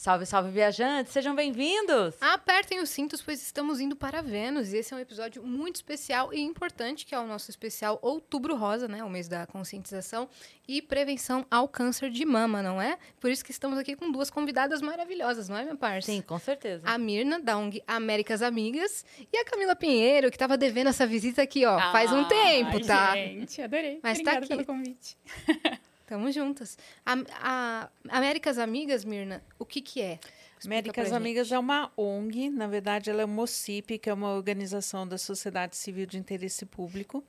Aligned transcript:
Salve, 0.00 0.24
salve, 0.24 0.50
viajantes! 0.50 1.12
Sejam 1.12 1.34
bem-vindos! 1.34 2.14
Apertem 2.22 2.80
os 2.80 2.88
cintos, 2.88 3.20
pois 3.20 3.42
estamos 3.42 3.80
indo 3.80 3.94
para 3.94 4.22
Vênus. 4.22 4.72
E 4.72 4.78
esse 4.78 4.94
é 4.94 4.96
um 4.96 4.98
episódio 5.00 5.42
muito 5.42 5.76
especial 5.76 6.32
e 6.32 6.40
importante, 6.40 7.04
que 7.04 7.14
é 7.14 7.18
o 7.18 7.26
nosso 7.26 7.50
especial 7.50 7.98
Outubro 8.00 8.56
Rosa, 8.56 8.88
né? 8.88 9.04
O 9.04 9.10
mês 9.10 9.28
da 9.28 9.46
conscientização 9.46 10.26
e 10.66 10.80
prevenção 10.80 11.44
ao 11.50 11.68
câncer 11.68 12.08
de 12.08 12.24
mama, 12.24 12.62
não 12.62 12.80
é? 12.80 12.96
Por 13.20 13.30
isso 13.30 13.44
que 13.44 13.50
estamos 13.50 13.78
aqui 13.78 13.94
com 13.94 14.10
duas 14.10 14.30
convidadas 14.30 14.80
maravilhosas, 14.80 15.50
não 15.50 15.56
é, 15.58 15.64
minha 15.64 15.76
parça? 15.76 16.10
Sim, 16.10 16.22
com 16.22 16.38
certeza. 16.38 16.82
A 16.88 16.96
Mirna, 16.96 17.38
da 17.38 17.58
ONG 17.58 17.82
Américas 17.86 18.40
Amigas, 18.40 19.04
e 19.30 19.36
a 19.36 19.44
Camila 19.44 19.76
Pinheiro, 19.76 20.30
que 20.30 20.36
estava 20.36 20.56
devendo 20.56 20.88
essa 20.88 21.06
visita 21.06 21.42
aqui, 21.42 21.66
ó, 21.66 21.78
ah, 21.78 21.92
faz 21.92 22.10
um 22.10 22.24
tempo, 22.24 22.76
ai, 22.76 22.84
tá? 22.84 23.14
Gente, 23.16 23.60
adorei. 23.60 24.00
Mas 24.02 24.18
Obrigada 24.18 24.38
tá 24.38 24.46
aqui. 24.46 24.48
pelo 24.48 24.64
convite. 24.64 25.18
Estamos 26.10 26.34
juntas. 26.34 26.76
A, 27.06 27.14
a, 27.40 27.88
Américas 28.08 28.58
Amigas, 28.58 29.04
Mirna, 29.04 29.40
o 29.60 29.64
que 29.64 29.80
que 29.80 30.02
é? 30.02 30.18
Explica 30.58 30.66
Américas 30.66 31.12
Amigas 31.12 31.52
é 31.52 31.58
uma 31.58 31.92
ONG, 31.96 32.50
na 32.50 32.66
verdade 32.66 33.10
ela 33.10 33.22
é 33.22 33.24
uma 33.24 33.42
OCIP, 33.42 33.96
que 33.96 34.10
é 34.10 34.12
uma 34.12 34.34
organização 34.34 35.06
da 35.06 35.16
sociedade 35.16 35.76
civil 35.76 36.06
de 36.06 36.18
interesse 36.18 36.66
público, 36.66 37.22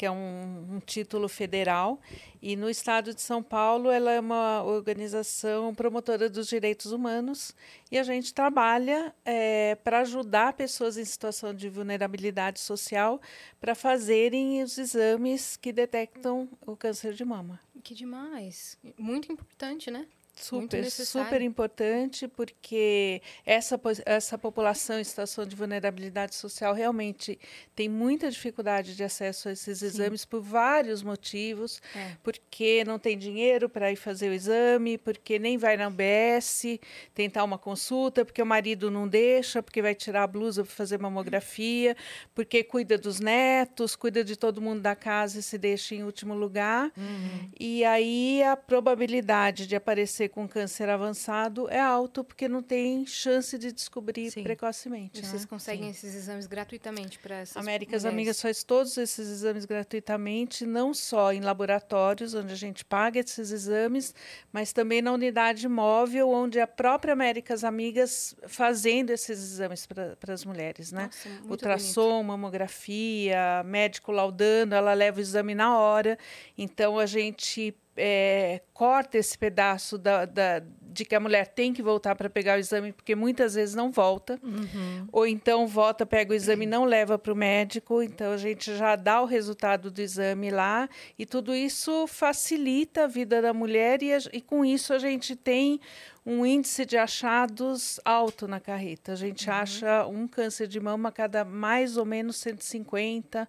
que 0.00 0.06
é 0.06 0.10
um, 0.10 0.76
um, 0.76 0.80
título 0.80 1.28
federal, 1.28 2.00
e 2.40 2.56
no 2.56 2.70
estado 2.70 3.12
de 3.12 3.20
São 3.20 3.42
Paulo 3.42 3.90
ela 3.90 4.10
é 4.10 4.18
uma 4.18 4.62
organização 4.62 5.74
promotora 5.74 6.30
dos 6.30 6.48
direitos 6.48 6.90
humanos, 6.90 7.54
e 7.92 7.98
a 7.98 8.02
gente 8.02 8.32
trabalha 8.32 9.14
é, 9.26 9.74
para 9.74 9.98
ajudar 10.00 10.54
pessoas 10.54 10.96
em 10.96 11.04
situação 11.04 11.52
de 11.52 11.68
vulnerabilidade 11.68 12.60
social 12.60 13.20
para 13.60 13.74
fazerem 13.74 14.62
os 14.62 14.78
exames 14.78 15.58
que 15.58 15.70
detectam 15.70 16.48
o 16.66 16.74
câncer 16.74 17.12
de 17.12 17.22
mama. 17.22 17.60
Que 17.84 17.94
demais. 17.94 18.78
Muito 18.96 19.30
importante, 19.30 19.90
né? 19.90 20.06
Super, 20.40 20.90
super 20.90 21.42
importante, 21.42 22.26
porque 22.26 23.20
essa, 23.44 23.80
essa 24.06 24.38
população 24.38 24.98
em 24.98 25.04
situação 25.04 25.44
de 25.44 25.54
vulnerabilidade 25.54 26.34
social 26.34 26.74
realmente 26.74 27.38
tem 27.74 27.88
muita 27.88 28.30
dificuldade 28.30 28.96
de 28.96 29.04
acesso 29.04 29.48
a 29.48 29.52
esses 29.52 29.78
Sim. 29.78 29.86
exames 29.86 30.24
por 30.24 30.40
vários 30.40 31.02
motivos. 31.02 31.80
É. 31.94 32.16
Porque 32.22 32.82
não 32.84 32.98
tem 32.98 33.16
dinheiro 33.18 33.68
para 33.68 33.92
ir 33.92 33.96
fazer 33.96 34.30
o 34.30 34.32
exame, 34.32 34.96
porque 34.96 35.38
nem 35.38 35.58
vai 35.58 35.76
na 35.76 35.88
UBS 35.88 36.78
tentar 37.14 37.44
uma 37.44 37.58
consulta, 37.58 38.24
porque 38.24 38.42
o 38.42 38.46
marido 38.46 38.90
não 38.90 39.06
deixa, 39.06 39.62
porque 39.62 39.82
vai 39.82 39.94
tirar 39.94 40.22
a 40.22 40.26
blusa 40.26 40.64
para 40.64 40.72
fazer 40.72 40.98
mamografia, 40.98 41.96
porque 42.34 42.64
cuida 42.64 42.96
dos 42.96 43.20
netos, 43.20 43.94
cuida 43.94 44.24
de 44.24 44.36
todo 44.36 44.60
mundo 44.60 44.80
da 44.80 44.96
casa 44.96 45.38
e 45.38 45.42
se 45.42 45.58
deixa 45.58 45.94
em 45.94 46.02
último 46.02 46.34
lugar. 46.34 46.90
Uhum. 46.96 47.50
E 47.58 47.84
aí 47.84 48.42
a 48.42 48.56
probabilidade 48.56 49.66
de 49.66 49.76
aparecer 49.76 50.29
com 50.30 50.48
câncer 50.48 50.88
avançado 50.88 51.68
é 51.68 51.80
alto 51.80 52.24
porque 52.24 52.48
não 52.48 52.62
tem 52.62 53.04
chance 53.06 53.58
de 53.58 53.72
descobrir 53.72 54.30
Sim. 54.30 54.42
precocemente. 54.42 55.20
E 55.20 55.26
vocês 55.26 55.42
né? 55.42 55.48
conseguem 55.48 55.84
Sim. 55.84 55.90
esses 55.90 56.14
exames 56.14 56.46
gratuitamente 56.46 57.18
para 57.18 57.36
essas 57.36 57.56
Américas 57.56 58.02
mulheres. 58.02 58.14
Amigas 58.14 58.40
faz 58.40 58.64
todos 58.64 58.96
esses 58.96 59.28
exames 59.28 59.64
gratuitamente, 59.64 60.64
não 60.64 60.94
só 60.94 61.32
em 61.32 61.40
laboratórios, 61.40 62.34
onde 62.34 62.52
a 62.52 62.56
gente 62.56 62.84
paga 62.84 63.20
esses 63.20 63.50
exames, 63.50 64.14
mas 64.52 64.72
também 64.72 65.02
na 65.02 65.12
unidade 65.12 65.68
móvel, 65.68 66.30
onde 66.30 66.60
a 66.60 66.66
própria 66.66 67.12
Américas 67.12 67.64
Amigas 67.64 68.34
fazendo 68.46 69.10
esses 69.10 69.38
exames 69.38 69.86
para 69.86 70.32
as 70.32 70.44
mulheres, 70.44 70.92
né? 70.92 71.04
Nossa, 71.04 71.28
Ultrassom, 71.48 72.10
bonito. 72.10 72.26
mamografia, 72.26 73.62
médico 73.64 74.12
laudando, 74.12 74.74
ela 74.74 74.94
leva 74.94 75.18
o 75.18 75.20
exame 75.20 75.54
na 75.54 75.78
hora. 75.78 76.18
Então 76.56 76.98
a 76.98 77.06
gente 77.06 77.74
é, 77.96 78.62
corta 78.72 79.18
esse 79.18 79.36
pedaço 79.36 79.98
da, 79.98 80.24
da, 80.24 80.62
de 80.80 81.04
que 81.04 81.14
a 81.14 81.20
mulher 81.20 81.46
tem 81.48 81.72
que 81.72 81.82
voltar 81.82 82.14
para 82.14 82.30
pegar 82.30 82.56
o 82.56 82.60
exame, 82.60 82.92
porque 82.92 83.14
muitas 83.14 83.54
vezes 83.54 83.74
não 83.74 83.90
volta. 83.90 84.38
Uhum. 84.42 85.06
Ou 85.12 85.26
então 85.26 85.66
volta, 85.66 86.06
pega 86.06 86.32
o 86.32 86.34
exame 86.34 86.64
e 86.64 86.68
não 86.68 86.84
leva 86.84 87.18
para 87.18 87.32
o 87.32 87.36
médico. 87.36 88.02
Então 88.02 88.32
a 88.32 88.36
gente 88.36 88.76
já 88.76 88.96
dá 88.96 89.20
o 89.20 89.26
resultado 89.26 89.90
do 89.90 90.00
exame 90.00 90.50
lá. 90.50 90.88
E 91.18 91.26
tudo 91.26 91.54
isso 91.54 92.06
facilita 92.06 93.04
a 93.04 93.06
vida 93.06 93.42
da 93.42 93.52
mulher, 93.52 94.02
e, 94.02 94.12
a, 94.12 94.18
e 94.32 94.40
com 94.40 94.64
isso 94.64 94.92
a 94.92 94.98
gente 94.98 95.36
tem 95.36 95.80
um 96.24 96.44
índice 96.44 96.84
de 96.84 96.96
achados 96.96 97.98
alto 98.04 98.46
na 98.46 98.60
carreta. 98.60 99.12
A 99.12 99.16
gente 99.16 99.48
uhum. 99.48 99.54
acha 99.54 100.06
um 100.06 100.28
câncer 100.28 100.66
de 100.66 100.78
mama 100.78 101.08
a 101.08 101.12
cada 101.12 101.44
mais 101.44 101.96
ou 101.96 102.04
menos 102.04 102.36
150 102.36 103.48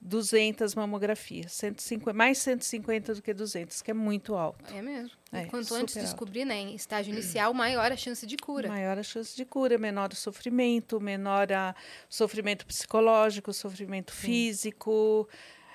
200 0.00 0.74
mamografias, 0.74 1.52
150, 1.52 2.12
mais 2.14 2.38
150 2.38 3.14
do 3.16 3.22
que 3.22 3.34
200, 3.34 3.82
que 3.82 3.90
é 3.90 3.94
muito 3.94 4.34
alto. 4.34 4.74
É 4.74 4.80
mesmo. 4.80 5.10
É, 5.30 5.44
Quanto 5.44 5.74
antes 5.74 5.94
descobrir, 5.94 6.44
né, 6.44 6.56
em 6.56 6.74
estágio 6.74 7.12
inicial, 7.12 7.52
maior 7.52 7.92
a 7.92 7.96
chance 7.96 8.26
de 8.26 8.36
cura. 8.36 8.68
Maior 8.68 8.98
a 8.98 9.02
chance 9.02 9.36
de 9.36 9.44
cura, 9.44 9.76
menor 9.76 10.10
o 10.12 10.16
sofrimento, 10.16 11.00
menor 11.00 11.52
a 11.52 11.74
sofrimento 12.08 12.64
psicológico, 12.66 13.52
sofrimento 13.52 14.12
Sim. 14.12 14.26
físico, 14.26 15.28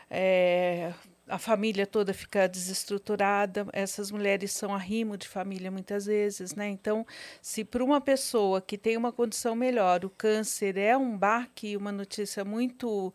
é, 0.09 0.91
a 1.27 1.37
família 1.37 1.85
toda 1.85 2.13
fica 2.13 2.47
desestruturada. 2.47 3.67
Essas 3.73 4.11
mulheres 4.11 4.51
são 4.51 4.73
arrimo 4.73 5.17
de 5.17 5.27
família 5.27 5.71
muitas 5.71 6.05
vezes, 6.05 6.55
né? 6.55 6.67
Então, 6.67 7.05
se 7.41 7.63
para 7.63 7.83
uma 7.83 8.01
pessoa 8.01 8.59
que 8.61 8.77
tem 8.77 8.97
uma 8.97 9.11
condição 9.11 9.55
melhor, 9.55 10.03
o 10.03 10.09
câncer 10.09 10.77
é 10.77 10.97
um 10.97 11.17
baque, 11.17 11.77
uma 11.77 11.91
notícia 11.91 12.43
muito 12.43 13.13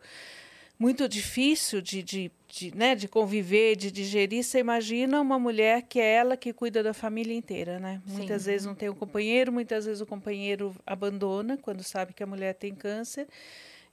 muito 0.81 1.07
difícil 1.07 1.79
de, 1.79 2.01
de, 2.01 2.31
de, 2.47 2.75
né, 2.75 2.95
de 2.95 3.07
conviver, 3.07 3.75
de 3.75 3.91
digerir. 3.91 4.43
Você 4.43 4.57
imagina 4.57 5.21
uma 5.21 5.37
mulher 5.37 5.83
que 5.83 5.99
é 5.99 6.15
ela 6.15 6.35
que 6.35 6.51
cuida 6.51 6.81
da 6.81 6.91
família 6.91 7.35
inteira, 7.35 7.79
né? 7.79 8.01
Sim. 8.07 8.13
Muitas 8.17 8.47
vezes 8.47 8.65
não 8.65 8.73
tem 8.73 8.89
um 8.89 8.95
companheiro, 8.95 9.51
muitas 9.51 9.85
vezes 9.85 10.01
o 10.01 10.07
companheiro 10.07 10.75
abandona 10.83 11.55
quando 11.55 11.83
sabe 11.83 12.13
que 12.13 12.23
a 12.23 12.25
mulher 12.25 12.55
tem 12.55 12.73
câncer. 12.73 13.27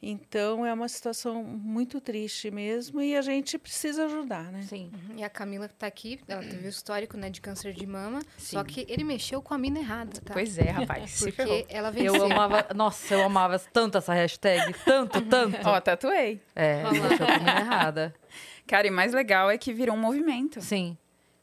Então 0.01 0.65
é 0.65 0.73
uma 0.73 0.89
situação 0.89 1.43
muito 1.43 2.01
triste 2.01 2.51
mesmo 2.53 3.01
e 3.01 3.17
a 3.17 3.23
gente 3.23 3.59
precisa 3.59 4.05
ajudar, 4.05 4.45
né? 4.53 4.63
Sim. 4.63 4.93
Uhum. 4.93 5.17
E 5.17 5.25
a 5.25 5.29
Camila 5.29 5.67
está 5.67 5.89
aqui, 5.89 6.21
ela 6.29 6.41
teve 6.41 6.67
o 6.67 6.69
histórico, 6.69 7.17
né, 7.17 7.29
de 7.29 7.41
câncer 7.41 7.73
de 7.73 7.85
mama, 7.85 8.21
Sim. 8.37 8.57
só 8.57 8.63
que 8.65 8.87
ele 8.89 9.03
mexeu 9.03 9.43
com 9.43 9.55
a 9.55 9.59
mina 9.59 9.81
errada, 9.81 10.21
tá? 10.21 10.33
Pois 10.33 10.57
é, 10.57 10.71
rapaz. 10.71 11.19
Porque 11.19 11.67
ela 11.69 11.91
venceu. 11.91 12.15
Eu 12.15 12.25
amava, 12.27 12.67
nossa, 12.75 13.15
eu 13.15 13.25
amava 13.25 13.59
tanto 13.59 13.99
essa 13.99 14.15
hashtag, 14.15 14.73
tanto, 14.85 15.21
tanto. 15.23 15.59
Ó, 15.67 15.81
tatuei. 15.81 16.41
É, 16.55 16.85
mexeu 16.91 17.19
com 17.19 17.25
a 17.25 17.39
mina 17.39 17.61
errada. 17.61 18.15
Cara, 18.69 18.87
e 18.87 18.91
mais 18.91 19.13
legal 19.13 19.51
é 19.51 19.59
que 19.59 19.73
virou 19.73 19.97
um 19.97 20.01
movimento. 20.01 20.61
Sim. 20.61 20.97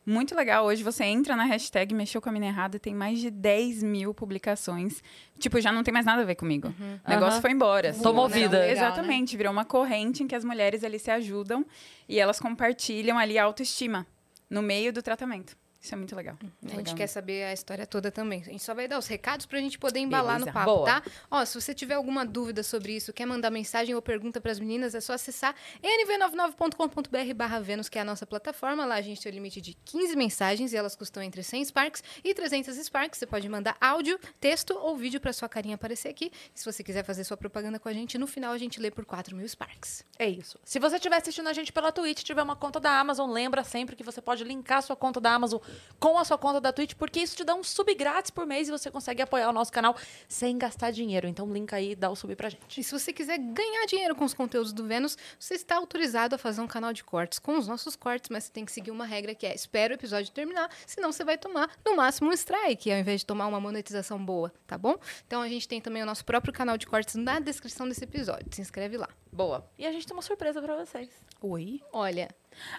Muito 0.06 0.36
legal. 0.36 0.66
Hoje 0.66 0.84
você 0.84 1.04
entra 1.04 1.36
na 1.36 1.46
hashtag 1.46 1.96
Mexeu 1.96 2.22
com 2.22 2.30
a 2.30 2.32
Mina 2.32 2.46
Errada, 2.46 2.78
tem 2.78 2.94
mais 2.94 3.20
de 3.20 3.32
10 3.32 3.82
mil 3.82 4.14
publicações. 4.14 5.02
Tipo, 5.40 5.60
já 5.60 5.72
não 5.72 5.84
tem 5.84 5.94
mais 5.94 6.06
nada 6.06 6.22
a 6.22 6.26
ver 6.26 6.36
comigo. 6.36 6.68
Uhum. 6.68 7.00
O 7.06 7.10
negócio 7.10 7.36
uhum. 7.36 7.42
foi 7.42 7.52
embora. 7.52 7.94
Tomou 7.94 8.30
vida. 8.30 8.60
Legal, 8.60 8.72
Exatamente. 8.72 9.34
Né? 9.34 9.38
Virou 9.38 9.52
uma 9.52 9.66
corrente 9.66 10.22
em 10.22 10.28
que 10.28 10.36
as 10.36 10.46
mulheres 10.46 10.84
ali 10.84 11.00
se 11.00 11.10
ajudam 11.10 11.66
e 12.08 12.20
elas 12.20 12.40
compartilham 12.40 13.18
ali 13.18 13.38
a 13.38 13.44
autoestima 13.44 14.06
no 14.48 14.62
meio 14.62 14.94
do 14.94 15.02
tratamento. 15.02 15.58
Isso 15.86 15.94
é 15.94 15.98
muito 16.00 16.16
legal. 16.16 16.36
Muito 16.42 16.56
a 16.64 16.70
gente 16.70 16.78
legal. 16.78 16.96
quer 16.96 17.06
saber 17.06 17.44
a 17.44 17.54
história 17.54 17.86
toda 17.86 18.10
também. 18.10 18.42
A 18.42 18.46
gente 18.46 18.64
só 18.64 18.74
vai 18.74 18.88
dar 18.88 18.98
os 18.98 19.06
recados 19.06 19.46
para 19.46 19.60
a 19.60 19.62
gente 19.62 19.78
poder 19.78 20.00
embalar 20.00 20.40
Beleza. 20.40 20.48
no 20.48 20.52
papo, 20.52 20.78
Boa. 20.78 20.86
tá? 20.86 21.04
Ó, 21.30 21.46
se 21.46 21.62
você 21.62 21.76
tiver 21.76 21.94
alguma 21.94 22.26
dúvida 22.26 22.64
sobre 22.64 22.96
isso, 22.96 23.14
quer 23.14 23.28
mandar 23.28 23.52
mensagem 23.52 23.94
ou 23.94 24.02
pergunta 24.02 24.42
para 24.42 24.52
as 24.52 24.60
meninas, 24.60 24.96
é 24.96 25.00
só 25.00 25.14
acessar 25.14 25.54
nv99.com.br 25.84 27.34
barra 27.36 27.60
Vênus, 27.60 27.88
que 27.88 28.00
é 28.00 28.02
a 28.02 28.04
nossa 28.04 28.26
plataforma. 28.26 28.84
Lá 28.84 28.96
a 28.96 29.02
gente 29.02 29.22
tem 29.22 29.32
o 29.32 29.36
limite 29.36 29.62
de 29.62 29.76
15 29.86 30.16
mensagens 30.16 30.74
e 30.74 30.76
elas 30.76 30.96
custam 30.96 31.22
entre 31.22 31.44
100 31.44 31.66
Sparks 31.66 32.04
e 32.24 32.34
300 32.34 32.76
Sparks. 32.78 33.20
Você 33.20 33.28
pode 33.28 33.48
mandar 33.48 33.78
áudio, 33.80 34.20
texto 34.40 34.72
ou 34.72 34.98
vídeo 34.98 35.22
para 35.22 35.32
sua 35.34 35.48
carinha 35.48 35.76
aparecer 35.76 36.10
aqui. 36.10 36.32
E 36.56 36.60
se 36.60 36.66
você 36.66 36.84
quiser 36.84 37.04
fazer 37.04 37.24
sua 37.26 37.38
propaganda 37.38 37.78
com 37.78 37.88
a 37.88 37.94
gente, 37.94 38.18
no 38.18 38.26
final 38.26 38.54
a 38.54 38.58
gente 38.58 38.80
lê 38.80 38.90
por 38.90 39.06
4 39.06 39.36
mil 39.36 39.48
Sparks. 39.48 40.04
É 40.18 40.28
isso. 40.28 40.58
Se 40.64 40.80
você 40.80 40.96
estiver 40.96 41.18
assistindo 41.18 41.48
a 41.48 41.54
gente 41.54 41.72
pela 41.72 41.92
Twitch, 41.92 42.24
tiver 42.24 42.42
uma 42.42 42.56
conta 42.56 42.80
da 42.80 43.00
Amazon, 43.00 43.30
lembra 43.30 43.64
sempre 43.64 43.96
que 43.96 44.04
você 44.04 44.20
pode 44.20 44.44
linkar 44.44 44.82
sua 44.82 44.96
conta 44.96 45.22
da 45.22 45.32
Amazon 45.32 45.62
com 46.00 46.18
a 46.18 46.26
sua 46.26 46.38
conta 46.38 46.62
da 46.62 46.72
Twitch, 46.72 46.94
porque 46.96 47.20
isso 47.20 47.36
te 47.36 47.44
dá 47.44 47.56
um 47.56 47.64
sub 47.64 47.94
grátis 47.96 48.32
por 48.32 48.46
mês 48.46 48.68
e 48.68 48.72
você 48.72 48.92
consegue 48.92 49.22
apoiar 49.22 49.50
o 49.50 49.54
nosso 49.54 49.72
canal 49.72 49.96
sem 50.28 50.58
gastar 50.58 50.92
dinheiro. 50.92 51.28
Então, 51.28 51.52
linka 51.52 51.78
aí 51.78 51.92
e 51.92 51.96
dá 51.96 52.10
o 52.10 52.16
sub 52.16 52.36
pra 52.36 52.50
gente. 52.50 52.80
E 52.80 52.84
se 52.84 52.92
você 52.92 53.12
quiser 53.12 53.38
ganhar 53.38 53.86
dinheiro 53.86 54.16
com 54.16 54.26
os 54.26 54.34
conteúdos 54.34 54.74
do 54.74 54.86
Vênus, 54.86 55.18
você 55.40 55.56
está 55.56 55.78
autorizado 55.78 56.36
a 56.36 56.38
fazer 56.38 56.62
um 56.62 56.68
canal 56.68 56.94
de 56.94 57.04
cortes 57.04 57.40
com 57.40 57.58
os 57.58 57.68
nossos 57.68 57.96
cortes, 57.96 58.30
mas 58.30 58.46
você 58.46 58.52
tem 58.52 58.66
que 58.66 58.72
seguir 58.72 58.92
uma 58.92 59.06
regra 59.06 59.34
que 59.34 59.46
é 59.46 59.56
espera 59.56 59.94
o 59.94 59.98
episódio 59.98 60.32
terminar, 60.32 60.70
senão 60.86 61.12
você 61.12 61.24
vai 61.24 61.38
tomar 61.38 61.70
no 61.86 61.96
máximo 61.96 62.30
um 62.30 62.34
strike, 62.34 62.92
ao 62.92 63.00
invés 63.00 63.22
de 63.22 63.26
tomar 63.26 63.48
uma 63.48 63.60
monetização 63.60 64.24
boa, 64.24 64.52
tá 64.68 64.78
bom? 64.78 64.96
Então 65.26 65.42
a 65.42 65.48
gente 65.48 65.68
tem 65.68 65.82
também 65.82 66.04
o 66.04 66.06
nosso 66.06 66.24
próprio 66.26 66.54
canal 66.54 66.78
de 66.78 66.86
cortes 66.86 67.16
na 67.16 67.40
descrição 67.40 67.88
desse 67.88 68.04
episódio. 68.04 68.48
Se 68.52 68.62
inscreve 68.62 68.98
lá. 68.98 69.10
Boa. 69.32 69.68
E 69.78 69.86
a 69.86 69.92
gente 69.92 70.06
tem 70.06 70.16
uma 70.16 70.22
surpresa 70.22 70.62
para 70.62 70.76
vocês. 70.76 71.10
Oi? 71.42 71.82
Olha, 71.92 72.30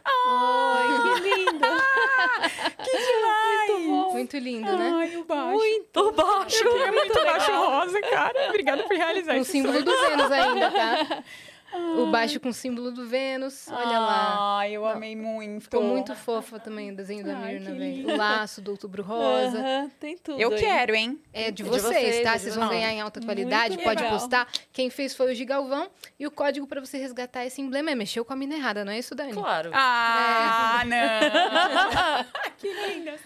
Ai, 0.05 0.89
que 1.03 1.21
lindo! 1.21 1.67
que 2.85 2.99
demais! 2.99 3.71
Muito 3.71 3.91
bom. 3.91 4.13
Muito 4.13 4.39
lindo, 4.39 4.79
né? 4.79 4.93
Ai, 4.95 5.17
o 5.17 5.25
baixo. 5.25 5.53
Muito 5.53 6.13
baixo. 6.13 6.65
Eu 6.65 6.73
queria 6.73 6.93
muito 6.93 7.25
baixo 7.25 7.53
rosa, 7.53 8.01
cara. 8.03 8.49
Obrigada 8.49 8.83
por 8.85 8.97
realizar 8.97 9.37
O 9.37 9.45
símbolo 9.45 9.83
dos 9.83 10.01
Vênus 10.01 10.31
ainda, 10.33 10.71
tá? 10.71 11.23
O 11.99 12.11
baixo 12.11 12.39
com 12.41 12.49
o 12.49 12.53
símbolo 12.53 12.91
do 12.91 13.07
Vênus, 13.07 13.69
olha 13.69 13.99
lá. 13.99 14.59
Ai, 14.59 14.73
eu 14.73 14.87
amei 14.87 15.15
muito. 15.17 15.63
Ficou 15.65 15.83
muito 15.83 16.15
fofa 16.15 16.59
também 16.59 16.91
o 16.91 16.97
desenho 16.97 17.25
da 17.25 17.37
Ai, 17.37 17.53
Mirna, 17.59 17.75
velho. 17.75 18.09
O 18.11 18.17
laço 18.17 18.61
do 18.61 18.71
outubro 18.73 19.03
rosa. 19.03 19.59
Aham, 19.59 19.91
tem 20.01 20.17
tudo. 20.19 20.41
Eu 20.41 20.53
aí. 20.53 20.59
quero, 20.59 20.95
hein? 20.95 21.21
É 21.33 21.51
de 21.51 21.63
De 21.63 21.63
vocês, 21.65 21.83
vocês, 21.83 22.23
tá? 22.23 22.31
é 22.31 22.35
de 22.35 22.41
Vocês 22.43 22.55
vão 22.55 22.69
ganhar 22.69 22.93
em 22.93 23.01
alta 23.01 23.21
qualidade, 23.21 23.75
Muito 23.75 23.85
pode 23.85 24.03
legal. 24.03 24.19
postar. 24.19 24.49
Quem 24.73 24.91
fez 24.91 25.15
foi 25.15 25.33
o 25.33 25.35
Gigalvão. 25.35 25.91
E 26.19 26.27
o 26.27 26.31
código 26.31 26.67
pra 26.67 26.81
você 26.81 26.99
resgatar 26.99 27.45
esse 27.47 27.61
emblema 27.61 27.91
é 27.91 27.95
mexeu 27.95 28.25
com 28.25 28.33
a 28.33 28.37
mina 28.37 28.55
errada, 28.55 28.85
não 28.85 28.93
é 28.93 28.99
isso, 28.99 29.15
Dani? 29.15 29.33
Claro. 29.33 29.71
Ah, 29.73 30.83
não. 30.87 32.53
que 32.59 32.69
linda. 32.73 33.17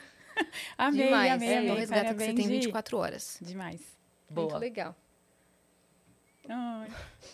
Amei, 0.79 1.05
Demais. 1.05 1.33
amei, 1.33 1.49
é, 1.49 1.53
amei. 1.59 1.65
então 1.67 1.77
resgata 1.77 2.15
que 2.15 2.21
você 2.25 2.33
tem 2.33 2.45
Gi. 2.47 2.49
24 2.49 2.97
horas. 2.97 3.39
Demais. 3.43 3.81
Muito 4.31 4.49
Boa. 4.49 4.59
legal. 4.59 4.95
Ai. 6.53 6.89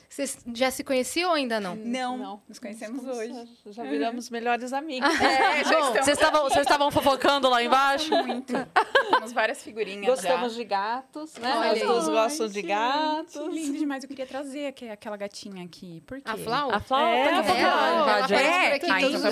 Vocês 0.09 0.39
já 0.55 0.71
se 0.71 0.83
conheciam 0.83 1.31
ou 1.31 1.37
ainda 1.37 1.61
não? 1.61 1.77
Não, 1.77 2.43
nos 2.49 2.59
conhecemos 2.59 3.05
hoje. 3.07 3.33
Já 3.67 3.83
viramos 3.83 4.31
melhores 4.31 4.73
amigos. 4.73 5.09
É, 5.21 5.61
estamos 5.61 6.41
Vocês 6.53 6.63
estavam 6.67 6.91
fofocando 6.91 7.49
lá 7.49 7.63
embaixo? 7.63 8.11
muito. 8.25 8.53
Temos 9.11 9.33
várias 9.33 9.63
figurinhas 9.63 10.07
Gostamos 10.07 10.53
já. 10.53 10.59
de 10.59 10.65
gatos, 10.65 11.35
né? 11.37 11.55
Olha 11.57 11.73
As 11.73 11.81
duas 11.81 12.09
Ai, 12.09 12.15
gostam 12.15 12.49
de 12.49 12.55
gente, 12.55 12.67
gatos. 12.69 13.55
Lindo 13.55 13.79
demais. 13.79 14.03
Eu 14.05 14.09
queria 14.09 14.27
trazer 14.27 14.75
aquela 14.91 15.17
gatinha 15.17 15.65
aqui. 15.65 16.03
Por 16.07 16.19
quê? 16.21 16.31
A 16.31 16.37
Flau? 16.37 16.71
A 16.73 16.81
Flávia 16.81 17.15
É, 17.17 17.25
tá 17.25 17.31
ela, 17.31 17.43
fofocando, 17.45 17.67
ela 17.67 18.41
É, 18.41 18.71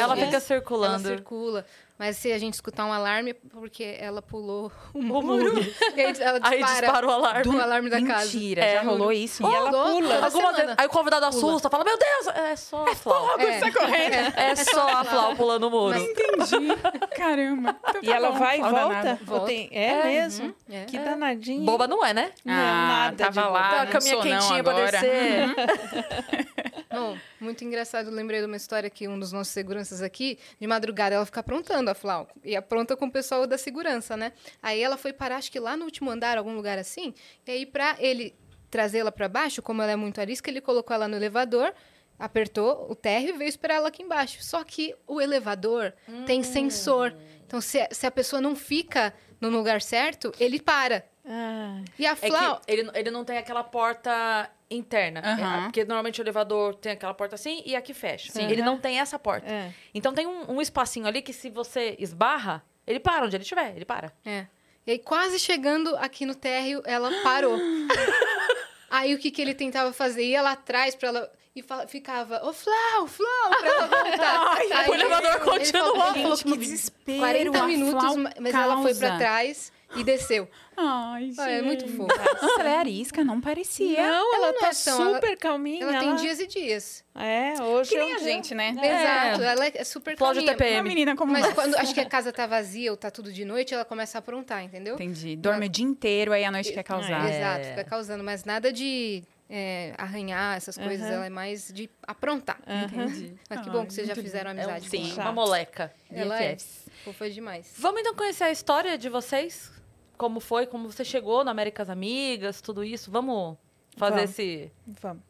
Ela 0.00 0.16
fica 0.16 0.28
Ela 0.28 0.40
circulando. 0.40 1.08
circula. 1.08 1.66
Mas 1.96 2.16
se 2.16 2.32
a 2.32 2.38
gente 2.38 2.54
escutar 2.54 2.84
um 2.86 2.92
alarme, 2.92 3.30
é 3.30 3.34
porque 3.50 3.96
ela 4.00 4.20
pulou 4.20 4.70
o 4.92 5.00
muro. 5.00 5.54
E 5.94 6.00
aí 6.00 6.12
ela 6.20 6.40
dispara, 6.40 6.48
Aí 6.48 6.62
dispara 6.64 7.06
o 7.06 7.10
alarme. 7.10 7.54
o 7.56 7.60
alarme 7.62 7.88
da 7.88 8.02
casa. 8.04 8.24
Mentira, 8.34 8.64
É, 8.64 8.74
já 8.74 8.82
rolou 8.82 9.12
isso? 9.12 9.42
E 9.48 9.54
ela 9.54 9.70
pula. 9.70 10.24
Alguma 10.24 10.52
aí 10.76 10.86
o 10.86 10.90
convidado 10.90 11.26
assusta, 11.26 11.70
fala: 11.70 11.84
Meu 11.84 11.96
Deus, 11.96 12.26
é 12.36 12.56
só 12.56 12.84
a 12.88 12.94
Flau. 12.96 13.38
É. 13.38 13.60
Sai 13.60 13.70
correndo. 13.72 14.14
É 14.36 14.56
só 14.56 14.88
a 14.88 15.04
Flau 15.04 15.36
pulando 15.36 15.68
o 15.68 15.70
muro. 15.70 15.96
Entendi. 15.96 16.74
Caramba. 17.16 17.76
Então 17.88 18.00
E 18.02 18.06
tá 18.06 18.14
ela 18.16 18.30
bom, 18.32 18.38
vai 18.38 18.58
e 18.58 18.62
volta? 18.62 19.18
Volta. 19.22 19.46
tem- 19.46 19.68
É, 19.72 20.02
mesmo? 20.04 20.52
É. 20.68 20.84
Que 20.86 20.98
danadinho. 20.98 21.64
Boba 21.64 21.86
não 21.86 22.04
é, 22.04 22.12
né? 22.12 22.32
Não, 22.44 22.52
Ah, 22.54 22.86
nada 22.88 23.16
tava 23.24 23.40
de 23.42 23.48
lá, 23.48 23.70
Tá 23.70 23.84
não 23.84 23.92
com 23.92 23.98
a 23.98 24.00
minha 24.00 24.14
não 24.16 24.22
quentinha 24.22 24.64
pra 24.64 24.72
descer. 24.72 25.54
Bom, 26.92 27.16
muito 27.40 27.64
engraçado. 27.64 28.08
Lembrei 28.10 28.40
de 28.40 28.46
uma 28.46 28.56
história 28.56 28.88
que 28.88 29.08
um 29.08 29.18
dos 29.18 29.32
nossos 29.32 29.52
seguranças 29.52 30.00
aqui, 30.00 30.38
de 30.60 30.66
madrugada, 30.66 31.14
ela 31.16 31.26
fica 31.26 31.40
aprontando 31.40 31.83
a 31.90 31.94
Flau. 31.94 32.28
E 32.44 32.54
apronta 32.56 32.96
com 32.96 33.06
o 33.06 33.10
pessoal 33.10 33.46
da 33.46 33.58
segurança, 33.58 34.16
né? 34.16 34.32
Aí 34.62 34.80
ela 34.80 34.96
foi 34.96 35.12
parar, 35.12 35.36
acho 35.36 35.50
que 35.50 35.60
lá 35.60 35.76
no 35.76 35.84
último 35.84 36.10
andar, 36.10 36.38
algum 36.38 36.54
lugar 36.54 36.78
assim. 36.78 37.14
E 37.46 37.50
aí, 37.50 37.66
pra 37.66 37.96
ele 37.98 38.34
trazê-la 38.70 39.12
pra 39.12 39.28
baixo, 39.28 39.62
como 39.62 39.82
ela 39.82 39.92
é 39.92 39.96
muito 39.96 40.20
arisca, 40.20 40.50
ele 40.50 40.60
colocou 40.60 40.94
ela 40.94 41.06
no 41.06 41.14
elevador, 41.16 41.72
apertou 42.18 42.90
o 42.90 42.94
térreo 42.94 43.34
e 43.34 43.38
veio 43.38 43.48
esperar 43.48 43.76
ela 43.76 43.88
aqui 43.88 44.02
embaixo. 44.02 44.42
Só 44.42 44.64
que 44.64 44.94
o 45.06 45.20
elevador 45.20 45.92
tem 46.26 46.42
sensor. 46.42 47.14
Então, 47.46 47.60
se, 47.60 47.86
se 47.92 48.06
a 48.06 48.10
pessoa 48.10 48.40
não 48.40 48.56
fica 48.56 49.14
no 49.40 49.48
lugar 49.48 49.80
certo, 49.80 50.32
ele 50.40 50.60
para. 50.60 51.04
Ah, 51.26 51.80
E 51.98 52.06
a 52.06 52.12
É 52.12 52.16
Flau. 52.16 52.60
que 52.60 52.70
ele, 52.72 52.90
ele 52.94 53.10
não 53.10 53.24
tem 53.24 53.38
aquela 53.38 53.64
porta 53.64 54.50
interna. 54.70 55.20
É, 55.20 55.62
porque 55.64 55.84
normalmente 55.84 56.20
o 56.20 56.22
elevador 56.22 56.74
tem 56.74 56.92
aquela 56.92 57.14
porta 57.14 57.34
assim 57.34 57.62
e 57.64 57.74
aqui 57.76 57.94
fecha. 57.94 58.32
Sim. 58.32 58.50
Ele 58.50 58.62
não 58.62 58.78
tem 58.78 58.98
essa 59.00 59.18
porta. 59.18 59.46
é. 59.50 59.72
Então 59.94 60.12
tem 60.12 60.26
um, 60.26 60.52
um 60.52 60.60
espacinho 60.60 61.06
ali 61.06 61.22
que 61.22 61.32
se 61.32 61.48
você 61.50 61.96
esbarra, 61.98 62.62
ele 62.86 63.00
para 63.00 63.24
onde 63.24 63.36
ele 63.36 63.42
estiver, 63.42 63.74
ele 63.74 63.84
para. 63.84 64.12
É. 64.24 64.46
E 64.86 64.90
aí, 64.90 64.98
quase 64.98 65.38
chegando 65.38 65.96
aqui 65.96 66.26
no 66.26 66.34
térreo, 66.34 66.82
ela 66.84 67.10
parou. 67.22 67.58
aí, 68.90 69.14
o 69.14 69.18
que, 69.18 69.30
que 69.30 69.40
ele 69.40 69.54
tentava 69.54 69.92
fazer? 69.92 70.24
Ia 70.24 70.42
lá 70.42 70.52
atrás 70.52 70.94
pra 70.94 71.08
ela... 71.08 71.32
E 71.56 71.62
fala- 71.62 71.86
ficava, 71.86 72.44
ô, 72.44 72.52
Flau, 72.52 73.06
Flau, 73.06 73.50
pra 73.60 73.68
ela 73.68 73.86
voltar. 73.86 74.42
Ai, 74.58 74.72
Aí 74.72 74.90
o 74.90 74.94
elevador 74.94 75.38
continuou. 75.40 76.06
ele 76.10 76.22
falou 76.22 76.36
Gente, 76.36 76.52
que 76.52 76.58
desespero. 76.58 77.18
40 77.20 77.58
a 77.62 77.66
minutos, 77.68 78.16
mas 78.40 78.54
ela 78.54 78.82
foi 78.82 78.92
pra 78.96 79.16
trás 79.16 79.72
e 79.96 80.04
desceu. 80.04 80.48
Ai, 80.76 81.26
gente. 81.30 81.40
É 81.40 81.62
muito 81.62 81.86
fofo. 81.88 82.08
Nossa, 82.42 82.60
ela 82.60 82.68
é 82.70 82.78
arisca, 82.78 83.22
não 83.22 83.40
parecia. 83.40 84.02
Não, 84.02 84.34
ela, 84.34 84.46
Ela 84.48 84.52
não 84.52 84.60
tá 84.60 84.68
é 84.70 84.74
tão- 84.84 85.00
ela- 85.02 85.14
super 85.14 85.36
calminha. 85.38 85.84
Ela 85.84 85.98
tem 86.00 86.16
dias 86.16 86.40
e 86.40 86.46
dias. 86.48 87.04
É, 87.14 87.54
hoje 87.62 87.90
Que 87.90 87.96
é 87.96 87.98
nem 88.00 88.12
um 88.12 88.14
a 88.16 88.18
dia- 88.18 88.26
gente, 88.26 88.54
né? 88.56 88.70
Exato, 88.70 89.42
ela 89.42 89.66
é 89.66 89.84
super 89.84 90.16
Flávio 90.16 90.42
calminha. 90.44 90.56
TPM. 90.56 90.76
Uma 90.80 90.82
menina 90.82 91.16
como 91.16 91.32
Mas 91.32 91.44
nós. 91.44 91.54
quando 91.54 91.74
acho 91.76 91.94
que 91.94 92.00
a 92.00 92.06
casa 92.08 92.32
tá 92.32 92.44
vazia 92.46 92.90
ou 92.90 92.96
tá 92.96 93.08
tudo 93.10 93.32
de 93.32 93.44
noite, 93.44 93.72
ela 93.72 93.84
começa 93.84 94.18
a 94.18 94.20
aprontar, 94.20 94.64
entendeu? 94.64 94.94
Entendi. 94.96 95.36
Dorme 95.36 95.66
o 95.66 95.68
dia 95.68 95.84
inteiro, 95.84 96.32
aí 96.32 96.44
à 96.44 96.50
noite 96.50 96.72
quer 96.72 96.82
causar. 96.82 97.28
É. 97.30 97.36
Exato, 97.38 97.64
fica 97.68 97.84
causando, 97.84 98.24
mas 98.24 98.44
nada 98.44 98.72
de 98.72 99.22
é, 99.48 99.94
arranhar 99.96 100.56
essas 100.56 100.76
coisas, 100.76 101.06
Aham. 101.06 101.14
ela 101.16 101.26
é 101.26 101.30
mais 101.30 101.70
de 101.72 101.88
aprontar. 102.04 102.58
Entendi. 102.66 103.34
Mas 103.48 103.60
que 103.60 103.68
Ai, 103.68 103.72
bom 103.76 103.86
que 103.86 103.92
vocês 103.92 104.08
já 104.08 104.14
fizeram 104.16 104.50
É 104.50 104.54
um, 104.54 104.58
amizade 104.60 104.88
sim, 104.88 105.12
ela. 105.12 105.22
uma 105.22 105.32
moleca. 105.32 105.92
Ela 106.10 106.42
é 106.42 106.54
BFFs. 106.54 106.86
fofa 107.04 107.30
demais. 107.30 107.72
Vamos 107.78 108.00
então 108.00 108.14
conhecer 108.16 108.44
a 108.44 108.50
história 108.50 108.98
de 108.98 109.08
vocês? 109.08 109.70
Como 110.16 110.40
foi, 110.40 110.66
como 110.66 110.90
você 110.90 111.04
chegou 111.04 111.44
na 111.44 111.50
Américas 111.50 111.90
Amigas, 111.90 112.60
tudo 112.60 112.84
isso. 112.84 113.10
Vamos 113.10 113.56
fazer 113.96 114.16
Vamos. 114.16 114.30
esse... 114.30 114.72
Vamos. 114.86 115.22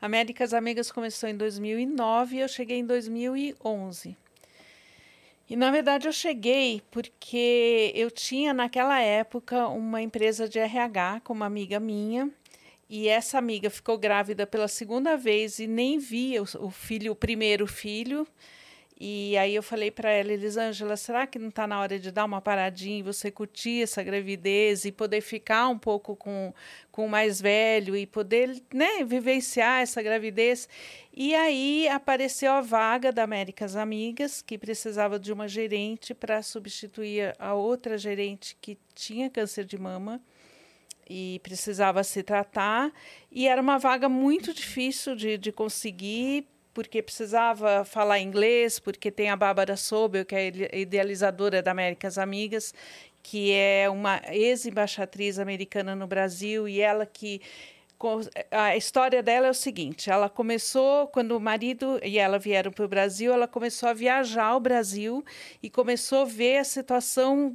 Américas 0.00 0.54
Amigas 0.54 0.90
começou 0.90 1.28
em 1.28 1.36
2009 1.36 2.36
e 2.36 2.40
eu 2.40 2.48
cheguei 2.48 2.78
em 2.78 2.86
2011. 2.86 4.16
E, 5.48 5.56
na 5.56 5.70
verdade, 5.70 6.06
eu 6.06 6.12
cheguei 6.12 6.80
porque 6.90 7.92
eu 7.94 8.10
tinha, 8.10 8.54
naquela 8.54 9.00
época, 9.00 9.66
uma 9.66 10.00
empresa 10.00 10.48
de 10.48 10.58
RH 10.58 11.20
com 11.24 11.32
uma 11.32 11.44
amiga 11.44 11.80
minha. 11.80 12.30
E 12.88 13.08
essa 13.08 13.36
amiga 13.36 13.68
ficou 13.68 13.98
grávida 13.98 14.46
pela 14.46 14.68
segunda 14.68 15.16
vez 15.16 15.58
e 15.58 15.66
nem 15.66 15.98
via 15.98 16.42
o 16.42 16.70
filho, 16.70 17.12
o 17.12 17.16
primeiro 17.16 17.66
filho. 17.66 18.26
E 19.02 19.34
aí 19.38 19.54
eu 19.54 19.62
falei 19.62 19.90
para 19.90 20.10
ela, 20.10 20.30
Elisângela, 20.30 20.94
será 20.94 21.26
que 21.26 21.38
não 21.38 21.48
está 21.48 21.66
na 21.66 21.80
hora 21.80 21.98
de 21.98 22.10
dar 22.10 22.26
uma 22.26 22.38
paradinha 22.42 22.98
e 22.98 23.02
você 23.02 23.30
curtir 23.30 23.82
essa 23.82 24.02
gravidez 24.02 24.84
e 24.84 24.92
poder 24.92 25.22
ficar 25.22 25.68
um 25.68 25.78
pouco 25.78 26.14
com, 26.14 26.52
com 26.92 27.06
o 27.06 27.08
mais 27.08 27.40
velho 27.40 27.96
e 27.96 28.06
poder 28.06 28.62
né, 28.74 29.02
vivenciar 29.02 29.80
essa 29.80 30.02
gravidez? 30.02 30.68
E 31.14 31.34
aí 31.34 31.88
apareceu 31.88 32.52
a 32.52 32.60
vaga 32.60 33.10
da 33.10 33.22
Américas 33.22 33.74
Amigas, 33.74 34.42
que 34.42 34.58
precisava 34.58 35.18
de 35.18 35.32
uma 35.32 35.48
gerente 35.48 36.12
para 36.12 36.42
substituir 36.42 37.34
a 37.38 37.54
outra 37.54 37.96
gerente 37.96 38.54
que 38.60 38.76
tinha 38.94 39.30
câncer 39.30 39.64
de 39.64 39.78
mama 39.78 40.20
e 41.08 41.40
precisava 41.42 42.04
se 42.04 42.22
tratar. 42.22 42.92
E 43.32 43.48
era 43.48 43.62
uma 43.62 43.78
vaga 43.78 44.10
muito 44.10 44.52
difícil 44.52 45.16
de, 45.16 45.38
de 45.38 45.50
conseguir, 45.50 46.46
porque 46.72 47.02
precisava 47.02 47.84
falar 47.84 48.20
inglês, 48.20 48.78
porque 48.78 49.10
tem 49.10 49.30
a 49.30 49.36
Bárbara 49.36 49.76
Sobel, 49.76 50.24
que 50.24 50.34
é 50.34 50.46
ide- 50.46 50.70
idealizadora 50.72 51.62
da 51.62 51.70
Américas 51.72 52.18
Amigas, 52.18 52.74
que 53.22 53.52
é 53.52 53.88
uma 53.90 54.20
ex-embaixatriz 54.30 55.38
americana 55.38 55.94
no 55.94 56.06
Brasil, 56.06 56.68
e 56.68 56.80
ela 56.80 57.06
que. 57.06 57.40
A 58.50 58.74
história 58.78 59.22
dela 59.22 59.48
é 59.48 59.50
o 59.50 59.54
seguinte: 59.54 60.08
ela 60.08 60.30
começou, 60.30 61.06
quando 61.08 61.36
o 61.36 61.40
marido 61.40 62.00
e 62.02 62.18
ela 62.18 62.38
vieram 62.38 62.72
para 62.72 62.86
o 62.86 62.88
Brasil, 62.88 63.30
ela 63.30 63.46
começou 63.46 63.90
a 63.90 63.92
viajar 63.92 64.46
ao 64.46 64.58
Brasil 64.58 65.22
e 65.62 65.68
começou 65.68 66.22
a 66.22 66.24
ver 66.24 66.56
a 66.56 66.64
situação 66.64 67.54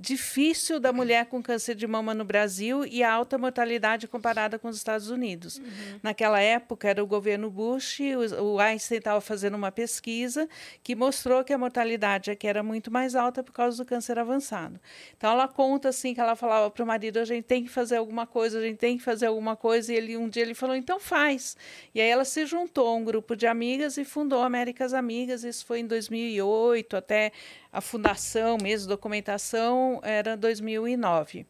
difícil 0.00 0.80
da 0.80 0.92
mulher 0.92 1.26
com 1.26 1.42
câncer 1.42 1.74
de 1.74 1.86
mama 1.86 2.14
no 2.14 2.24
Brasil 2.24 2.86
e 2.86 3.02
a 3.02 3.12
alta 3.12 3.36
mortalidade 3.36 4.08
comparada 4.08 4.58
com 4.58 4.68
os 4.68 4.76
Estados 4.76 5.10
Unidos. 5.10 5.60
Naquela 6.02 6.40
época 6.40 6.88
era 6.88 7.04
o 7.04 7.06
governo 7.06 7.50
Bush, 7.50 8.00
o, 8.00 8.54
o 8.54 8.58
Einstein 8.58 8.98
estava 8.98 9.20
fazendo 9.20 9.56
uma 9.56 9.70
pesquisa 9.70 10.48
que 10.82 10.94
mostrou 10.94 11.44
que 11.44 11.52
a 11.52 11.58
mortalidade 11.58 12.30
aqui 12.30 12.48
era 12.48 12.62
muito 12.62 12.90
mais 12.90 13.14
alta 13.14 13.42
por 13.42 13.52
causa 13.52 13.76
do 13.76 13.86
câncer 13.86 14.18
avançado. 14.18 14.80
Então 15.16 15.30
ela 15.30 15.46
conta 15.46 15.90
assim 15.90 16.14
que 16.14 16.20
ela 16.20 16.34
falava 16.34 16.70
para 16.70 16.82
o 16.82 16.86
marido, 16.86 17.18
a 17.18 17.24
gente 17.24 17.44
tem 17.44 17.62
que 17.62 17.68
fazer 17.68 17.96
alguma 17.96 18.26
coisa, 18.26 18.58
a 18.58 18.62
gente 18.62 18.78
tem 18.78 18.96
que 18.96 19.04
fazer 19.04 19.26
alguma 19.26 19.54
coisa, 19.54 19.92
e 19.92 19.96
ele 19.96 20.16
um 20.16 20.30
dia 20.30 20.42
ele 20.42 20.54
falou, 20.54 20.74
então 20.74 20.98
faz. 20.98 21.56
E 21.94 22.00
aí 22.00 22.08
ela 22.08 22.24
se 22.24 22.46
juntou 22.46 22.88
a 22.88 22.94
um 22.94 23.04
grupo 23.04 23.36
de 23.36 23.46
amigas 23.46 23.98
e 23.98 24.04
fundou 24.04 24.42
Américas 24.42 24.94
Amigas, 24.94 25.44
isso 25.44 25.66
foi 25.66 25.80
em 25.80 25.86
2008, 25.86 26.96
até 26.96 27.32
a 27.72 27.80
fundação 27.80 28.58
mesmo, 28.60 28.88
documentação, 28.88 30.00
era 30.02 30.36
2009. 30.36 31.46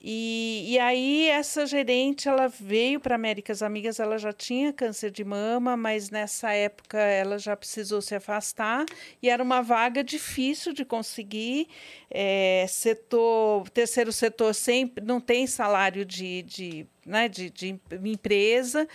E, 0.00 0.64
e 0.68 0.78
aí 0.78 1.28
essa 1.28 1.66
gerente 1.66 2.28
ela 2.28 2.46
veio 2.46 3.00
para 3.00 3.16
Américas 3.16 3.62
Amigas, 3.62 3.98
ela 3.98 4.16
já 4.16 4.32
tinha 4.32 4.72
câncer 4.72 5.10
de 5.10 5.24
mama, 5.24 5.76
mas 5.76 6.08
nessa 6.08 6.52
época 6.52 6.98
ela 6.98 7.36
já 7.36 7.56
precisou 7.56 8.00
se 8.00 8.14
afastar 8.14 8.84
e 9.20 9.28
era 9.28 9.42
uma 9.42 9.60
vaga 9.60 10.04
difícil 10.04 10.72
de 10.72 10.84
conseguir. 10.84 11.68
É, 12.10 12.64
setor, 12.68 13.68
terceiro 13.70 14.12
setor 14.12 14.54
sempre 14.54 15.04
não 15.04 15.20
tem 15.20 15.46
salário 15.46 16.04
de, 16.04 16.42
de, 16.42 16.86
né, 17.04 17.28
de, 17.28 17.50
de 17.50 17.80
empresa. 18.04 18.86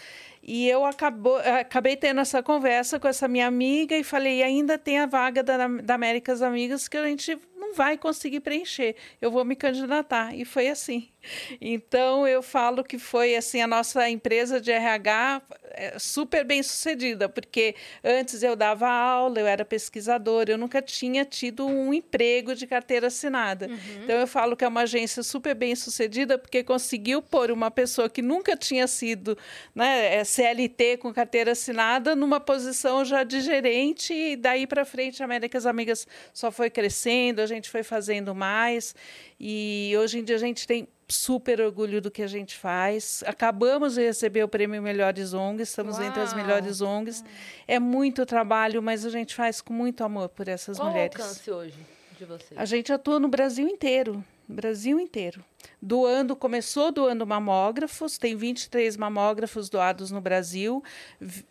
E 0.42 0.68
eu 0.68 0.86
acabou, 0.86 1.38
acabei 1.38 1.96
tendo 1.96 2.20
essa 2.20 2.44
conversa 2.44 3.00
com 3.00 3.08
essa 3.08 3.28
minha 3.28 3.48
amiga 3.48 3.96
e 3.96 4.04
falei, 4.04 4.40
e 4.40 4.44
ainda 4.44 4.78
tem 4.78 5.00
a 5.00 5.06
vaga 5.06 5.42
da, 5.42 5.68
da 5.68 5.96
Américas 5.96 6.42
Amigas 6.42 6.88
que 6.88 6.98
a 6.98 7.06
gente 7.06 7.38
vai 7.74 7.98
conseguir 7.98 8.40
preencher. 8.40 8.96
Eu 9.22 9.32
vou 9.32 9.44
me 9.44 9.56
candidatar. 9.56 10.36
E 10.36 10.46
foi 10.46 10.68
assim. 10.68 11.10
Então 11.60 12.28
eu 12.28 12.42
falo 12.42 12.84
que 12.84 12.98
foi 12.98 13.36
assim 13.36 13.62
a 13.62 13.68
nossa 13.68 14.10
empresa 14.10 14.60
de 14.60 14.72
RH 14.72 15.42
super 15.98 16.44
bem 16.44 16.62
sucedida, 16.62 17.28
porque 17.28 17.76
antes 18.04 18.44
eu 18.44 18.56
dava 18.56 18.88
aula, 18.88 19.40
eu 19.40 19.48
era 19.48 19.66
pesquisadora, 19.66 20.52
eu 20.52 20.58
nunca 20.58 20.82
tinha 20.82 21.26
tido 21.26 21.66
um 21.66 21.94
emprego 21.94 22.56
de 22.56 22.68
carteira 22.68 23.08
assinada. 23.08 23.68
Uhum. 23.68 24.04
Então 24.04 24.16
eu 24.16 24.28
falo 24.28 24.56
que 24.56 24.64
é 24.64 24.68
uma 24.68 24.82
agência 24.82 25.24
super 25.24 25.56
bem 25.56 25.76
sucedida 25.76 26.38
porque 26.38 26.64
conseguiu 26.64 27.22
pôr 27.22 27.52
uma 27.52 27.72
pessoa 27.72 28.10
que 28.10 28.22
nunca 28.22 28.56
tinha 28.56 28.88
sido 28.88 29.38
né, 29.74 30.16
é, 30.16 30.24
CLT 30.24 30.98
com 30.98 31.14
carteira 31.14 31.52
assinada 31.52 32.16
numa 32.16 32.40
posição 32.40 33.04
já 33.04 33.24
de 33.24 33.42
gerente 33.42 34.14
e 34.14 34.36
daí 34.36 34.68
para 34.68 34.86
frente 34.86 35.22
a 35.22 35.26
Américas 35.26 35.66
Amigas 35.66 36.08
só 36.34 36.52
foi 36.52 36.70
crescendo, 36.70 37.42
a 37.42 37.46
gente 37.46 37.70
foi 37.70 37.84
fazendo 37.84 38.34
mais 38.36 38.96
e 39.40 39.94
hoje 39.98 40.20
em 40.20 40.24
dia 40.24 40.36
a 40.36 40.40
gente 40.40 40.68
tem 40.68 40.88
super 41.14 41.62
orgulho 41.62 42.02
do 42.02 42.12
que 42.12 42.22
a 42.22 42.28
gente 42.28 42.58
faz. 42.58 43.24
Acabamos 43.26 43.96
de 43.96 44.02
receber 44.02 44.44
o 44.44 44.48
prêmio 44.48 44.82
Melhores 44.82 45.34
ONGs, 45.34 45.70
estamos 45.70 45.98
Uau. 45.98 46.08
entre 46.08 46.22
as 46.22 46.34
melhores 46.34 46.82
ONGs. 46.82 47.24
É 47.68 47.80
muito 47.80 48.26
trabalho, 48.26 48.82
mas 48.82 49.06
a 49.06 49.10
gente 49.10 49.36
faz 49.36 49.62
com 49.62 49.74
muito 49.74 50.04
amor 50.04 50.30
por 50.30 50.48
essas 50.48 50.78
Qual 50.78 50.90
mulheres. 50.90 51.16
Qual 51.16 51.28
o 51.28 51.30
alcance 51.30 51.52
hoje 51.52 51.78
de 52.18 52.26
vocês? 52.26 52.60
A 52.60 52.66
gente 52.66 52.92
atua 52.92 53.20
no 53.20 53.28
Brasil 53.28 53.68
inteiro. 53.68 54.24
Brasil 54.48 55.00
inteiro. 55.00 55.44
Doando, 55.82 56.36
começou 56.36 56.92
doando 56.92 57.26
mamógrafos, 57.26 58.18
tem 58.18 58.36
23 58.36 58.98
mamógrafos 58.98 59.70
doados 59.70 60.12
no 60.12 60.20
Brasil 60.20 60.84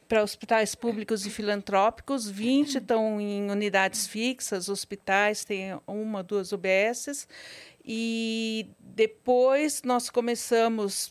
para 0.06 0.22
hospitais 0.22 0.74
públicos 0.74 1.24
e 1.26 1.30
filantrópicos, 1.30 2.28
20 2.28 2.76
estão 2.76 3.20
em 3.20 3.50
unidades 3.50 4.06
fixas, 4.06 4.68
hospitais, 4.68 5.44
tem 5.44 5.78
uma, 5.86 6.22
duas 6.22 6.52
UBSs, 6.52 7.26
e 7.84 8.68
depois 8.94 9.82
nós 9.82 10.10
começamos 10.10 11.10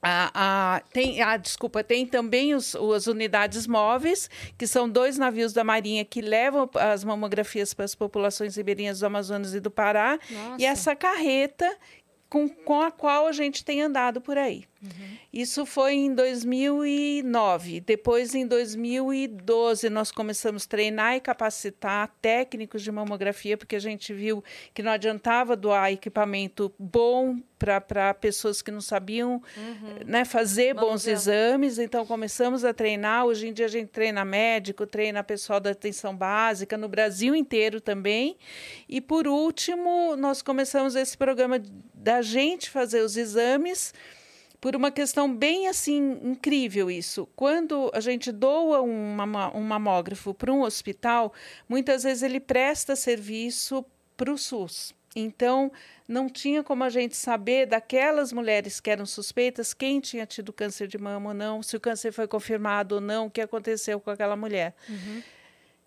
a, 0.00 0.30
a, 0.76 0.80
tem, 0.92 1.20
a, 1.20 1.36
desculpa, 1.36 1.82
tem 1.82 2.06
também 2.06 2.54
os, 2.54 2.76
as 2.76 3.08
unidades 3.08 3.66
móveis, 3.66 4.30
que 4.56 4.66
são 4.66 4.88
dois 4.88 5.18
navios 5.18 5.52
da 5.52 5.64
Marinha 5.64 6.04
que 6.04 6.20
levam 6.20 6.70
as 6.74 7.02
mamografias 7.02 7.74
para 7.74 7.84
as 7.84 7.96
populações 7.96 8.56
ribeirinhas 8.56 9.00
do 9.00 9.06
Amazonas 9.06 9.54
e 9.54 9.60
do 9.60 9.70
Pará. 9.70 10.18
Nossa. 10.30 10.62
E 10.62 10.64
essa 10.64 10.94
carreta 10.94 11.68
com, 12.28 12.48
com 12.48 12.80
a 12.82 12.90
qual 12.90 13.26
a 13.26 13.32
gente 13.32 13.64
tem 13.64 13.82
andado 13.82 14.20
por 14.20 14.36
aí. 14.36 14.64
Uhum. 14.82 15.18
Isso 15.32 15.66
foi 15.66 15.94
em 15.94 16.14
2009. 16.14 17.80
Depois, 17.80 18.34
em 18.34 18.46
2012, 18.46 19.90
nós 19.90 20.10
começamos 20.12 20.64
a 20.64 20.68
treinar 20.68 21.16
e 21.16 21.20
capacitar 21.20 22.14
técnicos 22.22 22.82
de 22.82 22.92
mamografia, 22.92 23.56
porque 23.56 23.76
a 23.76 23.80
gente 23.80 24.12
viu 24.14 24.42
que 24.72 24.82
não 24.82 24.92
adiantava 24.92 25.56
doar 25.56 25.92
equipamento 25.92 26.72
bom 26.78 27.38
para 27.58 28.14
pessoas 28.14 28.62
que 28.62 28.70
não 28.70 28.80
sabiam 28.80 29.42
uhum. 29.56 29.98
né, 30.06 30.24
fazer 30.24 30.74
Vamos 30.74 30.90
bons 30.90 31.04
ver. 31.04 31.12
exames. 31.12 31.78
Então, 31.78 32.06
começamos 32.06 32.64
a 32.64 32.72
treinar. 32.72 33.26
Hoje 33.26 33.48
em 33.48 33.52
dia, 33.52 33.66
a 33.66 33.70
gente 33.70 33.88
treina 33.88 34.24
médico, 34.24 34.86
treina 34.86 35.24
pessoal 35.24 35.58
da 35.58 35.70
atenção 35.70 36.16
básica, 36.16 36.78
no 36.78 36.88
Brasil 36.88 37.34
inteiro 37.34 37.80
também. 37.80 38.36
E, 38.88 39.00
por 39.00 39.26
último, 39.26 40.14
nós 40.16 40.40
começamos 40.40 40.94
esse 40.94 41.18
programa 41.18 41.60
da 42.08 42.22
gente 42.22 42.70
fazer 42.70 43.02
os 43.02 43.18
exames 43.18 43.92
por 44.58 44.74
uma 44.74 44.90
questão 44.90 45.30
bem 45.30 45.68
assim 45.68 46.18
incrível 46.22 46.90
isso. 46.90 47.28
Quando 47.36 47.90
a 47.92 48.00
gente 48.00 48.32
doa 48.32 48.80
um, 48.80 49.14
um 49.54 49.60
mamógrafo 49.60 50.32
para 50.32 50.50
um 50.50 50.62
hospital, 50.62 51.34
muitas 51.68 52.04
vezes 52.04 52.22
ele 52.22 52.40
presta 52.40 52.96
serviço 52.96 53.84
para 54.16 54.32
o 54.32 54.38
SUS. 54.38 54.94
Então, 55.14 55.70
não 56.08 56.30
tinha 56.30 56.64
como 56.64 56.82
a 56.82 56.88
gente 56.88 57.14
saber 57.14 57.66
daquelas 57.66 58.32
mulheres 58.32 58.80
que 58.80 58.88
eram 58.88 59.04
suspeitas 59.04 59.74
quem 59.74 60.00
tinha 60.00 60.24
tido 60.24 60.50
câncer 60.50 60.88
de 60.88 60.96
mama 60.96 61.28
ou 61.28 61.34
não, 61.34 61.62
se 61.62 61.76
o 61.76 61.80
câncer 61.80 62.10
foi 62.10 62.26
confirmado 62.26 62.94
ou 62.94 63.00
não, 63.02 63.26
o 63.26 63.30
que 63.30 63.42
aconteceu 63.42 64.00
com 64.00 64.08
aquela 64.10 64.34
mulher. 64.34 64.74
Uhum. 64.88 65.22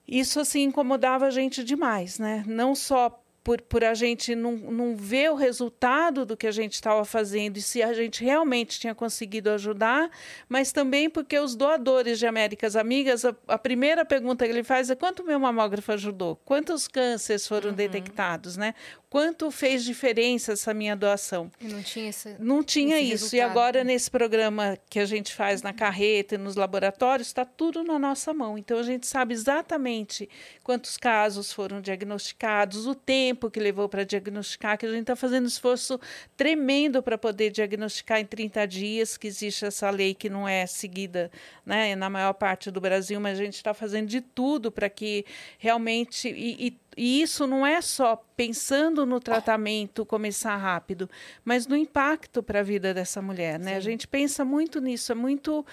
Isso 0.08 0.40
assim 0.40 0.62
incomodava 0.62 1.26
a 1.26 1.32
gente 1.32 1.64
demais, 1.64 2.20
né? 2.20 2.44
Não 2.46 2.76
só 2.76 3.20
por, 3.44 3.62
por 3.62 3.84
a 3.84 3.94
gente 3.94 4.36
não, 4.36 4.56
não 4.56 4.96
ver 4.96 5.32
o 5.32 5.36
resultado 5.36 6.26
do 6.26 6.38
que 6.38 6.46
a 6.46 6.52
gente 6.52 6.74
estava 6.74 7.04
fazendo 7.04 7.58
e 7.58 7.62
se 7.62 7.82
a 7.82 7.94
gente 7.94 8.24
realmente 8.24 8.80
tinha 8.80 8.94
conseguido 8.94 9.50
ajudar, 9.50 10.10
mas 10.48 10.72
também 10.72 11.10
porque 11.10 11.40
os 11.40 11.56
doadores 11.56 12.20
de 12.20 12.28
Américas 12.28 12.76
Amigas, 12.76 13.26
a, 13.26 13.36
a 13.48 13.58
primeira 13.58 14.06
pergunta 14.06 14.46
que 14.46 14.52
ele 14.52 14.64
faz 14.64 14.90
é 14.90 14.96
quanto 14.96 15.24
meu 15.24 15.40
mamógrafo 15.40 15.92
ajudou? 15.92 16.36
Quantos 16.46 16.88
cânceres 16.88 17.48
foram 17.48 17.72
uhum. 17.72 17.76
detectados, 17.76 18.58
né? 18.58 18.76
Quanto 19.12 19.52
fez 19.52 19.84
diferença 19.84 20.54
essa 20.54 20.74
minha 20.74 20.96
doação. 20.96 21.52
E 21.60 21.68
não 21.68 21.84
tinha 21.84 22.10
esse, 22.10 22.36
Não 22.40 22.64
tinha 22.64 22.98
isso. 22.98 23.26
Resultado. 23.26 23.34
E 23.34 23.42
agora, 23.42 23.84
nesse 23.84 24.10
programa 24.10 24.78
que 24.90 25.00
a 25.00 25.06
gente 25.06 25.36
faz 25.36 25.62
na 25.62 25.74
carreta 25.74 26.36
e 26.36 26.38
nos 26.38 26.56
laboratórios, 26.56 27.28
está 27.28 27.44
tudo 27.44 27.84
na 27.84 28.00
nossa 28.00 28.34
mão. 28.34 28.58
Então, 28.58 28.80
a 28.80 28.84
gente 28.84 29.06
sabe 29.06 29.34
exatamente 29.34 30.30
quantos 30.64 30.96
casos 30.96 31.52
foram 31.52 31.82
diagnosticados, 31.82 32.88
o 32.88 32.96
tempo 32.96 33.52
que 33.52 33.60
levou 33.60 33.90
para 33.90 34.06
diagnosticar, 34.06 34.78
que 34.78 34.86
a 34.86 34.90
gente 34.90 35.02
está 35.02 35.16
fazendo 35.18 35.44
um 35.44 35.48
esforço 35.50 36.00
tremendo 36.38 37.04
para 37.04 37.18
poder 37.18 37.52
diagnosticar 37.52 38.22
em 38.22 38.26
30 38.26 38.66
dias, 38.66 39.18
que 39.18 39.28
existe 39.28 39.66
essa 39.66 39.90
lei 39.90 40.14
que 40.14 40.30
não 40.30 40.48
é 40.48 40.66
seguida 40.66 41.30
né, 41.66 41.98
na 41.98 42.10
maior 42.10 42.32
parte 42.32 42.72
do 42.72 42.80
Brasil, 42.80 43.20
mas 43.20 43.38
a 43.38 43.44
gente 43.44 43.56
está 43.56 43.74
fazendo 43.74 44.08
de 44.08 44.22
tudo 44.22 44.72
para 44.72 44.90
que 44.90 45.26
realmente. 45.60 46.30
E, 46.30 46.68
e 46.68 46.81
e 46.98 47.22
isso 47.22 47.48
não 47.48 47.66
é 47.66 47.82
só 47.82 48.22
pensando 48.36 49.06
no 49.06 49.20
tratamento 49.20 50.06
começar 50.06 50.56
rápido, 50.58 51.10
mas 51.44 51.68
no 51.68 51.76
impacto 51.76 52.44
para 52.44 52.60
a 52.60 52.64
vida 52.64 52.94
dessa 52.94 53.22
mulher, 53.22 53.60
né? 53.60 53.72
Sim. 53.72 53.78
A 53.78 53.80
gente 53.80 54.08
pensa 54.08 54.44
muito 54.44 54.82
nisso, 54.82 55.12
é 55.12 55.16
muito 55.16 55.66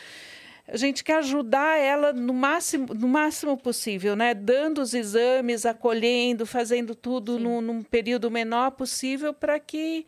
a 0.70 0.76
gente 0.76 1.02
quer 1.02 1.16
ajudar 1.18 1.78
ela 1.78 2.12
no 2.12 2.34
máximo, 2.34 2.92
no 2.92 3.08
máximo 3.08 3.56
possível, 3.56 4.14
né? 4.14 4.34
Dando 4.34 4.82
os 4.82 4.92
exames, 4.92 5.64
acolhendo, 5.64 6.44
fazendo 6.44 6.94
tudo 6.94 7.38
num, 7.38 7.62
num 7.62 7.82
período 7.82 8.30
menor 8.30 8.72
possível 8.72 9.32
para 9.32 9.58
que 9.58 10.06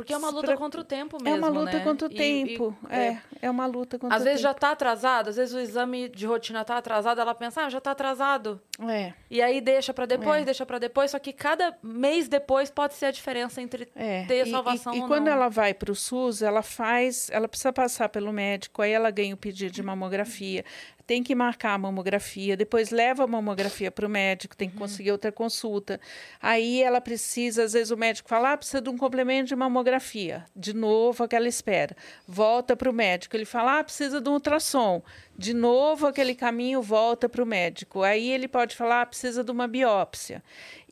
porque 0.00 0.14
é 0.14 0.16
uma 0.16 0.30
luta 0.30 0.46
pra... 0.46 0.56
contra 0.56 0.80
o 0.80 0.84
tempo 0.84 1.22
mesmo, 1.22 1.36
É 1.36 1.38
uma 1.38 1.48
luta 1.48 1.78
né? 1.78 1.84
contra 1.84 2.08
o 2.08 2.10
e, 2.10 2.14
tempo. 2.14 2.76
E, 2.88 2.94
é, 2.94 2.98
é, 2.98 3.22
é 3.42 3.50
uma 3.50 3.66
luta 3.66 3.98
contra 3.98 4.16
Às 4.16 4.22
o 4.22 4.24
vezes 4.24 4.40
tempo. 4.40 4.48
já 4.48 4.52
está 4.52 4.70
atrasado, 4.70 5.28
às 5.28 5.36
vezes 5.36 5.54
o 5.54 5.58
exame 5.58 6.08
de 6.08 6.26
rotina 6.26 6.62
está 6.62 6.78
atrasado, 6.78 7.20
ela 7.20 7.34
pensa, 7.34 7.66
ah, 7.66 7.68
já 7.68 7.78
está 7.78 7.90
atrasado. 7.90 8.60
É. 8.88 9.12
E 9.30 9.42
aí 9.42 9.60
deixa 9.60 9.92
para 9.92 10.06
depois, 10.06 10.40
é. 10.40 10.44
deixa 10.46 10.64
para 10.64 10.78
depois, 10.78 11.10
só 11.10 11.18
que 11.18 11.34
cada 11.34 11.76
mês 11.82 12.28
depois 12.28 12.70
pode 12.70 12.94
ser 12.94 13.06
a 13.06 13.10
diferença 13.10 13.60
entre 13.60 13.88
é. 13.94 14.24
ter 14.24 14.46
e, 14.46 14.50
salvação 14.50 14.94
e, 14.94 15.00
ou 15.00 15.04
e 15.04 15.08
quando 15.08 15.28
ela 15.28 15.48
vai 15.48 15.74
para 15.74 15.92
o 15.92 15.94
SUS, 15.94 16.40
ela 16.40 16.62
faz, 16.62 17.28
ela 17.30 17.46
precisa 17.46 17.72
passar 17.72 18.08
pelo 18.08 18.32
médico, 18.32 18.80
aí 18.80 18.92
ela 18.92 19.10
ganha 19.10 19.34
o 19.34 19.38
pedido 19.38 19.70
de 19.70 19.82
mamografia 19.82 20.64
tem 21.06 21.22
que 21.22 21.34
marcar 21.34 21.74
a 21.74 21.78
mamografia, 21.78 22.56
depois 22.56 22.90
leva 22.90 23.24
a 23.24 23.26
mamografia 23.26 23.90
para 23.90 24.06
o 24.06 24.08
médico, 24.08 24.56
tem 24.56 24.68
que 24.68 24.74
uhum. 24.74 24.80
conseguir 24.80 25.12
outra 25.12 25.32
consulta. 25.32 26.00
Aí 26.40 26.82
ela 26.82 27.00
precisa, 27.00 27.64
às 27.64 27.72
vezes 27.72 27.90
o 27.90 27.96
médico 27.96 28.28
fala, 28.28 28.52
ah, 28.52 28.56
precisa 28.56 28.80
de 28.80 28.88
um 28.88 28.96
complemento 28.96 29.48
de 29.48 29.56
mamografia. 29.56 30.44
De 30.54 30.74
novo, 30.74 31.24
aquela 31.24 31.48
espera. 31.48 31.96
Volta 32.26 32.76
para 32.76 32.90
o 32.90 32.92
médico, 32.92 33.36
ele 33.36 33.44
fala, 33.44 33.78
ah, 33.78 33.84
precisa 33.84 34.20
de 34.20 34.28
um 34.28 34.34
ultrassom. 34.34 35.02
De 35.40 35.54
novo, 35.54 36.06
aquele 36.06 36.34
caminho 36.34 36.82
volta 36.82 37.26
para 37.26 37.42
o 37.42 37.46
médico. 37.46 38.02
Aí 38.02 38.30
ele 38.30 38.46
pode 38.46 38.76
falar, 38.76 39.00
ah, 39.00 39.06
precisa 39.06 39.42
de 39.42 39.50
uma 39.50 39.66
biópsia. 39.66 40.42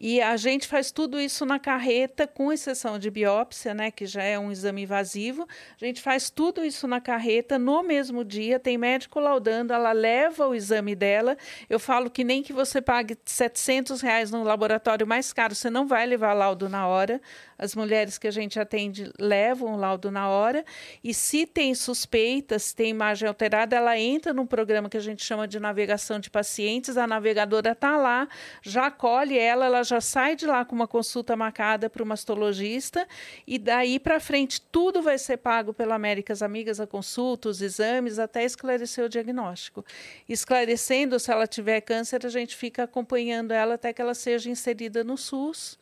E 0.00 0.22
a 0.22 0.38
gente 0.38 0.66
faz 0.66 0.90
tudo 0.90 1.20
isso 1.20 1.44
na 1.44 1.58
carreta, 1.58 2.26
com 2.26 2.50
exceção 2.50 2.98
de 2.98 3.10
biópsia, 3.10 3.74
né, 3.74 3.90
que 3.90 4.06
já 4.06 4.22
é 4.22 4.38
um 4.38 4.50
exame 4.50 4.84
invasivo. 4.84 5.46
A 5.78 5.84
gente 5.84 6.00
faz 6.00 6.30
tudo 6.30 6.64
isso 6.64 6.88
na 6.88 6.98
carreta 6.98 7.58
no 7.58 7.82
mesmo 7.82 8.24
dia. 8.24 8.58
Tem 8.58 8.78
médico 8.78 9.20
laudando, 9.20 9.74
ela 9.74 9.92
leva 9.92 10.46
o 10.46 10.54
exame 10.54 10.94
dela. 10.94 11.36
Eu 11.68 11.78
falo 11.78 12.08
que 12.08 12.24
nem 12.24 12.42
que 12.42 12.52
você 12.52 12.80
pague 12.80 13.18
700 13.26 14.00
reais 14.00 14.30
no 14.30 14.42
laboratório 14.42 15.06
mais 15.06 15.30
caro, 15.30 15.54
você 15.54 15.68
não 15.68 15.86
vai 15.86 16.06
levar 16.06 16.32
laudo 16.32 16.70
na 16.70 16.86
hora. 16.86 17.20
As 17.58 17.74
mulheres 17.74 18.16
que 18.16 18.28
a 18.28 18.30
gente 18.30 18.58
atende 18.58 19.12
levam 19.18 19.74
o 19.74 19.76
laudo 19.76 20.10
na 20.10 20.28
hora. 20.28 20.64
E 21.04 21.12
se 21.12 21.44
tem 21.44 21.74
suspeitas, 21.74 22.72
tem 22.72 22.90
imagem 22.90 23.28
alterada, 23.28 23.76
ela 23.76 23.98
entra 23.98 24.37
num 24.38 24.46
programa 24.46 24.88
que 24.88 24.96
a 24.96 25.00
gente 25.00 25.24
chama 25.24 25.46
de 25.46 25.60
navegação 25.60 26.18
de 26.18 26.30
pacientes. 26.30 26.96
A 26.96 27.06
navegadora 27.06 27.72
está 27.72 27.96
lá, 27.96 28.28
já 28.62 28.86
acolhe 28.86 29.36
ela, 29.36 29.66
ela 29.66 29.82
já 29.82 30.00
sai 30.00 30.36
de 30.36 30.46
lá 30.46 30.64
com 30.64 30.74
uma 30.74 30.86
consulta 30.86 31.36
marcada 31.36 31.90
para 31.90 32.02
o 32.02 32.06
mastologista. 32.06 33.06
E 33.46 33.58
daí 33.58 33.98
para 33.98 34.20
frente, 34.20 34.60
tudo 34.60 35.02
vai 35.02 35.18
ser 35.18 35.38
pago 35.38 35.74
pela 35.74 35.96
Américas 35.96 36.42
Amigas, 36.42 36.80
a 36.80 36.86
consulta, 36.86 37.48
os 37.48 37.60
exames, 37.60 38.18
até 38.18 38.44
esclarecer 38.44 39.04
o 39.04 39.08
diagnóstico. 39.08 39.84
Esclarecendo 40.28 41.18
se 41.18 41.30
ela 41.30 41.46
tiver 41.46 41.80
câncer, 41.80 42.24
a 42.24 42.28
gente 42.28 42.56
fica 42.56 42.84
acompanhando 42.84 43.52
ela 43.52 43.74
até 43.74 43.92
que 43.92 44.00
ela 44.00 44.14
seja 44.14 44.48
inserida 44.48 45.02
no 45.02 45.16
SUS 45.16 45.78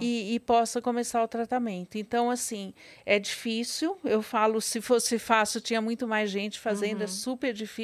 e, 0.00 0.34
e 0.34 0.40
possa 0.40 0.80
começar 0.80 1.22
o 1.22 1.28
tratamento. 1.28 1.96
Então, 1.96 2.30
assim, 2.30 2.72
é 3.04 3.18
difícil. 3.18 3.98
Eu 4.04 4.22
falo, 4.22 4.60
se 4.60 4.80
fosse 4.80 5.18
fácil, 5.18 5.60
tinha 5.60 5.80
muito 5.80 6.08
mais 6.08 6.30
gente 6.30 6.58
fazendo, 6.58 7.02
é 7.02 7.04
uhum. 7.04 7.04
é 7.04 7.06
super 7.06 7.52
difícil, 7.52 7.79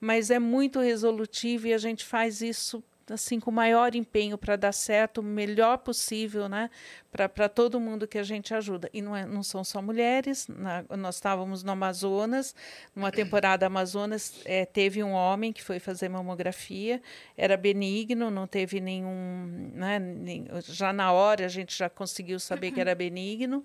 mas 0.00 0.30
é 0.30 0.38
muito 0.38 0.80
resolutivo 0.80 1.66
e 1.66 1.74
a 1.74 1.78
gente 1.78 2.04
faz 2.04 2.40
isso 2.40 2.82
assim 3.12 3.38
com 3.38 3.50
o 3.50 3.54
maior 3.54 3.94
empenho 3.94 4.38
para 4.38 4.56
dar 4.56 4.72
certo, 4.72 5.18
o 5.18 5.22
melhor 5.22 5.78
possível, 5.78 6.48
né, 6.48 6.70
para 7.10 7.48
todo 7.48 7.78
mundo 7.78 8.08
que 8.08 8.18
a 8.18 8.22
gente 8.22 8.54
ajuda. 8.54 8.88
E 8.92 9.02
não, 9.02 9.14
é, 9.14 9.26
não 9.26 9.42
são 9.42 9.62
só 9.62 9.80
mulheres. 9.82 10.48
Na, 10.48 10.84
nós 10.96 11.16
estávamos 11.16 11.62
no 11.62 11.72
Amazonas, 11.72 12.54
numa 12.94 13.12
temporada 13.12 13.66
Amazonas, 13.66 14.40
é, 14.44 14.64
teve 14.64 15.02
um 15.02 15.12
homem 15.12 15.52
que 15.52 15.62
foi 15.62 15.78
fazer 15.78 16.08
mamografia, 16.08 17.00
era 17.36 17.56
benigno, 17.56 18.30
não 18.30 18.46
teve 18.46 18.80
nenhum, 18.80 19.70
né, 19.74 19.98
nem, 19.98 20.46
já 20.66 20.92
na 20.92 21.12
hora 21.12 21.44
a 21.44 21.48
gente 21.48 21.76
já 21.76 21.88
conseguiu 21.88 22.40
saber 22.40 22.72
que 22.72 22.80
era 22.80 22.94
benigno, 22.96 23.64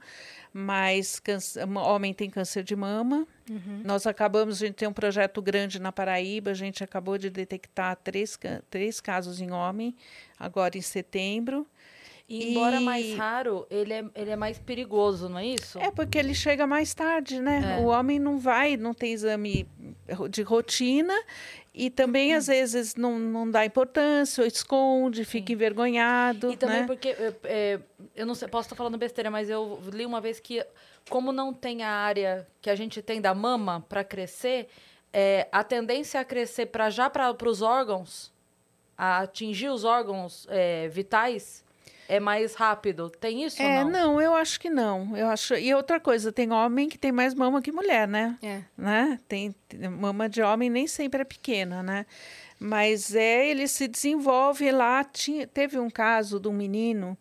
mas 0.54 1.22
homem 1.86 2.14
tem 2.14 2.30
câncer 2.30 2.64
de 2.64 2.76
mama. 2.76 3.28
Uhum. 3.50 3.82
Nós 3.84 4.06
acabamos, 4.06 4.62
a 4.62 4.66
gente 4.68 4.76
tem 4.76 4.88
um 4.88 4.94
projeto 4.94 5.42
grande 5.42 5.80
na 5.80 5.92
Paraíba, 5.92 6.52
a 6.52 6.54
gente 6.54 6.84
acabou 6.84 7.18
de 7.18 7.30
detectar 7.30 7.96
três, 7.96 8.38
três 8.70 9.02
casos 9.02 9.42
em 9.42 9.52
homem, 9.52 9.96
agora 10.40 10.78
em 10.78 10.82
setembro. 10.82 11.66
E, 12.28 12.52
embora 12.52 12.80
e... 12.80 12.84
mais 12.84 13.16
raro, 13.16 13.66
ele 13.72 13.92
é, 13.92 14.06
ele 14.14 14.30
é 14.30 14.36
mais 14.36 14.60
perigoso, 14.60 15.28
não 15.28 15.40
é 15.40 15.48
isso? 15.48 15.80
É, 15.80 15.90
porque 15.90 16.16
ele 16.16 16.36
chega 16.36 16.68
mais 16.68 16.94
tarde, 16.94 17.42
né? 17.42 17.80
É. 17.80 17.82
O 17.82 17.88
homem 17.88 18.20
não 18.20 18.38
vai, 18.38 18.78
não 18.78 18.94
tem 18.94 19.14
exame 19.14 19.68
de 20.30 20.44
rotina 20.44 21.16
e 21.74 21.90
também, 21.90 22.36
às 22.36 22.48
vezes, 22.48 22.96
não, 22.96 23.18
não 23.18 23.50
dá 23.50 23.66
importância, 23.66 24.42
ou 24.42 24.48
esconde, 24.48 25.24
fica 25.24 25.48
Sim. 25.48 25.54
envergonhado. 25.54 26.52
E 26.52 26.58
também 26.58 26.82
né? 26.82 26.86
porque, 26.86 27.16
é, 27.46 27.80
eu 28.16 28.26
não 28.26 28.36
sei, 28.36 28.48
posso 28.48 28.66
estar 28.66 28.76
falando 28.76 28.98
besteira, 28.98 29.32
mas 29.32 29.50
eu 29.50 29.80
li 29.92 30.06
uma 30.06 30.20
vez 30.20 30.40
que, 30.40 30.64
como 31.10 31.32
não 31.32 31.54
tem 31.54 31.84
a 31.84 31.92
área 31.92 32.48
que 32.62 32.70
a 32.70 32.76
gente 32.76 33.02
tem 33.02 33.22
da 33.22 33.34
mama 33.34 33.86
para 33.88 34.04
crescer, 34.04 34.68
é, 35.14 35.48
a 35.52 35.64
tendência 35.64 36.20
a 36.20 36.26
crescer 36.26 36.68
para 36.68 36.90
já 36.90 37.10
para 37.10 37.36
os 37.48 37.62
órgãos, 37.62 38.32
a 38.98 39.20
atingir 39.20 39.70
os 39.70 39.84
órgãos 39.84 40.48
é, 40.50 40.88
vitais, 40.88 41.64
é 42.10 42.20
mais 42.20 42.56
rápido. 42.56 43.10
Tem 43.10 43.44
isso 43.44 43.62
é, 43.62 43.80
ou 43.80 43.86
não? 43.86 43.92
não, 43.92 44.22
eu 44.22 44.34
acho 44.34 44.60
que 44.60 44.70
não. 44.70 45.16
Eu 45.16 45.28
acho... 45.28 45.54
E 45.56 45.74
outra 45.76 46.00
coisa, 46.00 46.32
tem 46.32 46.52
homem 46.52 46.90
que 46.90 46.98
tem 46.98 47.12
mais 47.12 47.36
mama 47.36 47.62
que 47.62 47.72
mulher, 47.72 48.08
né? 48.08 48.36
É. 48.42 48.64
Né? 48.76 49.20
Tem 49.28 49.56
mama 49.92 50.28
de 50.28 50.42
homem 50.42 50.70
nem 50.72 50.88
sempre 50.88 51.22
é 51.22 51.24
pequena, 51.26 51.84
né? 51.84 52.08
Mas 52.60 53.16
é, 53.16 53.48
ele 53.48 53.68
se 53.68 53.88
desenvolve 53.88 54.72
lá. 54.72 55.04
Tinha, 55.04 55.46
teve 55.46 55.78
um 55.80 55.90
caso 55.90 56.40
de 56.40 56.48
um 56.48 56.54
menino 56.54 57.16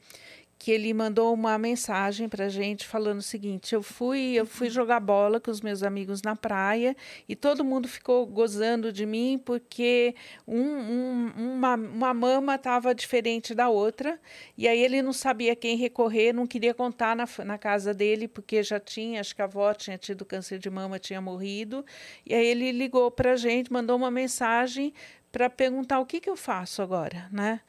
que 0.59 0.73
ele 0.73 0.93
mandou 0.93 1.33
uma 1.33 1.57
mensagem 1.57 2.29
para 2.29 2.47
a 2.47 2.49
gente 2.49 2.85
falando 2.85 3.19
o 3.19 3.23
seguinte: 3.23 3.75
eu 3.75 3.83
fui, 3.83 4.33
eu 4.35 4.45
fui 4.45 4.69
jogar 4.69 4.99
bola 4.99 5.39
com 5.39 5.51
os 5.51 5.61
meus 5.61 5.83
amigos 5.83 6.21
na 6.23 6.35
praia 6.35 6.97
e 7.29 7.37
todo 7.37 7.65
mundo 7.65 7.87
ficou 7.87 8.27
gozando 8.27 8.93
de 8.93 9.07
mim 9.07 9.41
porque 9.45 10.15
um, 10.47 10.61
um, 10.61 11.33
uma, 11.37 11.75
uma 11.77 12.15
mama 12.15 12.57
estava 12.57 12.93
diferente 12.95 13.55
da 13.55 13.69
outra 13.69 14.21
e 14.57 14.67
aí 14.67 14.83
ele 14.83 15.01
não 15.01 15.13
sabia 15.13 15.55
quem 15.55 15.77
recorrer, 15.77 16.33
não 16.33 16.47
queria 16.47 16.75
contar 16.75 17.15
na, 17.15 17.27
na 17.45 17.57
casa 17.57 17.95
dele 17.95 18.27
porque 18.27 18.63
já 18.63 18.81
tinha, 18.81 19.21
acho 19.21 19.37
que 19.37 19.43
a 19.43 19.45
avó 19.45 19.73
tinha 19.73 19.97
tido 19.97 20.25
câncer 20.25 20.59
de 20.59 20.69
mama, 20.69 20.99
tinha 20.99 21.21
morrido 21.21 21.85
e 22.27 22.35
aí 22.35 22.47
ele 22.47 22.73
ligou 22.73 23.11
para 23.13 23.33
a 23.33 23.37
gente, 23.37 23.73
mandou 23.73 23.97
uma 23.97 24.11
mensagem 24.11 24.93
para 25.31 25.49
perguntar 25.49 26.01
o 26.01 26.07
que 26.07 26.21
que 26.21 26.29
eu 26.29 26.37
faço 26.37 26.83
agora, 26.83 27.29
né? 27.31 27.61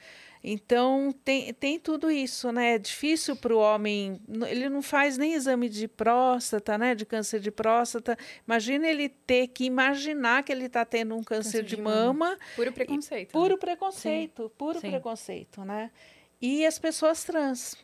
Então, 0.43 1.13
tem, 1.23 1.53
tem 1.53 1.77
tudo 1.77 2.09
isso, 2.09 2.51
né? 2.51 2.75
É 2.75 2.77
difícil 2.77 3.35
para 3.35 3.53
o 3.53 3.59
homem, 3.59 4.21
ele 4.47 4.69
não 4.69 4.81
faz 4.81 5.17
nem 5.17 5.33
exame 5.33 5.67
de 5.67 5.87
próstata, 5.87 6.77
né? 6.77 6.95
De 6.95 7.05
câncer 7.05 7.41
de 7.41 7.51
próstata. 7.51 8.17
Imagina 8.47 8.87
ele 8.87 9.09
ter 9.09 9.47
que 9.47 9.65
imaginar 9.65 10.43
que 10.43 10.51
ele 10.51 10.65
está 10.65 10.85
tendo 10.85 11.13
um 11.13 11.23
câncer, 11.23 11.59
câncer 11.59 11.63
de, 11.63 11.75
de, 11.75 11.81
mama. 11.81 12.13
mama. 12.13 12.37
Puro 12.55 12.71
preconceito. 12.71 13.31
Puro 13.31 13.53
né? 13.55 13.59
preconceito, 13.59 14.43
Sim. 14.43 14.51
puro 14.57 14.79
Sim. 14.79 14.89
preconceito, 14.89 15.65
né? 15.65 15.91
E 16.41 16.65
as 16.65 16.79
pessoas 16.79 17.23
trans 17.25 17.75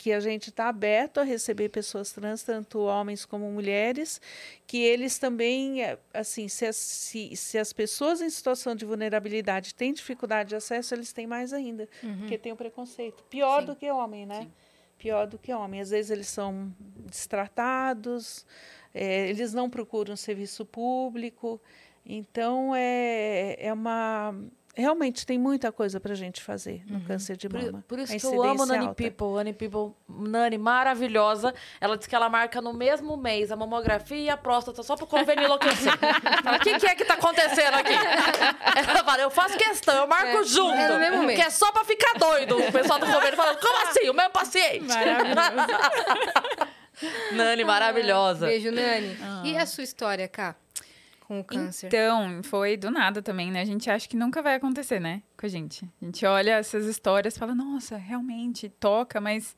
que 0.00 0.14
a 0.14 0.20
gente 0.20 0.48
está 0.48 0.70
aberto 0.70 1.18
a 1.18 1.22
receber 1.22 1.68
pessoas 1.68 2.10
trans, 2.10 2.42
tanto 2.42 2.80
homens 2.80 3.26
como 3.26 3.50
mulheres, 3.50 4.18
que 4.66 4.78
eles 4.78 5.18
também, 5.18 5.84
é, 5.84 5.98
assim, 6.14 6.48
se 6.48 6.64
as, 6.64 6.76
se, 6.76 7.36
se 7.36 7.58
as 7.58 7.70
pessoas 7.70 8.22
em 8.22 8.30
situação 8.30 8.74
de 8.74 8.86
vulnerabilidade 8.86 9.74
têm 9.74 9.92
dificuldade 9.92 10.48
de 10.48 10.56
acesso, 10.56 10.94
eles 10.94 11.12
têm 11.12 11.26
mais 11.26 11.52
ainda, 11.52 11.86
uhum. 12.02 12.16
porque 12.20 12.38
tem 12.38 12.50
o 12.50 12.56
preconceito. 12.56 13.22
Pior 13.24 13.60
Sim. 13.60 13.66
do 13.66 13.76
que 13.76 13.90
homem, 13.90 14.24
né? 14.24 14.40
Sim. 14.40 14.52
Pior 14.96 15.26
do 15.26 15.38
que 15.38 15.52
homem. 15.52 15.82
Às 15.82 15.90
vezes 15.90 16.10
eles 16.10 16.28
são 16.28 16.74
destratados, 17.04 18.46
é, 18.94 19.28
eles 19.28 19.52
não 19.52 19.68
procuram 19.68 20.16
serviço 20.16 20.64
público. 20.64 21.60
Então, 22.06 22.74
é, 22.74 23.54
é 23.58 23.70
uma 23.70 24.34
realmente 24.74 25.26
tem 25.26 25.38
muita 25.38 25.72
coisa 25.72 25.98
para 25.98 26.12
a 26.12 26.16
gente 26.16 26.42
fazer 26.42 26.82
no 26.86 26.98
uhum. 26.98 27.04
câncer 27.04 27.36
de 27.36 27.48
mama. 27.48 27.84
Por, 27.86 27.96
por 27.96 27.98
isso 27.98 28.16
que 28.16 28.26
eu 28.26 28.42
amo 28.42 28.64
Nani 28.66 28.86
alta. 28.86 28.94
People. 28.94 29.34
Nani 29.34 29.52
People, 29.52 29.94
Nani, 30.08 30.58
maravilhosa. 30.58 31.54
Ela 31.80 31.96
diz 31.96 32.06
que 32.06 32.14
ela 32.14 32.28
marca 32.28 32.60
no 32.60 32.72
mesmo 32.72 33.16
mês 33.16 33.50
a 33.50 33.56
mamografia 33.56 34.16
e 34.18 34.30
a 34.30 34.36
próstata 34.36 34.82
só 34.82 34.96
para 34.96 35.04
o 35.04 35.08
convênio 35.08 35.44
enlouquecer. 35.44 35.92
O 36.50 36.62
que, 36.62 36.78
que, 36.78 36.86
é 36.86 36.94
que 36.94 37.02
está 37.02 37.14
acontecendo 37.14 37.74
aqui? 37.74 37.92
Ela 37.92 39.04
fala, 39.04 39.22
eu 39.22 39.30
faço 39.30 39.56
questão, 39.56 39.94
eu 39.94 40.06
marco 40.06 40.38
é, 40.38 40.44
junto. 40.44 40.74
É 40.74 40.88
no 40.88 40.98
mesmo 40.98 41.22
mês. 41.22 41.38
Que 41.38 41.46
é 41.46 41.50
só 41.50 41.70
para 41.72 41.84
ficar 41.84 42.18
doido. 42.18 42.58
O 42.58 42.72
pessoal 42.72 42.98
do 42.98 43.06
convênio 43.06 43.36
falando, 43.36 43.58
como 43.58 43.88
assim? 43.88 44.08
O 44.08 44.14
meu 44.14 44.30
paciente. 44.30 44.84
Maravilhoso. 44.84 45.40
Nani, 47.32 47.64
maravilhosa. 47.64 48.46
Beijo, 48.46 48.70
Nani. 48.70 49.16
Ah. 49.22 49.42
E 49.44 49.56
a 49.56 49.66
sua 49.66 49.84
história, 49.84 50.28
Cá? 50.28 50.54
Com 51.30 51.38
o 51.38 51.44
câncer? 51.44 51.86
Então, 51.86 52.42
foi 52.42 52.76
do 52.76 52.90
nada 52.90 53.22
também, 53.22 53.52
né? 53.52 53.60
A 53.60 53.64
gente 53.64 53.88
acha 53.88 54.08
que 54.08 54.16
nunca 54.16 54.42
vai 54.42 54.56
acontecer, 54.56 54.98
né? 54.98 55.22
Com 55.38 55.46
a 55.46 55.48
gente. 55.48 55.88
A 56.02 56.04
gente 56.04 56.26
olha 56.26 56.56
essas 56.56 56.86
histórias 56.86 57.36
e 57.36 57.38
fala, 57.38 57.54
nossa, 57.54 57.96
realmente, 57.96 58.68
toca, 58.68 59.20
mas 59.20 59.56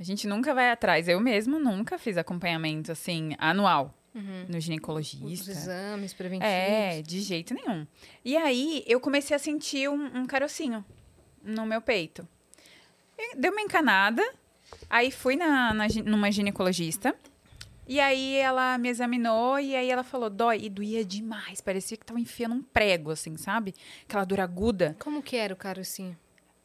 a 0.00 0.02
gente 0.02 0.26
nunca 0.26 0.52
vai 0.52 0.72
atrás. 0.72 1.06
Eu 1.06 1.20
mesmo 1.20 1.60
nunca 1.60 1.96
fiz 1.96 2.16
acompanhamento, 2.16 2.90
assim, 2.90 3.36
anual. 3.38 3.96
Uhum. 4.12 4.46
No 4.48 4.58
ginecologista. 4.58 5.24
Os 5.26 5.48
exames 5.48 6.12
preventivos. 6.12 6.52
É, 6.52 7.00
de 7.02 7.20
jeito 7.20 7.54
nenhum. 7.54 7.86
E 8.24 8.36
aí, 8.36 8.82
eu 8.88 8.98
comecei 8.98 9.36
a 9.36 9.38
sentir 9.38 9.88
um, 9.88 10.22
um 10.22 10.26
carocinho 10.26 10.84
no 11.40 11.64
meu 11.64 11.80
peito. 11.80 12.26
Deu 13.36 13.52
uma 13.52 13.62
encanada. 13.62 14.22
Aí, 14.90 15.12
fui 15.12 15.36
na, 15.36 15.72
na, 15.72 15.86
numa 16.04 16.32
ginecologista. 16.32 17.14
E 17.86 17.98
aí 17.98 18.36
ela 18.36 18.78
me 18.78 18.88
examinou 18.88 19.58
e 19.58 19.74
aí 19.74 19.90
ela 19.90 20.02
falou, 20.02 20.30
dói. 20.30 20.60
E 20.62 20.70
doía 20.70 21.04
demais. 21.04 21.60
Parecia 21.60 21.96
que 21.96 22.04
tava 22.04 22.20
enfiando 22.20 22.54
um 22.54 22.62
prego, 22.62 23.10
assim, 23.10 23.36
sabe? 23.36 23.74
Aquela 24.06 24.24
dor 24.24 24.40
aguda. 24.40 24.96
Como 24.98 25.22
que 25.22 25.36
era 25.36 25.52
o 25.52 25.56
cara, 25.56 25.80
assim? 25.80 26.16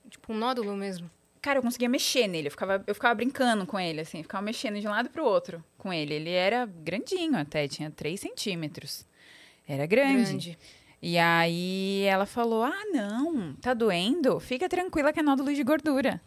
Tipo, 0.09 0.33
um 0.33 0.37
nódulo 0.37 0.75
mesmo? 0.75 1.09
Cara, 1.41 1.59
eu 1.59 1.63
conseguia 1.63 1.89
mexer 1.89 2.27
nele. 2.27 2.47
Eu 2.47 2.51
ficava, 2.51 2.83
eu 2.85 2.93
ficava 2.93 3.15
brincando 3.15 3.65
com 3.65 3.79
ele, 3.79 4.01
assim. 4.01 4.21
Ficava 4.21 4.43
mexendo 4.43 4.79
de 4.79 4.87
um 4.87 4.91
lado 4.91 5.09
pro 5.09 5.25
outro 5.25 5.63
com 5.77 5.91
ele. 5.91 6.13
Ele 6.13 6.29
era 6.29 6.65
grandinho 6.65 7.37
até, 7.37 7.67
tinha 7.67 7.89
3 7.89 8.19
centímetros. 8.19 9.05
Era 9.67 9.85
grande. 9.85 10.23
grande. 10.23 10.57
E 11.01 11.17
aí 11.17 12.03
ela 12.03 12.25
falou, 12.25 12.63
ah, 12.63 12.83
não, 12.91 13.53
tá 13.55 13.73
doendo? 13.73 14.39
Fica 14.39 14.67
tranquila 14.67 15.13
que 15.13 15.19
é 15.19 15.23
nódulo 15.23 15.53
de 15.53 15.63
gordura. 15.63 16.19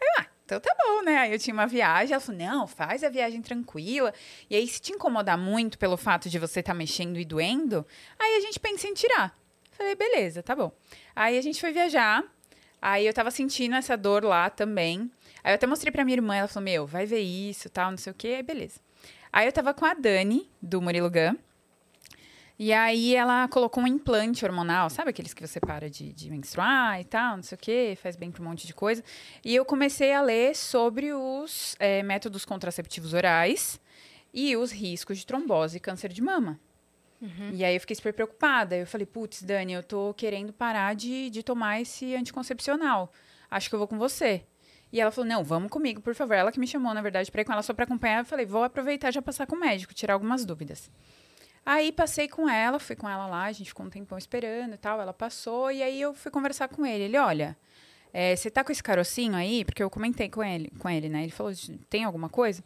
Eu, 0.00 0.08
ah, 0.18 0.26
então 0.44 0.60
tá 0.60 0.74
bom, 0.78 1.02
né? 1.02 1.16
Aí 1.18 1.32
eu 1.32 1.38
tinha 1.38 1.54
uma 1.54 1.66
viagem, 1.66 2.12
ela 2.12 2.20
falou: 2.20 2.40
não, 2.40 2.66
faz 2.66 3.02
a 3.02 3.08
viagem 3.08 3.40
tranquila. 3.40 4.12
E 4.48 4.54
aí, 4.54 4.66
se 4.68 4.80
te 4.80 4.92
incomodar 4.92 5.38
muito 5.38 5.78
pelo 5.78 5.96
fato 5.96 6.28
de 6.28 6.38
você 6.38 6.60
estar 6.60 6.72
tá 6.72 6.78
mexendo 6.78 7.18
e 7.18 7.24
doendo, 7.24 7.86
aí 8.18 8.36
a 8.36 8.40
gente 8.40 8.60
pensa 8.60 8.86
em 8.86 8.94
tirar. 8.94 9.36
Falei, 9.72 9.94
beleza, 9.94 10.42
tá 10.42 10.54
bom. 10.54 10.70
Aí 11.16 11.36
a 11.38 11.42
gente 11.42 11.60
foi 11.60 11.72
viajar. 11.72 12.22
Aí 12.80 13.06
eu 13.06 13.14
tava 13.14 13.30
sentindo 13.30 13.74
essa 13.74 13.96
dor 13.96 14.22
lá 14.22 14.50
também. 14.50 15.10
Aí 15.42 15.52
eu 15.52 15.54
até 15.54 15.66
mostrei 15.66 15.90
pra 15.90 16.04
minha 16.04 16.16
irmã, 16.16 16.36
ela 16.36 16.48
falou: 16.48 16.64
Meu, 16.64 16.86
vai 16.86 17.06
ver 17.06 17.20
isso, 17.20 17.70
tal, 17.70 17.90
não 17.90 17.98
sei 17.98 18.12
o 18.12 18.14
quê. 18.14 18.34
Aí 18.36 18.42
beleza. 18.42 18.78
Aí 19.32 19.46
eu 19.46 19.52
tava 19.52 19.72
com 19.72 19.86
a 19.86 19.94
Dani, 19.94 20.48
do 20.60 20.80
Murilo 20.80 21.10
Gun. 21.10 21.36
E 22.58 22.72
aí 22.72 23.16
ela 23.16 23.48
colocou 23.48 23.82
um 23.82 23.86
implante 23.86 24.44
hormonal, 24.44 24.88
sabe 24.88 25.10
aqueles 25.10 25.34
que 25.34 25.44
você 25.44 25.58
para 25.58 25.90
de, 25.90 26.12
de 26.12 26.30
menstruar 26.30 27.00
e 27.00 27.04
tal, 27.04 27.36
não 27.36 27.42
sei 27.42 27.56
o 27.56 27.58
quê, 27.58 27.98
faz 28.00 28.14
bem 28.14 28.30
para 28.30 28.40
um 28.42 28.44
monte 28.44 28.66
de 28.66 28.72
coisa. 28.72 29.02
E 29.44 29.54
eu 29.54 29.64
comecei 29.64 30.12
a 30.12 30.22
ler 30.22 30.54
sobre 30.54 31.12
os 31.12 31.74
é, 31.80 32.02
métodos 32.02 32.44
contraceptivos 32.44 33.12
orais 33.12 33.80
e 34.32 34.56
os 34.56 34.70
riscos 34.70 35.18
de 35.18 35.26
trombose 35.26 35.78
e 35.78 35.80
câncer 35.80 36.12
de 36.12 36.22
mama. 36.22 36.60
Uhum. 37.20 37.50
E 37.52 37.64
aí 37.64 37.74
eu 37.74 37.80
fiquei 37.80 37.96
super 37.96 38.12
preocupada. 38.12 38.76
Eu 38.76 38.86
falei, 38.86 39.06
putz, 39.06 39.42
Dani, 39.42 39.72
eu 39.72 39.82
tô 39.82 40.12
querendo 40.14 40.52
parar 40.52 40.94
de, 40.94 41.30
de 41.30 41.42
tomar 41.42 41.80
esse 41.80 42.14
anticoncepcional. 42.14 43.10
Acho 43.50 43.68
que 43.68 43.74
eu 43.74 43.78
vou 43.78 43.88
com 43.88 43.98
você. 43.98 44.44
E 44.92 45.00
ela 45.00 45.10
falou, 45.10 45.28
não, 45.28 45.42
vamos 45.42 45.70
comigo, 45.70 46.00
por 46.00 46.14
favor. 46.14 46.34
Ela 46.34 46.52
que 46.52 46.60
me 46.60 46.66
chamou, 46.66 46.94
na 46.94 47.02
verdade, 47.02 47.30
para 47.30 47.40
ir 47.40 47.44
com 47.44 47.52
ela 47.52 47.62
só 47.62 47.72
para 47.72 47.84
acompanhar. 47.84 48.20
Eu 48.20 48.24
falei, 48.24 48.46
vou 48.46 48.62
aproveitar 48.62 49.08
e 49.08 49.12
já 49.12 49.22
passar 49.22 49.46
com 49.46 49.56
o 49.56 49.58
médico, 49.60 49.94
tirar 49.94 50.14
algumas 50.14 50.44
dúvidas. 50.44 50.90
Aí 51.66 51.90
passei 51.90 52.28
com 52.28 52.48
ela, 52.48 52.78
fui 52.78 52.94
com 52.94 53.08
ela 53.08 53.26
lá, 53.26 53.44
a 53.44 53.52
gente 53.52 53.68
ficou 53.68 53.86
um 53.86 53.90
tempão 53.90 54.18
esperando 54.18 54.74
e 54.74 54.78
tal. 54.78 55.00
Ela 55.00 55.12
passou 55.12 55.70
e 55.70 55.82
aí 55.82 56.00
eu 56.00 56.12
fui 56.12 56.30
conversar 56.30 56.68
com 56.68 56.84
ele. 56.84 57.04
Ele, 57.04 57.16
olha, 57.16 57.56
é, 58.12 58.36
você 58.36 58.50
tá 58.50 58.62
com 58.62 58.70
esse 58.70 58.82
carocinho 58.82 59.34
aí? 59.34 59.64
Porque 59.64 59.82
eu 59.82 59.88
comentei 59.88 60.28
com 60.28 60.42
ele, 60.44 60.70
com 60.78 60.88
ele, 60.88 61.08
né? 61.08 61.22
Ele 61.22 61.32
falou, 61.32 61.52
tem 61.88 62.04
alguma 62.04 62.28
coisa? 62.28 62.62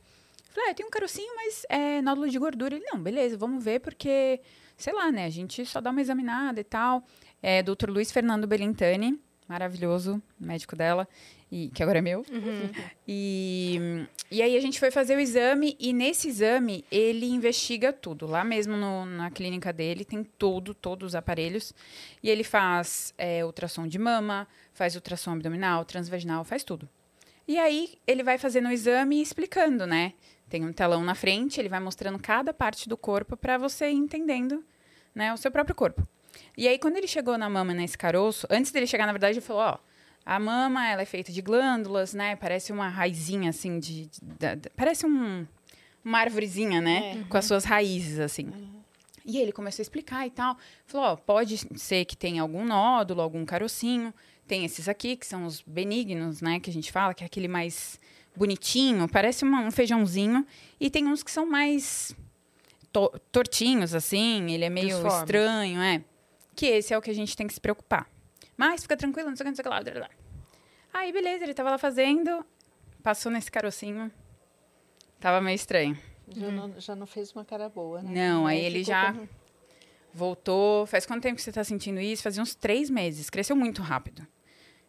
Eu 0.49 0.55
falei, 0.55 0.71
ah, 0.71 0.75
tem 0.75 0.85
um 0.85 0.91
carocinho, 0.91 1.35
mas 1.37 1.65
é 1.69 2.03
nódulo 2.03 2.29
de 2.29 2.39
gordura. 2.39 2.75
Ele, 2.75 2.85
não, 2.93 3.01
beleza, 3.01 3.37
vamos 3.37 3.63
ver, 3.63 3.81
porque 3.81 4.41
sei 4.77 4.93
lá, 4.93 5.11
né? 5.13 5.27
A 5.27 5.31
gente 5.31 5.65
só 5.65 5.81
dá 5.81 5.91
uma 5.91 6.01
examinada 6.01 6.61
e 6.61 6.65
tal. 6.65 7.05
É, 7.43 7.63
Dr. 7.63 7.91
Luiz 7.91 8.11
Fernando 8.11 8.47
Belintani, 8.47 9.21
maravilhoso, 9.49 10.23
médico 10.39 10.77
dela, 10.77 11.09
e, 11.51 11.69
que 11.71 11.83
agora 11.83 11.99
é 11.99 12.03
meu. 12.03 12.25
Uhum. 12.31 12.71
E, 13.11 14.07
e 14.31 14.43
aí 14.43 14.55
a 14.55 14.61
gente 14.61 14.79
foi 14.79 14.91
fazer 14.91 15.17
o 15.17 15.21
exame, 15.21 15.75
e 15.81 15.95
nesse 15.95 16.29
exame 16.29 16.85
ele 16.93 17.25
investiga 17.27 17.91
tudo. 17.91 18.27
Lá 18.27 18.45
mesmo 18.45 18.77
no- 18.77 19.07
na 19.07 19.31
clínica 19.31 19.73
dele 19.73 20.05
tem 20.05 20.23
tudo, 20.23 20.75
todos 20.75 21.09
os 21.09 21.15
aparelhos. 21.15 21.73
E 22.23 22.29
ele 22.29 22.45
faz 22.45 23.15
é, 23.17 23.43
ultrassom 23.45 23.87
de 23.89 23.99
mama, 23.99 24.47
faz 24.75 24.95
ultrassom 24.95 25.33
abdominal, 25.33 25.87
transvaginal, 25.87 26.45
faz 26.45 26.63
tudo. 26.63 26.87
E 27.47 27.59
aí 27.59 27.95
ele 28.07 28.23
vai 28.23 28.37
fazendo 28.37 28.69
o 28.69 28.73
exame 28.73 29.17
e 29.17 29.23
explicando, 29.23 29.87
né? 29.87 30.13
Tem 30.51 30.63
um 30.67 30.73
telão 30.73 31.03
na 31.03 31.15
frente, 31.15 31.59
ele 31.59 31.69
vai 31.71 31.81
mostrando 31.81 32.19
cada 32.19 32.53
parte 32.53 32.89
do 32.91 32.97
corpo 32.97 33.39
para 33.39 33.57
você 33.57 33.89
ir 33.91 33.95
entendendo, 33.95 34.63
né, 35.15 35.33
o 35.33 35.37
seu 35.39 35.51
próprio 35.51 35.75
corpo. 35.75 36.07
E 36.57 36.67
aí 36.69 36.79
quando 36.79 36.97
ele 36.97 37.07
chegou 37.07 37.37
na 37.39 37.49
mama 37.49 37.73
nesse 37.75 37.97
caroço, 37.97 38.47
antes 38.51 38.71
dele 38.73 38.87
chegar, 38.87 39.07
na 39.07 39.13
verdade, 39.13 39.39
ele 39.39 39.45
falou, 39.45 39.63
ó, 39.63 39.79
a 40.27 40.39
mama, 40.39 40.87
ela 40.89 41.03
é 41.03 41.07
feita 41.07 41.33
de 41.33 41.41
glândulas, 41.41 42.13
né? 42.15 42.37
Parece 42.37 42.71
uma 42.73 42.89
raizinha 42.89 43.51
assim 43.51 43.79
de, 43.79 44.07
de- 44.07 44.21
da- 44.39 44.55
da- 44.55 44.71
parece 44.77 45.07
um 45.07 45.47
uma 46.05 46.19
árvorezinha, 46.21 46.81
né? 46.81 47.25
Com 47.29 47.37
as 47.37 47.45
suas 47.45 47.65
raízes 47.65 48.19
assim. 48.19 48.51
E 49.27 49.37
ele 49.39 49.53
começou 49.53 49.83
a 49.83 49.85
explicar 49.85 50.27
e 50.27 50.31
tal. 50.31 50.57
Falou, 50.87 51.07
ó, 51.09 51.17
pode 51.17 51.59
ser 51.79 52.05
que 52.07 52.17
tenha 52.17 52.41
algum 52.41 52.65
nódulo, 52.65 53.21
algum 53.21 53.45
carocinho. 53.45 54.13
Tem 54.47 54.65
esses 54.65 54.89
aqui, 54.89 55.17
que 55.17 55.27
são 55.27 55.45
os 55.45 55.61
benignos, 55.67 56.41
né? 56.41 56.59
Que 56.61 56.71
a 56.71 56.73
gente 56.73 56.91
fala, 56.91 57.13
que 57.13 57.23
é 57.23 57.27
aquele 57.27 57.49
mais 57.49 58.01
bonitinho, 58.35 59.07
parece 59.09 59.45
uma- 59.45 59.61
um 59.61 59.71
feijãozinho. 59.71 60.47
E 60.81 60.89
tem 60.89 61.07
uns 61.07 61.23
que 61.23 61.31
são 61.31 61.45
mais 61.45 62.15
to- 62.91 63.13
tortinhos, 63.31 63.95
assim. 63.95 64.51
Ele 64.51 64.65
é 64.65 64.71
meio 64.71 64.97
estranho, 65.21 65.81
é. 65.83 66.03
Que 66.59 66.67
esse 66.67 66.93
é 66.93 66.99
o 66.99 67.01
que 67.01 67.11
a 67.11 67.15
gente 67.15 67.37
tem 67.37 67.47
que 67.47 67.55
se 67.55 67.61
preocupar. 67.61 68.11
Mas 68.57 68.83
fica 68.83 68.97
tranquilo, 68.97 69.29
não 69.29 69.37
sei 69.37 69.45
o 69.45 69.47
que, 69.47 69.51
não 69.51 69.55
sei 69.57 69.63
o 69.63 69.65
que 69.65 69.69
lá. 69.71 69.81
blá, 69.81 69.93
blá. 69.93 70.11
Aí, 70.93 71.13
beleza, 71.13 71.45
ele 71.45 71.55
tava 71.55 71.71
lá 71.71 71.79
fazendo, 71.79 72.45
passou 73.01 73.31
nesse 73.31 73.49
carocinho. 73.51 74.11
Tava 75.21 75.41
meio 75.41 75.55
estranho. 75.55 75.97
Já, 76.35 76.51
não, 76.51 76.81
já 76.81 76.97
não 76.97 77.07
fez 77.07 77.31
uma 77.33 77.45
cara 77.45 77.69
boa, 77.69 78.03
né? 78.03 78.11
Não, 78.13 78.45
aí 78.47 78.59
Aí 78.59 78.65
ele 78.65 78.83
já 78.83 79.13
como- 79.13 79.29
voltou. 80.13 80.85
Faz 80.87 81.07
quanto 81.07 81.23
tempo 81.23 81.37
que 81.37 81.43
você 81.43 81.53
tá 81.53 81.63
sentindo 81.63 82.01
isso? 82.01 82.23
Fazia 82.25 82.43
uns 82.43 82.55
três 82.57 82.91
meses. 82.91 83.31
Cresceu 83.31 83.55
muito 83.55 83.81
rápido. 83.81 84.27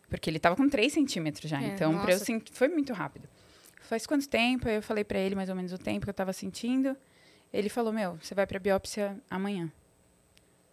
Porque 0.09 0.27
ele 0.29 0.39
tava 0.39 0.55
com 0.55 0.67
três 0.67 0.93
centímetros 0.93 1.47
já. 1.49 1.61
É, 1.61 1.67
então, 1.67 1.99
pra 1.99 2.13
eu 2.13 2.19
sentir, 2.19 2.51
foi 2.53 2.67
muito 2.67 2.93
rápido. 2.93 3.29
Faz 3.81 4.07
quanto 4.07 4.27
tempo? 4.27 4.67
Aí 4.67 4.75
eu 4.75 4.81
falei 4.81 5.03
pra 5.03 5.19
ele 5.19 5.35
mais 5.35 5.49
ou 5.49 5.55
menos 5.55 5.71
o 5.71 5.77
tempo 5.77 6.05
que 6.05 6.09
eu 6.09 6.13
tava 6.15 6.33
sentindo. 6.33 6.97
Ele 7.53 7.69
falou: 7.69 7.93
Meu, 7.93 8.17
você 8.21 8.33
vai 8.33 8.47
pra 8.47 8.57
biópsia 8.59 9.19
amanhã. 9.29 9.71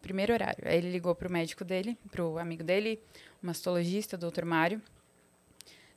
Primeiro 0.06 0.32
horário. 0.32 0.62
Aí 0.64 0.78
ele 0.78 0.92
ligou 0.92 1.12
pro 1.16 1.28
médico 1.28 1.64
dele, 1.64 1.98
pro 2.12 2.38
amigo 2.38 2.62
dele, 2.62 3.02
o 3.42 3.46
mastologista, 3.46 4.14
o 4.14 4.18
doutor 4.18 4.44
Mário. 4.44 4.80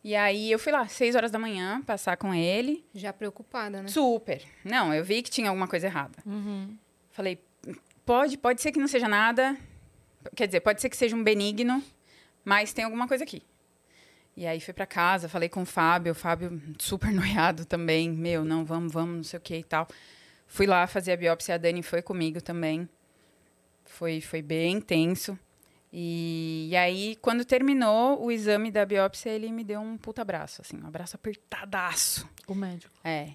E 0.04 0.16
aí 0.16 0.52
eu 0.52 0.58
fui 0.58 0.72
lá, 0.72 0.88
seis 0.88 1.16
horas 1.16 1.30
da 1.30 1.38
manhã, 1.38 1.80
passar 1.84 2.18
com 2.18 2.34
ele. 2.34 2.84
Já 2.92 3.14
preocupada, 3.14 3.84
né? 3.84 3.88
Super. 3.88 4.42
Não, 4.66 4.92
eu 4.92 5.04
vi 5.04 5.22
que 5.22 5.30
tinha 5.30 5.50
alguma 5.50 5.68
coisa 5.68 5.86
errada. 5.86 6.18
Falei, 7.12 7.40
pode, 8.04 8.36
pode 8.36 8.64
ser 8.64 8.72
que 8.72 8.80
não 8.80 8.88
seja 8.88 9.08
nada. 9.08 9.56
Quer 10.36 10.48
dizer, 10.48 10.62
pode 10.62 10.82
ser 10.82 10.90
que 10.90 10.98
seja 10.98 11.16
um 11.16 11.24
benigno, 11.24 11.84
mas 12.44 12.74
tem 12.74 12.84
alguma 12.84 13.08
coisa 13.08 13.24
aqui. 13.24 13.44
E 14.36 14.48
aí 14.48 14.60
fui 14.60 14.74
pra 14.74 14.88
casa, 14.88 15.30
falei 15.30 15.50
com 15.50 15.62
o 15.62 15.66
Fábio, 15.66 16.14
o 16.14 16.16
Fábio 16.16 16.60
super 16.80 17.12
noiado 17.14 17.64
também. 17.64 18.10
Meu, 18.10 18.44
não, 18.44 18.66
vamos, 18.66 18.92
vamos, 18.92 19.16
não 19.18 19.24
sei 19.24 19.38
o 19.38 19.42
que 19.42 19.58
e 19.58 19.64
tal. 19.64 19.88
Fui 20.48 20.66
lá 20.66 20.88
fazer 20.88 21.12
a 21.12 21.18
biópsia, 21.18 21.54
a 21.54 21.58
Dani 21.60 21.84
foi 21.84 22.02
comigo 22.02 22.42
também. 22.42 22.90
Foi, 23.90 24.22
foi 24.22 24.42
bem 24.42 24.78
intenso. 24.78 25.38
E, 25.92 26.68
e 26.70 26.76
aí, 26.76 27.18
quando 27.22 27.44
terminou 27.44 28.24
o 28.24 28.32
exame 28.32 28.72
da 28.72 28.86
biópsia, 28.86 29.30
ele 29.32 29.52
me 29.52 29.64
deu 29.64 29.82
um 29.82 29.98
puta 29.98 30.22
abraço, 30.22 30.62
assim, 30.62 30.80
um 30.82 30.88
abraço 30.88 31.16
apertadaço. 31.16 32.30
O 32.48 32.54
médico. 32.54 32.94
É. 33.04 33.34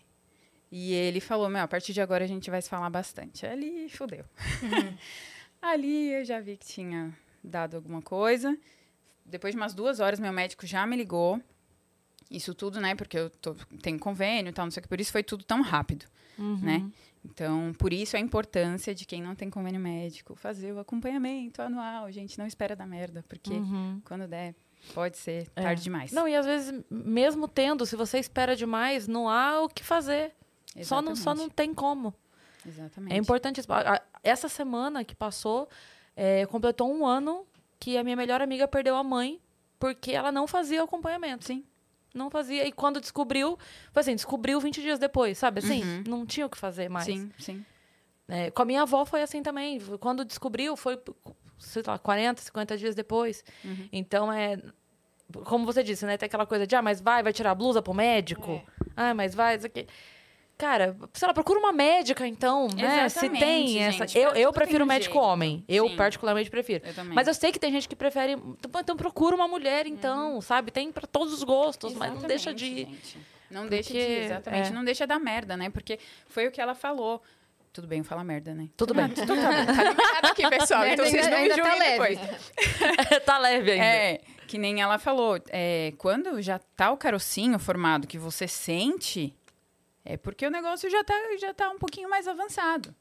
E 0.71 0.93
ele 0.93 1.21
falou, 1.21 1.49
meu, 1.49 1.63
a 1.63 1.69
partir 1.69 1.93
de 1.93 2.01
agora 2.01 2.25
a 2.25 2.29
gente 2.29 2.51
vai 2.51 2.63
se 2.63 2.69
falar 2.69 2.89
bastante. 2.91 3.47
Ali, 3.47 3.89
fudeu. 3.89 4.25
Ali 5.61 6.13
eu 6.13 6.25
já 6.25 6.41
vi 6.41 6.57
que 6.57 6.67
tinha 6.67 7.17
dado 7.43 7.77
alguma 7.77 8.03
coisa. 8.03 8.57
Depois 9.25 9.55
de 9.55 9.61
umas 9.61 9.75
duas 9.75 10.01
horas, 10.01 10.21
meu 10.21 10.33
médico 10.33 10.67
já 10.67 10.87
me 10.87 10.97
ligou. 10.97 11.41
Isso 12.31 12.55
tudo, 12.55 12.81
né? 12.81 12.95
Porque 12.95 13.19
eu 13.19 13.31
tô, 13.31 13.55
tenho 13.83 13.99
convênio 13.99 14.51
e 14.51 14.53
tal, 14.53 14.67
não 14.67 14.71
sei 14.71 14.81
o 14.81 14.83
que. 14.83 14.89
Por 14.89 15.01
isso 15.01 15.13
foi 15.13 15.23
tudo 15.23 15.45
tão 15.45 15.63
rápido, 15.63 16.07
né? 16.61 16.91
Então, 17.25 17.73
por 17.79 17.93
isso 17.93 18.17
a 18.17 18.21
importância 18.21 18.95
de 18.95 19.05
quem 19.07 19.23
não 19.23 19.35
tem 19.35 19.49
convênio 19.49 19.81
médico 19.81 20.35
fazer 20.35 20.73
o 20.73 20.79
acompanhamento 20.79 21.63
anual. 21.63 22.11
Gente, 22.13 22.39
não 22.39 22.47
espera 22.47 22.77
dar 22.77 22.87
merda, 22.87 23.25
porque 23.29 23.51
Uhum. 23.55 24.01
quando 24.05 24.27
der, 24.29 24.55
pode 24.93 25.17
ser 25.17 25.49
É. 25.57 25.63
tarde 25.63 25.83
demais. 25.83 26.13
Não, 26.13 26.29
e 26.29 26.37
às 26.37 26.45
vezes, 26.45 26.85
mesmo 26.91 27.49
tendo, 27.49 27.87
se 27.87 27.97
você 27.97 28.19
espera 28.19 28.55
demais, 28.55 29.09
não 29.09 29.29
há 29.29 29.61
o 29.63 29.69
que 29.69 29.83
fazer. 29.83 30.33
Só 30.83 31.01
não, 31.01 31.17
só 31.17 31.35
não 31.35 31.49
tem 31.49 31.73
como. 31.73 32.13
Exatamente. 32.67 33.15
É 33.15 33.17
importante. 33.17 33.61
Essa 34.23 34.49
semana 34.49 35.05
que 35.05 35.15
passou, 35.15 35.69
é, 36.17 36.45
completou 36.47 36.93
um 36.93 37.07
ano 37.07 37.47
que 37.79 37.97
a 37.97 38.05
minha 38.05 38.17
melhor 38.17 38.41
amiga 38.43 38.67
perdeu 38.69 38.97
a 38.97 39.05
mãe 39.05 39.41
porque 39.79 40.13
ela 40.13 40.33
não 40.33 40.47
fazia 40.47 40.81
o 40.81 40.85
acompanhamento. 40.85 41.45
Sim. 41.45 41.65
Não 42.15 42.31
fazia. 42.31 42.67
E 42.67 42.71
quando 42.73 43.01
descobriu, 43.01 43.59
foi 43.93 44.01
assim, 44.01 44.15
descobriu 44.15 44.61
20 44.61 44.81
dias 44.81 44.99
depois, 44.99 45.37
sabe? 45.37 45.59
Assim, 45.59 45.83
Uhum. 45.83 46.05
não 46.07 46.25
tinha 46.25 46.47
o 46.47 46.49
que 46.49 46.57
fazer 46.57 46.89
mais. 46.89 47.05
Sim, 47.07 47.31
sim. 47.39 47.65
É, 48.29 48.51
com 48.51 48.63
a 48.63 48.65
minha 48.65 48.83
avó 48.83 49.05
foi 49.05 49.21
assim 49.23 49.43
também. 49.43 49.81
Quando 50.01 50.25
descobriu, 50.25 50.77
foi, 50.77 50.99
sei 51.59 51.83
lá, 51.87 51.99
40, 51.99 52.41
50 52.41 52.79
dias 52.79 52.95
depois. 52.95 53.45
Uhum. 53.65 53.89
Então, 53.93 54.33
é. 54.33 54.59
Como 55.45 55.67
você 55.67 55.83
disse, 55.83 56.07
né? 56.07 56.17
Tem 56.17 56.27
aquela 56.27 56.47
coisa 56.47 56.67
de, 56.67 56.77
ah, 56.77 56.83
mas 56.83 57.01
vai, 57.01 57.23
vai 57.23 57.33
tirar 57.33 57.51
a 57.51 57.55
blusa 57.55 57.83
pro 57.83 57.93
médico. 57.93 58.63
Ah, 58.97 59.13
mas 59.13 59.35
vai, 59.35 59.57
isso 59.57 59.67
aqui. 59.67 59.87
Cara, 60.57 60.97
sei 61.13 61.27
lá, 61.27 61.35
procura 61.35 61.59
uma 61.59 61.73
médica, 61.73 62.27
então, 62.27 62.69
né? 62.69 63.09
Se 63.09 63.19
Exatamente, 63.19 63.41
tem 63.45 63.83
essa. 63.83 64.07
gente, 64.07 64.19
eu 64.19 64.31
pra 64.31 64.39
eu 64.41 64.49
tudo 64.49 64.55
prefiro 64.55 64.87
médico 64.87 65.15
jeito. 65.15 65.27
homem. 65.27 65.65
Eu, 65.69 65.89
Sim. 65.89 65.97
particularmente, 65.97 66.49
prefiro. 66.49 66.85
Eu 66.87 66.95
também. 66.95 67.13
Mas 67.15 67.27
eu 67.27 67.35
sei 67.35 67.51
que 67.51 67.59
tem 67.59 67.73
gente 67.73 67.89
que 67.89 67.97
prefere. 67.97 68.33
Então, 68.33 68.81
então 68.81 68.97
procura 68.97 69.35
uma 69.35 69.49
mulher, 69.49 69.85
então, 69.87 70.41
sabe? 70.41 70.71
Tem 70.71 70.93
pra 70.93 71.07
todos 71.09 71.33
os 71.35 71.43
gostos, 71.43 71.93
mas 71.95 72.13
não 72.15 72.23
deixa 72.23 72.55
de. 72.55 72.67
Exatamente, 72.67 73.07
gente. 73.07 73.19
Não 73.51 73.67
deixa 73.67 73.93
de, 73.93 73.99
Porque, 73.99 74.13
exatamente. 74.13 74.69
é. 74.69 74.73
Não 74.73 74.85
deixa 74.85 75.07
dar 75.07 75.19
merda, 75.19 75.57
né? 75.57 75.71
Porque 75.71 75.99
foi 76.29 76.47
o 76.47 76.53
que 76.53 76.61
ela 76.61 76.75
falou. 76.75 77.21
Tudo 77.73 77.89
bem 77.89 77.99
eu 77.99 78.05
falar 78.05 78.23
merda, 78.23 78.55
né? 78.55 78.69
Tudo 78.77 78.95
bem. 78.95 79.09
Tudo 79.09 79.35
tá, 79.35 79.67
tá 79.67 79.83
limitado 79.83 80.27
aqui, 80.29 80.49
pessoal. 80.49 80.81
Merda 80.83 80.95
então 81.09 81.11
vocês 81.11 81.29
não 81.29 81.43
me 81.43 81.49
tá 81.49 81.57
julguem 81.57 81.79
leve. 81.81 82.17
depois. 82.17 83.21
tá 83.27 83.39
leve 83.39 83.73
ainda. 83.73 83.85
É, 83.85 84.21
que 84.47 84.57
nem 84.57 84.81
ela 84.81 84.99
falou. 84.99 85.41
É, 85.51 85.93
quando 85.99 86.41
já 86.41 86.61
tá 86.77 86.93
o 86.93 86.97
carocinho 86.97 87.59
formado, 87.59 88.07
que 88.07 88.17
você 88.17 88.47
sente, 88.47 89.35
é 90.05 90.17
porque 90.17 90.47
o 90.47 90.51
negócio 90.51 90.91
já 90.91 91.03
tá, 91.03 91.15
já 91.39 91.55
tá 91.55 91.71
um 91.71 91.79
pouquinho 91.79 92.09
mais 92.09 92.29
avançado. 92.29 92.95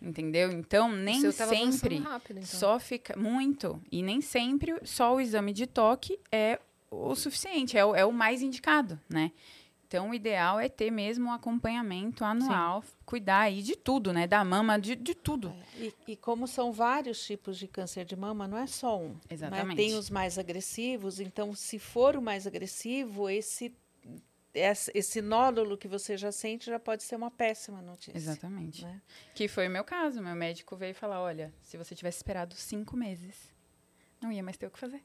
Entendeu? 0.00 0.52
Então, 0.52 0.92
nem 0.92 1.32
sempre 1.32 1.96
rápido, 1.96 2.38
então. 2.38 2.58
só 2.60 2.78
fica 2.78 3.16
muito. 3.16 3.82
E 3.90 4.02
nem 4.02 4.20
sempre 4.20 4.78
só 4.84 5.14
o 5.14 5.20
exame 5.20 5.52
de 5.52 5.66
toque 5.66 6.18
é 6.30 6.60
o 6.90 7.14
suficiente, 7.14 7.78
é 7.78 7.84
o, 7.84 7.94
é 7.94 8.04
o 8.04 8.12
mais 8.12 8.42
indicado, 8.42 9.00
né? 9.08 9.32
Então, 9.88 10.10
o 10.10 10.14
ideal 10.14 10.58
é 10.58 10.68
ter 10.68 10.90
mesmo 10.90 11.28
um 11.28 11.32
acompanhamento 11.32 12.24
anual, 12.24 12.82
cuidar 13.04 13.42
aí 13.42 13.62
de 13.62 13.76
tudo, 13.76 14.12
né? 14.12 14.26
Da 14.26 14.44
mama, 14.44 14.78
de, 14.78 14.96
de 14.96 15.14
tudo. 15.14 15.54
E, 15.78 15.94
e 16.08 16.16
como 16.16 16.48
são 16.48 16.72
vários 16.72 17.24
tipos 17.24 17.56
de 17.56 17.68
câncer 17.68 18.04
de 18.04 18.16
mama, 18.16 18.48
não 18.48 18.58
é 18.58 18.66
só 18.66 18.98
um. 18.98 19.10
né? 19.10 19.20
Exatamente. 19.30 19.76
Tem 19.76 19.94
os 19.94 20.10
mais 20.10 20.38
agressivos, 20.38 21.20
então, 21.20 21.54
se 21.54 21.78
for 21.78 22.16
o 22.16 22.22
mais 22.22 22.48
agressivo, 22.48 23.30
esse, 23.30 23.72
esse, 24.58 25.20
nódulo 25.20 25.76
que 25.76 25.86
você 25.88 26.16
já 26.16 26.32
sente 26.32 26.66
já 26.66 26.78
pode 26.78 27.02
ser 27.02 27.16
uma 27.16 27.30
péssima 27.30 27.82
notícia. 27.82 28.16
Exatamente. 28.16 28.84
né? 28.84 29.00
Que 29.34 29.48
foi 29.48 29.68
o 29.68 29.70
meu 29.70 29.84
caso. 29.84 30.22
Meu 30.22 30.34
médico 30.34 30.76
veio 30.76 30.94
falar: 30.94 31.20
olha, 31.20 31.52
se 31.62 31.76
você 31.76 31.94
tivesse 31.94 32.18
esperado 32.18 32.54
cinco 32.54 32.96
meses, 32.96 33.34
não 34.20 34.32
ia 34.32 34.42
mais 34.42 34.56
ter 34.56 34.66
o 34.66 34.70
que 34.70 34.78
fazer. 34.78 35.02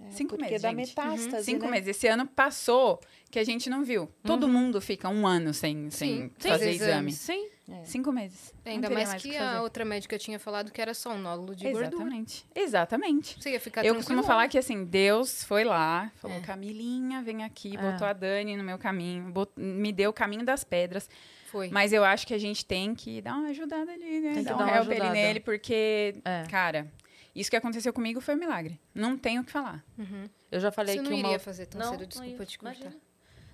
É, 0.00 0.10
Cinco 0.12 0.36
porque 0.36 0.44
meses, 0.44 0.62
dá 0.62 0.68
gente. 0.68 0.76
metástase, 0.76 1.44
Cinco 1.44 1.64
né? 1.64 1.72
meses. 1.72 1.88
Esse 1.88 2.06
ano 2.06 2.24
passou 2.24 3.00
que 3.30 3.38
a 3.38 3.44
gente 3.44 3.68
não 3.68 3.82
viu. 3.82 4.08
Todo 4.22 4.46
mundo 4.46 4.80
fica 4.80 5.08
um 5.08 5.26
ano 5.26 5.52
sem, 5.52 5.90
sem 5.90 6.28
Sim, 6.28 6.32
fazer 6.38 6.70
exame. 6.70 7.12
Sim. 7.12 7.48
É. 7.70 7.84
Cinco 7.84 8.10
meses. 8.10 8.54
Não 8.64 8.72
Ainda 8.72 8.88
mais 8.88 9.12
o 9.12 9.16
que 9.16 9.32
fazer. 9.34 9.38
a 9.44 9.60
outra 9.62 9.84
médica 9.84 10.16
tinha 10.18 10.38
falado 10.38 10.72
que 10.72 10.80
era 10.80 10.94
só 10.94 11.10
um 11.10 11.18
nódulo 11.18 11.54
de 11.54 11.64
gordura. 11.70 11.88
Exatamente. 11.88 12.46
Exatamente. 12.54 13.36
Você 13.42 13.50
ia 13.50 13.60
ficar 13.60 13.84
Eu 13.84 13.94
costumo 13.94 14.22
falar 14.22 14.48
que 14.48 14.56
assim, 14.56 14.84
Deus 14.84 15.44
foi 15.44 15.64
lá, 15.64 16.10
falou, 16.16 16.38
É. 16.38 16.40
Camilinha, 16.40 17.22
vem 17.22 17.44
aqui, 17.44 17.76
É. 17.76 17.92
botou 17.92 18.06
a 18.06 18.12
Dani 18.14 18.56
no 18.56 18.64
meu 18.64 18.78
caminho, 18.78 19.30
bot- 19.30 19.52
me 19.56 19.92
deu 19.92 20.10
o 20.10 20.12
caminho 20.14 20.44
das 20.44 20.64
pedras. 20.64 21.10
Foi. 21.46 21.68
Mas 21.68 21.92
eu 21.92 22.04
acho 22.04 22.26
que 22.26 22.32
a 22.34 22.38
gente 22.38 22.64
tem 22.64 22.94
que 22.94 23.20
dar 23.20 23.34
uma 23.36 23.48
ajudada 23.48 23.90
ali, 23.92 24.20
né? 24.20 24.34
Tem 24.34 24.38
que 24.44 24.48
dar 24.48 24.54
um 24.54 24.58
dar 24.58 24.64
uma 24.64 24.74
help 24.76 24.90
ali 24.90 25.10
nele, 25.10 25.40
porque, 25.40 26.14
É. 26.24 26.44
cara, 26.50 26.90
isso 27.34 27.50
que 27.50 27.56
aconteceu 27.56 27.92
comigo 27.92 28.20
foi 28.20 28.34
um 28.34 28.38
milagre. 28.38 28.80
Não 28.94 29.16
tenho 29.18 29.42
o 29.42 29.44
que 29.44 29.52
falar. 29.52 29.84
Uhum. 29.98 30.24
Eu 30.50 30.60
já 30.60 30.70
falei 30.70 30.96
Você 30.96 31.02
que 31.02 31.08
não 31.10 31.16
uma... 31.18 31.26
iria 31.28 31.38
fazer 31.38 31.66
tão 31.66 31.78
Não, 31.80 31.90
cedo, 31.90 32.00
não 32.00 32.06
desculpa 32.08 32.42
ia. 32.42 32.46
te 32.46 32.58
cortar. 32.58 32.80
Imagina. 32.80 33.00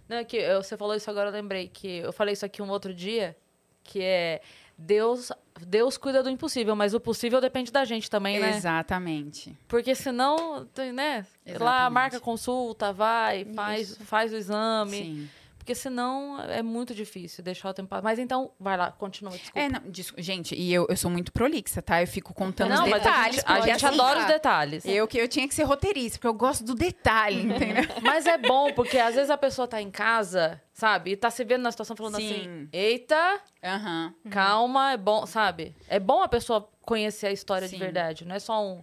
Não, 0.09 0.17
é 0.19 0.25
que 0.25 0.37
eu- 0.37 0.63
você 0.63 0.77
falou 0.77 0.95
isso 0.95 1.11
agora, 1.11 1.31
eu 1.31 1.33
lembrei 1.33 1.67
que 1.69 1.99
eu 1.99 2.13
falei 2.13 2.35
isso 2.35 2.45
aqui 2.45 2.61
um 2.61 2.69
outro 2.69 2.93
dia, 2.95 3.37
que 3.85 4.03
é 4.03 4.41
Deus 4.77 5.31
Deus 5.61 5.97
cuida 5.97 6.23
do 6.23 6.29
impossível, 6.29 6.75
mas 6.75 6.95
o 6.95 7.01
possível 7.01 7.41
depende 7.41 7.71
da 7.71 7.85
gente 7.85 8.11
também, 8.11 8.41
né? 8.41 8.57
Exatamente. 8.57 9.57
Porque 9.69 9.95
senão, 9.95 10.67
né? 10.93 11.25
Lá 11.47 11.53
Exatamente. 11.55 11.93
marca 11.93 12.21
consulta, 12.21 12.93
vai, 12.93 13.45
faz, 13.55 13.97
faz 13.99 14.33
o 14.33 14.37
exame. 14.37 14.97
Sim. 14.97 15.29
Porque 15.65 15.75
senão 15.75 16.39
é 16.43 16.63
muito 16.63 16.95
difícil 16.95 17.43
deixar 17.43 17.71
o 17.71 17.75
tempo 17.75 17.89
passar. 17.89 18.03
Mas 18.03 18.19
então, 18.19 18.51
vai 18.61 18.77
lá, 18.77 18.93
continua, 18.93 19.33
desculpa. 19.33 19.59
É, 19.59 19.67
não, 19.67 19.81
desculpa, 19.91 20.23
gente, 20.23 20.55
e 20.55 20.71
eu, 20.71 20.87
eu 20.91 20.97
sou 20.97 21.11
muito 21.11 21.33
prolixa, 21.33 21.81
tá? 21.81 22.03
Eu 22.03 22.07
fico 22.07 22.35
contando 22.35 22.69
não, 22.69 22.85
os 22.85 22.91
mas 22.91 23.01
a 23.01 23.05
detalhes. 23.07 23.37
gente, 23.37 23.45
a 23.47 23.61
gente 23.63 23.87
assim, 23.87 23.95
adora 23.95 24.21
os 24.21 24.27
detalhes. 24.27 24.85
Eu 24.85 25.09
que 25.09 25.17
eu 25.17 25.27
tinha 25.27 25.49
que 25.49 25.55
ser 25.55 25.63
roteirista, 25.63 26.19
porque 26.19 26.27
eu 26.27 26.35
gosto 26.35 26.63
do 26.65 26.75
detalhe, 26.75 27.41
entendeu? 27.49 27.83
Mas 28.03 28.27
é 28.27 28.37
bom, 28.37 28.73
porque 28.73 28.99
às 28.99 29.15
vezes 29.15 29.31
a 29.31 29.39
pessoa 29.39 29.67
tá 29.67 29.81
em 29.81 29.91
casa, 29.91 30.61
sabe? 30.75 31.13
E 31.13 31.17
tá 31.17 31.31
se 31.31 31.43
vendo 31.45 31.63
na 31.63 31.71
situação 31.71 31.97
falando 31.97 32.17
Sim. 32.17 32.27
assim: 32.27 32.69
eita, 32.71 33.41
Aham. 33.65 34.15
calma, 34.31 34.93
é 34.93 34.99
bom, 34.99 35.25
sabe? 35.25 35.75
É 35.89 35.99
bom 35.99 36.23
a 36.23 36.29
pessoa 36.29 36.69
conhecer 36.83 37.29
a 37.29 37.33
história 37.33 37.67
de 37.67 37.73
Sim. 37.73 37.79
verdade. 37.79 38.27
Não 38.27 38.37
é 38.37 38.39
só 38.39 38.63
um. 38.63 38.83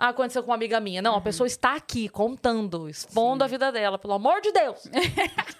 Ah, 0.00 0.10
aconteceu 0.10 0.44
com 0.44 0.50
uma 0.50 0.54
amiga 0.54 0.78
minha. 0.78 1.02
Não, 1.02 1.16
a 1.16 1.20
pessoa 1.20 1.48
está 1.48 1.74
aqui 1.74 2.08
contando, 2.08 2.88
expondo 2.88 3.42
Sim. 3.42 3.44
a 3.44 3.48
vida 3.48 3.72
dela, 3.72 3.98
pelo 3.98 4.12
amor 4.14 4.40
de 4.40 4.52
Deus. 4.52 4.84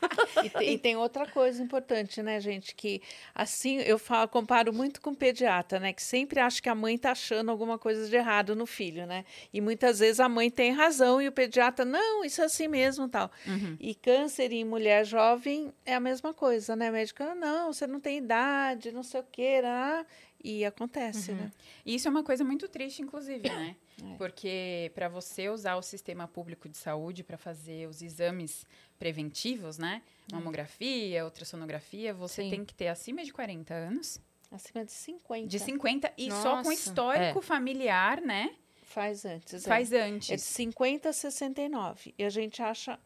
E, 0.61 0.73
e 0.73 0.79
tem 0.79 0.97
outra 0.97 1.27
coisa 1.27 1.63
importante, 1.63 2.23
né, 2.23 2.41
gente? 2.41 2.75
Que 2.75 3.01
assim 3.35 3.79
eu 3.79 3.99
falo, 3.99 4.29
comparo 4.29 4.73
muito 4.73 5.01
com 5.01 5.11
o 5.11 5.17
pediatra, 5.17 5.81
né? 5.81 5.93
Que 5.93 6.03
sempre 6.03 6.39
acha 6.41 6.61
que 6.63 6.69
a 6.69 6.75
mãe 6.75 6.97
tá 6.99 7.13
achando 7.13 7.51
alguma 7.51 7.79
coisa 7.79 8.09
de 8.09 8.15
errado 8.15 8.55
no 8.55 8.67
filho, 8.67 9.07
né? 9.07 9.25
E 9.53 9.61
muitas 9.61 9.99
vezes 9.99 10.21
a 10.21 10.29
mãe 10.29 10.51
tem 10.51 10.73
razão 10.73 11.21
e 11.21 11.29
o 11.29 11.33
pediatra, 11.33 11.85
não, 11.85 12.25
isso 12.25 12.41
é 12.41 12.45
assim 12.45 12.69
mesmo 12.69 13.09
tal. 13.09 13.31
Uhum. 13.47 13.77
E 13.81 13.95
câncer 13.95 14.53
em 14.53 14.65
mulher 14.65 15.05
jovem 15.05 15.73
é 15.85 15.95
a 15.95 16.01
mesma 16.01 16.33
coisa, 16.35 16.77
né? 16.77 16.91
Médico, 16.91 17.23
"Ah, 17.23 17.35
não, 17.35 17.73
você 17.73 17.87
não 17.87 18.01
tem 18.01 18.19
idade, 18.19 18.93
não 18.93 19.03
sei 19.03 19.21
o 19.21 19.25
que, 19.31 19.63
né? 19.63 20.05
E 20.43 20.65
acontece, 20.65 21.33
né? 21.33 21.51
E 21.85 21.95
isso 21.95 22.07
é 22.09 22.11
uma 22.11 22.23
coisa 22.23 22.45
muito 22.45 22.69
triste, 22.69 23.03
inclusive, 23.03 23.49
né? 23.49 23.77
É. 24.01 24.15
Porque 24.17 24.93
para 24.95 25.09
você 25.09 25.49
usar 25.49 25.75
o 25.75 25.83
sistema 25.83 26.29
público 26.29 26.69
de 26.69 26.77
saúde 26.77 27.25
para 27.25 27.37
fazer 27.37 27.89
os 27.89 28.01
exames 28.01 28.65
preventivos, 28.97 29.77
né? 29.77 30.03
Mamografia, 30.31 31.25
ultrassonografia, 31.25 32.15
você 32.15 32.43
Sim. 32.45 32.51
tem 32.51 32.65
que 32.65 32.73
ter 32.75 32.87
acima 32.87 33.25
de 33.25 33.33
40 33.33 33.75
anos, 33.75 34.21
Acima 34.53 34.85
de 34.85 34.93
50. 34.93 35.49
de 35.49 35.59
50 35.59 36.13
e 36.17 36.31
só 36.31 36.51
com 36.63 36.69
Nossa. 36.69 36.73
histórico 36.75 37.43
familiar, 37.43 38.21
né? 38.21 38.55
Faz 38.85 39.25
antes. 39.25 39.67
é. 39.67 39.69
Faz 39.69 39.93
É 39.93 39.99
de 40.09 40.15
antes. 40.15 40.43
50 40.43 41.09
a 41.09 41.13
69. 41.13 42.15
E 42.17 42.25
a 42.25 42.31
gente 42.31 42.63
acha 42.63 42.99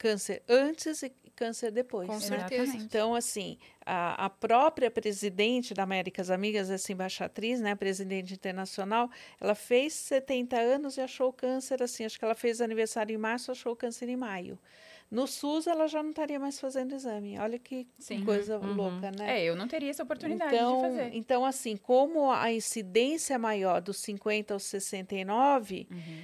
câncer 0.00 0.42
antes 0.48 1.02
e 1.02 1.12
câncer 1.36 1.70
depois. 1.70 2.06
Com 2.08 2.18
certeza. 2.20 2.54
Exatamente. 2.62 2.84
Então, 2.84 3.14
assim, 3.14 3.58
a, 3.84 4.26
a 4.26 4.30
própria 4.30 4.90
presidente 4.90 5.74
da 5.74 5.82
Américas 5.82 6.30
Amigas, 6.30 6.70
essa 6.70 6.90
embaixatriz, 6.92 7.60
né, 7.60 7.74
presidente 7.74 8.32
internacional, 8.34 9.10
ela 9.38 9.54
fez 9.54 9.92
70 9.92 10.58
anos 10.58 10.96
e 10.96 11.00
achou 11.02 11.28
o 11.28 11.32
câncer, 11.32 11.82
assim, 11.82 12.04
acho 12.04 12.18
que 12.18 12.24
ela 12.24 12.34
fez 12.34 12.60
aniversário 12.60 13.14
em 13.14 13.18
março, 13.18 13.50
achou 13.52 13.72
o 13.72 13.76
câncer 13.76 14.08
em 14.08 14.16
maio. 14.16 14.58
No 15.10 15.26
SUS, 15.26 15.66
ela 15.66 15.86
já 15.88 16.02
não 16.02 16.10
estaria 16.10 16.38
mais 16.38 16.60
fazendo 16.60 16.94
exame. 16.94 17.36
Olha 17.38 17.58
que 17.58 17.86
Sim. 17.98 18.22
coisa 18.24 18.58
Uhum. 18.58 18.74
louca, 18.74 19.10
né? 19.10 19.40
É, 19.40 19.44
eu 19.44 19.56
não 19.56 19.66
teria 19.66 19.90
essa 19.90 20.04
oportunidade 20.04 20.54
então, 20.54 20.76
de 20.76 20.80
fazer. 20.82 21.10
então, 21.14 21.44
assim, 21.44 21.76
como 21.76 22.30
a 22.30 22.52
incidência 22.52 23.34
é 23.34 23.38
maior 23.38 23.80
dos 23.80 23.96
50 23.98 24.54
aos 24.54 24.62
69, 24.62 25.88
Uhum. 25.90 26.22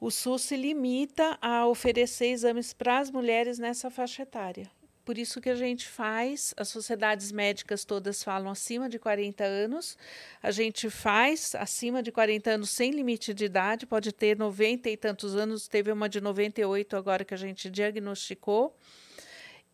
O 0.00 0.10
SUS 0.10 0.42
se 0.42 0.56
limita 0.56 1.38
a 1.42 1.66
oferecer 1.66 2.28
exames 2.28 2.72
para 2.72 2.98
as 2.98 3.10
mulheres 3.10 3.58
nessa 3.58 3.90
faixa 3.90 4.22
etária. 4.22 4.70
Por 5.04 5.18
isso 5.18 5.40
que 5.40 5.50
a 5.50 5.54
gente 5.54 5.88
faz, 5.88 6.54
as 6.56 6.68
sociedades 6.68 7.32
médicas 7.32 7.84
todas 7.84 8.22
falam 8.22 8.50
acima 8.50 8.88
de 8.88 8.98
40 8.98 9.42
anos, 9.44 9.98
a 10.42 10.50
gente 10.50 10.88
faz 10.88 11.54
acima 11.54 12.02
de 12.02 12.12
40 12.12 12.50
anos 12.50 12.70
sem 12.70 12.92
limite 12.92 13.34
de 13.34 13.44
idade, 13.44 13.86
pode 13.86 14.12
ter 14.12 14.38
90 14.38 14.88
e 14.88 14.96
tantos 14.96 15.34
anos, 15.34 15.66
teve 15.68 15.90
uma 15.90 16.08
de 16.08 16.20
98 16.20 16.96
agora 16.96 17.24
que 17.24 17.34
a 17.34 17.36
gente 17.36 17.68
diagnosticou. 17.68 18.76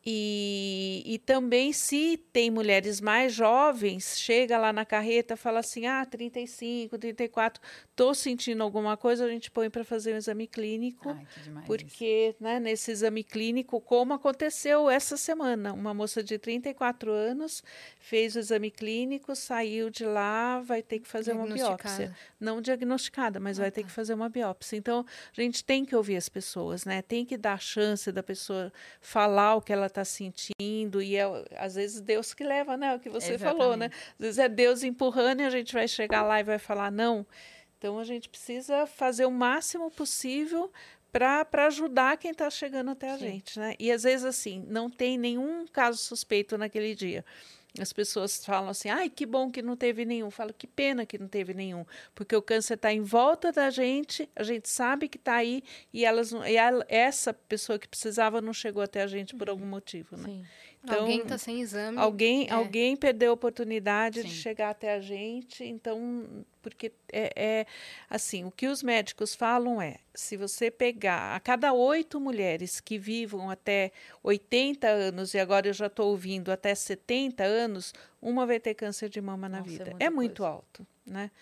E, 0.08 1.02
e 1.04 1.18
também, 1.18 1.72
se 1.72 2.16
tem 2.32 2.48
mulheres 2.48 3.00
mais 3.00 3.34
jovens, 3.34 4.16
chega 4.16 4.56
lá 4.56 4.72
na 4.72 4.84
carreta, 4.84 5.36
fala 5.36 5.58
assim: 5.58 5.86
ah, 5.86 6.06
35, 6.06 6.96
34, 6.96 7.60
estou 7.90 8.14
sentindo 8.14 8.62
alguma 8.62 8.96
coisa, 8.96 9.24
a 9.24 9.28
gente 9.28 9.50
põe 9.50 9.68
para 9.68 9.82
fazer 9.82 10.14
um 10.14 10.16
exame 10.16 10.46
clínico. 10.46 11.08
Ai, 11.08 11.26
que 11.34 11.40
demais. 11.40 11.66
Porque 11.66 12.36
né, 12.38 12.60
nesse 12.60 12.92
exame 12.92 13.24
clínico, 13.24 13.80
como 13.80 14.14
aconteceu 14.14 14.88
essa 14.88 15.16
semana, 15.16 15.72
uma 15.72 15.92
moça 15.92 16.22
de 16.22 16.38
34 16.38 17.10
anos 17.10 17.60
fez 17.98 18.36
o 18.36 18.38
exame 18.38 18.70
clínico, 18.70 19.34
saiu 19.34 19.90
de 19.90 20.04
lá, 20.04 20.60
vai 20.60 20.84
ter 20.84 21.00
que 21.00 21.08
fazer 21.08 21.32
uma 21.32 21.48
biópsia. 21.48 22.14
Não 22.38 22.60
diagnosticada, 22.60 23.40
mas 23.40 23.58
Ah, 23.58 23.62
vai 23.62 23.70
ter 23.72 23.80
tá. 23.80 23.88
que 23.88 23.92
fazer 23.92 24.14
uma 24.14 24.28
biópsia. 24.28 24.76
Então, 24.76 25.04
a 25.36 25.40
gente 25.40 25.64
tem 25.64 25.84
que 25.84 25.96
ouvir 25.96 26.16
as 26.16 26.28
pessoas, 26.28 26.84
né? 26.84 27.02
Tem 27.02 27.24
que 27.24 27.36
dar 27.36 27.54
a 27.54 27.58
chance 27.58 28.12
da 28.12 28.22
pessoa 28.22 28.72
falar 29.00 29.56
o 29.56 29.60
que 29.60 29.72
ela 29.72 29.86
está 29.96 30.04
sentindo. 30.04 31.00
E 31.00 31.16
é, 31.16 31.24
às 31.56 31.74
vezes 31.74 32.00
Deus 32.00 32.34
que 32.34 32.44
leva, 32.44 32.76
né? 32.76 32.94
O 32.94 33.00
que 33.00 33.08
você 33.08 33.38
falou, 33.38 33.76
né? 33.76 33.90
Às 34.18 34.18
vezes 34.18 34.38
é 34.38 34.48
Deus 34.48 34.82
empurrando 34.82 35.40
e 35.40 35.44
a 35.44 35.50
gente 35.50 35.72
vai 35.72 35.88
chegar 35.88 36.22
lá 36.22 36.40
e 36.40 36.44
vai 36.44 36.58
falar 36.58 36.92
não. 36.92 37.26
Então 37.78 37.98
a 37.98 38.04
gente 38.04 38.28
precisa 38.28 38.86
fazer 38.86 39.24
o 39.24 39.30
máximo 39.30 39.90
possível 39.90 40.70
para 41.12 41.66
ajudar 41.66 42.18
quem 42.18 42.30
está 42.30 42.50
chegando 42.50 42.90
até 42.90 43.10
a 43.10 43.18
Sim. 43.18 43.26
gente, 43.26 43.58
né? 43.58 43.74
E 43.78 43.90
às 43.90 44.02
vezes 44.02 44.24
assim, 44.24 44.64
não 44.68 44.90
tem 44.90 45.16
nenhum 45.16 45.66
caso 45.66 45.98
suspeito 45.98 46.58
naquele 46.58 46.94
dia. 46.94 47.24
As 47.80 47.92
pessoas 47.92 48.44
falam 48.44 48.70
assim, 48.70 48.88
ai, 48.88 49.10
que 49.10 49.26
bom 49.26 49.50
que 49.50 49.62
não 49.62 49.76
teve 49.76 50.04
nenhum. 50.04 50.30
Falo, 50.30 50.52
que 50.52 50.66
pena 50.66 51.04
que 51.04 51.18
não 51.18 51.28
teve 51.28 51.52
nenhum. 51.54 51.84
Porque 52.14 52.34
o 52.34 52.42
câncer 52.42 52.74
está 52.74 52.92
em 52.92 53.02
volta 53.02 53.52
da 53.52 53.70
gente, 53.70 54.28
a 54.34 54.42
gente 54.42 54.68
sabe 54.68 55.08
que 55.08 55.18
está 55.18 55.34
aí, 55.36 55.62
e, 55.92 56.04
elas, 56.04 56.32
e 56.32 56.56
ela- 56.56 56.84
essa 56.88 57.32
pessoa 57.34 57.78
que 57.78 57.88
precisava 57.88 58.40
não 58.40 58.52
chegou 58.52 58.82
até 58.82 59.02
a 59.02 59.06
gente 59.06 59.34
por 59.34 59.48
algum 59.50 59.66
motivo, 59.66 60.16
né? 60.16 60.24
Sim. 60.24 60.44
Então, 60.86 61.00
Alguém 61.00 61.24
tá 61.24 61.36
sem 61.36 61.60
exame. 61.60 61.98
Alguém, 61.98 62.46
É. 62.48 62.52
alguém 62.52 62.94
perdeu 62.96 63.32
a 63.32 63.34
oportunidade 63.34 64.22
de 64.22 64.28
Sim. 64.30 64.36
chegar 64.36 64.70
até 64.70 64.94
a 64.94 65.00
gente, 65.00 65.64
então, 65.64 66.44
porque 66.62 66.92
é, 67.12 67.32
é 67.34 67.66
assim, 68.08 68.44
o 68.44 68.52
que 68.52 68.68
os 68.68 68.84
médicos 68.84 69.34
falam 69.34 69.82
é, 69.82 69.96
se 70.14 70.36
você 70.36 70.70
pegar 70.70 71.34
a 71.34 71.40
cada 71.40 71.72
oito 71.72 72.20
mulheres 72.20 72.78
que 72.80 72.98
vivam 72.98 73.50
até 73.50 73.90
80 74.22 74.86
anos, 74.86 75.34
e 75.34 75.40
agora 75.40 75.66
eu 75.66 75.72
já 75.72 75.86
estou 75.88 76.08
ouvindo 76.10 76.52
até 76.52 76.72
70 76.72 77.42
anos, 77.42 77.92
uma 78.22 78.46
vai 78.46 78.60
ter 78.60 78.74
câncer 78.74 79.08
de 79.08 79.20
mama 79.20 79.48
na 79.48 79.58
Nossa, 79.58 79.68
é 79.70 79.72
vida. 79.72 79.90
muita 79.90 80.04
É, 80.04 80.08
muito 80.10 80.42
coisa. 80.44 80.54
alto, 80.54 80.86
né? 81.04 81.32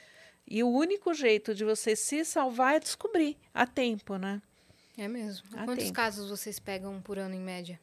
E 0.49 0.63
o 0.63 0.69
único 0.71 1.13
jeito 1.13 1.55
de 1.55 1.65
você 1.67 1.95
se 1.95 2.25
salvar 2.25 2.77
é 2.77 2.81
descobrir 2.81 3.37
a 3.53 3.67
tempo, 3.67 4.17
né? 4.17 4.41
É 4.97 5.07
mesmo. 5.07 5.47
Há 5.55 5.65
Quantos 5.67 5.85
tempo. 5.85 5.97
casos 5.97 6.31
vocês 6.31 6.59
pegam 6.59 6.99
por 7.03 7.19
ano 7.19 7.35
em 7.35 7.41
média? 7.41 7.79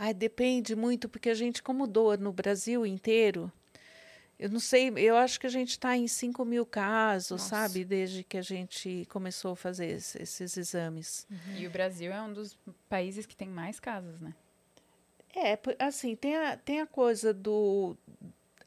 Ai, 0.00 0.14
depende 0.14 0.76
muito, 0.76 1.08
porque 1.08 1.28
a 1.28 1.34
gente, 1.34 1.60
como 1.62 1.86
doa 1.86 2.16
no 2.16 2.32
Brasil 2.32 2.86
inteiro, 2.86 3.50
eu 4.38 4.48
não 4.48 4.60
sei, 4.60 4.92
eu 4.96 5.16
acho 5.16 5.40
que 5.40 5.46
a 5.46 5.50
gente 5.50 5.70
está 5.70 5.96
em 5.96 6.06
5 6.06 6.44
mil 6.44 6.64
casos, 6.64 7.32
Nossa. 7.42 7.48
sabe? 7.48 7.84
Desde 7.84 8.22
que 8.22 8.38
a 8.38 8.42
gente 8.42 9.04
começou 9.10 9.52
a 9.52 9.56
fazer 9.56 9.86
esse- 9.86 10.22
esses 10.22 10.56
exames. 10.56 11.26
E 11.56 11.66
o 11.66 11.70
Brasil 11.70 12.12
é 12.12 12.22
um 12.22 12.32
dos 12.32 12.56
países 12.88 13.26
que 13.26 13.34
tem 13.34 13.48
mais 13.48 13.80
casos, 13.80 14.20
né? 14.20 14.32
É, 15.34 15.58
assim, 15.80 16.14
tem 16.14 16.36
a, 16.36 16.56
tem 16.56 16.80
a 16.80 16.86
coisa 16.86 17.34
do. 17.34 17.96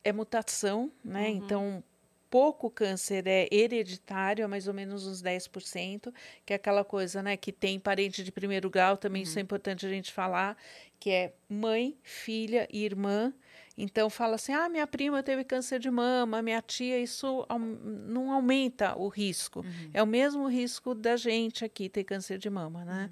É 0.04 0.12
mutação, 0.12 0.92
né? 1.04 1.30
Uhum. 1.30 1.38
Então, 1.38 1.84
pouco 2.32 2.70
câncer 2.72 3.28
é 3.28 3.46
hereditário, 3.52 4.44
é 4.46 4.48
mais 4.48 4.66
ou 4.66 4.74
menos 4.74 5.06
uns 5.06 5.22
10%, 5.22 6.14
que 6.46 6.54
é 6.54 6.56
aquela 6.56 6.86
coisa, 6.86 7.22
né? 7.22 7.36
Que 7.36 7.52
tem 7.52 7.78
parente 7.78 8.24
de 8.24 8.32
primeiro 8.32 8.70
grau, 8.70 8.96
também 8.96 9.24
isso 9.24 9.38
é 9.38 9.42
importante 9.42 9.86
a 9.86 9.90
gente 9.90 10.14
falar, 10.14 10.56
que 10.98 11.10
é 11.10 11.34
mãe, 11.50 11.98
filha 12.02 12.70
e 12.72 12.86
irmã. 12.86 13.34
Então, 13.78 14.10
fala 14.10 14.36
assim: 14.36 14.54
ah, 14.54 14.70
minha 14.70 14.88
prima 14.88 15.22
teve 15.22 15.44
câncer 15.44 15.78
de 15.78 15.92
mama, 15.92 16.42
minha 16.42 16.62
tia, 16.62 16.98
isso 17.00 17.46
não 18.08 18.32
aumenta 18.32 18.98
o 18.98 19.10
risco. 19.10 19.66
É 19.94 20.02
o 20.02 20.08
mesmo 20.08 20.48
risco 20.48 20.96
da 20.96 21.18
gente 21.18 21.66
aqui 21.66 21.90
ter 21.90 22.06
câncer 22.06 22.38
de 22.38 22.50
mama, 22.50 22.86
né? 22.86 23.10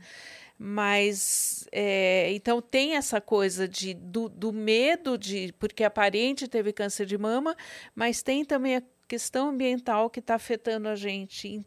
Mas 0.58 1.68
é, 1.72 2.32
então 2.34 2.62
tem 2.62 2.96
essa 2.96 3.20
coisa 3.20 3.68
de, 3.68 3.94
do, 3.94 4.30
do 4.30 4.52
medo 4.54 5.18
de 5.18 5.54
porque 5.58 5.84
a 5.84 5.90
parente 5.90 6.48
teve 6.48 6.72
câncer 6.74 7.06
de 7.06 7.18
mama, 7.18 7.56
mas 7.96 8.22
tem 8.22 8.44
também 8.44 8.76
a 8.76 8.84
questão 9.10 9.50
ambiental 9.50 10.10
que 10.10 10.20
está 10.20 10.36
afetando 10.36 10.88
a 10.88 10.96
gente 10.96 11.48
em- 11.48 11.66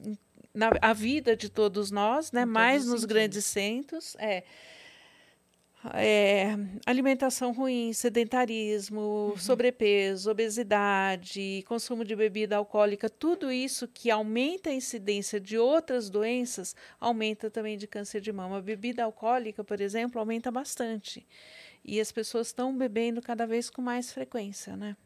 em- 0.00 0.18
na 0.54 0.70
a 0.80 0.92
vida 0.92 1.36
de 1.36 1.48
todos 1.50 1.90
nós, 1.90 2.30
né? 2.32 2.42
Em 2.42 2.46
Mais 2.46 2.82
os 2.84 2.88
nos 2.88 3.00
sentidos. 3.00 3.12
grandes 3.14 3.44
centros, 3.44 4.16
é. 4.18 4.44
É, 5.92 6.56
alimentação 6.86 7.52
ruim, 7.52 7.92
sedentarismo, 7.92 9.34
sobrepeso, 9.36 10.30
obesidade, 10.30 11.62
consumo 11.68 12.06
de 12.06 12.16
bebida 12.16 12.56
alcoólica, 12.56 13.10
tudo 13.10 13.52
isso 13.52 13.86
que 13.86 14.10
aumenta 14.10 14.70
a 14.70 14.72
incidência 14.72 15.38
de 15.38 15.58
outras 15.58 16.08
doenças, 16.08 16.74
aumenta 16.98 17.50
também 17.50 17.76
de 17.76 17.86
câncer 17.86 18.22
de 18.22 18.32
mama. 18.32 18.56
A 18.56 18.62
bebida 18.62 19.04
alcoólica, 19.04 19.62
por 19.62 19.78
exemplo, 19.78 20.18
aumenta 20.18 20.50
bastante. 20.50 21.26
E 21.84 22.00
as 22.00 22.10
pessoas 22.10 22.46
estão 22.46 22.74
bebendo 22.74 23.20
cada 23.20 23.46
vez 23.46 23.68
com 23.68 23.82
mais 23.82 24.10
frequência, 24.10 24.74
né? 24.74 24.96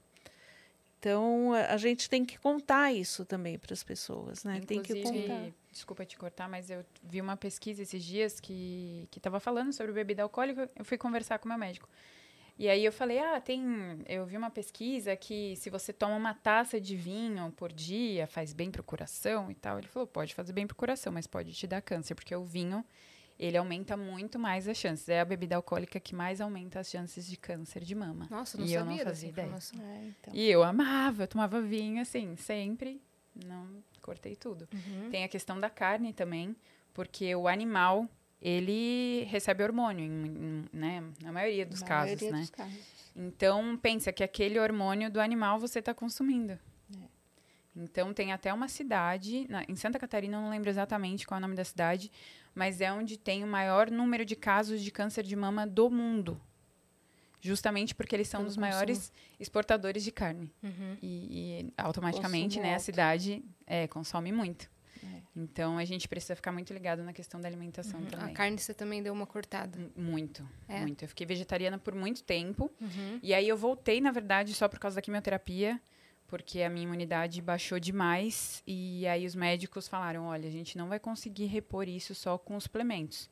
Então, 0.99 1.53
a, 1.53 1.77
gente 1.77 2.11
tem 2.11 2.25
que 2.25 2.37
contar 2.37 2.93
isso 2.93 3.25
também 3.25 3.57
para 3.57 3.73
as 3.73 3.85
pessoas, 3.85 4.43
né? 4.43 4.61
tem 4.67 4.83
que 4.83 5.01
contar. 5.01 5.53
Desculpa 5.71 6.05
te 6.05 6.19
cortar, 6.19 6.49
mas 6.49 6.71
eu 6.71 6.85
vi 7.05 7.21
uma 7.21 7.37
pesquisa 7.37 7.83
esses 7.83 8.03
dias 8.03 8.41
que 8.41 9.09
estava 9.17 9.39
falando 9.39 9.73
sobre 9.73 9.93
bebida 9.93 10.25
alcoólica. 10.25 10.69
Eu 10.75 10.85
fui 10.85 10.99
conversar 10.99 11.39
com 11.39 11.49
meu 11.49 11.57
médico. 11.57 11.89
E 12.59 12.69
aí 12.69 12.85
eu 12.85 12.93
falei, 12.93 13.21
ah, 13.21 13.41
tem. 13.41 13.63
Eu 14.09 14.27
vi 14.27 14.37
uma 14.37 14.51
pesquisa 14.51 15.15
que 15.15 15.55
se 15.55 15.71
você 15.71 15.93
toma 15.93 16.17
uma 16.17 16.35
taça 16.35 16.81
de 16.81 16.97
vinho 16.97 17.53
por 17.53 17.73
dia, 17.73 18.27
faz 18.27 18.53
bem 18.53 18.69
para 18.69 18.81
o 18.81 18.85
coração 18.85 19.49
e 19.49 19.55
tal. 19.55 19.79
Ele 19.79 19.87
falou, 19.87 20.09
pode 20.09 20.35
fazer 20.35 20.53
bem 20.53 20.67
para 20.67 20.75
o 20.75 20.77
coração, 20.77 21.13
mas 21.13 21.29
pode 21.29 21.53
te 21.53 21.69
dar 21.69 21.81
câncer, 21.81 22.17
porque 22.17 22.35
o 22.35 22.45
vinho 22.45 22.85
ele 23.39 23.57
aumenta 23.57 23.97
muito 23.97 24.39
mais 24.39 24.67
as 24.67 24.77
chances. 24.77 25.09
É 25.09 25.21
a 25.21 25.25
bebida 25.25 25.57
alcoólica 25.57 26.01
que 26.01 26.15
mais 26.15 26.41
aumenta 26.41 26.81
as 26.81 26.91
chances 26.91 27.27
de 27.27 27.37
câncer 27.37 27.85
de 27.85 27.95
mama. 27.95 28.27
Nossa, 28.31 28.59
não 28.59 28.65
e 28.65 28.71
sabia 28.71 28.81
eu 28.81 28.85
não 28.85 29.05
fazia 29.05 29.29
ideia. 29.29 29.55
É, 29.81 30.05
então. 30.07 30.35
E 30.35 30.51
eu 30.51 30.63
amava, 30.63 31.23
eu 31.23 31.29
tomava 31.29 31.61
vinho 31.61 32.03
assim, 32.03 32.35
sempre. 32.37 33.01
Não 33.47 33.83
cortei 34.09 34.35
tudo. 34.35 34.67
Uhum. 34.73 35.11
Tem 35.11 35.23
a 35.23 35.29
questão 35.29 35.61
da 35.61 35.69
carne 35.69 36.13
também, 36.13 36.57
porque 36.95 37.35
o 37.35 37.47
animal 37.47 38.09
ele 38.41 39.25
recebe 39.25 39.63
hormônio, 39.63 40.05
em, 40.05 40.27
em, 40.27 40.65
né? 40.73 41.05
Na 41.23 41.31
maioria 41.31 41.67
dos 41.67 41.83
Na 41.83 41.87
casos, 41.87 42.21
maioria 42.21 42.33
né? 42.33 42.41
dos 42.41 42.51
casos. 42.51 42.99
Então, 43.15 43.77
pensa 43.77 44.13
que 44.13 44.23
aquele 44.23 44.59
hormônio 44.59 45.11
do 45.11 45.21
animal 45.21 45.59
você 45.59 45.81
está 45.81 45.93
consumindo. 45.93 46.53
É. 46.53 47.09
Então, 47.77 48.15
tem 48.15 48.33
até 48.33 48.53
uma 48.53 48.69
cidade, 48.69 49.47
na, 49.49 49.65
em 49.69 49.77
Santa 49.77 49.99
Catarina, 49.99 50.37
eu 50.37 50.41
não 50.41 50.51
lembro 50.51 50.71
exatamente 50.71 51.27
qual 51.27 51.37
é 51.37 51.41
o 51.41 51.43
nome 51.43 51.57
da 51.57 51.65
cidade, 51.65 52.11
mas 52.59 52.81
é 52.81 52.93
onde 52.93 53.17
tem 53.17 53.45
o 53.45 53.47
maior 53.47 53.89
número 53.91 54.25
de 54.25 54.35
casos 54.35 54.83
de 54.83 54.91
câncer 54.91 55.23
de 55.23 55.37
mama 55.37 55.65
do 55.65 55.89
mundo. 55.89 56.41
Justamente 57.41 57.95
porque 57.95 58.17
eles 58.17 58.27
são 58.27 58.41
Pelo 58.41 58.49
dos 58.49 58.57
maiores 58.57 59.13
exportadores 59.39 60.03
de 60.03 60.11
carne. 60.11 60.53
Uhum. 60.61 60.97
E, 61.01 61.61
e 61.69 61.73
automaticamente, 61.79 62.57
Consumo 62.57 62.67
né, 62.67 62.75
a 62.75 62.79
cidade 62.81 63.45
é, 63.65 63.87
consome 63.87 64.33
muito. 64.33 64.69
É. 65.05 65.21
Então, 65.37 65.79
a 65.79 65.85
gente 65.85 66.09
precisa 66.09 66.35
ficar 66.35 66.51
muito 66.51 66.73
ligado 66.75 67.05
na 67.05 67.13
questão 67.13 67.41
da 67.41 67.47
alimentação 67.47 68.01
Uhum. 68.01 68.07
A 68.09 68.11
também. 68.11 68.35
carne 68.35 68.59
você 68.59 68.75
também 68.75 69.01
deu 69.05 69.13
uma 69.13 69.25
cortada. 69.25 69.79
M- 69.79 69.93
Muito, 69.95 70.45
É? 70.69 70.81
muito. 70.81 71.05
Eu 71.05 71.09
fiquei 71.09 71.25
vegetariana 71.25 71.79
por 71.79 71.95
muito 71.95 72.25
tempo. 72.25 72.69
Uhum. 72.81 73.21
E 73.23 73.33
aí 73.33 73.49
eu 73.49 73.57
voltei, 73.57 74.01
na 74.01 74.11
verdade, 74.11 74.53
só 74.53 74.67
por 74.69 74.81
causa 74.81 74.97
da 74.97 75.03
quimioterapia, 75.03 75.81
porque 76.29 76.63
a 76.63 76.71
minha 76.71 76.85
imunidade 76.85 77.43
baixou 77.43 77.81
demais. 77.81 78.63
E 78.67 79.07
aí 79.09 79.27
os 79.27 79.35
médicos 79.35 79.89
falaram: 79.89 80.27
olha, 80.27 80.47
a 80.47 80.53
gente 80.53 80.79
não 80.79 80.89
vai 80.89 81.01
conseguir 81.01 81.47
repor 81.47 81.89
isso 81.89 82.15
só 82.15 82.39
com 82.39 82.55
os 82.55 82.65
suplementos. 82.65 83.29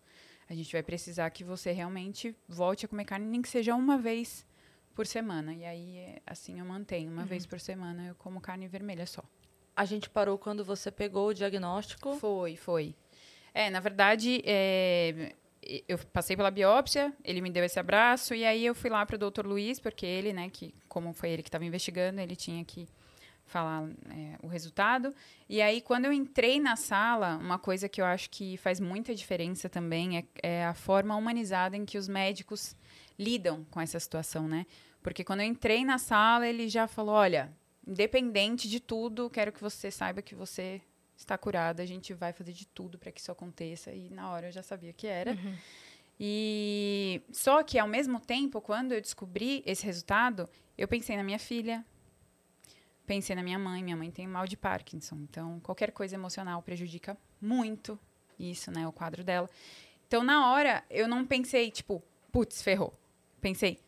A 0.49 0.55
gente 0.55 0.73
vai 0.73 0.83
precisar 0.83 1.31
que 1.31 1.45
você 1.45 1.71
realmente 1.73 2.35
volte 2.49 2.87
a 2.87 2.89
comer 2.89 3.05
carne, 3.05 3.27
nem 3.27 3.43
que 3.43 3.49
seja 3.49 3.75
uma 3.75 3.99
vez 3.99 4.45
por 4.95 5.07
semana. 5.07 5.53
E 5.53 5.65
aí, 5.65 6.17
assim, 6.27 6.59
eu 6.59 6.65
mantenho. 6.65 7.11
Uma 7.13 7.25
vez 7.25 7.45
por 7.47 7.61
semana 7.61 8.09
eu 8.09 8.15
como 8.15 8.41
carne 8.41 8.67
vermelha 8.67 9.07
só. 9.07 9.23
A 9.77 9.85
gente 9.85 10.09
parou 10.09 10.39
quando 10.39 10.65
você 10.65 10.91
pegou 10.91 11.29
o 11.29 11.35
diagnóstico. 11.35 12.17
Foi, 12.17 12.57
foi. 12.57 12.95
É, 13.53 13.69
na 13.71 13.81
verdade, 13.81 14.43
é, 14.45 15.35
eu 15.89 15.99
passei 16.13 16.37
pela 16.37 16.51
biópsia, 16.51 17.13
ele 17.25 17.41
me 17.41 17.51
deu 17.51 17.65
esse 17.65 17.79
abraço, 17.79 18.35
e 18.35 18.45
aí 18.45 18.65
eu 18.65 18.75
fui 18.75 18.91
lá 18.91 19.05
para 19.05 19.17
o 19.17 19.19
doutor 19.19 19.47
Luiz, 19.47 19.79
porque 19.79 20.07
ele, 20.07 20.33
né, 20.33 20.49
que 20.51 20.75
como 20.89 21.13
foi 21.13 21.31
ele 21.31 21.43
que 21.43 21.49
estava 21.49 21.65
investigando, 21.65 22.21
ele 22.21 22.37
tinha 22.37 22.65
que 22.65 22.89
falar 23.47 23.89
é, 24.11 24.37
o 24.43 24.49
resultado. 24.49 25.15
E 25.49 25.63
aí, 25.63 25.81
quando 25.81 26.05
eu 26.05 26.13
entrei 26.13 26.61
na 26.61 26.77
sala, 26.77 27.37
uma 27.37 27.59
coisa 27.59 27.89
que 27.89 28.01
eu 28.01 28.05
acho 28.05 28.29
que 28.31 28.57
faz 28.57 28.81
muita 28.81 29.15
diferença 29.15 29.69
também 29.69 30.19
é, 30.19 30.25
é 30.43 30.65
a 30.65 30.75
forma 30.75 31.17
humanizada 31.17 31.77
em 31.77 31.85
que 31.85 31.97
os 31.97 32.09
médicos 32.09 32.77
lidam 33.19 33.65
com 33.71 33.81
essa 33.81 33.99
situação, 33.99 34.49
né? 34.49 34.67
Porque 35.03 35.23
quando 35.23 35.41
eu 35.41 35.47
entrei 35.47 35.85
na 35.85 35.99
sala, 35.99 36.47
ele 36.47 36.69
já 36.69 36.87
falou: 36.87 37.15
olha, 37.15 37.53
independente 37.87 38.69
de 38.69 38.81
tudo, 38.81 39.31
quero 39.31 39.53
que 39.53 39.61
você 39.61 39.91
saiba 39.91 40.21
que 40.21 40.35
você 40.35 40.83
está 41.17 41.37
curada, 41.39 41.83
a 41.83 41.87
gente 41.87 42.13
vai 42.13 42.33
fazer 42.33 42.53
de 42.53 42.67
tudo 42.67 42.99
para 42.99 43.11
que 43.11 43.21
isso 43.21 43.33
aconteça. 43.33 43.93
E 43.93 44.11
na 44.11 44.31
hora 44.31 44.49
eu 44.49 44.53
já 44.53 44.63
sabia 44.63 44.93
que 44.93 45.07
era. 45.07 45.33
Uhum. 45.33 45.57
E 46.19 47.23
só 47.31 47.63
que 47.63 47.79
ao 47.79 47.89
mesmo 47.89 48.21
tempo, 48.21 48.61
quando 48.61 48.93
eu 48.93 49.01
descobri 49.01 49.63
esse 49.67 49.85
resultado, 49.85 50.49
eu 50.77 50.89
pensei 50.89 51.17
na 51.17 51.23
minha 51.23 51.39
filha, 51.39 51.85
pensei 53.07 53.37
na 53.37 53.43
minha 53.43 53.59
mãe. 53.59 53.83
Minha 53.83 53.97
mãe 53.97 54.11
tem 54.11 54.27
mal 54.27 54.47
de 54.47 54.57
Parkinson, 54.57 55.17
então 55.29 55.61
qualquer 55.61 55.93
coisa 55.93 56.15
emocional 56.15 56.63
prejudica 56.63 57.17
muito 57.41 57.99
isso, 58.39 58.71
né, 58.71 58.87
o 58.87 58.93
quadro 58.93 59.25
dela. 59.25 59.49
Então 60.07 60.23
na 60.23 60.51
hora 60.53 60.85
eu 60.91 61.09
não 61.09 61.25
pensei 61.27 61.71
tipo, 61.71 62.03
putz, 62.31 62.63
ferrou. 62.63 62.99
Pensei, 63.41 63.79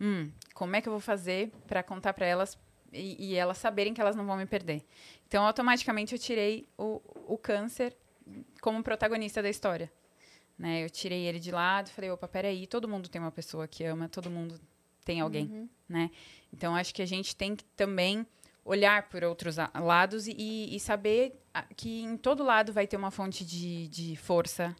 hum, 0.00 0.30
como 0.54 0.76
é 0.76 0.80
que 0.80 0.88
eu 0.88 0.92
vou 0.92 1.00
fazer 1.00 1.50
para 1.66 1.82
contar 1.82 2.12
para 2.12 2.26
elas 2.26 2.58
e, 2.92 3.30
e 3.30 3.34
elas 3.34 3.58
saberem 3.58 3.94
que 3.94 4.00
elas 4.00 4.16
não 4.16 4.26
vão 4.26 4.36
me 4.36 4.46
perder? 4.46 4.84
Então 5.26 5.44
automaticamente 5.44 6.14
eu 6.14 6.18
tirei 6.18 6.68
o, 6.76 7.00
o 7.26 7.38
câncer 7.38 7.96
como 8.60 8.82
protagonista 8.82 9.42
da 9.42 9.48
história. 9.48 9.90
Né? 10.58 10.84
Eu 10.84 10.90
tirei 10.90 11.26
ele 11.26 11.38
de 11.38 11.50
lado 11.50 11.90
falei, 11.90 12.10
opa, 12.10 12.28
peraí, 12.28 12.66
todo 12.66 12.88
mundo 12.88 13.08
tem 13.08 13.20
uma 13.20 13.32
pessoa 13.32 13.66
que 13.66 13.84
ama, 13.84 14.08
todo 14.08 14.30
mundo 14.30 14.60
tem 15.04 15.20
alguém, 15.20 15.68
né? 15.88 16.10
Então, 16.52 16.76
acho 16.76 16.94
que 16.94 17.02
a 17.02 17.06
gente 17.06 17.34
tem 17.34 17.56
que 17.56 17.64
também 17.76 18.26
olhar 18.64 19.08
por 19.08 19.24
outros 19.24 19.56
lados 19.74 20.26
e, 20.26 20.74
e 20.74 20.78
saber 20.78 21.40
que 21.76 22.02
em 22.02 22.16
todo 22.16 22.44
lado 22.44 22.72
vai 22.72 22.86
ter 22.86 22.96
uma 22.96 23.10
fonte 23.10 23.44
de, 23.44 23.88
de 23.88 24.16
força, 24.16 24.76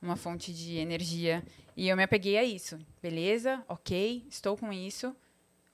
uma 0.00 0.16
fonte 0.16 0.52
de 0.52 0.76
energia. 0.76 1.44
E 1.76 1.88
eu 1.88 1.96
me 1.96 2.02
apeguei 2.02 2.38
a 2.38 2.44
isso. 2.44 2.78
Beleza, 3.02 3.62
ok, 3.68 4.24
estou 4.30 4.56
com 4.56 4.72
isso. 4.72 5.14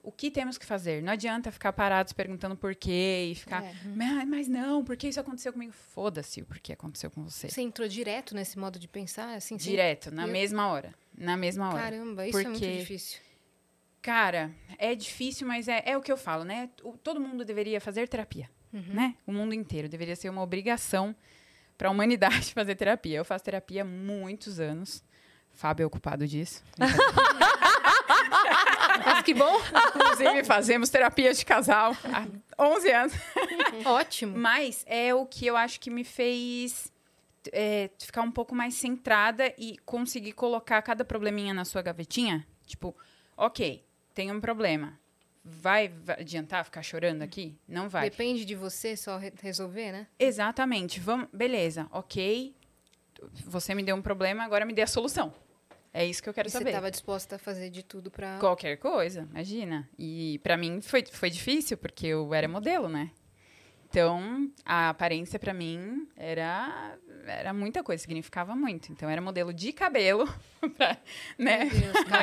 O 0.03 0.11
que 0.11 0.29
temos 0.29 0.57
que 0.57 0.65
fazer? 0.65 1.01
Não 1.01 1.13
adianta 1.13 1.49
ficar 1.49 1.71
parados 1.71 2.11
perguntando 2.11 2.57
por 2.57 2.75
quê 2.75 3.29
e 3.31 3.35
ficar, 3.35 3.63
É. 3.63 3.73
mas, 3.95 4.27
mas 4.27 4.47
não, 4.49 4.83
por 4.83 4.97
que 4.97 5.07
isso 5.07 5.19
aconteceu 5.19 5.53
comigo? 5.53 5.71
Foda-se 5.71 6.41
o 6.41 6.45
porquê 6.45 6.73
aconteceu 6.73 7.09
com 7.09 7.23
você. 7.23 7.49
Você 7.49 7.61
entrou 7.61 7.87
direto 7.87 8.35
nesse 8.35 8.59
modo 8.59 8.77
de 8.77 8.87
pensar, 8.87 9.33
assim? 9.33 9.55
Direto, 9.55 10.11
na 10.11 10.23
Eu- 10.27 10.31
mesma 10.33 10.67
hora. 10.67 10.93
Na 11.17 11.37
mesma 11.37 11.69
hora. 11.69 11.79
Caramba, 11.83 12.27
isso 12.27 12.37
é 12.37 12.43
muito 12.43 12.59
Porque- 12.59 12.77
difícil. 12.79 13.19
Cara, 14.01 14.51
é 14.77 14.93
difícil, 14.93 15.47
mas 15.47 15.69
é, 15.69 15.81
é 15.85 15.97
o 15.97 16.01
que 16.01 16.11
eu 16.11 16.17
falo, 16.17 16.43
né? 16.43 16.69
Todo 17.01 17.21
mundo 17.21 17.45
deveria 17.45 17.79
fazer 17.79 18.05
terapia, 18.09 18.49
né? 18.73 19.15
O 19.25 19.31
mundo 19.31 19.53
inteiro 19.53 19.87
deveria 19.87 20.17
ser 20.17 20.27
uma 20.27 20.41
obrigação 20.41 21.15
para 21.77 21.87
a 21.87 21.91
humanidade 21.91 22.51
fazer 22.53 22.75
terapia. 22.75 23.17
Eu 23.19 23.23
faço 23.23 23.45
terapia 23.45 23.83
há 23.83 23.85
muitos 23.85 24.59
anos. 24.59 25.01
Fábio 25.53 25.83
é 25.83 25.87
ocupado 25.87 26.27
disso. 26.27 26.61
Mas 29.05 29.23
que 29.23 29.33
bom! 29.33 29.59
Inclusive, 29.95 30.43
fazemos 30.43 30.89
terapia 30.89 31.33
de 31.33 31.45
casal 31.45 31.95
há 32.57 32.63
11 32.63 32.91
anos. 32.91 33.13
Ótimo. 33.85 34.37
Mas 34.37 34.83
é 34.87 35.13
o 35.13 35.25
que 35.25 35.45
eu 35.45 35.55
acho 35.57 35.79
que 35.79 35.89
me 35.89 36.03
fez 36.03 36.91
é, 37.51 37.89
ficar 37.99 38.21
um 38.21 38.31
pouco 38.31 38.55
mais 38.55 38.73
centrada 38.75 39.53
e 39.57 39.77
conseguir 39.85 40.33
colocar 40.33 40.81
cada 40.81 41.03
probleminha 41.05 41.53
na 41.53 41.65
sua 41.65 41.81
gavetinha. 41.81 42.45
Tipo, 42.65 42.95
ok, 43.35 43.83
tem 44.13 44.31
um 44.31 44.39
problema. 44.39 44.97
Vai, 45.45 45.89
vai 45.89 46.21
adiantar 46.21 46.63
ficar 46.63 46.81
chorando 46.81 47.21
aqui? 47.21 47.57
Não 47.67 47.89
vai. 47.89 48.09
Depende 48.09 48.45
de 48.45 48.55
você 48.55 48.95
só 48.95 49.17
re- 49.17 49.33
resolver, 49.41 49.91
né? 49.91 50.07
Exatamente. 50.17 51.01
Vamos, 51.01 51.27
beleza, 51.33 51.85
ok. 51.91 52.55
Você 53.45 53.75
me 53.75 53.83
deu 53.83 53.95
um 53.95 54.01
problema, 54.01 54.43
agora 54.45 54.65
me 54.65 54.71
dê 54.73 54.81
a 54.83 54.87
solução. 54.87 55.33
É 55.93 56.05
isso 56.05 56.23
que 56.23 56.27
eu 56.29 56.33
quero 56.33 56.47
E 56.47 56.51
você 56.51 56.57
saber. 56.57 56.71
estava 56.71 56.89
disposta 56.89 57.35
a 57.35 57.39
fazer 57.39 57.69
de 57.69 57.83
tudo 57.83 58.09
pra. 58.09 58.39
Qualquer 58.39 58.77
coisa, 58.77 59.27
imagina. 59.29 59.87
E 59.97 60.39
pra 60.41 60.57
mim 60.57 60.81
foi, 60.81 61.05
foi 61.05 61.29
difícil, 61.29 61.77
porque 61.77 62.07
eu 62.07 62.33
era 62.33 62.47
modelo, 62.47 62.89
né? 62.89 63.11
Então, 63.87 64.51
a 64.65 64.89
aparência 64.89 65.37
pra 65.37 65.53
mim 65.53 66.07
era, 66.17 66.97
era 67.27 67.53
muita 67.53 67.83
coisa, 67.83 68.01
significava 68.01 68.55
muito. 68.55 68.91
Então, 68.91 69.07
era 69.07 69.21
modelo 69.21 69.53
de 69.53 69.71
cabelo, 69.71 70.25
pra, 70.75 70.97
né? 71.37 71.69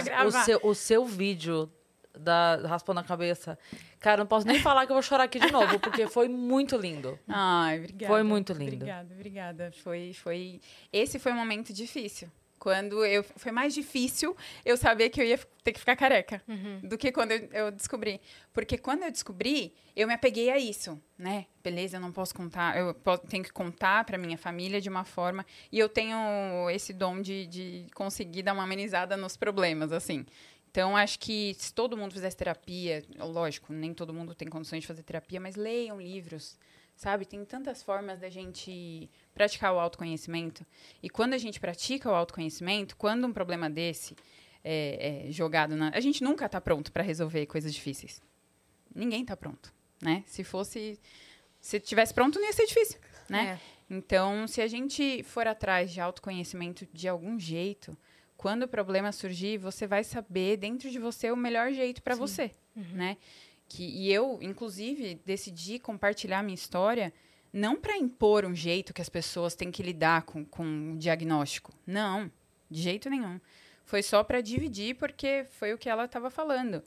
Pra 0.04 0.26
O 0.26 0.32
seu, 0.32 0.60
o 0.64 0.74
seu 0.74 1.04
vídeo 1.06 1.70
da 2.18 2.56
raspando 2.66 2.98
a 2.98 3.04
cabeça. 3.04 3.56
Cara, 4.00 4.16
não 4.16 4.26
posso 4.26 4.48
nem 4.48 4.58
falar 4.58 4.84
que 4.84 4.90
eu 4.90 4.96
vou 4.96 5.02
chorar 5.02 5.24
aqui 5.24 5.38
de 5.38 5.52
novo, 5.52 5.78
porque 5.78 6.08
foi 6.08 6.26
muito 6.28 6.76
lindo. 6.76 7.16
Ai, 7.28 7.78
obrigada. 7.78 8.12
Foi 8.12 8.22
muito 8.24 8.52
lindo. 8.52 8.74
Obrigada, 8.74 9.14
obrigada. 9.14 9.72
Foi, 9.84 10.12
foi... 10.12 10.60
Esse 10.92 11.20
foi 11.20 11.30
um 11.30 11.36
momento 11.36 11.72
difícil. 11.72 12.28
Quando 12.60 13.04
eu... 13.04 13.24
Foi 13.24 13.50
mais 13.50 13.74
difícil 13.74 14.36
eu 14.64 14.76
saber 14.76 15.08
que 15.08 15.20
eu 15.20 15.24
ia 15.24 15.38
ter 15.64 15.72
que 15.72 15.80
ficar 15.80 15.96
careca 15.96 16.42
do 16.84 16.96
que 16.98 17.10
quando 17.10 17.32
eu, 17.32 17.48
eu 17.52 17.70
descobri. 17.72 18.20
Porque 18.52 18.76
quando 18.76 19.02
eu 19.02 19.10
descobri, 19.10 19.74
eu 19.96 20.06
me 20.06 20.12
apeguei 20.12 20.50
a 20.50 20.58
isso, 20.58 21.02
né? 21.18 21.46
Beleza, 21.64 21.96
eu 21.96 22.00
não 22.00 22.12
posso 22.12 22.34
contar... 22.34 22.76
Eu 22.76 22.94
po- 22.94 23.16
tenho 23.16 23.42
que 23.42 23.52
contar 23.52 24.04
para 24.04 24.18
minha 24.18 24.36
família 24.36 24.78
de 24.78 24.90
uma 24.90 25.04
forma... 25.04 25.44
E 25.72 25.78
eu 25.78 25.88
tenho 25.88 26.68
esse 26.70 26.92
dom 26.92 27.22
de, 27.22 27.46
de 27.46 27.86
conseguir 27.94 28.42
dar 28.42 28.52
uma 28.52 28.64
amenizada 28.64 29.16
nos 29.16 29.38
problemas, 29.38 29.90
assim. 29.90 30.26
Então, 30.70 30.96
acho 30.96 31.18
que 31.18 31.56
se 31.58 31.74
todo 31.74 31.96
mundo 31.96 32.12
fizesse 32.12 32.36
terapia, 32.36 33.02
lógico, 33.18 33.72
nem 33.72 33.92
todo 33.92 34.14
mundo 34.14 34.34
tem 34.34 34.46
condições 34.46 34.82
de 34.82 34.86
fazer 34.86 35.02
terapia, 35.02 35.40
mas 35.40 35.56
leiam 35.56 36.00
livros, 36.00 36.56
sabe? 37.00 37.24
Tem 37.24 37.42
tantas 37.46 37.82
formas 37.82 38.20
da 38.20 38.28
gente 38.28 39.08
praticar 39.32 39.72
o 39.72 39.78
autoconhecimento. 39.78 40.66
E 41.02 41.08
quando 41.08 41.32
a 41.32 41.38
gente 41.38 41.58
pratica 41.58 42.10
o 42.10 42.14
autoconhecimento, 42.14 42.94
quando 42.94 43.26
um 43.26 43.32
problema 43.32 43.70
desse 43.70 44.14
é, 44.62 45.26
é 45.28 45.32
jogado 45.32 45.74
na. 45.74 45.88
A 45.94 46.00
gente 46.00 46.22
nunca 46.22 46.44
está 46.44 46.60
pronto 46.60 46.92
para 46.92 47.02
resolver 47.02 47.46
coisas 47.46 47.72
difíceis. 47.72 48.20
Ninguém 48.94 49.22
está 49.22 49.34
pronto. 49.34 49.72
né? 50.02 50.22
Se 50.26 50.44
fosse. 50.44 51.00
Se 51.58 51.80
tivesse 51.80 52.12
pronto, 52.12 52.38
não 52.38 52.46
ia 52.46 52.52
ser 52.52 52.66
difícil, 52.66 53.00
né? 53.30 53.58
É. 53.58 53.94
Então, 53.94 54.46
se 54.46 54.60
a 54.60 54.66
gente 54.66 55.22
for 55.22 55.46
atrás 55.46 55.90
de 55.90 56.02
autoconhecimento 56.02 56.86
de 56.92 57.08
algum 57.08 57.40
jeito, 57.40 57.96
quando 58.36 58.64
o 58.64 58.68
problema 58.68 59.10
surgir, 59.10 59.56
você 59.56 59.86
vai 59.86 60.04
saber 60.04 60.58
dentro 60.58 60.90
de 60.90 60.98
você 60.98 61.30
o 61.30 61.36
melhor 61.36 61.72
jeito 61.72 62.02
para 62.02 62.14
você, 62.14 62.50
né? 62.92 63.16
Que, 63.70 63.84
e 63.84 64.12
eu, 64.12 64.40
inclusive, 64.42 65.20
decidi 65.24 65.78
compartilhar 65.78 66.42
minha 66.42 66.56
história 66.56 67.12
não 67.52 67.76
para 67.76 67.96
impor 67.96 68.44
um 68.44 68.52
jeito 68.52 68.92
que 68.92 69.00
as 69.00 69.08
pessoas 69.08 69.54
têm 69.54 69.70
que 69.70 69.80
lidar 69.80 70.22
com, 70.22 70.44
com 70.44 70.92
o 70.92 70.96
diagnóstico. 70.96 71.72
Não, 71.86 72.28
de 72.68 72.82
jeito 72.82 73.08
nenhum. 73.08 73.40
Foi 73.84 74.02
só 74.02 74.24
para 74.24 74.40
dividir, 74.40 74.96
porque 74.96 75.46
foi 75.50 75.72
o 75.72 75.78
que 75.78 75.88
ela 75.88 76.06
estava 76.06 76.30
falando. 76.30 76.82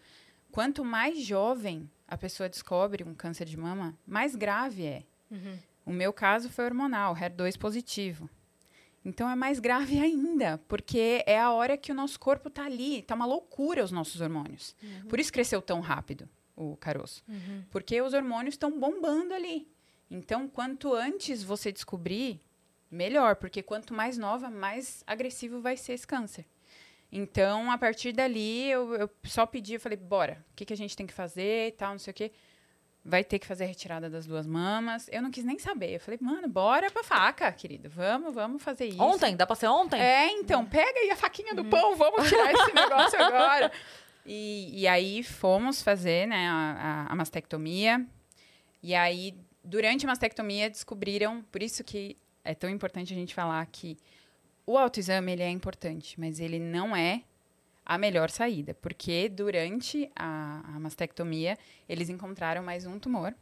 Quanto 0.51 0.83
mais 0.83 1.19
jovem 1.19 1.89
a 2.05 2.17
pessoa 2.17 2.49
descobre 2.49 3.01
um 3.05 3.15
câncer 3.15 3.45
de 3.45 3.55
mama, 3.55 3.97
mais 4.05 4.35
grave 4.35 4.85
é. 4.85 5.03
O 5.85 5.91
meu 5.91 6.11
caso 6.11 6.49
foi 6.49 6.65
hormonal, 6.65 7.15
HER2 7.15 7.57
positivo. 7.57 8.29
Então 9.05 9.29
é 9.29 9.35
mais 9.35 9.57
grave 9.57 9.99
ainda, 10.03 10.59
porque 10.67 11.23
é 11.25 11.39
a 11.39 11.53
hora 11.53 11.77
que 11.77 11.93
o 11.93 11.95
nosso 11.95 12.19
corpo 12.19 12.49
está 12.49 12.65
ali, 12.65 12.99
está 12.99 13.15
uma 13.15 13.25
loucura 13.25 13.85
os 13.85 13.91
nossos 13.91 14.19
hormônios. 14.19 14.75
Por 15.07 15.17
isso 15.17 15.31
cresceu 15.31 15.61
tão 15.61 15.79
rápido 15.79 16.27
o 16.55 16.75
caroço. 16.77 17.23
Porque 17.71 18.01
os 18.01 18.13
hormônios 18.13 18.53
estão 18.55 18.71
bombando 18.79 19.33
ali. 19.33 19.67
Então, 20.09 20.47
quanto 20.47 20.93
antes 20.93 21.43
você 21.43 21.71
descobrir, 21.71 22.39
melhor, 22.89 23.35
porque 23.35 23.63
quanto 23.63 23.93
mais 23.93 24.17
nova, 24.17 24.49
mais 24.49 25.03
agressivo 25.07 25.59
vai 25.59 25.75
ser 25.75 25.93
esse 25.93 26.05
câncer. 26.05 26.45
Então, 27.11 27.71
a 27.71 27.77
partir 27.77 28.11
dali, 28.11 28.69
eu, 28.69 28.95
eu 28.95 29.09
só 29.23 29.45
pedi, 29.45 29.73
eu 29.73 29.79
falei, 29.79 29.97
bora, 29.97 30.43
o 30.51 30.55
que, 30.55 30.65
que 30.65 30.73
a 30.73 30.77
gente 30.77 30.95
tem 30.95 31.05
que 31.05 31.13
fazer 31.13 31.67
e 31.67 31.71
tal, 31.71 31.91
não 31.91 31.99
sei 31.99 32.11
o 32.11 32.13
quê. 32.13 32.31
Vai 33.05 33.23
ter 33.23 33.37
que 33.37 33.45
fazer 33.45 33.65
a 33.65 33.67
retirada 33.67 34.09
das 34.09 34.25
duas 34.25 34.47
mamas. 34.47 35.09
Eu 35.11 35.21
não 35.21 35.29
quis 35.29 35.43
nem 35.43 35.59
saber. 35.59 35.93
Eu 35.93 35.99
falei, 35.99 36.17
mano, 36.21 36.47
bora 36.47 36.89
pra 36.89 37.03
faca, 37.03 37.51
querido. 37.51 37.89
Vamos, 37.89 38.33
vamos 38.33 38.63
fazer 38.63 38.85
isso. 38.85 39.01
Ontem? 39.03 39.35
Dá 39.35 39.45
pra 39.45 39.57
ser 39.57 39.67
ontem? 39.67 39.99
É, 40.01 40.31
então, 40.31 40.65
pega 40.65 40.99
aí 41.01 41.11
a 41.11 41.15
faquinha 41.15 41.53
do 41.53 41.65
pão, 41.65 41.95
vamos 41.97 42.27
tirar 42.29 42.53
esse 42.53 42.71
negócio 42.73 43.21
agora. 43.21 43.71
E, 44.25 44.81
e 44.81 44.87
aí 44.87 45.23
fomos 45.23 45.81
fazer 45.81 46.27
né, 46.27 46.47
a, 46.47 47.07
a, 47.09 47.13
a 47.13 47.15
mastectomia. 47.15 48.05
E 48.81 48.93
aí, 48.95 49.35
durante 49.63 50.05
a 50.05 50.09
mastectomia, 50.09 50.69
descobriram, 50.69 51.41
por 51.51 51.61
isso 51.61 51.83
que 51.83 52.17
é 52.43 52.53
tão 52.53 52.69
importante 52.69 53.13
a 53.13 53.15
gente 53.15 53.33
falar 53.33 53.65
que 53.67 53.97
o 54.65 54.77
autoexame 54.77 55.31
ele 55.31 55.43
é 55.43 55.49
importante, 55.49 56.19
mas 56.19 56.39
ele 56.39 56.59
não 56.59 56.95
é 56.95 57.23
a 57.85 57.97
melhor 57.97 58.29
saída, 58.29 58.73
porque 58.75 59.27
durante 59.27 60.09
a, 60.15 60.75
a 60.75 60.79
mastectomia 60.79 61.57
eles 61.87 62.09
encontraram 62.09 62.63
mais 62.63 62.85
um 62.85 62.97
tumor, 62.97 63.33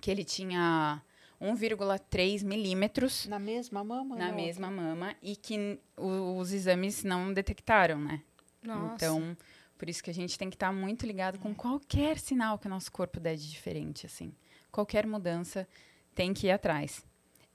que 0.00 0.10
ele 0.10 0.22
tinha 0.24 1.02
1,3 1.40 2.44
milímetros 2.44 3.26
Na 3.26 3.38
mesma 3.38 3.82
mama? 3.82 4.16
na 4.16 4.28
na 4.28 4.32
mesma 4.32 4.70
mama 4.70 5.14
e 5.22 5.34
que 5.34 5.78
os 5.96 6.52
exames 6.52 7.02
não 7.02 7.32
detectaram, 7.32 7.98
né? 7.98 8.22
Nossa. 8.62 8.94
Então, 8.94 9.36
por 9.78 9.88
isso 9.88 10.02
que 10.02 10.10
a 10.10 10.14
gente 10.14 10.36
tem 10.38 10.50
que 10.50 10.56
estar 10.56 10.72
muito 10.72 11.06
ligado 11.06 11.38
com 11.38 11.54
qualquer 11.54 12.18
sinal 12.18 12.58
que 12.58 12.66
o 12.66 12.70
nosso 12.70 12.90
corpo 12.92 13.18
der 13.20 13.36
de 13.36 13.48
diferente, 13.48 14.04
assim. 14.04 14.34
Qualquer 14.70 15.06
mudança 15.06 15.66
tem 16.14 16.34
que 16.34 16.48
ir 16.48 16.50
atrás. 16.50 17.04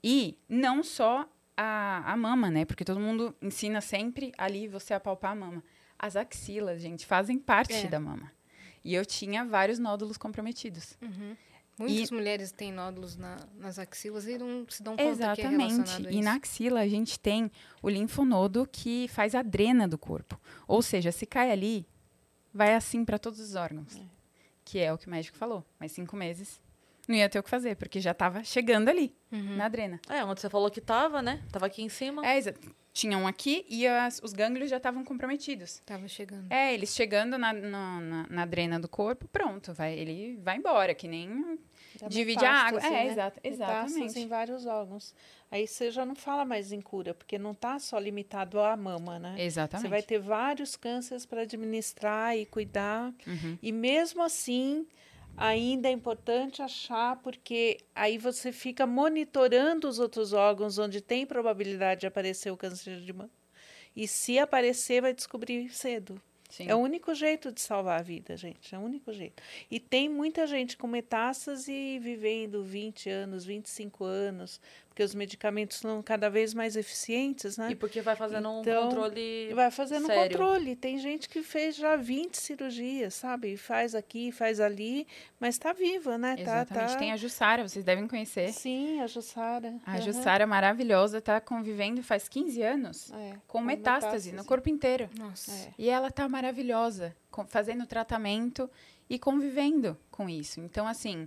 E 0.02 0.36
não 0.48 0.82
só 0.82 1.28
a, 1.56 2.02
a 2.12 2.16
mama, 2.16 2.50
né? 2.50 2.64
Porque 2.64 2.84
todo 2.84 2.98
mundo 2.98 3.34
ensina 3.40 3.80
sempre 3.80 4.32
ali 4.36 4.66
você 4.66 4.94
apalpar 4.94 5.32
a 5.32 5.34
mama. 5.36 5.62
As 5.98 6.16
axilas, 6.16 6.80
gente, 6.82 7.06
fazem 7.06 7.38
parte 7.38 7.72
É. 7.74 7.86
da 7.88 8.00
mama. 8.00 8.32
E 8.84 8.94
eu 8.94 9.06
tinha 9.06 9.44
vários 9.44 9.78
nódulos 9.78 10.16
comprometidos. 10.18 10.98
Muitas 11.78 12.10
mulheres 12.10 12.52
têm 12.52 12.70
nódulos 12.72 13.16
na- 13.16 13.38
nas 13.58 13.78
axilas 13.80 14.26
e 14.28 14.38
não 14.38 14.64
se 14.68 14.80
dão 14.82 14.92
conta 14.96 15.02
que 15.02 15.08
é 15.08 15.12
Exatamente. 15.12 15.72
relacionado 15.74 16.06
a 16.06 16.12
E 16.12 16.20
na 16.22 16.34
axila 16.34 16.80
a 16.80 16.88
gente 16.88 17.18
tem 17.18 17.50
o 17.82 17.88
linfonodo 17.88 18.68
que 18.70 19.08
faz 19.08 19.34
a 19.34 19.42
drena 19.42 19.88
do 19.88 19.98
corpo. 19.98 20.38
Ou 20.68 20.80
seja, 20.82 21.10
se 21.10 21.26
cai 21.26 21.50
ali, 21.50 21.84
vai 22.54 22.74
assim 22.74 23.04
para 23.04 23.18
todos 23.18 23.40
os 23.40 23.54
órgãos. 23.54 24.00
Que 24.64 24.78
é 24.78 24.92
o 24.92 24.96
que 24.98 25.06
o 25.06 25.10
médico 25.10 25.36
falou. 25.36 25.64
Mas 25.78 25.92
cinco 25.92 26.16
meses 26.16 26.60
não 27.06 27.14
ia 27.16 27.28
ter 27.28 27.38
o 27.38 27.42
que 27.42 27.50
fazer, 27.50 27.76
porque 27.76 28.00
já 28.00 28.12
estava 28.12 28.42
chegando 28.44 28.88
ali, 28.88 29.14
Uhum. 29.30 29.56
na 29.56 29.68
drena. 29.68 30.00
É, 30.08 30.24
onde 30.24 30.40
você 30.40 30.48
falou 30.48 30.70
que 30.70 30.80
tava, 30.80 31.20
né? 31.20 31.42
Tava 31.52 31.66
aqui 31.66 31.82
em 31.82 31.88
cima. 31.90 32.26
É, 32.26 32.38
exa- 32.38 32.54
tinha 32.94 33.18
um 33.18 33.26
aqui 33.26 33.66
e 33.68 33.86
as- 33.86 34.20
os 34.22 34.32
gânglios 34.32 34.70
já 34.70 34.78
estavam 34.78 35.04
comprometidos. 35.04 35.82
Tava 35.84 36.08
chegando. 36.08 36.50
É, 36.50 36.72
eles 36.72 36.94
chegando 36.94 37.36
na, 37.36 37.52
na, 37.52 38.00
na- 38.00 38.26
na 38.30 38.46
drena 38.46 38.78
do 38.80 38.88
corpo, 38.88 39.28
pronto, 39.28 39.74
vai, 39.74 39.98
ele 39.98 40.38
vai 40.42 40.56
embora, 40.56 40.94
que 40.94 41.06
nem 41.08 41.58
Da 42.00 42.08
divide 42.08 42.44
a 42.44 42.50
água. 42.52 42.80
metástase, 42.80 42.94
É, 42.94 43.04
né? 43.04 43.12
exato, 43.12 43.40
Metástase 43.44 43.94
exatamente. 43.94 44.18
em 44.20 44.26
vários 44.28 44.66
órgãos. 44.66 45.14
Aí 45.50 45.66
você 45.66 45.90
já 45.90 46.04
não 46.04 46.14
fala 46.14 46.44
mais 46.44 46.72
em 46.72 46.80
cura, 46.80 47.14
porque 47.14 47.38
não 47.38 47.52
está 47.52 47.78
só 47.78 47.98
limitado 47.98 48.58
à 48.60 48.76
mama, 48.76 49.18
né? 49.18 49.36
Exatamente. 49.38 49.82
Você 49.82 49.88
vai 49.88 50.02
ter 50.02 50.18
vários 50.18 50.74
cânceres 50.76 51.24
para 51.24 51.42
administrar 51.42 52.36
e 52.36 52.44
cuidar. 52.46 53.12
Uhum. 53.26 53.58
E 53.62 53.70
mesmo 53.70 54.22
assim, 54.22 54.86
ainda 55.36 55.88
é 55.88 55.92
importante 55.92 56.62
achar, 56.62 57.16
porque 57.16 57.78
aí 57.94 58.18
você 58.18 58.50
fica 58.50 58.86
monitorando 58.86 59.88
os 59.88 59.98
outros 59.98 60.32
órgãos 60.32 60.78
onde 60.78 61.00
tem 61.00 61.24
probabilidade 61.24 62.00
de 62.02 62.06
aparecer 62.06 62.50
o 62.50 62.56
câncer 62.56 63.00
de 63.00 63.12
mama. 63.12 63.30
E 63.94 64.08
se 64.08 64.38
aparecer, 64.40 65.00
vai 65.00 65.14
descobrir 65.14 65.68
cedo. 65.72 66.20
Sim. 66.54 66.68
É 66.68 66.74
o 66.74 66.78
único 66.78 67.12
jeito 67.16 67.50
de 67.50 67.60
salvar 67.60 67.98
a 67.98 68.02
vida, 68.02 68.36
gente. 68.36 68.72
É 68.72 68.78
o 68.78 68.80
único 68.80 69.12
jeito. 69.12 69.42
E 69.68 69.80
tem 69.80 70.08
muita 70.08 70.46
gente 70.46 70.76
com 70.76 70.86
metástase 70.86 71.98
vivendo 71.98 72.62
20 72.62 73.10
anos, 73.10 73.44
25 73.44 74.04
anos, 74.04 74.60
porque 74.94 75.02
os 75.02 75.12
medicamentos 75.12 75.78
são 75.78 76.00
cada 76.00 76.30
vez 76.30 76.54
mais 76.54 76.76
eficientes, 76.76 77.56
né? 77.58 77.72
E 77.72 77.74
porque 77.74 78.00
vai 78.00 78.14
fazendo 78.14 78.60
Então, 78.60 78.84
um 78.84 78.88
controle. 78.90 79.52
Vai 79.52 79.68
fazendo 79.72 80.06
sério. 80.06 80.38
controle. 80.38 80.76
Tem 80.76 80.98
gente 80.98 81.28
que 81.28 81.42
fez 81.42 81.74
já 81.74 81.96
20 81.96 82.36
cirurgias, 82.36 83.12
sabe? 83.14 83.56
Faz 83.56 83.96
aqui, 83.96 84.30
faz 84.30 84.60
ali, 84.60 85.04
mas 85.40 85.58
tá 85.58 85.72
viva, 85.72 86.16
né? 86.16 86.36
Exatamente. 86.38 86.68
Tá, 86.68 86.86
tá... 86.92 86.96
Tem 86.96 87.10
a 87.10 87.16
Jussara, 87.16 87.66
vocês 87.68 87.84
devem 87.84 88.06
conhecer. 88.06 88.52
Sim, 88.52 89.00
a 89.00 89.08
Jussara. 89.08 89.74
A 89.84 89.94
Aham. 89.96 90.00
Jussara 90.00 90.46
maravilhosa 90.46 91.20
tá 91.20 91.40
convivendo 91.40 92.00
faz 92.00 92.28
15 92.28 92.62
anos 92.62 93.10
É, 93.12 93.34
com 93.48 93.60
metástase, 93.60 94.30
no 94.30 94.44
corpo 94.44 94.68
inteiro. 94.68 95.10
Nossa. 95.18 95.50
É. 95.50 95.74
E 95.76 95.90
ela 95.90 96.08
tá 96.08 96.28
maravilhosa, 96.28 97.16
com- 97.32 97.44
fazendo 97.48 97.84
tratamento 97.84 98.70
e 99.10 99.18
convivendo 99.18 99.98
com 100.08 100.28
isso. 100.28 100.60
Então, 100.60 100.86
assim, 100.86 101.26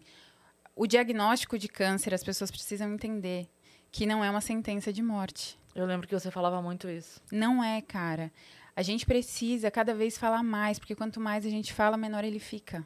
o 0.74 0.88
diagnóstico 0.88 1.58
de 1.60 1.68
câncer, 1.68 2.14
as 2.14 2.24
pessoas 2.24 2.50
precisam 2.50 2.94
entender 2.94 3.50
que 3.92 4.06
não 4.06 4.24
é 4.24 4.30
uma 4.30 4.42
sentença 4.42 4.92
de 4.92 5.02
morte. 5.02 5.58
Eu 5.76 5.86
lembro 5.86 6.08
que 6.08 6.18
você 6.18 6.32
falava 6.32 6.62
muito 6.62 6.90
isso. 6.90 7.22
Não 7.32 7.64
é, 7.64 7.82
cara. 7.82 8.32
A 8.76 8.82
gente 8.82 9.06
precisa 9.06 9.72
cada 9.72 9.94
vez 9.94 10.18
falar 10.18 10.44
mais, 10.44 10.80
porque 10.80 10.96
quanto 10.96 11.20
mais 11.20 11.46
a 11.46 11.50
gente 11.50 11.74
fala, 11.74 11.98
menor 11.98 12.24
ele 12.24 12.40
fica. 12.40 12.86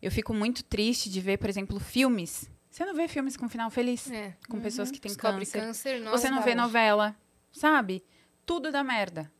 Eu 0.00 0.10
fico 0.10 0.32
muito 0.32 0.62
triste 0.64 1.10
de 1.10 1.20
ver, 1.20 1.38
por 1.38 1.48
exemplo, 1.48 1.78
filmes. 1.80 2.50
Você 2.70 2.84
não 2.84 2.94
vê 2.94 3.08
filmes 3.08 3.36
com 3.36 3.48
final 3.48 3.70
feliz? 3.70 4.10
É. 4.10 4.36
Com 4.48 4.60
pessoas 4.60 4.90
que 4.90 5.00
têm 5.00 5.10
Descobre 5.10 5.40
câncer. 5.40 5.60
câncer, 5.60 6.00
nossa. 6.00 6.18
Você 6.18 6.30
não 6.30 6.42
vê 6.42 6.54
novela, 6.54 7.16
sabe? 7.50 8.04
Tudo 8.46 8.70
dá 8.70 8.84
merda. 8.84 9.30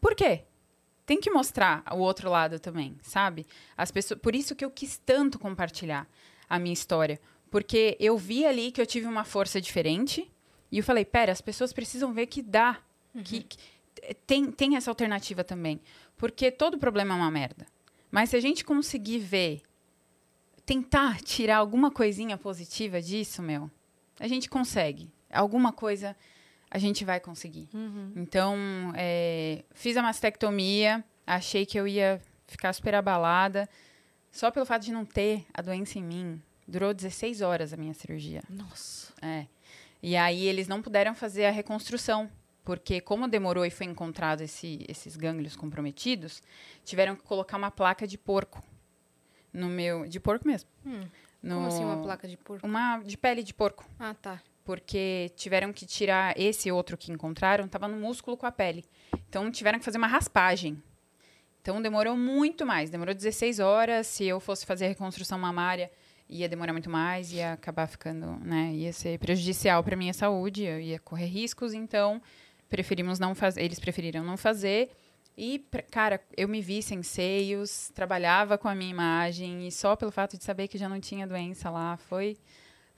Por 0.00 0.14
quê? 0.14 0.44
Tem 1.06 1.20
que 1.20 1.30
mostrar 1.30 1.82
o 1.92 1.98
outro 1.98 2.30
lado 2.30 2.58
também, 2.58 2.96
sabe? 3.02 3.46
As 3.76 3.90
pessoas, 3.90 4.20
por 4.20 4.34
isso 4.34 4.54
que 4.54 4.64
eu 4.64 4.70
quis 4.70 4.98
tanto 4.98 5.38
compartilhar 5.38 6.08
a 6.48 6.58
minha 6.58 6.72
história, 6.72 7.20
porque 7.50 7.96
eu 7.98 8.16
vi 8.16 8.46
ali 8.46 8.70
que 8.70 8.80
eu 8.80 8.86
tive 8.86 9.06
uma 9.06 9.24
força 9.24 9.60
diferente 9.60 10.30
e 10.70 10.78
eu 10.78 10.84
falei, 10.84 11.04
pera, 11.04 11.32
as 11.32 11.40
pessoas 11.40 11.72
precisam 11.72 12.12
ver 12.12 12.26
que 12.26 12.42
dá, 12.42 12.78
que, 13.24 13.42
que 13.42 13.58
tem 14.26 14.50
tem 14.50 14.76
essa 14.76 14.90
alternativa 14.90 15.42
também, 15.42 15.80
porque 16.16 16.50
todo 16.50 16.78
problema 16.78 17.14
é 17.14 17.16
uma 17.16 17.30
merda. 17.30 17.66
Mas 18.10 18.30
se 18.30 18.36
a 18.36 18.40
gente 18.40 18.64
conseguir 18.64 19.18
ver, 19.18 19.62
tentar 20.64 21.20
tirar 21.20 21.58
alguma 21.58 21.90
coisinha 21.90 22.36
positiva 22.36 23.00
disso, 23.00 23.42
meu, 23.42 23.70
a 24.18 24.28
gente 24.28 24.48
consegue. 24.48 25.10
Alguma 25.32 25.72
coisa 25.72 26.16
a 26.70 26.78
gente 26.78 27.04
vai 27.04 27.18
conseguir. 27.18 27.68
Então, 28.16 28.56
é, 28.96 29.64
fiz 29.72 29.96
a 29.96 30.02
mastectomia, 30.02 31.04
achei 31.26 31.66
que 31.66 31.78
eu 31.78 31.86
ia 31.86 32.20
ficar 32.46 32.72
super 32.72 32.94
abalada. 32.94 33.68
Só 34.30 34.50
pelo 34.50 34.66
fato 34.66 34.82
de 34.82 34.92
não 34.92 35.04
ter 35.04 35.44
a 35.52 35.60
doença 35.60 35.98
em 35.98 36.02
mim, 36.02 36.42
durou 36.70 36.94
16 36.94 37.40
horas 37.42 37.72
a 37.72 37.76
minha 37.76 37.92
cirurgia. 37.94 38.42
Nossa. 38.48 39.12
É. 39.20 39.46
E 40.02 40.16
aí 40.16 40.46
eles 40.46 40.66
não 40.68 40.80
puderam 40.80 41.14
fazer 41.14 41.44
a 41.46 41.50
reconstrução, 41.50 42.30
porque 42.64 43.00
como 43.00 43.28
demorou 43.28 43.66
e 43.66 43.70
foi 43.70 43.86
encontrado 43.86 44.40
esse- 44.42 44.84
esses 44.88 45.16
gânglios 45.16 45.56
comprometidos, 45.56 46.42
tiveram 46.84 47.14
que 47.16 47.22
colocar 47.22 47.56
uma 47.56 47.70
placa 47.70 48.06
de 48.06 48.16
porco 48.16 48.62
no 49.52 49.68
meu, 49.68 50.06
de 50.06 50.18
porco 50.20 50.46
mesmo. 50.46 50.68
Hum. 50.86 51.02
No- 51.42 51.54
Como 51.56 51.66
assim 51.66 51.84
uma 51.84 52.02
placa 52.02 52.28
de 52.28 52.36
porco? 52.36 52.66
Uma 52.66 52.98
de 53.00 53.16
pele 53.16 53.42
de 53.42 53.52
porco 53.54 53.84
Ah, 53.98 54.14
tá. 54.14 54.40
porque 54.64 55.30
tiveram 55.36 55.72
que 55.72 55.84
tirar 55.86 56.38
esse 56.38 56.70
outro 56.70 56.96
que 56.96 57.10
encontraram, 57.10 57.64
estava 57.64 57.88
no 57.88 57.96
músculo 57.96 58.36
com 58.36 58.46
a 58.46 58.52
pele. 58.52 58.84
Então 59.28 59.50
tiveram 59.50 59.78
que 59.78 59.84
fazer 59.84 59.98
uma 59.98 60.06
raspagem. 60.06 60.82
Então 61.62 61.80
demorou 61.82 62.16
muito 62.16 62.64
mais, 62.64 62.88
demorou 62.90 63.14
16 63.14 63.58
horas. 63.58 64.06
Se 64.06 64.24
eu 64.24 64.38
fosse 64.40 64.64
fazer 64.64 64.86
a 64.86 64.88
reconstrução 64.88 65.38
mamária, 65.38 65.90
ia 66.30 66.48
demorar 66.48 66.72
muito 66.72 66.88
mais, 66.88 67.32
ia 67.32 67.54
acabar 67.54 67.86
ficando, 67.86 68.36
né, 68.44 68.72
ia 68.72 68.92
ser 68.92 69.18
prejudicial 69.18 69.82
para 69.82 69.96
minha 69.96 70.12
saúde, 70.12 70.62
eu 70.62 70.80
ia 70.80 70.98
correr 71.00 71.26
riscos, 71.26 71.74
então 71.74 72.22
preferimos 72.68 73.18
não 73.18 73.34
fazer, 73.34 73.62
eles 73.62 73.80
preferiram 73.80 74.22
não 74.22 74.36
fazer. 74.36 74.90
E, 75.36 75.64
cara, 75.90 76.20
eu 76.36 76.46
me 76.46 76.60
vi 76.60 76.82
sem 76.82 77.02
seios, 77.02 77.90
trabalhava 77.94 78.56
com 78.56 78.68
a 78.68 78.74
minha 78.74 78.90
imagem 78.90 79.66
e 79.66 79.72
só 79.72 79.96
pelo 79.96 80.12
fato 80.12 80.36
de 80.38 80.44
saber 80.44 80.68
que 80.68 80.78
já 80.78 80.88
não 80.88 81.00
tinha 81.00 81.26
doença 81.26 81.68
lá, 81.70 81.96
foi 81.96 82.36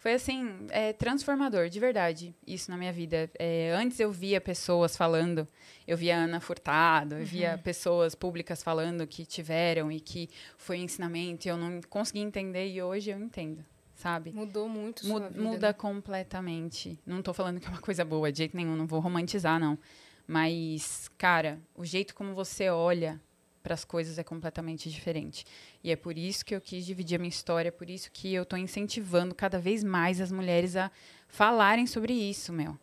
foi 0.03 0.15
assim, 0.15 0.67
é, 0.71 0.93
transformador, 0.93 1.69
de 1.69 1.79
verdade, 1.79 2.35
isso 2.45 2.69
na 2.73 2.77
minha 2.77 2.93
vida. 2.93 3.31
É, 3.39 3.71
antes 3.71 4.01
eu 4.01 4.11
via 4.11 4.41
pessoas 4.41 4.97
falando, 4.97 5.47
eu 5.87 5.97
via 5.97 6.17
Ana 6.17 6.41
Furtado, 6.41 7.15
eu 7.15 7.25
via 7.25 7.53
uhum. 7.53 7.59
pessoas 7.59 8.13
públicas 8.13 8.65
falando 8.65 9.07
que 9.07 9.25
tiveram 9.25 9.93
e 9.93 10.01
que 10.01 10.29
foi 10.59 10.79
ensinamento 10.79 11.47
e 11.47 11.51
eu 11.51 11.57
não 11.57 11.81
conseguia 11.89 12.21
entender 12.25 12.67
e 12.67 12.83
hoje 12.83 13.11
eu 13.11 13.17
entendo, 13.21 13.65
sabe? 13.95 14.33
Mudou 14.33 14.69
muito 14.69 15.07
sua 15.07 15.29
vida, 15.29 15.41
Muda 15.41 15.69
né? 15.69 15.73
completamente. 15.73 16.99
Não 17.07 17.21
estou 17.21 17.33
falando 17.33 17.61
que 17.61 17.67
é 17.69 17.71
uma 17.71 17.81
coisa 17.81 18.05
boa, 18.05 18.33
de 18.33 18.39
jeito 18.39 18.57
nenhum, 18.57 18.75
não 18.75 18.89
vou 18.89 18.99
romantizar, 18.99 19.61
não. 19.61 19.79
Mas, 20.27 21.09
cara, 21.17 21.61
o 21.77 21.85
jeito 21.85 22.13
como 22.13 22.35
você 22.35 22.69
olha 22.69 23.21
para 23.63 23.75
as 23.75 23.85
coisas 23.85 24.19
é 24.19 24.25
completamente 24.25 24.91
diferente. 24.91 25.45
E 25.83 25.91
é 25.91 25.97
por 25.97 26.19
isso 26.19 26.45
que 26.45 26.55
eu 26.55 26.61
quis 26.61 26.85
dividir 26.85 27.17
a 27.17 27.19
minha 27.19 27.29
história, 27.29 27.69
é 27.69 27.73
por 27.73 27.89
isso 27.89 28.11
que 28.11 28.35
eu 28.35 28.43
estou 28.43 28.59
incentivando 28.59 29.35
cada 29.35 29.59
vez 29.59 29.85
mais 29.85 30.21
as 30.21 30.33
mulheres 30.33 30.77
a 30.77 30.91
falarem 31.29 31.87
sobre 31.87 32.13
isso, 32.13 32.53
meu. 32.53 32.79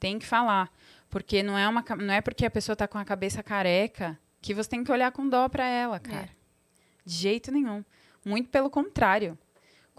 Tem 0.00 0.18
que 0.18 0.26
falar, 0.26 0.72
porque 1.08 1.42
não 1.42 1.56
é 1.56 1.68
uma 1.68 1.84
não 1.98 2.14
é 2.14 2.20
porque 2.20 2.46
a 2.46 2.50
pessoa 2.50 2.74
está 2.74 2.88
com 2.88 2.98
a 2.98 3.04
cabeça 3.04 3.42
careca 3.42 4.18
que 4.40 4.52
você 4.52 4.68
tem 4.68 4.82
que 4.82 4.90
olhar 4.90 5.12
com 5.12 5.28
dó 5.28 5.48
para 5.48 5.64
ela, 5.64 6.00
cara. 6.00 6.24
É. 6.24 6.28
De 7.04 7.14
jeito 7.14 7.52
nenhum. 7.52 7.84
Muito 8.24 8.48
pelo 8.48 8.68
contrário. 8.68 9.38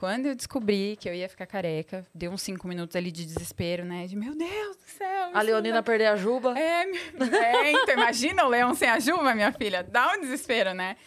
Quando 0.04 0.26
eu 0.26 0.36
descobri 0.36 0.98
que 1.00 1.08
eu 1.08 1.16
ia 1.16 1.30
ficar 1.30 1.46
careca, 1.46 2.06
deu 2.14 2.30
uns 2.30 2.42
cinco 2.42 2.68
minutos 2.68 2.94
ali 2.94 3.10
de 3.10 3.26
desespero, 3.26 3.86
né? 3.86 4.06
De 4.06 4.18
meu 4.18 4.36
Deus 4.36 4.76
do 4.76 4.84
céu. 4.84 5.32
A 5.34 5.42
Leonina 5.42 5.78
não... 5.78 5.84
perder 5.84 6.08
a 6.08 6.18
juba. 6.18 6.60
É, 6.60 6.84
é, 6.84 7.72
então 7.72 7.94
imagina 7.94 8.44
o 8.44 8.50
leão 8.50 8.76
sem 8.76 8.90
a 8.90 9.00
juba, 9.00 9.34
minha 9.34 9.54
filha. 9.54 9.82
Dá 9.82 10.12
um 10.12 10.20
desespero, 10.20 10.74
né? 10.74 10.98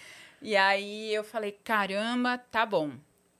E 0.40 0.56
aí 0.56 1.12
eu 1.12 1.22
falei, 1.22 1.52
caramba, 1.52 2.38
tá 2.38 2.64
bom. 2.64 2.92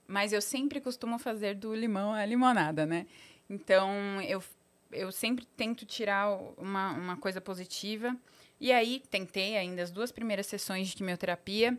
Mas 0.07 0.31
eu 0.31 0.43
sempre 0.43 0.79
costumo 0.79 1.17
fazer 1.17 1.55
do 1.55 1.73
limão 1.73 2.13
a 2.13 2.23
limonada, 2.23 2.85
né? 2.85 3.07
Então 3.49 4.21
eu, 4.27 4.43
eu 4.91 5.11
sempre 5.11 5.43
tento 5.43 5.87
tirar 5.87 6.37
uma, 6.55 6.91
uma 6.91 7.17
coisa 7.17 7.41
positiva. 7.41 8.15
E 8.61 8.71
aí 8.71 9.01
tentei 9.09 9.57
ainda 9.57 9.81
as 9.81 9.89
duas 9.89 10.11
primeiras 10.11 10.45
sessões 10.45 10.89
de 10.89 10.95
quimioterapia. 10.95 11.75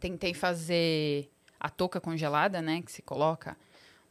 Tentei 0.00 0.32
fazer 0.32 1.30
a 1.58 1.68
touca 1.68 2.00
congelada, 2.00 2.60
né? 2.62 2.82
Que 2.82 2.92
se 2.92 3.02
coloca 3.02 3.56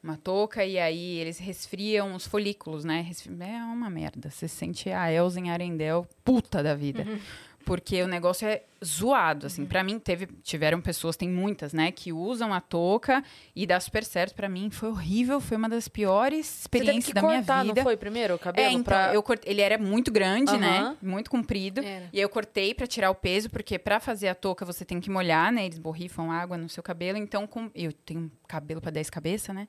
uma 0.03 0.17
touca 0.17 0.63
e 0.63 0.77
aí 0.77 1.17
eles 1.17 1.39
resfriam 1.39 2.13
os 2.13 2.27
folículos, 2.27 2.83
né? 2.85 3.09
É 3.39 3.63
uma 3.63 3.89
merda. 3.89 4.29
Você 4.29 4.47
sente 4.47 4.89
a 4.91 5.11
Elza 5.11 5.39
em 5.39 5.49
Arendelle 5.49 6.05
puta 6.23 6.61
da 6.61 6.75
vida. 6.75 7.03
Uhum 7.03 7.19
porque 7.65 8.01
o 8.03 8.07
negócio 8.07 8.47
é 8.47 8.61
zoado, 8.83 9.47
assim. 9.47 9.63
Uhum. 9.63 9.67
Para 9.67 9.83
mim 9.83 9.97
teve, 9.97 10.27
tiveram 10.43 10.79
pessoas, 10.79 11.17
tem 11.17 11.27
muitas, 11.27 11.73
né, 11.73 11.91
que 11.91 12.13
usam 12.13 12.53
a 12.53 12.61
touca 12.61 13.23
e 13.55 13.65
dá 13.65 13.79
super 13.79 14.03
certo. 14.03 14.35
Para 14.35 14.47
mim 14.47 14.69
foi 14.69 14.89
horrível, 14.89 15.41
foi 15.41 15.57
uma 15.57 15.67
das 15.67 15.87
piores 15.87 16.61
experiências 16.61 17.13
da 17.13 17.21
minha 17.21 17.41
vida. 17.41 17.63
Não 17.63 17.75
foi 17.75 17.97
primeiro 17.97 18.35
o 18.35 18.39
cabelo? 18.39 18.67
É, 18.67 18.71
então, 18.71 18.83
pra... 18.83 19.13
eu 19.13 19.23
cortei, 19.23 19.51
ele 19.51 19.61
era 19.61 19.77
muito 19.77 20.11
grande, 20.11 20.51
uhum. 20.51 20.59
né, 20.59 20.97
muito 21.01 21.29
comprido. 21.29 21.81
Era. 21.83 22.07
E 22.13 22.19
eu 22.19 22.29
cortei 22.29 22.73
para 22.73 22.85
tirar 22.85 23.09
o 23.09 23.15
peso, 23.15 23.49
porque 23.49 23.79
para 23.79 23.99
fazer 23.99 24.27
a 24.27 24.35
touca 24.35 24.63
você 24.63 24.85
tem 24.85 25.01
que 25.01 25.09
molhar, 25.09 25.51
né? 25.51 25.65
Eles 25.65 25.79
borrifam 25.79 26.31
água 26.31 26.57
no 26.57 26.69
seu 26.69 26.83
cabelo. 26.83 27.17
Então, 27.17 27.47
com... 27.47 27.71
eu 27.73 27.91
tenho 27.91 28.31
cabelo 28.47 28.79
para 28.79 28.91
10 28.91 29.09
cabeças, 29.09 29.55
né? 29.55 29.67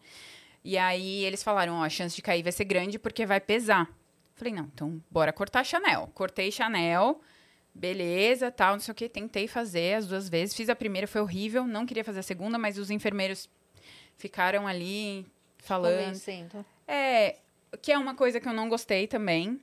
E 0.63 0.77
aí 0.77 1.25
eles 1.25 1.43
falaram, 1.43 1.75
ó, 1.75 1.85
a 1.85 1.89
chance 1.89 2.15
de 2.15 2.21
cair 2.21 2.43
vai 2.43 2.53
ser 2.53 2.65
grande 2.65 2.99
porque 2.99 3.25
vai 3.25 3.41
pesar. 3.41 3.89
Falei, 4.35 4.53
não, 4.53 4.65
então 4.65 5.03
bora 5.11 5.33
cortar 5.33 5.65
Chanel. 5.65 6.11
Cortei 6.13 6.53
Chanel 6.53 7.21
beleza, 7.77 8.51
tal, 8.51 8.75
não 8.75 8.81
sei 8.81 8.93
o 8.93 8.95
que. 8.95 9.09
Tentei 9.09 9.47
fazer 9.47 9.95
as 9.95 10.07
duas 10.07 10.29
vezes. 10.29 10.55
Fiz 10.55 10.69
a 10.69 10.77
primeira, 10.77 11.07
foi 11.07 11.21
horrível. 11.21 11.67
Não 11.67 11.87
queria 11.87 12.05
fazer 12.05 12.21
a 12.21 12.23
segunda, 12.23 12.59
mas 12.59 12.79
os 12.79 12.91
enfermeiros 12.91 13.49
ficaram 14.17 14.67
ali 14.67 15.27
falando. 15.59 16.19
Tá. 16.49 16.65
É, 16.89 17.37
que 17.83 17.93
é 17.93 17.99
uma 17.99 18.15
coisa 18.15 18.41
que 18.41 18.49
eu 18.49 18.53
não 18.53 18.69
gostei 18.69 19.07
também. 19.07 19.61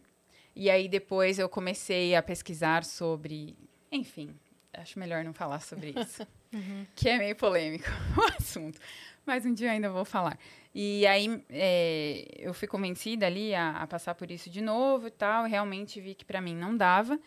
E 0.55 0.69
aí 0.69 0.87
depois 0.87 1.39
eu 1.39 1.49
comecei 1.49 2.15
a 2.15 2.21
pesquisar 2.21 2.83
sobre. 2.83 3.57
Enfim, 3.91 4.35
acho 4.73 4.99
melhor 4.99 5.23
não 5.23 5.33
falar 5.33 5.59
sobre 5.59 5.93
isso. 5.99 6.25
uhum. 6.53 6.85
Que 6.95 7.09
é 7.09 7.17
meio 7.17 7.35
polêmico 7.35 7.89
o 8.17 8.41
assunto. 8.41 8.79
Mas 9.25 9.45
um 9.45 9.53
dia 9.53 9.71
ainda 9.71 9.89
vou 9.89 10.05
falar. 10.05 10.37
E 10.75 11.07
aí 11.07 11.43
é, 11.49 12.25
eu 12.37 12.53
fui 12.53 12.67
convencida 12.67 13.25
ali 13.25 13.55
a, 13.55 13.77
a, 13.77 13.87
passar 13.87 14.15
por 14.15 14.29
isso 14.29 14.49
de 14.49 14.61
novo 14.61 15.07
e 15.07 15.11
tal. 15.11 15.45
Realmente 15.45 16.01
vi 16.01 16.13
que 16.13 16.25
para 16.25 16.41
mim 16.41 16.55
não 16.55 16.75
dava. 16.75 17.19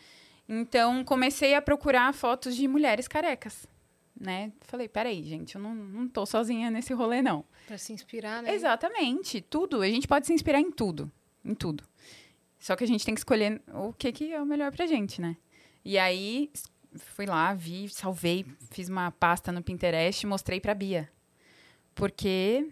Então, 0.49 1.05
comecei 1.05 1.55
a 1.55 1.63
procurar 1.63 2.13
fotos 2.15 2.55
de 2.55 2.69
mulheres 2.69 3.09
carecas, 3.09 3.67
né? 4.19 4.53
Falei, 4.61 4.89
peraí, 4.89 5.23
gente, 5.25 5.57
eu 5.57 5.61
não, 5.61 5.75
não 5.75 6.09
tô 6.09 6.25
sozinha 6.25 6.71
nesse 6.71 6.93
rolê, 6.95 7.21
não. 7.21 7.45
Pra 7.67 7.77
se 7.77 7.93
inspirar, 7.93 8.43
né? 8.43 8.55
Exatamente, 8.55 9.41
tudo. 9.41 9.83
A 9.83 9.89
gente 9.89 10.07
pode 10.07 10.27
se 10.27 10.33
inspirar 10.33 10.61
em 10.61 10.71
tudo, 10.71 11.11
em 11.45 11.55
tudo. 11.55 11.85
Só 12.59 12.77
que 12.77 12.85
a 12.85 12.87
gente 12.87 13.05
tem 13.05 13.15
que 13.15 13.21
escolher 13.21 13.61
o 13.75 13.93
que, 13.93 14.13
que 14.13 14.33
é 14.33 14.41
o 14.41 14.47
melhor 14.47 14.73
pra 14.73 14.87
gente, 14.87 15.21
né? 15.21 15.37
E 15.85 15.99
aí, 15.99 16.51
fui 16.97 17.27
lá, 17.27 17.55
vi, 17.55 17.89
salvei, 17.89 18.47
fiz 18.71 18.89
uma 18.89 19.11
pasta 19.11 19.53
no 19.53 19.63
Pinterest 19.63 20.25
e 20.25 20.27
mostrei 20.27 20.61
pra 20.61 20.75
Bia. 20.75 21.09
Porque 21.95 22.69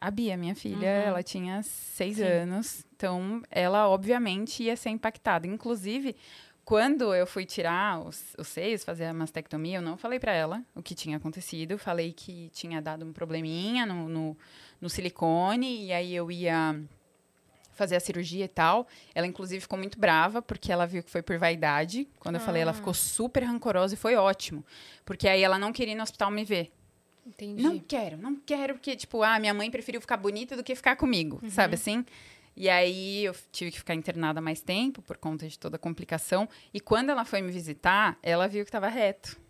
a 0.00 0.10
Bia, 0.10 0.36
minha 0.36 0.54
filha, 0.54 0.76
uhum. 0.76 1.08
ela 1.08 1.22
tinha 1.22 1.62
seis 1.62 2.16
Sim. 2.16 2.24
anos, 2.24 2.84
então 2.94 3.42
ela 3.50 3.88
obviamente 3.88 4.64
ia 4.64 4.76
ser 4.76 4.90
impactada. 4.90 5.46
Inclusive, 5.46 6.16
quando 6.64 7.14
eu 7.14 7.26
fui 7.26 7.44
tirar 7.44 8.00
os, 8.00 8.34
os 8.38 8.46
seios, 8.46 8.84
fazer 8.84 9.06
a 9.06 9.12
mastectomia, 9.12 9.78
eu 9.78 9.82
não 9.82 9.96
falei 9.96 10.18
para 10.18 10.32
ela 10.32 10.62
o 10.74 10.82
que 10.82 10.94
tinha 10.94 11.16
acontecido. 11.16 11.76
Falei 11.76 12.12
que 12.12 12.50
tinha 12.52 12.80
dado 12.80 13.04
um 13.04 13.12
probleminha 13.12 13.84
no, 13.84 14.08
no, 14.08 14.36
no 14.80 14.88
silicone 14.88 15.86
e 15.86 15.92
aí 15.92 16.14
eu 16.14 16.30
ia 16.30 16.80
fazer 17.72 17.96
a 17.96 18.00
cirurgia 18.00 18.44
e 18.44 18.48
tal. 18.48 18.86
Ela, 19.14 19.26
inclusive, 19.26 19.60
ficou 19.60 19.78
muito 19.78 19.98
brava, 19.98 20.40
porque 20.40 20.70
ela 20.70 20.86
viu 20.86 21.02
que 21.02 21.10
foi 21.10 21.22
por 21.22 21.36
vaidade. 21.36 22.06
Quando 22.20 22.36
eu 22.36 22.40
falei, 22.40 22.62
ela 22.62 22.70
ah. 22.70 22.74
ficou 22.74 22.94
super 22.94 23.42
rancorosa 23.42 23.94
e 23.94 23.96
foi 23.96 24.14
ótimo. 24.14 24.64
Porque 25.04 25.28
aí 25.28 25.42
ela 25.42 25.58
não 25.58 25.72
queria 25.72 25.94
ir 25.94 25.96
no 25.96 26.02
hospital 26.02 26.30
me 26.30 26.44
ver. 26.44 26.72
Entendi. 27.26 27.62
Não 27.62 27.78
quero, 27.78 28.16
não 28.16 28.36
quero, 28.36 28.74
porque, 28.74 28.96
tipo, 28.96 29.22
ah, 29.22 29.38
minha 29.38 29.54
mãe 29.54 29.70
preferiu 29.70 30.00
ficar 30.00 30.16
bonita 30.16 30.56
do 30.56 30.62
que 30.64 30.74
ficar 30.74 30.96
comigo, 30.96 31.38
uhum. 31.40 31.50
sabe 31.50 31.74
assim? 31.74 32.04
E 32.56 32.68
aí 32.68 33.24
eu 33.24 33.34
tive 33.50 33.70
que 33.70 33.78
ficar 33.78 33.94
internada 33.94 34.40
mais 34.40 34.60
tempo 34.60 35.00
por 35.02 35.16
conta 35.16 35.48
de 35.48 35.58
toda 35.58 35.76
a 35.76 35.78
complicação. 35.78 36.48
E 36.72 36.80
quando 36.80 37.10
ela 37.10 37.24
foi 37.24 37.40
me 37.40 37.50
visitar, 37.50 38.18
ela 38.22 38.46
viu 38.46 38.64
que 38.64 38.68
estava 38.68 38.88
reto. 38.88 39.40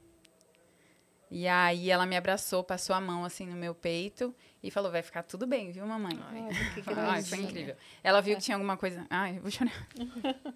E 1.31 1.49
aí 1.49 1.91
ela 1.91 2.05
me 2.05 2.15
abraçou, 2.15 2.63
passou 2.63 2.95
a 2.95 3.01
mão 3.01 3.25
assim 3.25 3.47
no 3.47 3.57
meu 3.57 3.75
peito 3.75 4.35
e 4.63 4.71
falou: 4.71 4.93
"Vai 4.93 5.03
ficar 5.03 5.23
tudo 5.23 5.47
bem, 5.47 5.73
viu, 5.73 5.87
mamãe?" 5.87 6.19
Ai, 6.29 6.49
que 6.75 6.83
Ai 6.95 7.23
foi 7.23 7.39
incrível. 7.39 7.75
Ela 8.05 8.21
viu 8.21 8.37
que 8.37 8.43
tinha 8.43 8.55
alguma 8.55 8.77
coisa. 8.77 9.07
Ai, 9.09 9.39
eu 9.39 9.41
vou 9.41 9.51
chorar. 9.51 9.89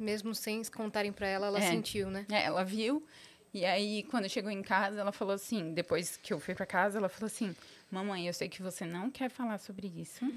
Mesmo 0.00 0.34
sem 0.34 0.62
contarem 0.64 1.12
para 1.12 1.26
ela, 1.26 1.46
ela 1.48 1.58
é. 1.58 1.70
sentiu, 1.70 2.10
né? 2.10 2.26
É, 2.30 2.44
ela 2.44 2.64
viu. 2.64 3.06
E 3.52 3.64
aí 3.64 4.02
quando 4.04 4.28
chegou 4.28 4.50
em 4.50 4.62
casa, 4.62 5.00
ela 5.00 5.12
falou 5.12 5.34
assim, 5.34 5.72
depois 5.74 6.16
que 6.16 6.32
eu 6.32 6.40
fui 6.40 6.54
para 6.54 6.64
casa, 6.64 6.98
ela 6.98 7.10
falou 7.10 7.26
assim: 7.26 7.54
Mamãe, 7.96 8.26
eu 8.26 8.34
sei 8.34 8.46
que 8.46 8.62
você 8.62 8.84
não 8.84 9.10
quer 9.10 9.30
falar 9.30 9.56
sobre 9.56 9.86
isso. 9.86 10.30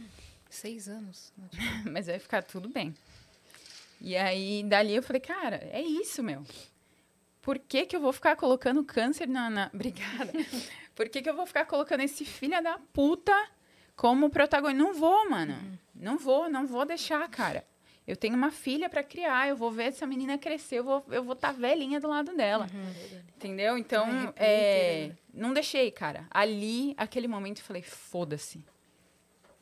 Seis 0.50 0.88
anos. 0.88 1.34
Mas 1.92 2.08
vai 2.08 2.18
ficar 2.18 2.42
tudo 2.42 2.70
bem. 2.70 2.96
E 4.00 4.16
aí, 4.16 4.64
dali 4.64 4.96
eu 4.96 5.04
falei, 5.04 5.20
cara, 5.20 5.58
é 5.70 5.82
isso, 5.82 6.24
meu. 6.24 6.42
Por 7.42 7.60
que, 7.60 7.86
que 7.86 7.98
eu 7.98 8.00
vou 8.00 8.14
ficar 8.14 8.38
colocando 8.38 8.82
câncer 8.82 9.28
na. 9.28 9.50
na... 9.50 9.72
Obrigada. 9.76 10.32
Por 10.96 11.10
que, 11.10 11.22
que 11.22 11.30
eu 11.30 11.36
vou 11.36 11.46
ficar 11.46 11.66
colocando 11.66 12.00
esse 12.00 12.24
filho 12.24 12.64
da 12.64 12.80
puta 12.94 13.36
como 13.94 14.30
protagonista? 14.30 14.82
Não 14.82 14.94
vou, 14.94 15.30
mano. 15.30 15.56
Uhum. 15.56 15.78
Não 15.96 16.18
vou, 16.18 16.50
não 16.50 16.66
vou 16.66 16.86
deixar, 16.86 17.28
cara. 17.28 17.66
Eu 18.10 18.16
tenho 18.16 18.36
uma 18.36 18.50
filha 18.50 18.90
para 18.90 19.04
criar, 19.04 19.50
eu 19.50 19.56
vou 19.56 19.70
ver 19.72 19.84
essa 19.84 20.08
menina 20.08 20.36
crescer, 20.36 20.80
eu 20.80 20.84
vou 20.84 21.06
eu 21.12 21.24
vou 21.24 21.34
estar 21.34 21.54
tá 21.54 21.60
velhinha 21.60 22.00
do 22.00 22.08
lado 22.08 22.36
dela. 22.36 22.68
Uhum. 22.74 23.22
Entendeu? 23.36 23.78
Então, 23.78 24.04
Ai, 24.04 24.34
é, 24.36 25.12
não 25.32 25.54
deixei, 25.54 25.92
cara. 25.92 26.26
Ali, 26.32 26.96
aquele 26.98 27.28
momento, 27.28 27.60
eu 27.60 27.66
falei, 27.66 27.84
foda-se. 27.84 28.66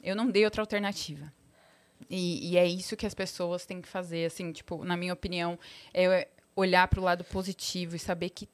Eu 0.01 0.15
não 0.15 0.31
dei 0.31 0.45
outra 0.45 0.61
alternativa. 0.61 1.31
E, 2.09 2.51
e, 2.51 2.57
é 2.57 2.65
isso 2.65 2.95
que 2.95 3.05
as 3.05 3.13
pessoas 3.13 3.65
têm 3.65 3.81
que 3.81 3.87
fazer, 3.89 4.25
assim, 4.25 4.53
tipo, 4.53 4.85
na 4.85 4.95
minha 4.95 5.11
opinião, 5.11 5.59
é 5.93 6.29
olhar 6.55 6.87
para 6.87 7.01
o 7.01 7.03
lado 7.03 7.25
positivo 7.25 7.97
e 7.97 7.99
saber 7.99 8.29
que 8.29 8.47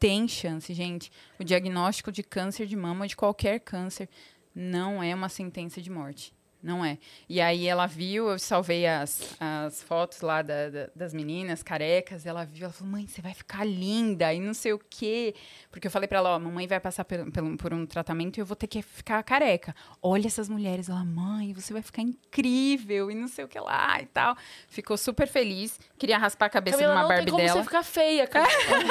tem 0.00 0.26
chance, 0.26 0.74
gente. 0.74 1.12
O 1.38 1.44
diagnóstico 1.44 2.10
de 2.10 2.24
câncer 2.24 2.66
de 2.66 2.74
mama, 2.74 3.06
de 3.06 3.14
qualquer 3.14 3.60
câncer, 3.60 4.08
não 4.52 5.00
é 5.00 5.14
uma 5.14 5.28
sentença 5.28 5.80
de 5.80 5.90
morte. 5.90 6.34
Não 6.62 6.84
é. 6.84 6.98
E 7.28 7.40
aí 7.40 7.66
ela 7.66 7.86
viu, 7.86 8.28
eu 8.30 8.38
salvei 8.38 8.86
as, 8.86 9.36
as 9.38 9.82
fotos 9.82 10.20
lá 10.20 10.42
da, 10.42 10.68
da, 10.68 10.88
das 10.94 11.14
meninas 11.14 11.62
carecas, 11.62 12.26
ela 12.26 12.44
viu, 12.44 12.64
ela 12.64 12.72
falou, 12.72 12.92
mãe, 12.92 13.06
você 13.06 13.22
vai 13.22 13.32
ficar 13.32 13.64
linda, 13.64 14.32
e 14.34 14.40
não 14.40 14.52
sei 14.52 14.72
o 14.72 14.78
quê. 14.90 15.34
Porque 15.70 15.86
eu 15.86 15.90
falei 15.90 16.08
pra 16.08 16.18
ela, 16.18 16.34
ó, 16.34 16.38
mamãe 16.38 16.66
vai 16.66 16.80
passar 16.80 17.04
por, 17.04 17.18
por, 17.56 17.72
um 17.72 17.86
tratamento 17.86 18.38
e 18.38 18.40
eu 18.40 18.46
vou 18.46 18.56
ter 18.56 18.66
que 18.66 18.82
ficar 18.82 19.22
careca. 19.22 19.74
Olha 20.02 20.26
essas 20.26 20.48
mulheres, 20.48 20.88
ela, 20.88 21.04
mãe, 21.04 21.52
você 21.52 21.72
vai 21.72 21.82
ficar 21.82 22.02
incrível, 22.02 23.10
e 23.10 23.14
não 23.14 23.28
sei 23.28 23.44
o 23.44 23.48
que 23.48 23.58
lá 23.60 24.00
e 24.02 24.06
tal. 24.06 24.36
Ficou 24.68 24.96
super 24.96 25.28
feliz, 25.28 25.78
queria 25.96 26.18
raspar 26.18 26.46
a 26.46 26.50
cabeça 26.50 26.78
Camila, 26.78 26.94
de 26.94 26.96
uma 26.96 27.02
não 27.02 27.08
Barbie 27.08 27.24
tem 27.24 27.32
como 27.32 27.46
dela. 27.46 27.58
você 27.60 27.64
ficar 27.64 27.82
feia, 27.84 28.26
cara. 28.26 28.48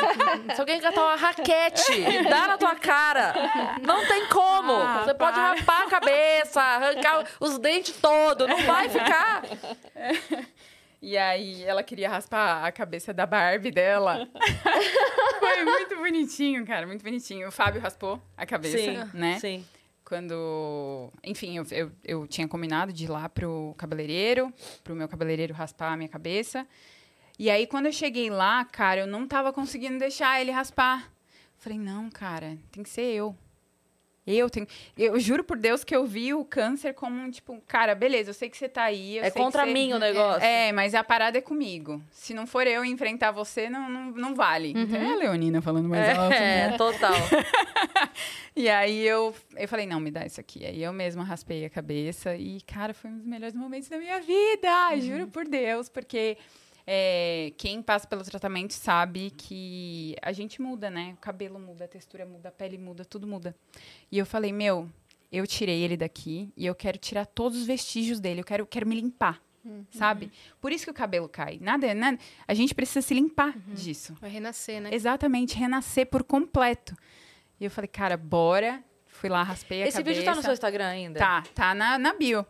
Se 0.55 0.61
alguém 0.61 0.80
catar 0.80 1.01
uma 1.01 1.15
raquete 1.15 1.91
e 1.91 2.24
dar 2.30 2.47
na 2.47 2.57
tua 2.57 2.76
cara, 2.76 3.34
não 3.82 4.07
tem 4.07 4.26
como. 4.30 4.72
Ah, 4.72 5.03
você 5.03 5.13
pode 5.13 5.36
para. 5.36 5.53
raspar 5.53 5.82
a 5.82 5.89
cabeça, 5.89 6.61
arrancar 6.61 7.26
os 7.41 7.57
dentes 7.58 7.95
todos, 7.97 8.47
não 8.47 8.62
vai 8.64 8.88
ficar. 8.89 9.43
E 11.01 11.16
aí 11.18 11.64
ela 11.64 11.84
queria 11.84 12.10
raspar 12.10 12.66
a 12.66 12.72
cabeça 12.72 13.14
da 13.14 13.26
Barbie 13.26 13.72
dela. 13.72 14.28
Foi 15.39 15.64
muito 15.64 15.95
bonitinho, 15.97 16.66
cara, 16.66 16.88
muito 16.88 17.03
bonitinho. 17.03 17.47
O 17.47 17.51
Fábio 17.51 17.80
raspou 17.80 18.22
a 18.36 18.45
cabeça, 18.45 19.10
né? 19.14 19.39
Sim. 19.39 19.66
Quando. 20.03 21.12
Enfim, 21.24 21.58
eu, 21.58 21.66
eu, 21.72 21.91
eu 22.03 22.28
tinha 22.28 22.47
combinado 22.47 22.91
de 22.91 23.03
ir 23.03 23.10
lá 23.10 23.30
pro 23.30 23.76
cabeleireiro, 23.78 24.51
pro 24.84 24.95
meu 24.95 25.08
cabeleireiro 25.08 25.53
raspar 25.53 25.93
a 25.93 25.97
minha 25.97 26.10
cabeça. 26.10 26.66
E 27.38 27.51
aí, 27.51 27.68
quando 27.68 27.86
eu 27.86 27.91
cheguei 27.91 28.32
lá, 28.32 28.66
cara, 28.66 29.01
eu 29.01 29.08
não 29.08 29.28
tava 29.28 29.53
conseguindo 29.53 29.99
deixar 29.99 30.41
ele 30.41 30.49
raspar. 30.49 31.12
Falei, 31.60 31.78
não, 31.78 32.10
cara, 32.10 32.58
tem 32.72 32.82
que 32.82 32.89
ser 32.89 33.14
eu. 33.14 33.36
Eu 34.28 34.49
tenho. 34.49 34.67
Eu 34.97 35.17
juro 35.19 35.41
por 35.43 35.57
Deus 35.57 35.84
que 35.86 35.95
eu 35.95 36.05
vi 36.05 36.34
o 36.34 36.43
câncer 36.43 36.93
como 36.93 37.17
um 37.19 37.32
tipo, 37.32 37.59
cara, 37.65 37.95
beleza, 37.95 38.32
eu 38.32 38.34
sei 38.34 38.49
que 38.49 38.57
você 38.57 38.67
tá 38.67 38.84
aí. 38.84 39.17
É 39.19 39.32
contra 39.32 39.65
você- 39.65 39.71
mim 39.71 39.93
o 39.93 39.99
negócio. 39.99 40.43
É, 40.43 40.71
mas 40.73 40.93
a 40.93 41.01
parada 41.03 41.38
é 41.38 41.41
comigo. 41.41 42.03
Se 42.11 42.34
não 42.34 42.45
for 42.45 42.67
eu 42.67 42.84
enfrentar 42.84 43.32
você, 43.32 43.69
não, 43.69 43.89
não, 43.89 44.11
não 44.11 44.36
vale. 44.36 44.73
Então, 44.75 44.99
é 44.99 45.13
a 45.13 45.15
Leonina 45.15 45.61
falando 45.61 45.88
mais 45.88 46.17
alto. 46.17 46.30
né? 46.32 46.73
É, 46.73 46.78
total. 46.78 47.13
E 48.55 48.67
aí 48.69 49.05
eu, 49.05 49.36
eu 49.55 49.67
falei, 49.67 49.86
não, 49.86 49.99
me 49.99 50.09
dá 50.09 50.25
isso 50.25 50.39
aqui. 50.39 50.65
Aí 50.65 50.82
eu 50.82 50.91
mesma 50.91 51.23
raspei 51.23 51.63
a 51.65 51.69
cabeça 51.69 52.36
e, 52.36 52.59
cara, 52.61 52.91
foi 52.93 53.11
um 53.11 53.17
dos 53.17 53.25
melhores 53.25 53.53
momentos 53.55 53.88
da 53.88 53.97
minha 53.99 54.19
vida. 54.19 54.97
Juro 54.99 55.28
por 55.28 55.45
Deus, 55.47 55.88
porque 55.89 56.38
é, 56.89 57.51
quem 57.57 57.81
passa 57.81 58.07
pelo 58.07 58.23
tratamento 58.23 58.71
sabe 58.71 59.31
que 59.31 60.15
a 60.21 60.31
gente 60.31 60.61
muda, 60.61 60.89
né? 60.89 61.13
O 61.17 61.17
cabelo 61.17 61.59
muda, 61.59 61.83
a 61.83 61.88
textura 61.88 62.25
muda, 62.25 62.47
a 62.47 62.51
pele 62.51 62.77
muda, 62.77 63.03
tudo 63.03 63.27
muda. 63.27 63.53
E 64.09 64.17
eu 64.17 64.25
falei, 64.25 64.53
meu, 64.53 64.89
eu 65.29 65.45
tirei 65.45 65.81
ele 65.83 65.97
daqui 65.97 66.49
e 66.55 66.65
eu 66.65 66.73
quero 66.73 66.97
tirar 66.97 67.25
todos 67.25 67.57
os 67.59 67.67
vestígios 67.67 68.21
dele. 68.21 68.39
Eu 68.39 68.45
quero, 68.45 68.65
quero 68.65 68.88
me 68.88 68.95
limpar. 68.95 69.41
Sabe? 69.91 70.31
Por 70.61 70.71
isso 70.71 70.85
que 70.85 70.91
o 70.91 70.93
cabelo 70.93 71.27
cai. 71.27 71.59
Nada, 71.61 71.93
nada. 71.93 72.17
A 72.47 72.53
gente 72.53 72.73
precisa 72.73 73.01
se 73.01 73.13
limpar 73.13 73.53
disso. 73.73 74.15
Vai 74.21 74.29
renascer, 74.29 74.79
né? 74.79 74.89
Exatamente, 74.93 75.57
renascer 75.57 76.05
por 76.07 76.23
completo. 76.23 76.95
E 77.59 77.65
eu 77.65 77.71
falei, 77.71 77.89
cara, 77.89 78.15
bora. 78.15 78.81
Fui 79.07 79.29
lá, 79.29 79.43
raspei 79.43 79.83
a 79.83 79.88
Esse 79.88 79.97
cabeça. 79.97 80.19
vídeo 80.19 80.25
tá 80.31 80.35
no 80.35 80.41
seu 80.41 80.53
Instagram 80.53 80.85
ainda? 80.88 81.19
Tá, 81.19 81.43
tá 81.53 81.75
na, 81.75 81.97
na 81.97 82.13
bio. 82.13 82.45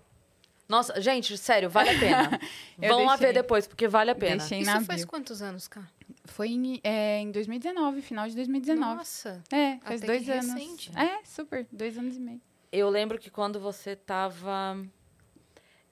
Nossa, 0.68 1.00
gente, 1.00 1.38
sério, 1.38 1.70
vale 1.70 1.90
a 1.92 2.00
pena. 2.00 2.42
Vão 2.78 3.06
lá 3.06 3.16
ver 3.16 3.34
depois, 3.34 3.68
porque 3.68 3.88
vale 3.88 4.12
a 4.12 4.16
pena. 4.16 4.38
Deixei 4.38 4.60
Isso 4.60 4.70
na 4.70 4.82
faz 4.82 5.02
bio. 5.02 5.08
quantos 5.08 5.42
anos, 5.42 5.68
cara? 5.68 5.88
Foi 6.26 6.50
em, 6.50 6.80
é, 6.84 7.20
em 7.20 7.32
2019, 7.32 8.02
final 8.02 8.28
de 8.28 8.36
2019. 8.36 8.96
Nossa. 8.98 9.42
É, 9.52 9.78
faz 9.80 10.02
Até 10.02 10.08
dois 10.08 10.26
que 10.26 10.32
anos. 10.32 10.54
recente. 10.54 10.92
É, 10.98 11.20
super, 11.24 11.66
dois 11.72 11.98
anos 11.98 12.18
e 12.18 12.20
meio. 12.20 12.42
Eu 12.72 12.90
lembro 12.90 13.18
que 13.18 13.30
quando 13.30 13.60
você 13.62 13.96
tava. 13.96 14.78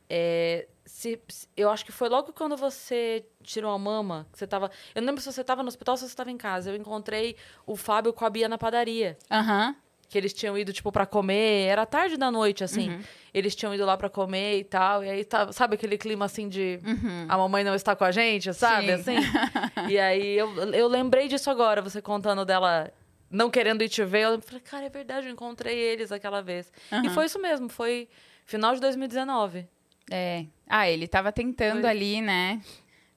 é, 0.09 0.67
se, 0.85 1.19
eu 1.55 1.69
acho 1.69 1.85
que 1.85 1.91
foi 1.91 2.09
logo 2.09 2.31
quando 2.33 2.55
você 2.55 3.25
tirou 3.41 3.71
a 3.71 3.79
mama, 3.79 4.27
que 4.31 4.37
você 4.37 4.45
tava. 4.45 4.69
Eu 4.93 5.01
não 5.01 5.07
lembro 5.07 5.21
se 5.21 5.31
você 5.31 5.43
tava 5.43 5.63
no 5.63 5.69
hospital 5.69 5.93
ou 5.93 5.97
se 5.97 6.07
você 6.07 6.15
tava 6.15 6.31
em 6.31 6.37
casa. 6.37 6.69
Eu 6.69 6.75
encontrei 6.75 7.35
o 7.65 7.75
Fábio 7.77 8.11
com 8.13 8.25
a 8.25 8.29
Bia 8.29 8.49
na 8.49 8.57
padaria. 8.57 9.17
Aham. 9.31 9.75
Que 10.07 10.17
eles 10.17 10.33
tinham 10.33 10.57
ido, 10.57 10.71
tipo, 10.71 10.91
pra 10.91 11.05
comer. 11.05 11.67
Era 11.67 11.85
tarde 11.85 12.17
da 12.17 12.31
noite, 12.31 12.63
assim. 12.63 12.89
Uhum. 12.89 13.01
Eles 13.33 13.55
tinham 13.55 13.73
ido 13.73 13.85
lá 13.85 13.97
pra 13.97 14.09
comer 14.09 14.59
e 14.59 14.63
tal. 14.63 15.03
E 15.03 15.09
aí, 15.09 15.25
tá, 15.25 15.51
sabe 15.51 15.75
aquele 15.75 15.97
clima, 15.97 16.25
assim, 16.25 16.47
de... 16.47 16.79
Uhum. 16.85 17.25
A 17.27 17.37
mamãe 17.37 17.63
não 17.63 17.75
está 17.75 17.95
com 17.95 18.03
a 18.03 18.11
gente, 18.11 18.53
sabe? 18.53 18.97
Sim. 19.03 19.17
Assim. 19.17 19.89
e 19.89 19.99
aí, 19.99 20.37
eu, 20.37 20.49
eu 20.73 20.87
lembrei 20.87 21.27
disso 21.27 21.49
agora. 21.49 21.81
Você 21.81 22.01
contando 22.01 22.45
dela 22.45 22.91
não 23.29 23.49
querendo 23.49 23.83
ir 23.83 23.89
te 23.89 24.03
ver. 24.05 24.25
Eu 24.25 24.41
falei, 24.41 24.61
cara, 24.61 24.85
é 24.85 24.89
verdade. 24.89 25.27
Eu 25.27 25.33
encontrei 25.33 25.77
eles 25.77 26.11
aquela 26.11 26.41
vez. 26.41 26.71
E 26.91 26.95
Aham. 26.95 27.09
foi 27.09 27.25
isso 27.25 27.39
mesmo. 27.39 27.67
Foi 27.67 28.07
final 28.45 28.73
de 28.73 28.81
2019. 28.81 29.67
É. 30.09 30.45
Ah, 30.67 30.89
ele 30.89 31.07
tava 31.07 31.31
tentando 31.31 31.81
Foi. 31.81 31.89
ali, 31.89 32.21
né? 32.21 32.61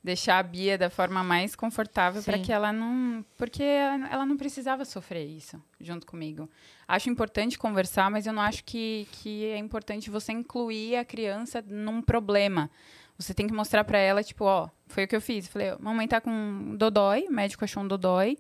Deixar 0.03 0.39
a 0.39 0.43
Bia 0.43 0.79
da 0.79 0.89
forma 0.89 1.25
mais 1.25 1.57
confortável 1.57 2.23
para 2.23 2.39
que 2.39 2.53
ela 2.53 2.73
não. 2.73 3.25
Porque 3.37 3.63
ela 3.63 4.25
não 4.25 4.37
precisava 4.37 4.85
sofrer 4.85 5.27
isso 5.27 5.61
junto 5.81 6.07
comigo. 6.07 6.49
Acho 6.87 7.11
importante 7.11 7.59
conversar, 7.59 8.11
mas 8.11 8.27
eu 8.27 8.33
não 8.33 8.41
acho 8.41 8.65
que, 8.65 9.09
que 9.13 9.47
é 9.47 9.59
importante 9.59 10.09
você 10.09 10.33
incluir 10.33 10.97
a 10.97 11.05
criança 11.05 11.63
num 11.67 12.01
problema. 12.01 12.71
Você 13.19 13.35
tem 13.35 13.49
que 13.49 13.53
mostrar 13.53 13.83
para 13.83 13.99
ela, 13.99 14.23
tipo, 14.23 14.45
ó, 14.45 14.69
foi 14.87 15.05
o 15.05 15.09
que 15.09 15.17
eu 15.17 15.21
fiz. 15.21 15.47
Eu 15.47 15.53
Falei, 15.53 15.75
mamãe 15.81 16.07
tá 16.07 16.21
com 16.21 16.31
um 16.31 16.77
dodói, 16.77 17.25
o 17.29 17.33
médico 17.33 17.65
achou 17.65 17.83
um 17.83 17.89
dodói, 17.89 18.39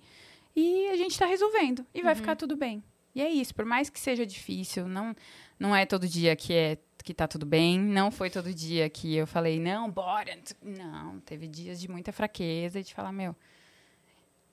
e 0.55 0.89
a 0.91 0.97
gente 0.97 1.19
tá 1.19 1.27
resolvendo. 1.27 1.85
E 1.93 2.03
vai 2.03 2.15
ficar 2.15 2.37
tudo 2.37 2.57
bem. 2.57 2.83
E 3.15 3.21
é 3.21 3.29
isso, 3.29 3.53
por 3.53 3.65
mais 3.65 3.91
que 3.91 3.99
seja 3.99 4.25
difícil, 4.25 4.87
não, 4.87 5.15
não 5.59 5.75
é 5.75 5.85
todo 5.87 6.07
dia 6.09 6.35
que 6.37 6.53
é 6.53 6.79
que 7.05 7.15
tá 7.15 7.27
tudo 7.27 7.47
bem, 7.47 7.79
não 7.81 8.11
foi 8.11 8.29
todo 8.29 8.53
dia 8.53 8.91
que 8.91 9.15
eu 9.17 9.27
falei, 9.27 9.59
não, 9.59 9.91
bora. 9.91 10.37
Não, 10.63 11.21
teve 11.21 11.47
dias 11.49 11.81
de 11.81 11.89
muita 11.89 12.13
fraqueza 12.13 12.81
e 12.81 12.83
de 12.83 12.93
falar, 12.93 13.13
meu, 13.13 13.35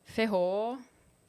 ferrou. 0.03 0.77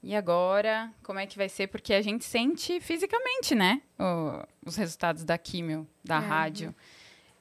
E 0.03 0.15
agora, 0.15 0.93
como 1.03 1.19
é 1.19 1.27
que 1.27 1.37
vai 1.37 1.49
ser? 1.49 1.67
Porque 1.67 1.93
a 1.93 2.01
gente 2.03 2.25
sente 2.25 2.81
fisicamente, 2.81 3.55
né? 3.57 3.83
o- 3.99 4.47
os 4.65 4.77
resultados 4.77 5.25
da 5.25 5.37
químio, 5.37 5.87
da 6.05 6.19
rádio. 6.21 6.75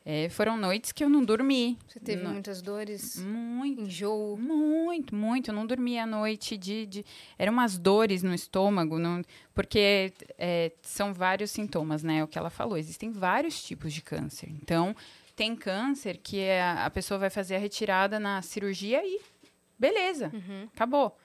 É, 0.07 0.29
foram 0.29 0.55
noites 0.55 0.91
que 0.91 1.03
eu 1.03 1.09
não 1.09 1.23
dormi. 1.25 1.79
Você 1.87 1.99
teve 1.99 2.21
Não- 2.23 2.31
muitas 2.33 2.61
dores, 2.61 3.15
Muito. 3.23 3.81
enjoo. 3.81 4.37
Muito, 4.37 5.15
muito. 5.15 5.49
Eu 5.49 5.55
não 5.55 5.65
dormia 5.65 6.03
à 6.03 6.05
noite 6.05 6.55
de. 6.55 6.85
de... 6.85 7.05
Eram 7.39 7.53
umas 7.53 7.75
dores 7.77 8.21
no 8.21 8.31
estômago, 8.33 8.99
não- 8.99 9.23
porque 9.53 10.13
é, 10.37 10.71
são 10.83 11.11
vários 11.11 11.49
sintomas, 11.49 12.03
né? 12.03 12.23
O 12.23 12.27
que 12.27 12.37
ela 12.37 12.51
falou. 12.51 12.77
Existem 12.77 13.11
vários 13.11 13.63
tipos 13.63 13.91
de 13.91 14.01
câncer. 14.03 14.47
Então, 14.61 14.95
tem 15.35 15.55
câncer 15.55 16.17
que 16.17 16.39
é 16.39 16.61
a, 16.61 16.85
a 16.85 16.89
pessoa 16.91 17.17
vai 17.19 17.31
fazer 17.31 17.55
a 17.55 17.59
retirada 17.59 18.19
na 18.19 18.43
cirurgia 18.43 19.01
e 19.03 19.19
beleza, 19.77 20.31
Uhum. 20.33 20.67
acabou. 20.73 21.17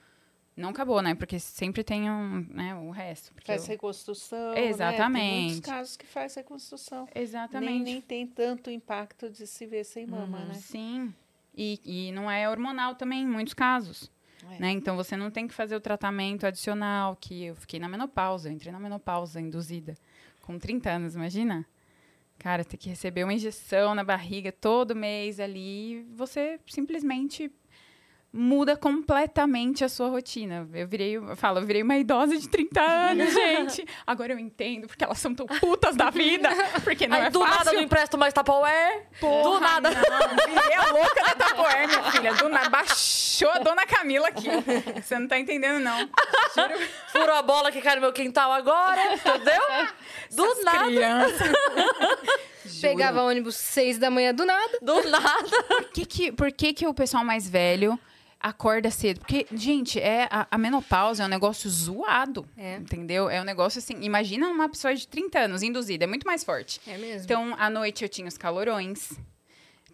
Não 0.55 0.69
acabou, 0.69 1.01
né? 1.01 1.15
Porque 1.15 1.39
sempre 1.39 1.83
tem 1.83 2.09
um, 2.09 2.45
né, 2.49 2.75
o 2.75 2.91
resto. 2.91 3.31
Faz 3.45 3.63
eu- 3.63 3.69
reconstrução. 3.69 4.49
Né? 4.49 4.55
Tem 4.55 4.67
Exatamente. 4.67 5.43
muitos 5.53 5.59
casos 5.61 5.97
que 5.97 6.05
faz 6.05 6.35
reconstrução. 6.35 7.07
Exatamente. 7.15 7.71
Nem, 7.71 7.83
nem 7.83 8.01
tem 8.01 8.27
tanto 8.27 8.69
impacto 8.69 9.29
de 9.29 9.47
se 9.47 9.65
ver 9.65 9.85
sem 9.85 10.05
mama, 10.05 10.39
né? 10.39 10.53
Sim. 10.55 11.13
E, 11.55 11.79
e 11.83 12.11
não 12.11 12.29
é 12.29 12.49
hormonal 12.49 12.95
também, 12.95 13.23
em 13.23 13.27
muitos 13.27 13.53
casos. 13.53 14.11
É. 14.51 14.59
Né? 14.59 14.71
Então 14.71 14.95
você 14.95 15.15
não 15.15 15.31
tem 15.31 15.47
que 15.47 15.53
fazer 15.53 15.75
o 15.75 15.81
tratamento 15.81 16.45
adicional, 16.45 17.15
que 17.15 17.45
eu 17.45 17.55
fiquei 17.55 17.79
na 17.79 17.87
menopausa, 17.87 18.49
eu 18.49 18.53
entrei 18.53 18.71
na 18.71 18.79
menopausa 18.79 19.39
induzida 19.39 19.97
com 20.41 20.57
30 20.59 20.89
anos, 20.89 21.15
imagina? 21.15 21.65
Cara, 22.39 22.65
ter 22.65 22.75
que 22.75 22.89
receber 22.89 23.23
uma 23.23 23.33
injeção 23.33 23.93
na 23.93 24.03
barriga 24.03 24.51
todo 24.51 24.95
mês 24.95 25.39
ali, 25.39 26.03
você 26.15 26.59
simplesmente 26.65 27.51
muda 28.33 28.77
completamente 28.77 29.83
a 29.83 29.89
sua 29.89 30.07
rotina. 30.07 30.67
Eu 30.73 30.87
virei, 30.87 31.17
eu 31.17 31.35
falo, 31.35 31.59
eu 31.59 31.65
virei 31.65 31.83
uma 31.83 31.97
idosa 31.97 32.37
de 32.37 32.47
30 32.47 32.81
anos, 32.81 33.33
gente. 33.33 33.85
Agora 34.07 34.31
eu 34.33 34.39
entendo 34.39 34.87
porque 34.87 35.03
elas 35.03 35.19
são 35.19 35.35
tão 35.35 35.45
putas 35.45 35.95
da 35.97 36.09
vida, 36.09 36.49
porque 36.83 37.07
não 37.07 37.17
Aí, 37.17 37.25
é 37.25 37.29
do 37.29 37.39
fácil. 37.41 37.57
nada, 37.57 37.69
eu 37.71 37.73
não 37.75 37.81
empresto 37.81 38.17
mais 38.17 38.33
Tupperware. 38.33 39.07
do 39.19 39.59
nada. 39.59 39.89
Não, 39.91 40.53
virei 40.53 40.73
a 40.75 40.91
louca 40.93 41.23
da 41.23 41.35
Tapoé, 41.35 41.87
minha 41.87 42.03
filha. 42.11 42.33
Do 42.35 42.47
nada, 42.47 42.69
baixou 42.69 43.49
a 43.51 43.59
dona 43.59 43.85
Camila 43.85 44.27
aqui. 44.29 44.47
Você 45.01 45.19
não 45.19 45.27
tá 45.27 45.37
entendendo, 45.37 45.79
não. 45.79 45.99
Juro. 45.99 46.87
Furou 47.11 47.35
a 47.35 47.41
bola 47.41 47.71
que 47.71 47.81
cai 47.81 47.95
no 47.95 48.01
meu 48.01 48.13
quintal 48.13 48.51
agora, 48.53 49.13
entendeu? 49.13 49.61
Do 50.31 50.45
Essas 50.45 50.63
nada. 50.63 50.85
crianças. 50.85 51.47
Juro. 52.65 52.81
Pegava 52.81 53.23
ônibus 53.23 53.55
seis 53.57 53.97
da 53.97 54.09
manhã 54.09 54.33
do 54.33 54.45
nada. 54.45 54.77
Do 54.81 55.09
nada. 55.09 55.49
Por 55.67 55.83
que 55.91 56.05
que, 56.05 56.31
por 56.31 56.51
que 56.51 56.73
que 56.73 56.87
o 56.87 56.93
pessoal 56.93 57.25
mais 57.25 57.47
velho 57.49 57.99
acorda 58.41 58.89
cedo? 58.91 59.19
Porque, 59.19 59.45
gente, 59.53 59.99
é, 59.99 60.27
a, 60.31 60.47
a 60.51 60.57
menopausa 60.57 61.23
é 61.23 61.25
um 61.25 61.29
negócio 61.29 61.69
zoado. 61.69 62.45
É. 62.57 62.75
Entendeu? 62.77 63.29
É 63.29 63.39
um 63.41 63.45
negócio 63.45 63.79
assim. 63.79 63.95
Imagina 64.01 64.47
uma 64.47 64.67
pessoa 64.69 64.93
de 64.95 65.07
30 65.07 65.39
anos 65.39 65.63
induzida, 65.63 66.03
é 66.03 66.07
muito 66.07 66.25
mais 66.25 66.43
forte. 66.43 66.79
É 66.87 66.97
mesmo. 66.97 67.25
Então, 67.25 67.55
à 67.57 67.69
noite 67.69 68.03
eu 68.03 68.09
tinha 68.09 68.27
os 68.27 68.37
calorões. 68.37 69.11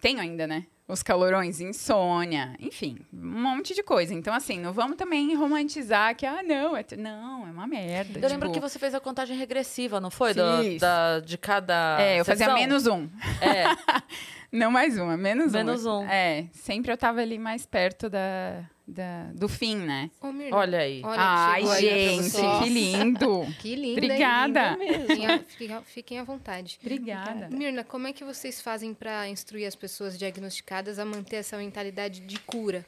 tenho 0.00 0.20
ainda, 0.20 0.46
né? 0.46 0.64
Os 0.86 1.02
calorões, 1.02 1.60
insônia, 1.60 2.56
enfim, 2.58 2.96
um 3.12 3.42
monte 3.42 3.74
de 3.74 3.82
coisa. 3.82 4.14
Então, 4.14 4.32
assim, 4.32 4.58
não 4.58 4.72
vamos 4.72 4.96
também 4.96 5.34
romantizar 5.34 6.16
que, 6.16 6.24
ah, 6.24 6.42
não, 6.42 6.74
é, 6.74 6.82
não, 6.96 7.46
é 7.46 7.50
uma 7.50 7.66
merda. 7.66 8.12
Eu 8.12 8.22
tipo, 8.22 8.26
lembro 8.28 8.52
que 8.52 8.58
você 8.58 8.78
fez 8.78 8.94
a 8.94 9.00
contagem 9.00 9.36
regressiva, 9.36 10.00
não 10.00 10.10
foi? 10.10 10.32
Da, 10.32 10.62
Fiz. 10.62 10.80
da- 10.80 11.20
de 11.20 11.36
cada. 11.36 11.98
É, 12.00 12.20
eu 12.20 12.24
fazia 12.24 12.46
sessão? 12.46 12.58
menos 12.58 12.86
um. 12.86 13.06
É, 13.42 13.64
Não 14.50 14.70
mais 14.70 14.96
uma, 14.98 15.16
menos, 15.16 15.52
Menos 15.52 15.84
um. 15.84 16.00
um. 16.00 16.08
É, 16.08 16.46
sempre 16.52 16.90
eu 16.92 16.96
tava 16.96 17.20
ali 17.20 17.38
mais 17.38 17.66
perto 17.66 18.08
da, 18.08 18.64
da- 18.86 19.30
do 19.34 19.46
fim, 19.46 19.76
né? 19.76 20.10
Ô, 20.22 20.32
Mirna, 20.32 20.56
olha 20.56 20.78
aí. 20.78 21.02
olha, 21.04 21.20
Ai, 21.20 21.66
gente, 21.80 22.30
que 22.62 22.68
lindo. 22.70 23.46
Que 23.60 23.74
hein? 23.74 23.92
Obrigada. 23.92 24.78
Fiquem 25.06 25.26
à- 25.26 25.38
Fiquem 25.40 25.72
à- 25.74 25.82
fiquem 25.82 26.18
à 26.18 26.24
vontade. 26.24 26.78
Obrigada. 26.80 27.48
Mirna, 27.50 27.84
como 27.84 28.06
é 28.06 28.12
que 28.12 28.24
vocês 28.24 28.60
fazem 28.62 28.94
para 28.94 29.28
instruir 29.28 29.66
as 29.66 29.76
pessoas 29.76 30.18
diagnosticadas 30.18 30.98
a 30.98 31.04
manter 31.04 31.36
essa 31.36 31.58
mentalidade 31.58 32.20
de 32.20 32.38
cura? 32.40 32.86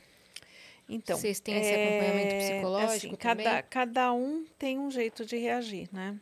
Então, 0.89 1.17
Vocês 1.17 1.39
têm 1.39 1.57
esse 1.57 1.73
acompanhamento 1.73 2.35
psicológico 2.37 2.97
assim, 2.97 3.15
cada, 3.17 3.43
também? 3.45 3.65
cada 3.71 4.13
um 4.13 4.45
tem 4.59 4.77
um 4.79 4.91
jeito 4.91 5.25
de 5.25 5.37
reagir, 5.37 5.89
né? 5.93 6.17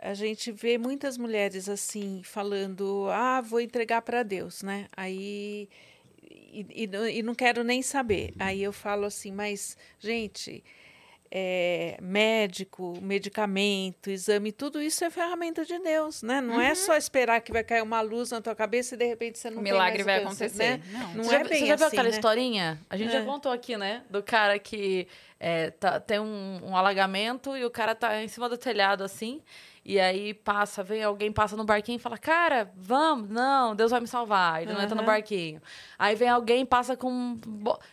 A 0.00 0.14
gente 0.14 0.52
vê 0.52 0.78
muitas 0.78 1.18
mulheres 1.18 1.68
assim 1.68 2.22
falando, 2.24 3.06
ah, 3.10 3.40
vou 3.40 3.60
entregar 3.60 4.00
para 4.02 4.22
Deus, 4.22 4.62
né? 4.62 4.86
Aí 4.96 5.68
e, 6.30 6.66
e 6.84 6.86
não- 6.86 7.08
e 7.08 7.22
não 7.22 7.34
quero 7.34 7.62
nem 7.64 7.82
saber. 7.82 8.32
Aí 8.38 8.62
eu 8.62 8.72
falo 8.72 9.04
assim, 9.06 9.32
mas 9.32 9.76
gente, 9.98 10.62
é, 11.30 11.98
médico, 12.00 12.96
medicamento, 13.02 14.08
exame, 14.10 14.50
tudo 14.52 14.80
isso 14.80 15.04
é 15.04 15.10
ferramenta 15.10 15.64
de 15.64 15.78
Deus, 15.78 16.22
né? 16.22 16.40
Não 16.40 16.60
é 16.60 16.74
só 16.74 16.96
esperar 16.96 17.40
que 17.40 17.52
vai 17.52 17.62
cair 17.64 17.82
uma 17.82 18.00
luz 18.00 18.30
na 18.30 18.40
tua 18.40 18.54
cabeça 18.54 18.94
e 18.94 18.98
de 18.98 19.04
repente 19.04 19.38
você 19.38 19.50
não 19.50 19.60
O 19.60 19.64
tem 19.64 19.72
milagre 19.72 20.04
mais 20.04 20.06
vai 20.06 20.24
câncer, 20.24 20.44
acontecer. 20.46 20.78
né? 20.78 20.80
Não. 20.92 21.14
Não 21.14 21.24
você 21.24 21.34
é 21.34 21.38
já, 21.38 21.44
bem 21.44 21.58
você 21.60 21.66
já 21.66 21.76
viu 21.76 21.86
assim, 21.86 21.96
aquela 21.96 22.08
né? 22.08 22.14
historinha? 22.14 22.80
A 22.88 22.96
gente 22.96 23.12
já 23.12 23.18
É. 23.20 23.24
contou 23.24 23.52
aqui, 23.52 23.76
né? 23.76 24.02
Do 24.08 24.22
cara 24.22 24.58
que 24.58 25.06
é, 25.40 25.70
tá- 25.70 26.00
tem 26.00 26.18
um, 26.18 26.60
um 26.64 26.76
alagamento 26.76 27.56
e 27.56 27.64
o 27.64 27.70
cara 27.70 27.94
tá 27.94 28.22
em 28.22 28.28
cima 28.28 28.48
do 28.48 28.56
telhado, 28.56 29.04
assim. 29.04 29.42
E 29.90 29.98
aí 29.98 30.34
passa, 30.34 30.82
vem 30.82 31.02
alguém, 31.02 31.32
passa 31.32 31.56
no 31.56 31.64
barquinho 31.64 31.96
e 31.96 31.98
fala, 31.98 32.18
cara, 32.18 32.70
vamos, 32.76 33.30
não, 33.30 33.74
Deus 33.74 33.90
vai 33.90 34.00
me 34.00 34.06
salvar. 34.06 34.60
Ele 34.60 34.70
não 34.74 34.82
entra 34.82 34.94
no 34.94 35.02
barquinho. 35.02 35.62
Aí 35.98 36.14
vem 36.14 36.28
alguém, 36.28 36.66
passa 36.66 36.94
com. 36.94 37.38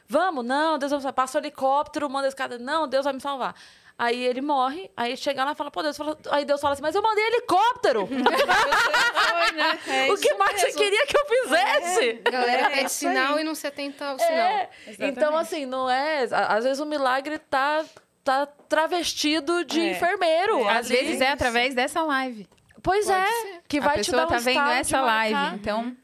Vamos, 0.06 0.44
não, 0.44 0.78
Deus 0.78 0.92
vai 0.92 0.98
me 0.98 1.04
salvar. 1.04 1.14
Passa 1.14 1.38
o 1.38 1.42
helicóptero, 1.42 2.10
manda 2.10 2.28
esse 2.28 2.36
cara, 2.36 2.58
não, 2.58 2.86
Deus 2.86 3.06
vai 3.06 3.14
me 3.14 3.22
salvar. 3.22 3.56
Aí 3.98 4.22
ele 4.26 4.42
morre, 4.42 4.92
aí 4.98 5.16
chega 5.16 5.46
lá 5.46 5.54
e 5.54 5.56
fala, 5.56 5.72
pô, 5.72 5.82
Deus 5.82 5.96
fala. 5.96 6.18
Aí 6.32 6.44
Deus 6.44 6.60
fala 6.60 6.74
assim, 6.74 6.82
mas 6.82 6.94
eu 6.96 7.02
mandei 7.02 7.26
helicóptero! 7.28 8.06
Foi, 8.12 9.52
né? 9.54 9.80
É 9.88 10.12
o 10.12 10.18
que 10.18 10.34
mais 10.34 10.60
você 10.60 10.74
queria 10.74 11.06
que 11.08 11.18
eu 11.18 11.26
fizesse? 11.26 12.22
A 12.26 12.30
galera 12.30 12.62
É 12.64 12.70
pede 12.72 12.86
isso 12.88 12.96
sinal 12.96 13.40
e 13.40 13.44
não 13.46 13.56
se 13.56 13.66
atenta 13.68 14.06
ao 14.08 14.20
sinal. 14.20 14.34
É, 14.34 14.70
então 15.00 15.38
assim, 15.38 15.66
não 15.66 15.90
é. 15.90 16.28
a- 16.30 16.56
Às 16.56 16.66
vezes 16.66 16.80
o 16.82 16.86
milagre 16.86 17.40
tá, 17.40 17.86
tá 18.26 18.46
travestido 18.68 19.64
de 19.64 19.80
É. 19.80 19.92
enfermeiro. 19.92 20.68
É, 20.68 20.78
Às 20.78 20.90
vezes 20.90 21.22
é 21.22 21.30
através 21.32 21.74
dessa 21.74 22.02
live. 22.04 22.48
Pois 22.84 23.06
Pode 23.06 23.20
é, 23.22 23.26
ser. 23.28 23.62
que 23.68 23.80
vai 23.80 23.90
a 23.90 23.94
te 23.94 23.98
pessoa 24.12 24.22
dar 24.24 24.28
um 24.28 24.30
tá 24.32 24.38
vendo 24.40 24.50
estalo 24.58 24.74
de 24.74 24.80
essa 24.80 24.98
marcar. 25.02 25.12
live. 25.16 25.56
Então, 25.56 25.98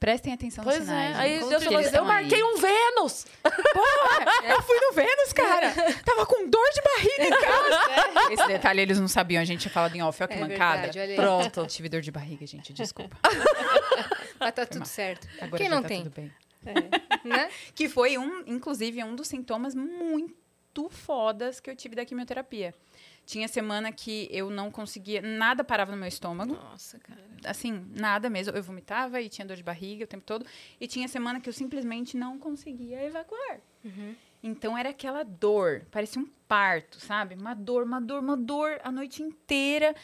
prestem 0.00 0.32
atenção 0.32 0.64
nos 0.64 0.74
Pois 0.74 0.84
sinais. 0.86 1.16
é. 1.16 1.20
Aí 1.20 1.38
Deus 1.38 1.48
falou 1.50 1.58
assim, 1.58 1.74
eu 1.74 1.80
estão 1.80 2.02
aí. 2.02 2.08
marquei 2.22 2.42
um 2.42 2.56
Vênus. 2.56 3.26
Eu 4.44 4.62
fui 4.62 4.78
no 4.80 4.92
Vênus, 4.92 5.32
cara. 5.32 5.72
Tava 6.04 6.26
com 6.26 6.48
dor 6.48 6.70
de 6.74 6.82
barriga 6.82 7.24
em 7.26 7.40
casa. 7.40 8.30
Esse 8.32 8.46
detalhe 8.46 8.80
eles 8.82 8.98
não 9.00 9.08
sabiam, 9.08 9.40
a 9.40 9.44
gente 9.44 9.60
tinha 9.62 9.72
falado 9.72 9.94
em 9.96 10.02
off. 10.02 10.18
Que 10.26 10.34
É 10.34 10.36
mancada. 10.38 10.82
verdade. 10.92 11.14
Pronto. 11.14 11.66
Tive 11.66 11.88
dor 11.88 12.00
de 12.02 12.10
barriga, 12.10 12.46
gente, 12.46 12.72
desculpa. 12.72 13.16
Mas 14.38 14.52
tá 14.52 14.66
tudo 14.66 14.86
certo. 14.86 15.26
Agora 15.40 15.56
Quem 15.62 15.68
não 15.70 15.82
tá 15.82 15.88
tem? 15.88 16.02
tudo 16.04 16.14
bem. 16.14 16.32
Né? 17.24 17.48
Que 17.74 17.88
foi 17.88 18.16
um, 18.18 18.42
inclusive, 18.46 19.02
um 19.04 19.14
dos 19.14 19.28
sintomas 19.28 19.74
muito 19.74 20.34
fodas 20.88 21.60
que 21.60 21.70
eu 21.70 21.76
tive 21.76 21.94
da 21.94 22.04
quimioterapia. 22.04 22.74
Tinha 23.26 23.48
semana 23.48 23.90
que 23.90 24.28
eu 24.30 24.50
não 24.50 24.70
conseguia, 24.70 25.22
nada 25.22 25.64
parava 25.64 25.90
no 25.90 25.96
meu 25.96 26.08
estômago. 26.08 26.54
Nossa, 26.54 26.98
cara. 26.98 27.20
Assim, 27.46 27.86
nada 27.94 28.28
mesmo. 28.28 28.54
Eu 28.54 28.62
vomitava 28.62 29.20
e 29.20 29.28
tinha 29.28 29.46
dor 29.46 29.56
de 29.56 29.62
barriga 29.62 30.04
o 30.04 30.06
tempo 30.06 30.24
todo. 30.24 30.44
E 30.78 30.86
tinha 30.86 31.08
semana 31.08 31.40
que 31.40 31.48
eu 31.48 31.52
simplesmente 31.52 32.16
não 32.16 32.38
conseguia 32.38 33.02
evacuar. 33.02 33.60
Então 34.42 34.76
era 34.76 34.90
aquela 34.90 35.22
dor, 35.22 35.86
parecia 35.90 36.20
um 36.20 36.28
parto, 36.46 37.00
sabe? 37.00 37.34
Uma 37.34 37.54
dor, 37.54 37.84
uma 37.84 37.98
dor, 37.98 38.20
uma 38.20 38.36
dor 38.36 38.78
a 38.84 38.92
noite 38.92 39.22
inteira. 39.22 39.94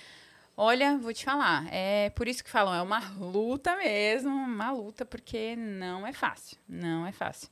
Olha, 0.57 0.97
vou 0.97 1.13
te 1.13 1.25
falar, 1.25 1.67
é 1.71 2.11
por 2.11 2.27
isso 2.27 2.43
que 2.43 2.51
falam, 2.51 2.75
é 2.75 2.83
uma 2.83 3.01
luta 3.19 3.77
mesmo, 3.77 4.31
uma 4.31 4.71
luta, 4.71 5.05
porque 5.07 5.57
não 5.57 6.07
é 6.07 6.13
fácil, 6.13 6.59
não 6.69 7.07
é 7.07 7.13
fácil. 7.13 7.49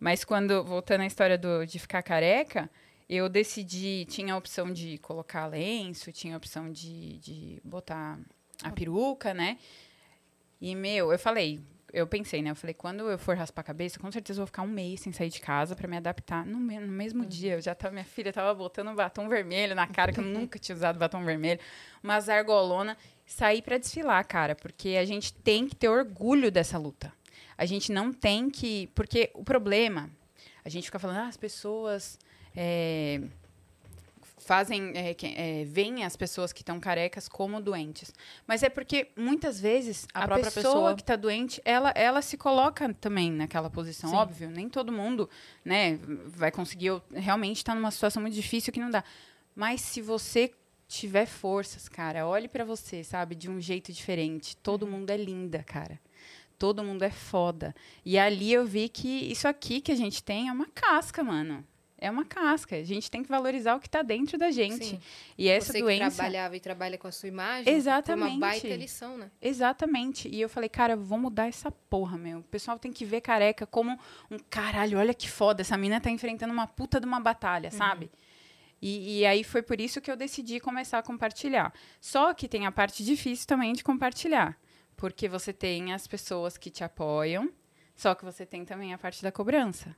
Mas 0.00 0.24
quando, 0.24 0.64
voltando 0.64 1.02
à 1.02 1.06
história 1.06 1.36
do, 1.36 1.64
de 1.66 1.78
ficar 1.78 2.02
careca, 2.02 2.68
eu 3.08 3.28
decidi, 3.28 4.06
tinha 4.08 4.32
a 4.34 4.36
opção 4.36 4.72
de 4.72 4.96
colocar 4.98 5.46
lenço, 5.46 6.10
tinha 6.10 6.34
a 6.34 6.38
opção 6.38 6.72
de, 6.72 7.18
de 7.18 7.60
botar 7.62 8.18
a 8.62 8.70
peruca, 8.70 9.34
né? 9.34 9.58
E, 10.60 10.74
meu, 10.74 11.10
eu 11.12 11.18
falei, 11.18 11.60
eu 11.92 12.06
pensei, 12.06 12.40
né? 12.42 12.50
Eu 12.50 12.54
falei, 12.56 12.74
quando 12.74 13.10
eu 13.10 13.18
for 13.18 13.36
raspar 13.36 13.62
a 13.62 13.64
cabeça, 13.64 13.98
com 13.98 14.10
certeza 14.12 14.38
eu 14.38 14.42
vou 14.42 14.46
ficar 14.46 14.62
um 14.62 14.68
mês 14.68 15.00
sem 15.00 15.12
sair 15.12 15.28
de 15.30 15.40
casa 15.40 15.74
pra 15.74 15.88
me 15.88 15.96
adaptar. 15.96 16.44
No, 16.46 16.58
me- 16.58 16.78
no 16.78 16.86
mesmo 16.88 17.24
dia, 17.24 17.54
eu 17.54 17.60
já 17.60 17.74
tava, 17.74 17.92
minha 17.92 18.04
filha 18.04 18.32
tava 18.32 18.54
botando 18.54 18.88
um 18.88 18.94
batom 18.94 19.28
vermelho 19.28 19.74
na 19.74 19.86
cara, 19.86 20.12
que 20.12 20.20
eu 20.20 20.24
nunca 20.24 20.58
tinha 20.58 20.76
usado 20.76 20.98
batom 20.98 21.24
vermelho, 21.24 21.60
uma 22.02 22.20
zargolona, 22.20 22.96
saí 23.26 23.60
pra 23.62 23.78
desfilar, 23.78 24.24
cara, 24.26 24.54
porque 24.54 24.90
a 25.00 25.04
gente 25.04 25.32
tem 25.32 25.66
que 25.66 25.74
ter 25.74 25.88
orgulho 25.88 26.50
dessa 26.50 26.78
luta. 26.78 27.12
A 27.60 27.66
gente 27.66 27.92
não 27.92 28.10
tem 28.12 28.48
que. 28.48 28.86
Porque 28.94 29.30
o 29.34 29.44
problema, 29.44 30.08
a 30.64 30.68
gente 30.70 30.84
fica 30.86 30.98
falando, 30.98 31.18
ah, 31.18 31.28
as 31.28 31.36
pessoas. 31.36 32.18
é, 32.56 33.20
fazem 34.38 34.92
é, 34.94 35.14
é, 35.22 35.64
veem 35.64 36.02
as 36.04 36.16
pessoas 36.16 36.52
que 36.52 36.62
estão 36.62 36.80
carecas 36.80 37.28
como 37.28 37.60
doentes 37.60 38.12
mas 38.48 38.62
é 38.62 38.68
porque 38.68 39.10
muitas 39.16 39.60
vezes 39.60 40.06
A 40.14 40.24
a, 40.24 40.26
própria 40.26 40.50
pessoa, 40.50 40.74
pessoa. 40.74 40.94
que 40.96 41.02
está 41.02 41.14
doente 41.14 41.60
ela 41.64 41.92
ela 41.94 42.22
se 42.22 42.36
coloca 42.36 42.92
também 42.94 43.30
naquela 43.30 43.68
posição 43.70 44.10
Sim. 44.10 44.16
óbvio 44.16 44.50
nem 44.50 44.68
todo 44.68 44.90
mundo 44.90 45.28
né 45.64 45.98
vai 46.26 46.50
conseguir 46.50 46.90
realmente 47.12 47.58
estar 47.58 47.74
numa 47.74 47.90
situação 47.90 48.22
muito 48.22 48.34
difícil 48.34 48.72
que 48.72 48.80
não 48.80 48.90
dá 48.90 49.04
mas 49.54 49.82
se 49.82 50.00
você 50.00 50.50
tiver 50.88 51.26
forças 51.26 51.88
cara 51.88 52.26
olhe 52.26 52.48
para 52.48 52.64
você 52.64 53.04
sabe 53.04 53.34
de 53.36 53.48
um 53.48 53.60
jeito 53.60 53.92
diferente 53.92 54.56
todo 54.56 54.84
Uhum. 54.84 54.92
mundo 54.92 55.10
é 55.10 55.16
linda 55.18 55.62
cara 55.62 56.00
todo 56.60 56.84
mundo 56.84 57.02
é 57.02 57.10
foda 57.10 57.74
e 58.04 58.16
ali 58.16 58.52
eu 58.52 58.64
vi 58.64 58.88
que 58.88 59.08
isso 59.08 59.48
aqui 59.48 59.80
que 59.80 59.90
a 59.90 59.96
gente 59.96 60.22
tem 60.22 60.48
é 60.48 60.52
uma 60.52 60.66
casca 60.66 61.24
mano 61.24 61.64
é 62.00 62.10
uma 62.10 62.24
casca. 62.24 62.76
A 62.76 62.82
gente 62.82 63.10
tem 63.10 63.22
que 63.22 63.28
valorizar 63.28 63.76
o 63.76 63.80
que 63.80 63.86
está 63.86 64.02
dentro 64.02 64.38
da 64.38 64.50
gente. 64.50 64.84
Sim. 64.86 65.00
E 65.36 65.48
essa 65.48 65.72
Você 65.72 65.80
doença. 65.80 66.10
que 66.10 66.16
trabalhava 66.16 66.56
e 66.56 66.60
trabalha 66.60 66.98
com 66.98 67.06
a 67.06 67.12
sua 67.12 67.28
imagem, 67.28 67.64
foi 67.64 67.74
Exatamente. 67.74 68.36
uma 68.36 68.40
baita 68.40 68.68
lição, 68.68 69.18
né? 69.18 69.30
Exatamente. 69.40 70.28
E 70.28 70.40
eu 70.40 70.48
falei, 70.48 70.68
cara, 70.68 70.96
vou 70.96 71.18
mudar 71.18 71.46
essa 71.46 71.70
porra, 71.70 72.16
meu. 72.16 72.38
O 72.38 72.44
pessoal 72.44 72.78
tem 72.78 72.90
que 72.90 73.04
ver 73.04 73.20
careca 73.20 73.66
como 73.66 73.98
um 74.30 74.38
caralho, 74.48 74.98
olha 74.98 75.12
que 75.12 75.28
foda. 75.28 75.60
Essa 75.60 75.76
mina 75.76 76.00
tá 76.00 76.10
enfrentando 76.10 76.52
uma 76.52 76.66
puta 76.66 76.98
de 76.98 77.06
uma 77.06 77.20
batalha, 77.20 77.70
sabe? 77.70 78.10
E, 78.80 79.18
e 79.20 79.26
aí 79.26 79.44
foi 79.44 79.60
por 79.60 79.78
isso 79.78 80.00
que 80.00 80.10
eu 80.10 80.16
decidi 80.16 80.58
começar 80.58 80.98
a 80.98 81.02
compartilhar. 81.02 81.72
Só 82.00 82.32
que 82.32 82.48
tem 82.48 82.64
a 82.64 82.72
parte 82.72 83.04
difícil 83.04 83.46
também 83.46 83.74
de 83.74 83.84
compartilhar. 83.84 84.58
Porque 85.00 85.30
você 85.30 85.50
tem 85.50 85.94
as 85.94 86.06
pessoas 86.06 86.58
que 86.58 86.68
te 86.68 86.84
apoiam, 86.84 87.50
só 87.96 88.14
que 88.14 88.22
você 88.22 88.44
tem 88.44 88.66
também 88.66 88.92
a 88.92 88.98
parte 88.98 89.22
da 89.22 89.32
cobrança. 89.32 89.96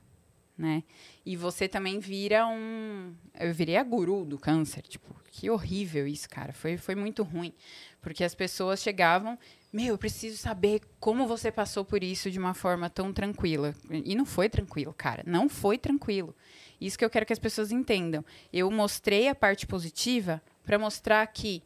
Né? 0.57 0.81
E 1.25 1.35
você 1.35 1.67
também 1.67 1.99
vira 1.99 2.47
um. 2.47 3.13
Eu 3.37 3.53
virei 3.53 3.75
a 3.75 3.83
guru 3.83 4.23
do 4.23 4.39
câncer. 4.39 4.81
Tipo, 4.83 5.13
que 5.29 5.49
horrível 5.49 6.07
isso, 6.07 6.29
cara. 6.29 6.53
Foi, 6.53 6.77
foi 6.77 6.95
muito 6.95 7.21
ruim. 7.21 7.53
Porque 8.01 8.23
as 8.23 8.33
pessoas 8.33 8.81
chegavam, 8.81 9.37
meu, 9.73 9.87
eu 9.87 9.97
preciso 9.97 10.37
saber 10.37 10.79
como 11.01 11.27
você 11.27 11.51
passou 11.51 11.83
por 11.83 12.01
isso 12.01 12.31
de 12.31 12.39
uma 12.39 12.53
forma 12.53 12.89
tão 12.89 13.11
tranquila. 13.11 13.75
E 13.89 14.15
não 14.15 14.25
foi 14.25 14.47
tranquilo, 14.47 14.93
cara. 14.93 15.21
Não 15.25 15.49
foi 15.49 15.77
tranquilo. 15.77 16.33
Isso 16.79 16.97
que 16.97 17.03
eu 17.03 17.09
quero 17.09 17.25
que 17.25 17.33
as 17.33 17.39
pessoas 17.39 17.73
entendam. 17.73 18.23
Eu 18.53 18.71
mostrei 18.71 19.27
a 19.27 19.35
parte 19.35 19.67
positiva 19.67 20.41
para 20.63 20.79
mostrar 20.79 21.27
que 21.27 21.61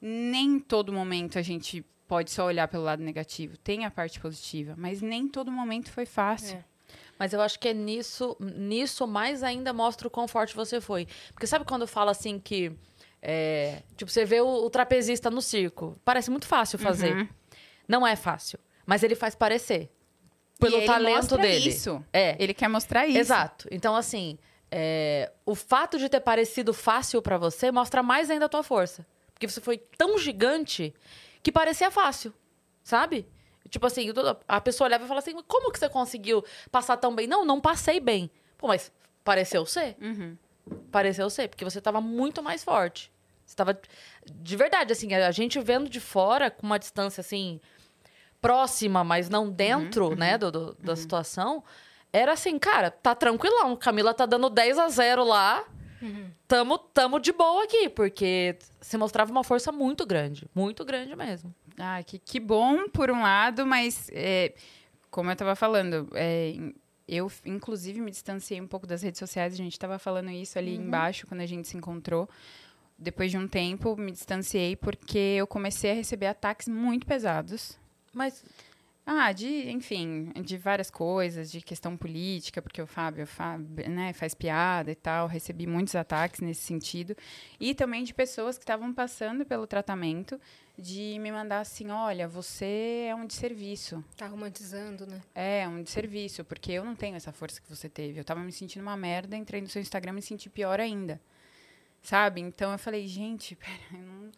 nem 0.00 0.60
todo 0.60 0.92
momento 0.92 1.36
a 1.36 1.42
gente 1.42 1.84
pode 2.10 2.32
só 2.32 2.46
olhar 2.46 2.66
pelo 2.66 2.82
lado 2.82 3.04
negativo. 3.04 3.56
Tem 3.58 3.84
a 3.84 3.90
parte 3.90 4.18
positiva, 4.18 4.74
mas 4.76 5.00
nem 5.00 5.28
todo 5.28 5.48
momento 5.48 5.92
foi 5.92 6.04
fácil. 6.04 6.56
É. 6.56 6.64
Mas 7.16 7.32
eu 7.32 7.40
acho 7.40 7.56
que 7.56 7.68
é 7.68 7.72
nisso, 7.72 8.36
nisso 8.40 9.06
mais 9.06 9.44
ainda 9.44 9.72
mostra 9.72 10.08
o 10.08 10.10
quão 10.10 10.26
forte 10.26 10.56
você 10.56 10.80
foi. 10.80 11.06
Porque 11.32 11.46
sabe 11.46 11.64
quando 11.64 11.86
fala 11.86 12.10
assim 12.10 12.40
que. 12.40 12.72
é, 13.22 13.84
tipo, 13.96 14.10
você 14.10 14.24
vê 14.24 14.40
o, 14.40 14.48
o 14.48 14.68
trapezista 14.68 15.30
no 15.30 15.40
circo. 15.40 15.96
Parece 16.04 16.32
muito 16.32 16.48
fácil 16.48 16.80
fazer. 16.80 17.14
Uhum. 17.14 17.28
Não 17.86 18.04
é 18.04 18.16
fácil. 18.16 18.58
Mas 18.84 19.04
ele 19.04 19.14
faz 19.14 19.36
parecer. 19.36 19.88
Pelo 20.58 20.84
talento 20.84 21.36
dele. 21.36 21.68
Isso. 21.68 22.04
É. 22.12 22.34
Ele 22.42 22.52
quer 22.52 22.66
mostrar 22.66 23.06
isso. 23.06 23.18
Exato. 23.18 23.68
Então, 23.70 23.94
assim, 23.94 24.36
é, 24.68 25.30
o 25.46 25.54
fato 25.54 25.96
de 25.96 26.08
ter 26.08 26.20
parecido 26.20 26.74
fácil 26.74 27.22
pra 27.22 27.38
você 27.38 27.70
mostra 27.70 28.02
mais 28.02 28.28
ainda 28.30 28.46
a 28.46 28.48
tua 28.48 28.64
força. 28.64 29.06
Porque 29.32 29.48
você 29.48 29.60
foi 29.60 29.78
tão 29.96 30.18
gigante 30.18 30.92
que 31.42 31.52
parecia 31.52 31.90
fácil, 31.90 32.32
sabe? 32.82 33.26
Tipo 33.68 33.86
assim, 33.86 34.06
a 34.48 34.60
pessoa 34.60 34.88
olhava 34.88 35.04
e 35.04 35.08
falava 35.08 35.24
assim: 35.24 35.40
como 35.46 35.70
que 35.70 35.78
você 35.78 35.88
conseguiu 35.88 36.44
passar 36.70 36.96
tão 36.96 37.14
bem? 37.14 37.26
Não, 37.26 37.44
não 37.44 37.60
passei 37.60 38.00
bem. 38.00 38.30
Pô, 38.58 38.66
mas 38.66 38.92
pareceu 39.24 39.64
ser? 39.64 39.96
Uhum. 40.00 40.36
Pareceu 40.90 41.30
ser, 41.30 41.48
porque 41.48 41.64
você 41.64 41.80
tava 41.80 42.00
muito 42.00 42.42
mais 42.42 42.64
forte. 42.64 43.12
Você 43.46 43.54
tava. 43.54 43.78
De 44.26 44.56
verdade, 44.56 44.92
assim, 44.92 45.14
a 45.14 45.30
gente 45.30 45.58
vendo 45.60 45.88
de 45.88 46.00
fora, 46.00 46.50
com 46.50 46.66
uma 46.66 46.78
distância 46.78 47.20
assim, 47.20 47.60
próxima, 48.40 49.04
mas 49.04 49.28
não 49.28 49.50
dentro, 49.50 50.08
uhum, 50.08 50.16
né, 50.16 50.36
do, 50.36 50.50
do 50.50 50.74
da 50.74 50.92
uhum. 50.92 50.96
situação, 50.96 51.64
era 52.12 52.32
assim, 52.32 52.58
cara, 52.58 52.90
tá 52.90 53.14
tranquilão. 53.14 53.76
Camila 53.76 54.12
tá 54.12 54.26
dando 54.26 54.50
10 54.50 54.78
a 54.78 54.88
0 54.88 55.24
lá. 55.24 55.64
Uhum. 56.00 56.30
Tamo, 56.48 56.78
tamo 56.78 57.20
de 57.20 57.32
boa 57.32 57.64
aqui, 57.64 57.88
porque 57.88 58.56
você 58.80 58.96
mostrava 58.96 59.30
uma 59.30 59.44
força 59.44 59.70
muito 59.70 60.06
grande. 60.06 60.46
Muito 60.54 60.84
grande 60.84 61.14
mesmo. 61.14 61.54
Ah, 61.78 62.02
que, 62.02 62.18
que 62.18 62.40
bom, 62.40 62.88
por 62.88 63.10
um 63.10 63.22
lado, 63.22 63.66
mas 63.66 64.10
é, 64.12 64.54
como 65.10 65.30
eu 65.30 65.32
estava 65.32 65.54
falando, 65.54 66.08
é, 66.14 66.54
eu, 67.06 67.30
inclusive, 67.44 68.00
me 68.00 68.10
distanciei 68.10 68.60
um 68.60 68.66
pouco 68.66 68.86
das 68.86 69.02
redes 69.02 69.18
sociais. 69.18 69.52
A 69.52 69.56
gente 69.56 69.72
estava 69.72 69.98
falando 69.98 70.30
isso 70.30 70.58
ali 70.58 70.76
uhum. 70.76 70.84
embaixo, 70.84 71.26
quando 71.26 71.40
a 71.40 71.46
gente 71.46 71.66
se 71.66 71.76
encontrou. 71.76 72.28
Depois 72.96 73.30
de 73.30 73.38
um 73.38 73.48
tempo, 73.48 73.96
me 73.96 74.12
distanciei 74.12 74.76
porque 74.76 75.18
eu 75.18 75.46
comecei 75.46 75.90
a 75.90 75.94
receber 75.94 76.26
ataques 76.26 76.68
muito 76.68 77.06
pesados. 77.06 77.78
Mas 78.12 78.44
ah, 79.12 79.32
de, 79.32 79.68
enfim, 79.68 80.30
de 80.40 80.56
várias 80.56 80.88
coisas, 80.88 81.50
de 81.50 81.60
questão 81.60 81.96
política, 81.96 82.62
porque 82.62 82.80
o 82.80 82.86
Fábio, 82.86 83.26
Fábio 83.26 83.90
né, 83.90 84.12
faz 84.12 84.34
piada 84.34 84.92
e 84.92 84.94
tal. 84.94 85.26
Recebi 85.26 85.66
muitos 85.66 85.96
ataques 85.96 86.38
nesse 86.38 86.60
sentido. 86.60 87.16
E 87.58 87.74
também 87.74 88.04
de 88.04 88.14
pessoas 88.14 88.56
que 88.56 88.62
estavam 88.62 88.94
passando 88.94 89.44
pelo 89.44 89.66
tratamento, 89.66 90.40
de 90.78 91.18
me 91.18 91.32
mandar 91.32 91.58
assim: 91.58 91.90
olha, 91.90 92.28
você 92.28 93.06
é 93.08 93.14
um 93.16 93.26
desserviço. 93.26 94.04
Tá 94.16 94.28
romantizando, 94.28 95.04
né? 95.08 95.20
É, 95.34 95.66
um 95.66 95.82
desserviço, 95.82 96.44
porque 96.44 96.70
eu 96.70 96.84
não 96.84 96.94
tenho 96.94 97.16
essa 97.16 97.32
força 97.32 97.60
que 97.60 97.68
você 97.68 97.88
teve. 97.88 98.20
Eu 98.20 98.24
tava 98.24 98.38
me 98.38 98.52
sentindo 98.52 98.82
uma 98.82 98.96
merda, 98.96 99.36
entrei 99.36 99.60
no 99.60 99.66
seu 99.66 99.82
Instagram 99.82 100.12
e 100.12 100.14
me 100.14 100.22
senti 100.22 100.48
pior 100.48 100.78
ainda. 100.78 101.20
Sabe? 102.00 102.40
Então 102.40 102.70
eu 102.70 102.78
falei: 102.78 103.08
gente, 103.08 103.56
pera, 103.58 103.72
eu 103.92 104.06
não 104.06 104.30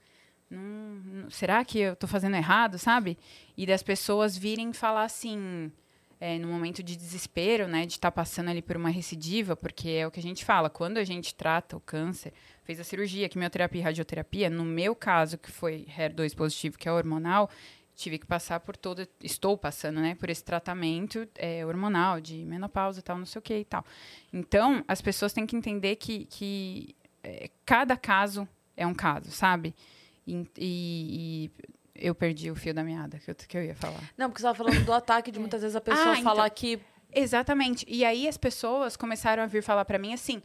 não, 0.52 1.30
será 1.30 1.64
que 1.64 1.78
eu 1.78 1.94
estou 1.94 2.08
fazendo 2.08 2.36
errado, 2.36 2.78
sabe? 2.78 3.18
E 3.56 3.64
das 3.64 3.82
pessoas 3.82 4.36
virem 4.36 4.72
falar 4.72 5.04
assim, 5.04 5.72
é, 6.20 6.38
no 6.38 6.48
momento 6.48 6.82
de 6.82 6.94
desespero, 6.94 7.66
né, 7.66 7.86
de 7.86 7.94
estar 7.94 8.10
tá 8.10 8.12
passando 8.12 8.50
ali 8.50 8.60
por 8.60 8.76
uma 8.76 8.90
recidiva, 8.90 9.56
porque 9.56 9.88
é 9.88 10.06
o 10.06 10.10
que 10.10 10.20
a 10.20 10.22
gente 10.22 10.44
fala, 10.44 10.68
quando 10.68 10.98
a 10.98 11.04
gente 11.04 11.34
trata 11.34 11.76
o 11.76 11.80
câncer, 11.80 12.32
fez 12.64 12.78
a 12.78 12.84
cirurgia, 12.84 13.28
quimioterapia 13.28 13.80
e 13.80 13.84
radioterapia, 13.84 14.50
no 14.50 14.64
meu 14.64 14.94
caso, 14.94 15.38
que 15.38 15.50
foi 15.50 15.86
HER2 15.96 16.36
positivo, 16.36 16.78
que 16.78 16.88
é 16.88 16.92
hormonal, 16.92 17.48
tive 17.96 18.18
que 18.18 18.26
passar 18.26 18.60
por 18.60 18.76
todo, 18.76 19.06
estou 19.22 19.56
passando, 19.56 20.00
né, 20.00 20.14
por 20.16 20.28
esse 20.28 20.44
tratamento 20.44 21.26
é, 21.36 21.64
hormonal, 21.64 22.20
de 22.20 22.44
menopausa 22.44 23.00
e 23.00 23.02
tal, 23.02 23.16
não 23.16 23.26
sei 23.26 23.38
o 23.38 23.42
que 23.42 23.56
e 23.56 23.64
tal. 23.64 23.84
Então, 24.32 24.84
as 24.86 25.00
pessoas 25.00 25.32
têm 25.32 25.46
que 25.46 25.56
entender 25.56 25.96
que, 25.96 26.26
que 26.26 26.94
é, 27.22 27.50
cada 27.64 27.96
caso 27.96 28.46
é 28.76 28.86
um 28.86 28.94
caso, 28.94 29.30
sabe? 29.30 29.74
E, 30.26 30.46
e, 30.56 31.50
eu 31.94 32.14
perdi 32.14 32.50
o 32.50 32.54
fio 32.54 32.72
da 32.72 32.82
meada 32.82 33.18
que 33.18 33.30
eu, 33.30 33.34
que 33.34 33.56
eu 33.56 33.64
ia 33.64 33.74
falar. 33.74 34.00
Não, 34.16 34.28
porque 34.28 34.40
você 34.40 34.48
estava 34.48 34.56
falando 34.56 34.84
do 34.84 34.92
ataque 34.92 35.30
de 35.30 35.38
muitas 35.40 35.62
vezes 35.62 35.76
a 35.76 35.80
pessoa 35.80 36.12
ah, 36.12 36.22
falar 36.22 36.46
então, 36.46 36.56
que. 36.56 36.80
Exatamente. 37.12 37.84
E 37.88 38.04
aí 38.04 38.26
as 38.26 38.36
pessoas 38.36 38.96
começaram 38.96 39.42
a 39.42 39.46
vir 39.46 39.62
falar 39.62 39.84
para 39.84 39.98
mim 39.98 40.12
assim. 40.12 40.42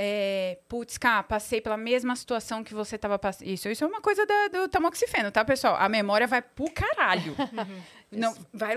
É, 0.00 0.58
putz, 0.68 0.96
cá, 0.96 1.24
passei 1.24 1.60
pela 1.60 1.76
mesma 1.76 2.14
situação 2.14 2.62
que 2.62 2.72
você 2.72 2.94
estava 2.94 3.18
passando. 3.18 3.48
Isso, 3.48 3.68
isso 3.68 3.82
é 3.82 3.86
uma 3.86 4.00
coisa 4.00 4.24
da, 4.24 4.48
do 4.48 4.68
tamoxifeno, 4.68 5.32
tá, 5.32 5.44
pessoal? 5.44 5.74
A 5.76 5.88
memória 5.88 6.24
vai 6.24 6.40
pro 6.40 6.70
caralho. 6.70 7.34
Não, 8.10 8.32
vai. 8.54 8.76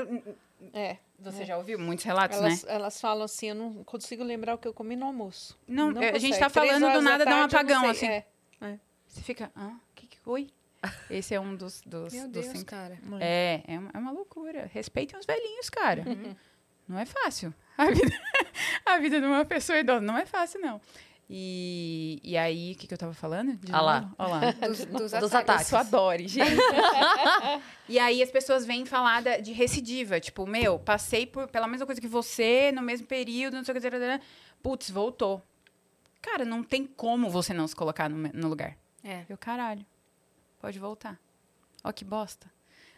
É. 0.73 0.97
Você 1.19 1.43
é. 1.43 1.45
já 1.45 1.57
ouviu 1.57 1.77
muitos 1.77 2.03
relatos, 2.03 2.39
elas, 2.39 2.63
né? 2.63 2.73
Elas 2.73 2.99
falam 2.99 3.23
assim, 3.23 3.49
eu 3.49 3.55
não 3.55 3.83
consigo 3.83 4.23
lembrar 4.23 4.55
o 4.55 4.57
que 4.57 4.67
eu 4.67 4.73
comi 4.73 4.95
no 4.95 5.05
almoço. 5.05 5.57
Não, 5.67 5.91
não 5.91 6.01
a 6.01 6.17
gente 6.17 6.33
está 6.33 6.49
falando 6.49 6.91
do 6.91 7.01
nada, 7.01 7.23
dá 7.23 7.37
um 7.37 7.43
apagão, 7.43 7.87
assim. 7.87 8.07
É. 8.07 8.25
É. 8.59 8.79
Você 9.05 9.21
fica, 9.21 9.51
ah, 9.55 9.75
que 9.93 10.07
que 10.07 10.10
foi? 10.23 10.49
Esse 11.09 11.35
é 11.35 11.39
um 11.39 11.55
dos, 11.55 11.81
dos, 11.85 12.13
Meu 12.13 12.27
dos 12.27 12.43
Deus, 12.43 12.57
cinco. 12.57 12.65
cara. 12.65 12.97
É, 13.19 13.61
é 13.67 13.77
uma, 13.77 13.91
é 13.93 13.97
uma 13.97 14.11
loucura. 14.11 14.69
Respeitem 14.73 15.19
os 15.19 15.25
velhinhos, 15.25 15.69
cara. 15.69 16.03
Uhum. 16.07 16.35
Não 16.87 16.99
é 16.99 17.05
fácil. 17.05 17.53
A 17.77 17.85
vida, 17.85 18.19
a 18.85 18.97
vida 18.97 19.19
de 19.19 19.25
uma 19.25 19.45
pessoa 19.45 19.77
idosa 19.77 20.01
não 20.01 20.17
é 20.17 20.25
fácil, 20.25 20.59
não. 20.59 20.81
E, 21.33 22.19
e 22.23 22.35
aí, 22.35 22.73
o 22.73 22.75
que, 22.75 22.87
que 22.87 22.93
eu 22.93 22.97
tava 22.97 23.13
falando? 23.13 23.55
De 23.55 23.71
ah 23.71 23.79
lá. 23.79 24.13
Olha 24.17 24.29
lá. 24.29 24.51
Dos, 24.67 24.85
dos, 24.85 25.11
dos 25.13 25.33
ataques. 25.33 25.71
Eu 25.71 25.77
adore, 25.77 26.27
gente. 26.27 26.51
e 27.87 27.97
aí 27.97 28.21
as 28.21 28.29
pessoas 28.29 28.65
vêm 28.65 28.85
falar 28.85 29.21
da, 29.21 29.37
de 29.37 29.53
recidiva. 29.53 30.19
Tipo, 30.19 30.45
meu, 30.45 30.77
passei 30.77 31.25
por, 31.25 31.47
pela 31.47 31.67
mesma 31.67 31.85
coisa 31.85 32.01
que 32.01 32.07
você, 32.07 32.71
no 32.73 32.81
mesmo 32.81 33.07
período, 33.07 33.55
não 33.55 33.63
sei 33.63 33.73
o 33.73 33.79
que. 33.79 33.89
Putz, 34.61 34.89
voltou. 34.89 35.41
Cara, 36.21 36.43
não 36.43 36.63
tem 36.63 36.85
como 36.85 37.29
você 37.29 37.53
não 37.53 37.65
se 37.65 37.75
colocar 37.75 38.09
no, 38.09 38.29
no 38.33 38.49
lugar. 38.49 38.77
É. 39.01 39.23
Eu, 39.29 39.37
caralho, 39.37 39.85
pode 40.61 40.79
voltar. 40.79 41.19
Ó 41.83 41.91
que 41.91 42.05
bosta. 42.05 42.51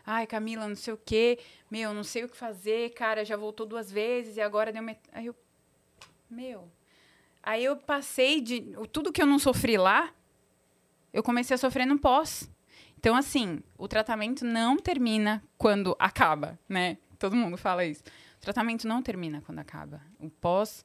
Ai, 0.05 0.27
Camila, 0.27 0.67
não 0.67 0.75
sei 0.75 0.93
o 0.93 0.97
quê. 0.97 1.39
Meu, 1.71 1.93
não 1.93 2.03
sei 2.03 2.25
o 2.25 2.29
que 2.29 2.35
fazer. 2.35 2.93
Cara, 2.93 3.23
já 3.23 3.37
voltou 3.37 3.65
duas 3.65 3.89
vezes 3.89 4.35
e 4.35 4.41
agora 4.41 4.71
deu... 4.71 4.83
Met... 4.83 4.99
Aí 5.13 5.27
eu... 5.27 5.35
Meu... 6.29 6.69
Aí 7.41 7.63
eu 7.63 7.77
passei 7.77 8.41
de... 8.41 8.73
Tudo 8.91 9.11
que 9.11 9.21
eu 9.21 9.25
não 9.25 9.39
sofri 9.39 9.77
lá, 9.77 10.13
eu 11.13 11.23
comecei 11.23 11.55
a 11.55 11.57
sofrer 11.57 11.85
no 11.85 11.97
pós. 11.97 12.49
Então, 12.97 13.15
assim, 13.15 13.61
o 13.77 13.87
tratamento 13.87 14.45
não 14.45 14.77
termina 14.77 15.43
quando 15.57 15.95
acaba, 15.99 16.59
né? 16.67 16.97
Todo 17.17 17.35
mundo 17.35 17.57
fala 17.57 17.85
isso. 17.85 18.03
O 18.37 18.41
tratamento 18.41 18.87
não 18.87 19.01
termina 19.01 19.41
quando 19.41 19.59
acaba. 19.59 20.01
O 20.19 20.29
pós 20.29 20.83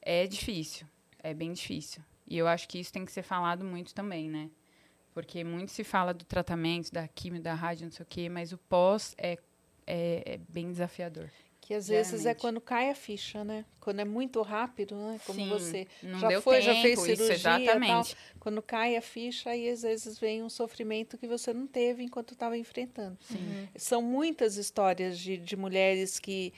é 0.00 0.26
difícil. 0.26 0.86
É 1.18 1.34
bem 1.34 1.52
difícil. 1.52 2.02
E 2.26 2.36
eu 2.36 2.46
acho 2.46 2.68
que 2.68 2.78
isso 2.78 2.92
tem 2.92 3.04
que 3.04 3.12
ser 3.12 3.22
falado 3.22 3.64
muito 3.64 3.94
também, 3.94 4.28
né? 4.28 4.50
Porque 5.16 5.42
muito 5.42 5.72
se 5.72 5.82
fala 5.82 6.12
do 6.12 6.26
tratamento, 6.26 6.92
da 6.92 7.08
quimio, 7.08 7.40
da 7.40 7.54
rádio, 7.54 7.86
não 7.86 7.90
sei 7.90 8.02
o 8.02 8.06
quê, 8.06 8.28
mas 8.28 8.52
o 8.52 8.58
pós 8.58 9.14
é, 9.16 9.38
é, 9.86 10.34
é 10.34 10.38
bem 10.46 10.70
desafiador. 10.70 11.30
Que 11.58 11.72
às 11.72 11.88
vezes 11.88 12.26
é 12.26 12.34
quando 12.34 12.60
cai 12.60 12.90
a 12.90 12.94
ficha, 12.94 13.42
né? 13.42 13.64
Quando 13.80 14.00
é 14.00 14.04
muito 14.04 14.42
rápido, 14.42 14.94
né? 14.94 15.18
Como 15.24 15.40
Sim, 15.40 15.48
você 15.48 15.88
já 16.02 16.38
foi, 16.42 16.56
tempo, 16.58 16.66
já 16.66 16.82
fez 16.82 17.00
cirurgia, 17.00 17.14
isso, 17.14 17.32
exatamente. 17.32 18.14
Tal. 18.14 18.24
Quando 18.38 18.60
cai 18.60 18.94
a 18.94 19.00
ficha, 19.00 19.48
aí 19.48 19.70
às 19.70 19.80
vezes 19.80 20.18
vem 20.18 20.42
um 20.42 20.50
sofrimento 20.50 21.16
que 21.16 21.26
você 21.26 21.50
não 21.50 21.66
teve 21.66 22.02
enquanto 22.02 22.34
estava 22.34 22.58
enfrentando. 22.58 23.16
Sim. 23.22 23.68
São 23.74 24.02
muitas 24.02 24.58
histórias 24.58 25.18
de, 25.18 25.38
de 25.38 25.56
mulheres 25.56 26.18
que 26.18 26.52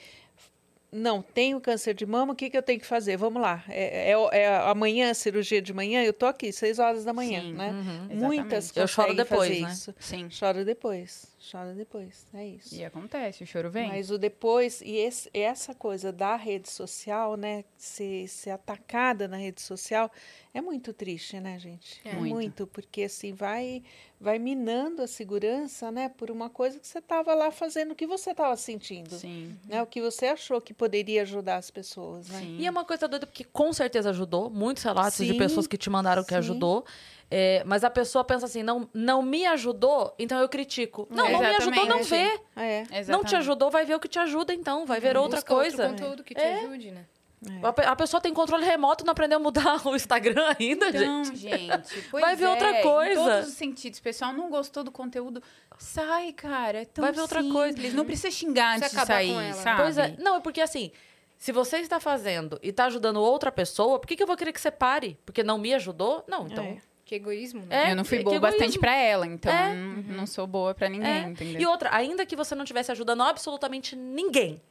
não, 0.91 1.21
tenho 1.21 1.61
câncer 1.61 1.93
de 1.93 2.05
mama, 2.05 2.33
o 2.33 2.35
que, 2.35 2.49
que 2.49 2.57
eu 2.57 2.63
tenho 2.63 2.79
que 2.79 2.85
fazer? 2.85 3.15
Vamos 3.15 3.41
lá. 3.41 3.63
É, 3.69 4.11
é, 4.11 4.37
é 4.39 4.57
amanhã, 4.69 5.13
cirurgia 5.13 5.61
de 5.61 5.71
manhã, 5.71 6.03
eu 6.03 6.11
tô 6.11 6.25
aqui, 6.25 6.51
seis 6.51 6.79
horas 6.79 7.05
da 7.05 7.13
manhã, 7.13 7.41
Sim, 7.41 7.53
né? 7.53 7.71
Uhum, 7.71 8.15
Muitas 8.17 8.75
Eu 8.75 8.87
choro 8.87 9.15
depois, 9.15 9.61
né? 9.61 9.71
Isso. 9.71 9.93
Sim. 9.99 10.29
Choro 10.31 10.65
depois, 10.65 11.27
choro 11.39 11.75
depois, 11.75 12.25
é 12.33 12.45
isso. 12.45 12.73
E 12.73 12.83
acontece, 12.83 13.43
o 13.43 13.47
choro 13.47 13.69
vem. 13.69 13.89
Mas 13.89 14.09
o 14.09 14.17
depois, 14.17 14.81
e 14.81 14.97
esse, 14.97 15.29
essa 15.31 15.75
coisa 15.75 16.11
da 16.11 16.35
rede 16.35 16.69
social, 16.69 17.37
né, 17.37 17.63
ser, 17.77 18.27
ser 18.27 18.49
atacada 18.49 19.27
na 19.27 19.37
rede 19.37 19.61
social, 19.61 20.11
é 20.53 20.61
muito 20.61 20.93
triste, 20.93 21.39
né, 21.39 21.59
gente? 21.59 22.01
É. 22.03 22.13
Muito. 22.13 22.33
muito, 22.33 22.67
porque 22.67 23.03
assim, 23.03 23.33
vai 23.33 23.83
vai 24.19 24.37
minando 24.37 25.01
a 25.01 25.07
segurança, 25.07 25.89
né, 25.91 26.09
por 26.09 26.29
uma 26.29 26.49
coisa 26.49 26.77
que 26.77 26.85
você 26.85 26.99
estava 26.99 27.33
lá 27.33 27.51
fazendo 27.51 27.91
o 27.91 27.95
que 27.95 28.05
você 28.05 28.31
estava 28.31 28.55
sentindo, 28.57 29.15
Sim. 29.15 29.57
né, 29.65 29.81
o 29.81 29.85
que 29.85 30.01
você 30.01 30.25
achou 30.25 30.59
que 30.59 30.73
poderia 30.73 31.21
ajudar 31.21 31.55
as 31.55 31.71
pessoas, 31.71 32.27
né? 32.27 32.39
Sim. 32.39 32.57
E 32.59 32.67
é 32.67 32.69
uma 32.69 32.83
coisa 32.83 33.07
doida 33.07 33.25
porque 33.25 33.45
com 33.45 33.71
certeza 33.71 34.09
ajudou, 34.09 34.49
muitos 34.49 34.83
relatos 34.83 35.15
sim, 35.15 35.31
de 35.31 35.35
pessoas 35.35 35.67
que 35.67 35.77
te 35.77 35.89
mandaram 35.89 36.23
que 36.23 36.31
sim. 36.31 36.35
ajudou. 36.35 36.85
É, 37.31 37.63
mas 37.63 37.83
a 37.83 37.91
pessoa 37.91 38.23
pensa 38.23 38.47
assim, 38.47 38.63
não, 38.63 38.89
não 38.91 39.21
me 39.21 39.45
ajudou, 39.45 40.13
então 40.17 40.39
eu 40.39 40.49
critico. 40.49 41.07
Não, 41.11 41.27
é, 41.27 41.31
não 41.31 41.39
me 41.39 41.45
ajudou, 41.45 41.85
não 41.85 42.03
vê. 42.03 42.39
É. 42.55 42.83
Não 43.07 43.23
te 43.23 43.35
ajudou, 43.35 43.69
vai 43.69 43.85
ver 43.85 43.95
o 43.95 43.99
que 43.99 44.07
te 44.07 44.17
ajuda, 44.17 44.51
então, 44.51 44.85
vai 44.85 44.99
ver 44.99 45.15
outra 45.15 45.41
coisa. 45.41 45.83
Outro 45.83 45.97
conteúdo 45.97 46.23
que 46.23 46.33
te 46.33 46.41
é. 46.41 46.65
ajude, 46.65 46.91
né? 46.91 47.05
É. 47.47 47.85
A 47.87 47.95
pessoa 47.95 48.19
tem 48.19 48.33
controle 48.33 48.65
remoto, 48.65 49.05
não 49.05 49.11
aprendeu 49.11 49.37
a 49.37 49.41
mudar 49.41 49.81
o 49.87 49.95
Instagram 49.95 50.55
ainda, 50.59 50.89
então, 50.89 51.23
gente. 51.23 51.37
gente 51.37 52.01
Vai 52.11 52.35
ver 52.35 52.45
é, 52.45 52.49
outra 52.49 52.81
coisa. 52.81 53.21
Em 53.21 53.25
todos 53.25 53.47
os 53.47 53.53
sentidos. 53.53 53.99
O 53.99 54.03
pessoal 54.03 54.33
não 54.33 54.49
gostou 54.49 54.83
do 54.83 54.91
conteúdo. 54.91 55.41
Sai, 55.77 56.33
cara. 56.33 56.81
É 56.81 56.85
tão 56.85 57.03
Vai 57.03 57.13
ver 57.13 57.21
outra 57.21 57.41
coisa. 57.43 57.77
Não 57.93 58.05
precisa 58.05 58.29
xingar 58.29 58.77
antes 58.77 58.91
de 58.91 59.05
sair, 59.05 59.53
sabe? 59.53 59.81
Pois 59.81 59.97
é. 59.97 60.15
Não, 60.19 60.35
é 60.35 60.39
porque 60.41 60.59
assim, 60.59 60.91
se 61.37 61.53
você 61.53 61.77
está 61.77 61.99
fazendo 62.01 62.59
e 62.61 62.69
está 62.69 62.85
ajudando 62.85 63.21
outra 63.21 63.51
pessoa, 63.51 63.97
por 63.97 64.05
que, 64.05 64.17
que 64.17 64.23
eu 64.23 64.27
vou 64.27 64.35
querer 64.35 64.51
que 64.51 64.59
você 64.59 64.69
pare? 64.69 65.17
Porque 65.25 65.41
não 65.41 65.57
me 65.57 65.73
ajudou? 65.73 66.23
Não, 66.27 66.45
então. 66.45 66.65
É. 66.65 66.77
Que 67.05 67.15
egoísmo, 67.15 67.65
né? 67.65 67.87
É, 67.87 67.91
eu 67.91 67.95
não 67.95 68.05
fui 68.05 68.21
boa 68.21 68.39
bastante 68.39 68.77
para 68.77 68.93
ela, 68.93 69.25
então 69.25 69.51
é. 69.51 69.73
não, 69.73 70.19
uhum. 70.19 70.27
sou 70.27 70.45
boa 70.45 70.75
para 70.75 70.87
ninguém, 70.87 71.09
é. 71.09 71.21
entendeu? 71.21 71.59
E 71.59 71.65
outra, 71.65 71.89
ainda 71.91 72.23
que 72.23 72.35
você 72.35 72.53
não 72.53 72.63
estivesse 72.63 72.91
ajudando 72.91 73.23
absolutamente 73.23 73.95
ninguém, 73.95 74.61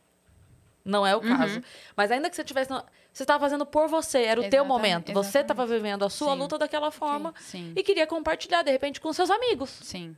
não 0.88 1.06
é 1.06 1.14
o 1.14 1.20
uhum. 1.20 1.36
caso. 1.36 1.62
Mas 1.94 2.10
ainda 2.10 2.30
que 2.30 2.36
você 2.36 2.42
tivesse. 2.42 2.72
Você 3.12 3.22
estava 3.22 3.40
fazendo 3.40 3.66
por 3.66 3.88
você, 3.88 4.18
era 4.18 4.40
o 4.40 4.44
exatamente, 4.44 4.50
teu 4.50 4.64
momento. 4.64 5.10
Exatamente. 5.10 5.32
Você 5.32 5.38
estava 5.40 5.66
vivendo 5.66 6.04
a 6.04 6.10
sua 6.10 6.32
Sim. 6.32 6.38
luta 6.38 6.58
daquela 6.58 6.90
forma 6.90 7.34
Sim. 7.38 7.72
e 7.76 7.82
queria 7.82 8.06
compartilhar, 8.06 8.62
de 8.62 8.70
repente, 8.70 9.00
com 9.00 9.12
seus 9.12 9.30
amigos. 9.30 9.70
Sim. 9.82 10.16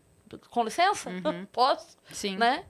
Com 0.49 0.65
licença? 0.65 1.11
Uhum. 1.11 1.47
Posso? 1.53 1.97
Sim. 2.13 2.37
Né? 2.37 2.65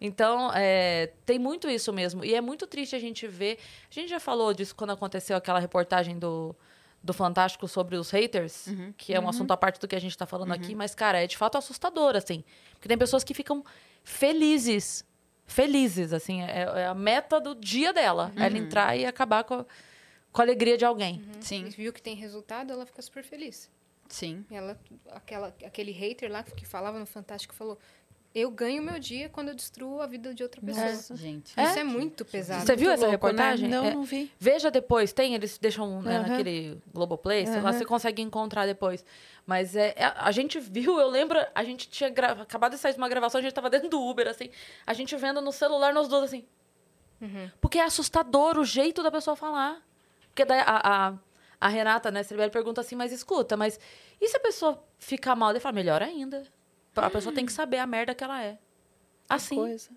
Então, 0.00 0.50
é, 0.54 1.12
tem 1.24 1.38
muito 1.38 1.68
isso 1.68 1.92
mesmo. 1.92 2.24
E 2.24 2.34
é 2.34 2.40
muito 2.40 2.66
triste 2.66 2.94
a 2.94 2.98
gente 2.98 3.26
ver. 3.26 3.58
A 3.90 3.94
gente 3.94 4.08
já 4.08 4.20
falou 4.20 4.52
disso 4.52 4.74
quando 4.74 4.90
aconteceu 4.90 5.36
aquela 5.36 5.58
reportagem 5.58 6.18
do, 6.18 6.54
do 7.02 7.14
Fantástico 7.14 7.66
sobre 7.66 7.96
os 7.96 8.10
haters, 8.10 8.66
uhum. 8.66 8.92
que 8.96 9.14
é 9.14 9.18
um 9.18 9.22
uhum. 9.22 9.30
assunto 9.30 9.52
à 9.52 9.56
parte 9.56 9.80
do 9.80 9.88
que 9.88 9.96
a 9.96 10.00
gente 10.00 10.10
está 10.10 10.26
falando 10.26 10.50
uhum. 10.50 10.56
aqui, 10.56 10.74
mas, 10.74 10.94
cara, 10.94 11.22
é 11.22 11.26
de 11.26 11.36
fato 11.36 11.56
assustador, 11.56 12.16
assim. 12.16 12.44
Porque 12.72 12.88
tem 12.88 12.98
pessoas 12.98 13.24
que 13.24 13.32
ficam 13.32 13.64
felizes. 14.04 15.04
Felizes, 15.46 16.12
assim. 16.12 16.42
É, 16.42 16.62
é 16.62 16.86
a 16.86 16.94
meta 16.94 17.40
do 17.40 17.54
dia 17.54 17.92
dela. 17.92 18.32
Ela 18.36 18.50
uhum. 18.50 18.56
entrar 18.56 18.96
e 18.96 19.06
acabar 19.06 19.44
com 19.44 19.54
a, 19.54 19.66
com 20.32 20.40
a 20.40 20.44
alegria 20.44 20.76
de 20.76 20.84
alguém. 20.84 21.22
Uhum. 21.22 21.42
Sim. 21.42 21.66
E 21.66 21.70
viu 21.70 21.92
que 21.92 22.02
tem 22.02 22.14
resultado, 22.14 22.72
ela 22.72 22.84
fica 22.84 23.00
super 23.00 23.22
feliz. 23.24 23.70
Sim. 24.08 24.44
Ela, 24.50 24.78
aquela, 25.10 25.48
aquele 25.64 25.92
hater 25.92 26.30
lá 26.30 26.42
que 26.42 26.66
falava 26.66 26.98
no 26.98 27.06
Fantástico 27.06 27.54
falou: 27.54 27.78
eu 28.36 28.50
ganho 28.50 28.82
meu 28.82 28.98
dia 28.98 29.30
quando 29.30 29.48
eu 29.48 29.54
destruo 29.54 30.02
a 30.02 30.06
vida 30.06 30.34
de 30.34 30.42
outra 30.42 30.60
pessoa. 30.60 30.84
Nossa, 30.84 31.16
gente. 31.16 31.52
Isso 31.52 31.78
é, 31.78 31.80
é 31.80 31.84
muito 31.84 32.22
pesado. 32.22 32.66
Você 32.66 32.76
viu 32.76 32.90
essa 32.90 33.06
louco, 33.06 33.26
né? 33.26 33.32
reportagem? 33.32 33.66
Né? 33.66 33.76
Não, 33.78 33.84
é, 33.86 33.94
não 33.94 34.04
vi. 34.04 34.30
Veja 34.38 34.70
depois, 34.70 35.10
tem, 35.10 35.34
eles 35.34 35.56
deixam 35.56 36.02
né, 36.02 36.18
naquele 36.18 36.78
Globoplay, 36.92 37.46
uhum. 37.46 37.62
lá 37.62 37.72
você 37.72 37.86
consegue 37.86 38.20
encontrar 38.20 38.66
depois. 38.66 39.02
Mas 39.46 39.74
é, 39.74 39.94
é, 39.96 40.12
a 40.14 40.30
gente 40.32 40.60
viu, 40.60 41.00
eu 41.00 41.08
lembro, 41.08 41.38
a 41.54 41.64
gente 41.64 41.88
tinha 41.88 42.10
acabado 42.10 42.72
de 42.72 42.78
sair 42.78 42.92
de 42.92 42.98
uma 42.98 43.08
gravação, 43.08 43.38
a 43.38 43.42
gente 43.42 43.54
tava 43.54 43.70
dentro 43.70 43.88
do 43.88 44.02
Uber, 44.02 44.28
assim, 44.28 44.50
a 44.86 44.92
gente 44.92 45.16
vendo 45.16 45.40
no 45.40 45.50
celular 45.50 45.94
nós 45.94 46.06
dois, 46.06 46.24
assim. 46.24 46.44
Uhum. 47.22 47.50
Porque 47.58 47.78
é 47.78 47.84
assustador 47.84 48.58
o 48.58 48.66
jeito 48.66 49.02
da 49.02 49.10
pessoa 49.10 49.34
falar. 49.34 49.80
Porque 50.28 50.44
daí 50.44 50.60
a, 50.60 50.80
a, 50.84 51.14
a 51.58 51.68
Renata, 51.68 52.10
né, 52.10 52.22
Silvia, 52.22 52.50
pergunta 52.50 52.82
assim, 52.82 52.96
mas 52.96 53.12
escuta, 53.12 53.56
mas 53.56 53.80
e 54.20 54.28
se 54.28 54.36
a 54.36 54.40
pessoa 54.40 54.84
ficar 54.98 55.34
mal? 55.34 55.48
Ele 55.48 55.60
fala, 55.60 55.74
melhor 55.74 56.02
ainda. 56.02 56.46
A 56.96 57.10
pessoa 57.10 57.34
tem 57.34 57.44
que 57.44 57.52
saber 57.52 57.78
a 57.78 57.86
merda 57.86 58.14
que 58.14 58.24
ela 58.24 58.42
é. 58.42 58.58
Assim. 59.28 59.56
Coisa. 59.56 59.90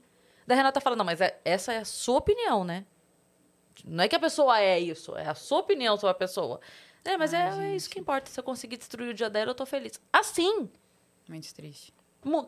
Da 0.45 0.55
Renata 0.55 0.81
fala, 0.81 0.95
não, 0.95 1.05
mas 1.05 1.21
é, 1.21 1.39
essa 1.45 1.71
é 1.73 1.77
a 1.77 1.85
sua 1.85 2.17
opinião, 2.17 2.63
né? 2.63 2.85
Não 3.85 4.03
é 4.03 4.07
que 4.07 4.15
a 4.15 4.19
pessoa 4.19 4.59
é 4.59 4.79
isso, 4.79 5.15
é 5.15 5.27
a 5.27 5.35
sua 5.35 5.59
opinião 5.59 5.95
sobre 5.95 6.11
a 6.11 6.15
pessoa. 6.15 6.59
É, 7.05 7.17
mas 7.17 7.33
Ai, 7.33 7.67
é, 7.67 7.71
é, 7.71 7.75
isso 7.75 7.89
que 7.89 7.99
importa. 7.99 8.29
Se 8.29 8.39
eu 8.39 8.43
conseguir 8.43 8.77
destruir 8.77 9.09
o 9.09 9.13
dia 9.13 9.29
dela, 9.29 9.51
eu 9.51 9.55
tô 9.55 9.65
feliz. 9.65 10.01
Assim. 10.11 10.69
Muito 11.27 11.53
triste. 11.53 11.93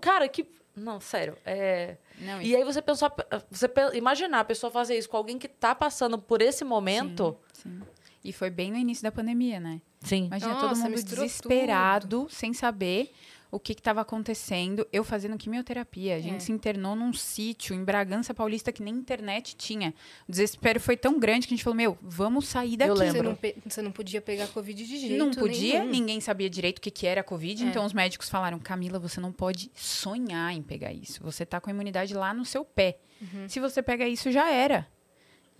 Cara, 0.01 0.27
que. 0.27 0.45
Não, 0.75 0.99
sério. 0.99 1.37
É... 1.45 1.97
Não, 2.17 2.41
e 2.41 2.55
aí 2.55 2.63
você 2.63 2.81
pensou. 2.81 3.09
Você 3.49 3.71
imaginar 3.93 4.41
a 4.41 4.43
pessoa 4.43 4.71
fazer 4.71 4.97
isso 4.97 5.09
com 5.09 5.17
alguém 5.17 5.37
que 5.37 5.47
tá 5.47 5.73
passando 5.73 6.17
por 6.17 6.41
esse 6.41 6.63
momento. 6.63 7.37
Sim, 7.53 7.69
sim. 7.69 7.81
E 8.23 8.31
foi 8.33 8.49
bem 8.49 8.71
no 8.71 8.77
início 8.77 9.03
da 9.03 9.11
pandemia, 9.11 9.59
né? 9.59 9.81
Sim. 10.01 10.25
Imagina 10.25 10.53
Nossa, 10.53 10.67
todo 10.67 10.77
mundo 10.77 11.03
desesperado, 11.03 12.19
tudo. 12.21 12.33
sem 12.33 12.53
saber 12.53 13.13
o 13.51 13.59
que 13.59 13.73
estava 13.73 14.01
acontecendo. 14.01 14.87
Eu 14.91 15.03
fazendo 15.03 15.37
quimioterapia. 15.37 16.15
A 16.15 16.19
gente 16.19 16.37
é. 16.37 16.39
se 16.39 16.51
internou 16.51 16.95
num 16.95 17.13
sítio 17.13 17.75
em 17.75 17.83
Bragança 17.83 18.33
Paulista 18.33 18.71
que 18.71 18.81
nem 18.81 18.95
internet 18.95 19.55
tinha. 19.55 19.93
O 20.27 20.31
desespero 20.31 20.79
foi 20.79 20.95
tão 20.95 21.19
grande 21.19 21.47
que 21.47 21.53
a 21.53 21.57
gente 21.57 21.63
falou: 21.63 21.75
Meu, 21.75 21.97
vamos 22.01 22.47
sair 22.47 22.77
daqui. 22.77 22.89
Eu 22.89 22.95
lembro. 22.95 23.37
Você 23.37 23.53
não, 23.53 23.61
você 23.71 23.81
não 23.81 23.91
podia 23.91 24.21
pegar 24.21 24.47
Covid 24.47 24.83
de 24.83 24.97
jeito 24.97 25.17
Não 25.17 25.31
podia, 25.31 25.79
nenhum. 25.79 25.91
ninguém 25.91 26.21
sabia 26.21 26.49
direito 26.49 26.77
o 26.77 26.81
que, 26.81 26.89
que 26.89 27.05
era 27.05 27.21
Covid. 27.21 27.63
É. 27.63 27.67
Então 27.67 27.85
os 27.85 27.93
médicos 27.93 28.29
falaram: 28.29 28.57
Camila, 28.57 28.97
você 28.97 29.19
não 29.19 29.31
pode 29.31 29.69
sonhar 29.75 30.53
em 30.53 30.61
pegar 30.61 30.93
isso. 30.93 31.21
Você 31.21 31.45
tá 31.45 31.59
com 31.59 31.69
a 31.69 31.73
imunidade 31.73 32.13
lá 32.13 32.33
no 32.33 32.45
seu 32.45 32.63
pé. 32.63 32.99
Uhum. 33.21 33.47
Se 33.49 33.59
você 33.59 33.83
pega 33.83 34.07
isso, 34.07 34.31
já 34.31 34.49
era. 34.49 34.87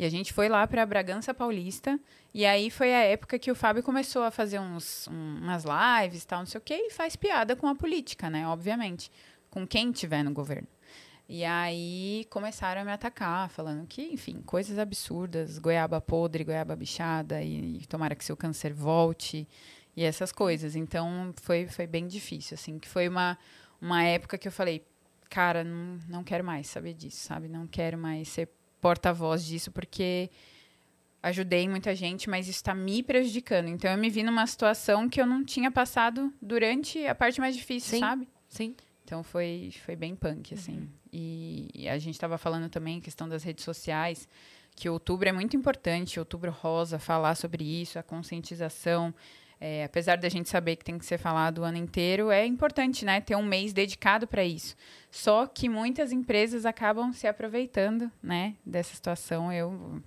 E 0.01 0.05
a 0.05 0.09
gente 0.09 0.33
foi 0.33 0.49
lá 0.49 0.65
para 0.65 0.83
Bragança 0.83 1.31
Paulista. 1.31 1.99
E 2.33 2.43
aí 2.43 2.71
foi 2.71 2.91
a 2.91 3.03
época 3.03 3.37
que 3.37 3.51
o 3.51 3.55
Fábio 3.55 3.83
começou 3.83 4.23
a 4.23 4.31
fazer 4.31 4.57
uns, 4.59 5.07
um, 5.07 5.37
umas 5.37 5.63
lives 5.63 6.25
tal, 6.25 6.39
não 6.39 6.47
sei 6.47 6.57
o 6.57 6.63
quê, 6.63 6.73
e 6.73 6.89
faz 6.89 7.15
piada 7.15 7.55
com 7.55 7.67
a 7.67 7.75
política, 7.75 8.27
né? 8.27 8.47
Obviamente. 8.47 9.11
Com 9.51 9.67
quem 9.67 9.91
tiver 9.91 10.23
no 10.23 10.33
governo. 10.33 10.67
E 11.29 11.45
aí 11.45 12.25
começaram 12.31 12.81
a 12.81 12.83
me 12.83 12.91
atacar, 12.91 13.47
falando 13.51 13.85
que, 13.85 14.01
enfim, 14.01 14.41
coisas 14.41 14.79
absurdas, 14.79 15.59
goiaba 15.59 16.01
podre, 16.01 16.43
goiaba 16.43 16.75
bichada, 16.75 17.43
e, 17.43 17.77
e 17.77 17.85
tomara 17.85 18.15
que 18.15 18.25
seu 18.25 18.35
câncer 18.35 18.73
volte, 18.73 19.47
e 19.95 20.03
essas 20.03 20.31
coisas. 20.31 20.75
Então 20.75 21.31
foi, 21.43 21.67
foi 21.67 21.85
bem 21.85 22.07
difícil, 22.07 22.55
assim, 22.55 22.79
que 22.79 22.87
foi 22.87 23.07
uma, 23.07 23.37
uma 23.79 24.03
época 24.03 24.35
que 24.39 24.47
eu 24.47 24.51
falei, 24.51 24.83
cara, 25.29 25.63
não, 25.63 25.99
não 26.09 26.23
quero 26.23 26.43
mais 26.43 26.65
saber 26.65 26.95
disso, 26.95 27.23
sabe? 27.23 27.47
Não 27.47 27.67
quero 27.67 27.99
mais 27.99 28.27
ser 28.29 28.49
porta-voz 28.81 29.45
disso, 29.45 29.71
porque 29.71 30.29
ajudei 31.23 31.69
muita 31.69 31.95
gente, 31.95 32.29
mas 32.29 32.47
isso 32.47 32.57
está 32.57 32.73
me 32.73 33.03
prejudicando. 33.03 33.67
Então 33.67 33.91
eu 33.91 33.97
me 33.97 34.09
vi 34.09 34.23
numa 34.23 34.45
situação 34.47 35.07
que 35.07 35.21
eu 35.21 35.25
não 35.25 35.45
tinha 35.45 35.71
passado 35.71 36.33
durante 36.41 37.05
a 37.05 37.13
parte 37.13 37.39
mais 37.39 37.55
difícil, 37.55 37.91
Sim. 37.91 37.99
sabe? 37.99 38.27
Sim. 38.49 38.75
Então 39.05 39.23
foi, 39.23 39.71
foi 39.85 39.95
bem 39.95 40.15
punk, 40.15 40.53
assim. 40.53 40.79
Uhum. 40.79 40.89
E, 41.13 41.69
e, 41.73 41.89
a 41.89 41.97
gente 41.97 42.15
estava 42.15 42.37
falando 42.37 42.69
também 42.69 42.97
a 42.97 43.01
questão 43.01 43.27
das 43.27 43.43
redes 43.43 43.65
sociais, 43.65 44.27
que 44.75 44.89
outubro 44.89 45.27
é 45.27 45.31
muito 45.31 45.55
importante, 45.55 46.17
outubro 46.17 46.49
rosa, 46.49 46.97
falar 46.97 47.35
sobre 47.35 47.63
isso, 47.63 47.99
a 47.99 48.03
conscientização. 48.03 49.13
É, 49.63 49.83
apesar 49.83 50.17
da 50.17 50.27
gente 50.27 50.49
saber 50.49 50.75
que 50.75 50.83
tem 50.83 50.97
que 50.97 51.05
ser 51.05 51.19
falado 51.19 51.59
o 51.59 51.63
ano 51.63 51.77
inteiro, 51.77 52.31
é 52.31 52.43
importante, 52.47 53.05
né? 53.05 53.21
Ter 53.21 53.35
um 53.35 53.43
mês 53.43 53.73
dedicado 53.73 54.25
para 54.25 54.43
isso. 54.43 54.75
Só 55.11 55.45
que 55.45 55.69
muitas 55.69 56.11
empresas 56.11 56.65
acabam 56.65 57.13
se 57.13 57.27
aproveitando, 57.27 58.11
né? 58.23 58.55
Dessa 58.65 58.95
situação. 58.95 59.53
Eu 59.53 60.01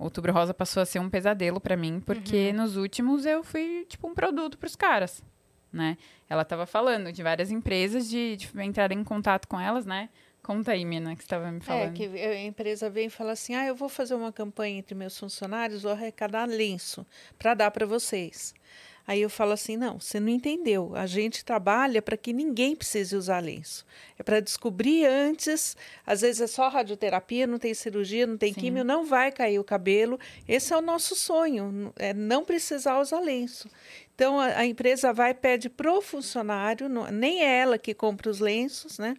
Outubro 0.00 0.32
Rosa 0.32 0.54
passou 0.54 0.82
a 0.82 0.86
ser 0.86 0.98
um 0.98 1.10
pesadelo 1.10 1.60
para 1.60 1.76
mim, 1.76 2.00
porque 2.00 2.48
uhum. 2.48 2.56
nos 2.56 2.76
últimos 2.78 3.26
eu 3.26 3.44
fui 3.44 3.84
tipo 3.86 4.08
um 4.08 4.14
produto 4.14 4.56
para 4.56 4.66
os 4.66 4.74
caras, 4.74 5.22
né? 5.70 5.98
Ela 6.28 6.40
estava 6.40 6.64
falando 6.64 7.12
de 7.12 7.22
várias 7.22 7.50
empresas 7.50 8.08
de, 8.08 8.34
de 8.36 8.50
entrar 8.62 8.90
em 8.92 9.04
contato 9.04 9.46
com 9.46 9.60
elas, 9.60 9.84
né? 9.84 10.08
Conta 10.50 10.72
aí, 10.72 10.84
Mina, 10.84 11.14
que 11.14 11.22
estava 11.22 11.48
me 11.52 11.58
é, 11.58 11.60
falando. 11.60 11.90
É, 11.90 11.92
que 11.92 12.04
a 12.04 12.42
empresa 12.42 12.90
vem 12.90 13.06
e 13.06 13.08
fala 13.08 13.30
assim: 13.30 13.54
ah, 13.54 13.64
eu 13.64 13.76
vou 13.76 13.88
fazer 13.88 14.16
uma 14.16 14.32
campanha 14.32 14.78
entre 14.78 14.96
meus 14.96 15.16
funcionários, 15.16 15.84
vou 15.84 15.92
arrecadar 15.92 16.44
lenço 16.44 17.06
para 17.38 17.54
dar 17.54 17.70
para 17.70 17.86
vocês. 17.86 18.52
Aí 19.06 19.22
eu 19.22 19.30
falo 19.30 19.52
assim: 19.52 19.76
não, 19.76 20.00
você 20.00 20.18
não 20.18 20.28
entendeu. 20.28 20.90
A 20.96 21.06
gente 21.06 21.44
trabalha 21.44 22.02
para 22.02 22.16
que 22.16 22.32
ninguém 22.32 22.74
precise 22.74 23.14
usar 23.14 23.38
lenço. 23.38 23.86
É 24.18 24.24
para 24.24 24.40
descobrir 24.40 25.06
antes. 25.06 25.76
Às 26.04 26.22
vezes 26.22 26.40
é 26.40 26.48
só 26.48 26.68
radioterapia, 26.68 27.46
não 27.46 27.60
tem 27.60 27.72
cirurgia, 27.72 28.26
não 28.26 28.36
tem 28.36 28.52
Sim. 28.52 28.58
químio, 28.58 28.82
não 28.82 29.04
vai 29.04 29.30
cair 29.30 29.60
o 29.60 29.64
cabelo. 29.64 30.18
Esse 30.48 30.72
é 30.72 30.76
o 30.76 30.82
nosso 30.82 31.14
sonho, 31.14 31.92
é 31.96 32.12
não 32.12 32.44
precisar 32.44 32.98
usar 32.98 33.20
lenço. 33.20 33.70
Então 34.16 34.40
a, 34.40 34.46
a 34.46 34.66
empresa 34.66 35.12
vai 35.12 35.32
pede 35.32 35.70
para 35.70 35.92
o 35.92 36.02
funcionário, 36.02 36.88
não, 36.88 37.06
nem 37.06 37.40
é 37.40 37.60
ela 37.60 37.78
que 37.78 37.94
compra 37.94 38.28
os 38.28 38.40
lenços, 38.40 38.98
né? 38.98 39.14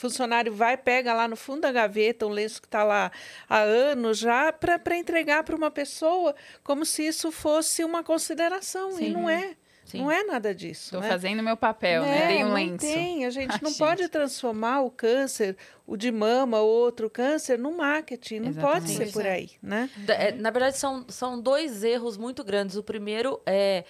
Funcionário 0.00 0.52
vai, 0.52 0.76
pega 0.76 1.12
lá 1.12 1.28
no 1.28 1.36
fundo 1.36 1.60
da 1.60 1.70
gaveta 1.70 2.26
um 2.26 2.30
lenço 2.30 2.60
que 2.60 2.66
está 2.66 2.82
lá 2.82 3.12
há 3.48 3.58
anos 3.58 4.18
já, 4.18 4.50
para 4.50 4.96
entregar 4.96 5.44
para 5.44 5.54
uma 5.54 5.70
pessoa, 5.70 6.34
como 6.64 6.86
se 6.86 7.06
isso 7.06 7.30
fosse 7.30 7.84
uma 7.84 8.02
consideração. 8.02 8.92
Sim. 8.92 9.04
E 9.04 9.10
não 9.10 9.28
é. 9.28 9.54
Sim. 9.84 9.98
Não 9.98 10.10
é 10.10 10.22
nada 10.22 10.54
disso. 10.54 10.84
Estou 10.84 11.00
né? 11.00 11.08
fazendo 11.08 11.42
meu 11.42 11.56
papel, 11.56 12.02
né? 12.02 12.28
Dei 12.28 12.44
um 12.44 12.48
não 12.48 12.54
lenço. 12.54 12.78
Tem, 12.78 13.26
a 13.26 13.30
gente 13.30 13.50
ah, 13.56 13.60
não 13.60 13.70
gente. 13.70 13.78
pode 13.78 14.08
transformar 14.08 14.82
o 14.82 14.90
câncer, 14.90 15.56
o 15.84 15.96
de 15.96 16.12
mama, 16.12 16.60
outro 16.60 17.10
câncer, 17.10 17.58
no 17.58 17.76
marketing. 17.76 18.38
Não 18.38 18.48
Exatamente. 18.50 18.80
pode 18.80 18.90
ser 18.92 19.12
por 19.12 19.26
aí, 19.26 19.50
né? 19.60 19.90
É, 20.06 20.32
na 20.32 20.50
verdade, 20.50 20.78
são, 20.78 21.04
são 21.08 21.40
dois 21.40 21.82
erros 21.82 22.16
muito 22.16 22.44
grandes. 22.44 22.76
O 22.76 22.84
primeiro 22.84 23.40
é 23.44 23.84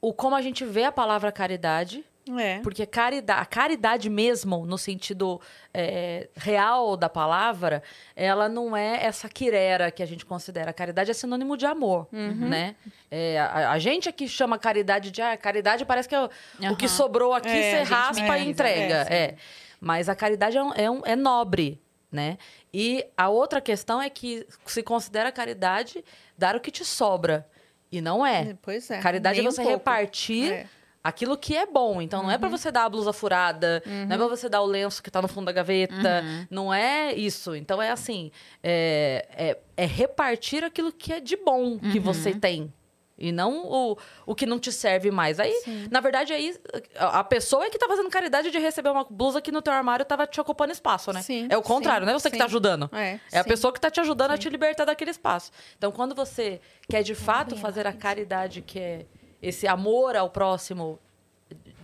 o 0.00 0.12
como 0.12 0.34
a 0.34 0.42
gente 0.42 0.64
vê 0.64 0.82
a 0.82 0.92
palavra 0.92 1.30
caridade 1.30 2.04
é. 2.34 2.58
Porque 2.60 2.84
caridade, 2.84 3.40
a 3.40 3.44
caridade 3.44 4.10
mesmo, 4.10 4.66
no 4.66 4.76
sentido 4.76 5.40
é, 5.72 6.28
real 6.34 6.96
da 6.96 7.08
palavra, 7.08 7.82
ela 8.16 8.48
não 8.48 8.76
é 8.76 9.04
essa 9.04 9.28
quirera 9.28 9.92
que 9.92 10.02
a 10.02 10.06
gente 10.06 10.26
considera. 10.26 10.70
A 10.70 10.74
caridade 10.74 11.10
é 11.10 11.14
sinônimo 11.14 11.56
de 11.56 11.66
amor, 11.66 12.08
uhum. 12.12 12.48
né? 12.48 12.74
É, 13.10 13.38
a, 13.38 13.70
a, 13.70 13.78
gente 13.78 14.08
aqui 14.08 14.26
chama 14.26 14.58
caridade 14.58 15.12
de... 15.12 15.22
Ah, 15.22 15.36
caridade 15.36 15.84
parece 15.84 16.08
que 16.08 16.16
é 16.16 16.20
o, 16.20 16.30
uhum. 16.60 16.72
o 16.72 16.76
que 16.76 16.88
sobrou 16.88 17.32
aqui, 17.32 17.48
é, 17.48 17.84
você 17.84 17.94
raspa 17.94 18.38
e 18.38 18.50
entrega. 18.50 19.06
É, 19.08 19.36
Mas 19.80 20.08
a 20.08 20.16
caridade 20.16 20.56
é, 20.56 20.62
um, 20.62 20.72
é, 20.74 20.90
um, 20.90 21.02
é 21.04 21.14
nobre, 21.14 21.80
né? 22.10 22.38
E 22.74 23.06
a 23.16 23.28
outra 23.28 23.60
questão 23.60 24.02
é 24.02 24.10
que 24.10 24.44
se 24.66 24.82
considera 24.82 25.30
caridade 25.30 26.04
dar 26.36 26.56
o 26.56 26.60
que 26.60 26.72
te 26.72 26.84
sobra. 26.84 27.48
E 27.90 28.00
não 28.00 28.26
é. 28.26 28.56
Pois 28.60 28.90
é. 28.90 28.98
Caridade 28.98 29.38
é 29.38 29.42
você 29.44 29.62
um 29.62 29.68
repartir 29.68 30.52
é 30.52 30.66
aquilo 31.06 31.36
que 31.36 31.56
é 31.56 31.66
bom. 31.66 32.02
Então, 32.02 32.22
não 32.22 32.30
é 32.30 32.38
para 32.38 32.48
uhum. 32.48 32.56
você 32.56 32.70
dar 32.70 32.84
a 32.84 32.88
blusa 32.88 33.12
furada, 33.12 33.82
uhum. 33.86 34.06
não 34.06 34.14
é 34.14 34.18
pra 34.18 34.26
você 34.26 34.48
dar 34.48 34.60
o 34.60 34.66
lenço 34.66 35.02
que 35.02 35.10
tá 35.10 35.22
no 35.22 35.28
fundo 35.28 35.46
da 35.46 35.52
gaveta, 35.52 36.22
uhum. 36.22 36.46
não 36.50 36.74
é 36.74 37.14
isso. 37.14 37.54
Então, 37.54 37.80
é 37.80 37.90
assim, 37.90 38.30
é, 38.62 39.26
é, 39.30 39.58
é 39.76 39.86
repartir 39.86 40.64
aquilo 40.64 40.92
que 40.92 41.12
é 41.12 41.20
de 41.20 41.36
bom 41.36 41.78
que 41.78 42.00
você 42.00 42.30
uhum. 42.30 42.40
tem. 42.40 42.72
E 43.18 43.32
não 43.32 43.64
o, 43.66 43.98
o 44.26 44.34
que 44.34 44.44
não 44.44 44.58
te 44.58 44.70
serve 44.70 45.10
mais. 45.10 45.40
Aí, 45.40 45.52
Sim. 45.64 45.88
na 45.90 46.00
verdade, 46.00 46.34
aí 46.34 46.54
a 46.98 47.24
pessoa 47.24 47.64
é 47.64 47.70
que 47.70 47.78
tá 47.78 47.88
fazendo 47.88 48.10
caridade 48.10 48.50
de 48.50 48.58
receber 48.58 48.90
uma 48.90 49.04
blusa 49.08 49.40
que 49.40 49.50
no 49.50 49.62
teu 49.62 49.72
armário 49.72 50.04
tava 50.04 50.26
te 50.26 50.38
ocupando 50.38 50.70
espaço, 50.70 51.12
né? 51.12 51.22
Sim, 51.22 51.46
é 51.48 51.56
o 51.56 51.62
contrário, 51.62 52.02
sim, 52.02 52.06
não 52.06 52.16
é 52.16 52.20
você 52.20 52.30
que 52.30 52.36
tá 52.36 52.44
ajudando. 52.44 52.90
É, 52.92 53.18
é 53.32 53.38
a 53.38 53.44
pessoa 53.44 53.72
que 53.72 53.80
tá 53.80 53.90
te 53.90 54.00
ajudando 54.00 54.32
a 54.32 54.36
te 54.36 54.50
libertar 54.50 54.84
daquele 54.84 55.10
espaço. 55.10 55.50
Então, 55.78 55.90
quando 55.90 56.14
você 56.14 56.60
quer 56.90 57.02
de 57.02 57.14
fato 57.14 57.56
fazer 57.56 57.86
a 57.86 57.92
caridade 57.92 58.60
que 58.60 58.78
é 58.78 59.06
esse 59.48 59.66
amor 59.66 60.16
ao 60.16 60.30
próximo 60.30 60.98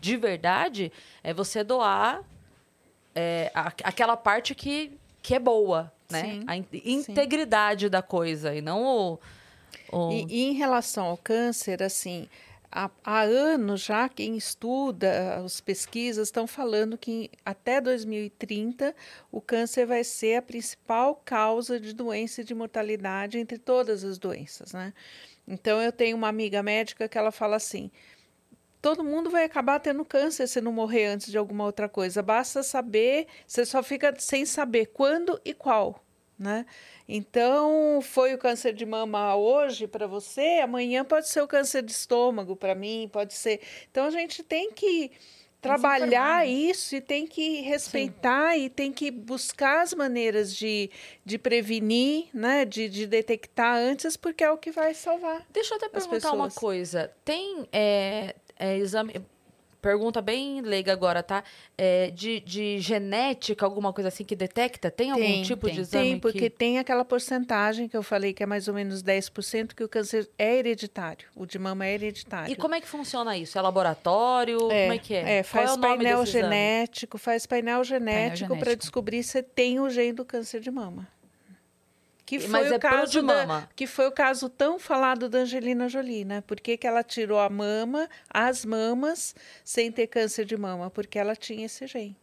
de 0.01 0.17
verdade, 0.17 0.91
é 1.23 1.33
você 1.33 1.63
doar 1.63 2.23
é, 3.15 3.53
a, 3.55 3.69
aquela 3.85 4.17
parte 4.17 4.55
que 4.55 4.99
que 5.23 5.37
é 5.37 5.39
boa, 5.39 5.93
né? 6.11 6.23
Sim, 6.23 6.45
a 6.49 6.57
in 6.57 6.67
integridade 6.85 7.87
sim. 7.87 7.91
da 7.91 8.03
coisa 8.03 8.53
e 8.55 8.61
não 8.61 8.85
o. 8.85 9.19
o... 9.93 10.11
E, 10.11 10.27
e, 10.29 10.43
em 10.51 10.53
relação 10.53 11.07
ao 11.07 11.17
câncer, 11.17 11.81
assim, 11.81 12.29
há, 12.73 12.91
há 13.05 13.21
anos 13.21 13.83
já 13.83 14.09
quem 14.09 14.37
estuda, 14.37 15.37
as 15.45 15.61
pesquisas 15.61 16.27
estão 16.27 16.47
falando 16.47 16.99
que 16.99 17.31
até 17.45 17.81
2030 17.81 18.95
o 19.31 19.41
câncer 19.41 19.87
vai 19.87 20.03
ser 20.03 20.37
a 20.37 20.43
principal 20.43 21.15
causa 21.25 21.79
de 21.79 21.93
doença 21.93 22.41
e 22.41 22.45
de 22.45 22.55
mortalidade 22.55 23.39
entre 23.39 23.59
todas 23.59 24.03
as 24.03 24.19
doenças, 24.19 24.73
né? 24.73 24.93
Então 25.47 25.81
eu 25.83 25.93
tenho 25.93 26.17
uma 26.17 26.29
amiga 26.29 26.63
médica 26.63 27.09
que 27.09 27.19
ela 27.19 27.33
fala 27.33 27.57
assim: 27.57 27.91
todo 28.83 29.05
mundo 29.05 29.31
vai 29.31 29.45
acabar 29.45 29.79
tendo 29.79 30.05
câncer 30.05 30.49
se 30.49 30.61
não 30.61 30.73
morrer 30.73 31.07
antes 31.07 31.31
de 31.31 31.39
alguma 31.39 31.65
outra 31.65 31.89
coisa. 31.89 32.21
Basta 32.21 32.63
saber, 32.63 33.29
você 33.47 33.65
só 33.65 33.83
fica 33.83 34.13
sem 34.19 34.45
saber 34.45 34.87
quando 34.87 35.41
e 35.45 35.55
qual, 35.55 36.05
né? 36.39 36.67
Então, 37.09 38.01
foi 38.03 38.35
o 38.35 38.39
câncer 38.39 38.73
de 38.75 38.85
mama 38.85 39.37
hoje 39.37 39.87
para 39.87 40.07
você, 40.07 40.61
amanhã 40.63 41.05
pode 41.05 41.29
ser 41.29 41.43
o 41.43 41.49
câncer 41.49 41.83
de 41.83 41.93
estômago 41.93 42.57
para 42.57 42.75
mim, 42.75 43.09
pode 43.13 43.35
ser. 43.35 43.61
Então, 43.91 44.07
a 44.07 44.11
gente 44.11 44.43
tem 44.43 44.73
que 44.73 45.13
trabalhar 45.63 46.41
né? 46.41 46.47
isso 46.49 46.97
e 46.97 47.01
tem 47.01 47.25
que 47.25 47.61
respeitar 47.61 48.55
Sim. 48.55 48.65
e 48.65 48.69
tem 48.69 48.93
que 48.93 49.13
buscar 49.13 49.83
as 49.83 49.95
maneiras 49.95 50.55
de, 50.55 50.91
de 51.25 51.39
prevenir, 51.39 52.27
né, 52.35 52.65
de, 52.65 52.89
de 52.89 53.07
detectar 53.07 53.77
antes, 53.77 54.17
porque 54.17 54.43
é 54.43 54.51
o 54.51 54.59
que 54.59 54.73
vai 54.73 54.93
salvar. 54.93 55.47
Deixa 55.51 55.75
eu 55.75 55.79
até 55.79 55.89
perguntar 55.89 56.33
uma 56.33 56.51
coisa. 56.51 57.13
Tem 57.25 57.69
é, 57.73 58.35
é, 58.59 58.77
exame, 58.77 59.15
pergunta 59.83 60.23
bem 60.23 60.61
leiga 60.61 60.93
agora, 60.93 61.23
tá? 61.23 61.43
É, 61.77 62.11
de, 62.11 62.41
de 62.41 62.79
genética, 62.79 63.67
alguma 63.67 63.93
coisa 63.93 64.09
assim 64.09 64.25
que 64.25 64.37
detecta? 64.37 64.91
Tem 64.91 65.11
algum 65.11 65.23
tem, 65.23 65.43
tipo 65.43 65.67
tem. 65.67 65.75
de 65.75 65.81
exame? 65.81 66.05
Tem, 66.11 66.19
porque 66.21 66.49
que... 66.49 66.51
tem 66.51 66.79
aquela 66.79 67.05
porcentagem 67.05 67.89
que 67.89 67.97
eu 67.97 68.03
falei 68.03 68.33
que 68.33 68.43
é 68.43 68.47
mais 68.47 68.69
ou 68.69 68.75
menos 68.75 69.03
10% 69.03 69.75
que 69.75 69.83
o 69.83 69.89
câncer 69.89 70.31
é 70.39 70.57
hereditário. 70.57 71.29
O 71.35 71.45
de 71.45 71.59
mama 71.59 71.85
é 71.85 71.95
hereditário. 71.95 72.53
E 72.53 72.57
como 72.57 72.75
é 72.77 72.81
que 72.81 72.87
funciona 72.87 73.37
isso? 73.37 73.59
É 73.59 73.61
laboratório? 73.61 74.71
É, 74.71 74.83
como 74.83 74.93
é 74.93 74.99
que 74.99 75.15
é? 75.15 75.39
é 75.39 75.43
faz 75.43 75.73
é 75.73 75.79
painel 75.79 76.25
genético, 76.25 77.19
faz 77.19 77.45
painel 77.45 77.83
genético 77.83 78.57
para 78.57 78.75
descobrir 78.75 79.25
se 79.25 79.43
tem 79.43 79.81
o 79.81 79.91
gene 79.91 80.13
do 80.13 80.25
câncer 80.25 80.61
de 80.61 80.71
mama. 80.71 81.09
Que 82.33 82.41
foi 82.41 82.49
Mas 82.49 82.71
o 82.71 82.75
é 82.75 82.79
caso 82.79 83.13
de 83.13 83.21
mama. 83.21 83.61
Da, 83.61 83.69
que 83.77 83.87
foi 83.87 84.07
o 84.07 84.11
caso 84.11 84.49
tão 84.49 84.79
falado 84.79 85.29
da 85.29 85.41
Angelina 85.41 85.87
Jolie, 85.87 86.25
né? 86.25 86.41
Por 86.41 86.59
que, 86.59 86.79
que 86.79 86.87
ela 86.87 87.03
tirou 87.03 87.39
a 87.39 87.51
mama, 87.51 88.09
as 88.31 88.65
mamas, 88.65 89.35
sem 89.63 89.93
ter 89.93 90.07
câncer 90.07 90.47
de 90.47 90.57
mama? 90.57 90.89
Porque 90.89 91.19
ela 91.19 91.37
tinha 91.37 91.67
esse 91.67 91.87
gene. 91.87 92.17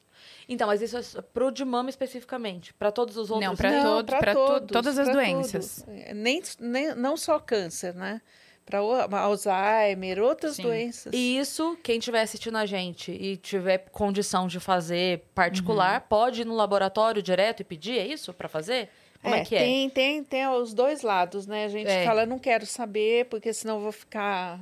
Então, 0.47 0.65
mas 0.65 0.81
isso 0.81 0.97
é 0.97 1.21
pro 1.21 1.51
de 1.51 1.63
mama 1.63 1.91
especificamente? 1.91 2.73
Para 2.73 2.91
todos 2.91 3.17
os 3.17 3.29
outros? 3.29 3.47
Não, 3.47 3.55
para 3.55 3.83
todo, 3.83 4.33
todos, 4.33 4.71
todas 4.71 4.97
as 4.97 5.09
doenças. 5.09 5.85
É, 5.87 6.11
nem, 6.11 6.41
nem, 6.59 6.95
não 6.95 7.15
só 7.15 7.37
câncer, 7.37 7.93
né? 7.93 8.19
Para 8.65 8.79
Alzheimer, 8.79 10.19
outras 10.23 10.55
Sim. 10.55 10.63
doenças. 10.63 11.13
E 11.13 11.37
isso, 11.37 11.77
quem 11.83 11.99
estiver 11.99 12.21
assistindo 12.21 12.57
a 12.57 12.65
gente 12.65 13.11
e 13.11 13.37
tiver 13.37 13.77
condição 13.91 14.47
de 14.47 14.59
fazer 14.59 15.23
particular, 15.35 16.01
uhum. 16.01 16.07
pode 16.09 16.41
ir 16.41 16.45
no 16.45 16.55
laboratório 16.55 17.21
direto 17.21 17.59
e 17.59 17.63
pedir, 17.63 17.99
é 17.99 18.07
isso? 18.07 18.33
Para 18.33 18.49
fazer? 18.49 18.89
Como 19.21 19.35
é, 19.35 19.41
é 19.41 19.45
que 19.45 19.55
é? 19.55 19.59
Tem, 19.59 19.89
tem, 19.89 20.23
tem 20.23 20.47
os 20.47 20.73
dois 20.73 21.01
lados, 21.01 21.45
né? 21.45 21.65
A 21.65 21.69
gente 21.69 21.89
é. 21.89 22.05
fala, 22.05 22.25
não 22.25 22.39
quero 22.39 22.65
saber, 22.65 23.25
porque 23.25 23.51
senão 23.53 23.75
eu 23.75 23.81
vou 23.81 23.91
ficar 23.91 24.59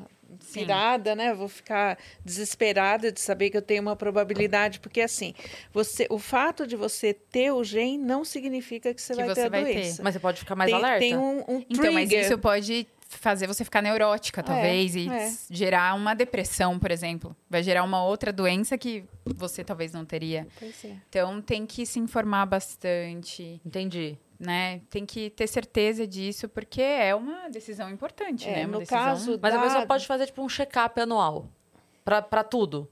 tirada, 0.51 1.15
né? 1.15 1.33
Vou 1.33 1.47
ficar 1.47 1.97
desesperada 2.23 3.11
de 3.11 3.19
saber 3.19 3.49
que 3.49 3.57
eu 3.57 3.61
tenho 3.61 3.81
uma 3.81 3.95
probabilidade, 3.95 4.79
porque 4.79 5.01
assim, 5.01 5.33
você, 5.71 6.07
o 6.09 6.19
fato 6.19 6.65
de 6.65 6.75
você 6.75 7.13
ter 7.13 7.51
o 7.51 7.63
gene 7.63 7.97
não 7.97 8.25
significa 8.25 8.93
que 8.93 9.01
você 9.01 9.13
que 9.13 9.19
vai 9.19 9.29
você 9.29 9.41
ter 9.41 9.47
a 9.47 9.49
vai 9.49 9.63
doença. 9.63 9.97
Ter. 9.97 10.03
Mas 10.03 10.13
você 10.13 10.19
pode 10.19 10.39
ficar 10.39 10.55
mais 10.55 10.71
tem, 10.71 10.79
alerta. 10.79 10.99
Tem 10.99 11.17
um, 11.17 11.39
um 11.47 11.65
Então, 11.69 11.93
mas 11.93 12.11
isso 12.11 12.37
pode 12.37 12.87
fazer 13.09 13.47
você 13.47 13.63
ficar 13.63 13.81
neurótica, 13.81 14.43
talvez, 14.43 14.95
é, 14.95 14.99
e 14.99 15.09
é. 15.09 15.33
gerar 15.49 15.95
uma 15.95 16.13
depressão, 16.13 16.77
por 16.77 16.91
exemplo. 16.91 17.35
Vai 17.49 17.63
gerar 17.63 17.83
uma 17.83 18.03
outra 18.03 18.33
doença 18.33 18.77
que 18.77 19.05
você 19.23 19.63
talvez 19.63 19.93
não 19.93 20.03
teria. 20.03 20.45
É. 20.61 20.91
Então, 21.09 21.41
tem 21.41 21.65
que 21.65 21.85
se 21.85 21.99
informar 21.99 22.45
bastante. 22.45 23.61
Entendi 23.65 24.17
né? 24.39 24.81
Tem 24.89 25.05
que 25.05 25.29
ter 25.29 25.47
certeza 25.47 26.05
disso, 26.07 26.47
porque 26.47 26.81
é 26.81 27.13
uma 27.15 27.49
decisão 27.49 27.89
importante, 27.89 28.47
é, 28.47 28.57
né? 28.57 28.65
Uma 28.65 28.73
no 28.73 28.79
decisão... 28.79 28.99
caso 28.99 29.39
Mas 29.41 29.53
da... 29.53 29.59
a 29.59 29.63
pessoa 29.63 29.85
pode 29.85 30.05
fazer, 30.05 30.25
tipo, 30.27 30.43
um 30.43 30.49
check-up 30.49 30.99
anual 30.99 31.47
para 32.03 32.43
tudo. 32.43 32.89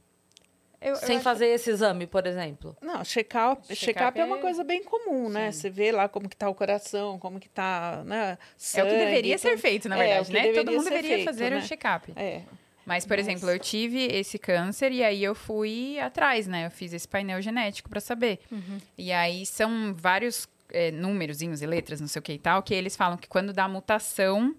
Eu, 0.82 0.96
Sem 0.98 1.16
eu 1.16 1.22
fazer 1.22 1.48
esse 1.48 1.70
exame, 1.72 2.06
por 2.06 2.28
exemplo. 2.28 2.76
Não, 2.82 3.04
check-up 3.04 3.66
check 3.70 3.98
check 3.98 4.18
é... 4.18 4.20
é... 4.20 4.26
uma 4.26 4.38
coisa 4.38 4.64
bem 4.64 4.84
comum, 4.84 5.30
né? 5.30 5.52
Sim. 5.52 5.62
Você 5.62 5.70
vê 5.70 5.91
lá 5.91 6.08
como 6.08 6.30
que 6.30 6.36
tá 6.36 6.50
o 6.50 6.54
coração, 6.54 7.18
como 7.18 7.39
que 7.39 7.50
tá, 7.50 8.04
né? 8.06 8.38
Sangue, 8.58 8.88
é 8.88 8.91
o 8.91 8.93
que 8.93 9.06
deveria 9.06 9.38
ser 9.38 9.58
feito, 9.58 9.89
na 9.89 9.96
é, 9.96 10.22
verdade, 10.22 10.38
é, 10.38 10.41
né? 10.41 10.54
Todo 10.54 10.72
mundo 10.72 10.84
deveria 10.84 11.16
feito, 11.16 11.26
fazer 11.26 11.52
né? 11.52 11.58
um 11.58 11.62
check-up. 11.62 12.14
É. 12.16 12.43
Mas, 12.86 13.04
por 13.04 13.18
Mas... 13.18 13.28
exemplo, 13.28 13.50
eu 13.50 13.58
tive 13.58 14.06
esse 14.06 14.38
câncer 14.38 14.91
e 14.91 15.04
aí 15.04 15.24
eu 15.24 15.34
fui 15.34 16.00
atrás, 16.00 16.46
né? 16.46 16.68
Eu 16.68 16.72
fiz 16.72 16.93
esse 16.93 17.08
painel 17.08 17.41
genético 17.41 17.89
para 17.89 18.00
saber. 18.00 18.39
Uhum. 18.52 18.78
E 18.96 19.12
aí 19.12 19.43
são 19.46 19.93
vários 19.96 20.48
é, 20.72 20.91
númerozinhos 20.91 21.61
e 21.61 21.66
letras, 21.66 22.01
não 22.01 22.07
sei 22.07 22.20
o 22.20 22.24
que 22.24 22.34
e 22.34 22.39
tal, 22.39 22.61
que 22.63 22.74
eles 22.74 22.95
falam 22.95 23.18
que 23.18 23.28
quando 23.28 23.53
dá 23.53 23.68
mutação 23.68 24.55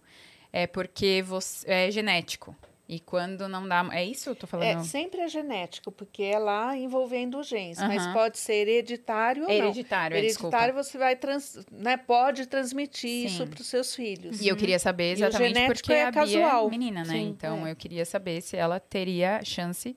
é 0.52 0.66
porque 0.66 1.22
você, 1.22 1.70
é 1.70 1.90
genético. 1.90 2.56
E 2.88 3.00
quando 3.00 3.48
não 3.48 3.66
dá. 3.66 3.88
É 3.90 4.04
isso 4.04 4.24
que 4.24 4.30
eu 4.30 4.36
tô 4.36 4.46
falando? 4.46 4.78
É, 4.78 4.82
sempre 4.84 5.20
é 5.20 5.28
genético, 5.28 5.90
porque 5.90 6.22
é 6.22 6.38
lá 6.38 6.76
envolvendo 6.76 7.36
os 7.38 7.48
genes. 7.48 7.78
Uhum. 7.78 7.88
Mas 7.88 8.06
pode 8.12 8.38
ser 8.38 8.68
hereditário 8.68 9.42
ou 9.42 9.50
é 9.50 9.58
não. 9.58 9.66
Hereditário, 9.66 10.16
Hereditário 10.16 10.72
você 10.72 10.96
vai 10.96 11.16
trans, 11.16 11.66
né, 11.70 11.96
pode 11.96 12.46
transmitir 12.46 13.22
Sim. 13.22 13.26
isso 13.26 13.46
para 13.48 13.60
os 13.60 13.66
seus 13.66 13.92
filhos. 13.92 14.40
E 14.40 14.46
eu 14.46 14.56
queria 14.56 14.78
saber 14.78 15.12
exatamente 15.12 15.66
porque 15.66 15.92
é 15.92 16.04
a 16.04 16.12
Bia 16.12 16.20
casual. 16.20 16.68
é 16.68 16.70
menina, 16.70 17.00
né? 17.04 17.14
Sim, 17.14 17.28
então 17.28 17.66
é. 17.66 17.72
eu 17.72 17.76
queria 17.76 18.04
saber 18.04 18.40
se 18.40 18.56
ela 18.56 18.78
teria 18.78 19.42
chance 19.44 19.96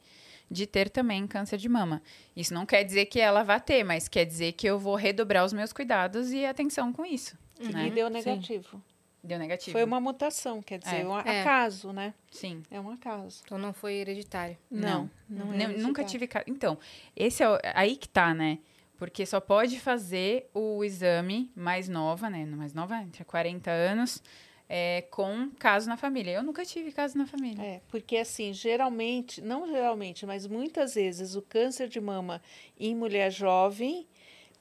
de 0.50 0.66
ter 0.66 0.90
também 0.90 1.28
câncer 1.28 1.58
de 1.58 1.70
mama. 1.70 2.02
Isso 2.36 2.54
não 2.54 2.66
quer 2.66 2.84
dizer 2.84 3.06
que 3.06 3.20
ela 3.20 3.44
vá 3.44 3.60
ter, 3.60 3.84
mas 3.84 4.08
quer 4.08 4.26
dizer 4.26 4.54
que 4.54 4.68
eu 4.68 4.80
vou 4.80 4.96
redobrar 4.96 5.46
os 5.46 5.54
meus 5.54 5.72
cuidados 5.72 6.32
e 6.32 6.46
atenção 6.46 6.92
com 6.92 7.06
isso. 7.06 7.38
Uhum. 7.60 7.72
Né? 7.72 7.88
E 7.88 7.92
deu 7.92 8.10
negativo. 8.10 8.70
Sim. 8.72 8.84
Deu 9.22 9.38
negativo. 9.38 9.74
Foi 9.74 9.84
uma 9.84 10.00
mutação, 10.00 10.62
quer 10.62 10.80
dizer, 10.80 11.02
é. 11.02 11.08
um 11.08 11.18
é. 11.20 11.42
acaso, 11.42 11.92
né? 11.92 12.14
Sim. 12.32 12.64
É 12.72 12.80
um 12.80 12.90
acaso. 12.90 13.42
Então 13.46 13.58
não 13.58 13.74
foi 13.74 13.96
hereditário. 13.96 14.58
Não, 14.72 15.10
não, 15.30 15.48
não 15.48 15.52
é 15.52 15.56
hereditário. 15.56 15.84
Nunca 15.84 16.04
tive. 16.06 16.30
Então, 16.48 16.78
esse 17.16 17.44
é 17.44 17.50
o... 17.50 17.60
aí 17.76 17.98
que 17.98 18.08
tá, 18.08 18.34
né? 18.34 18.60
Porque 18.98 19.26
só 19.26 19.40
pode 19.40 19.80
fazer 19.80 20.50
o 20.54 20.84
exame 20.84 21.52
mais 21.56 21.90
nova, 21.90 22.30
né? 22.30 22.46
Mais 22.46 22.74
nova, 22.74 23.02
entre 23.02 23.24
40 23.26 23.70
anos, 23.70 24.24
é, 24.70 25.04
com 25.10 25.50
caso 25.58 25.90
na 25.90 25.98
família. 25.98 26.32
Eu 26.32 26.44
nunca 26.44 26.64
tive 26.64 26.92
caso 26.92 27.18
na 27.18 27.26
família. 27.26 27.62
É, 27.62 27.82
porque 27.90 28.18
assim, 28.18 28.54
geralmente, 28.54 29.42
não 29.42 29.68
geralmente, 29.68 30.28
mas 30.28 30.46
muitas 30.46 30.94
vezes 30.94 31.36
o 31.36 31.42
câncer 31.42 31.90
de 31.90 32.00
mama 32.00 32.40
em 32.80 32.96
mulher 32.96 33.32
jovem, 33.32 34.08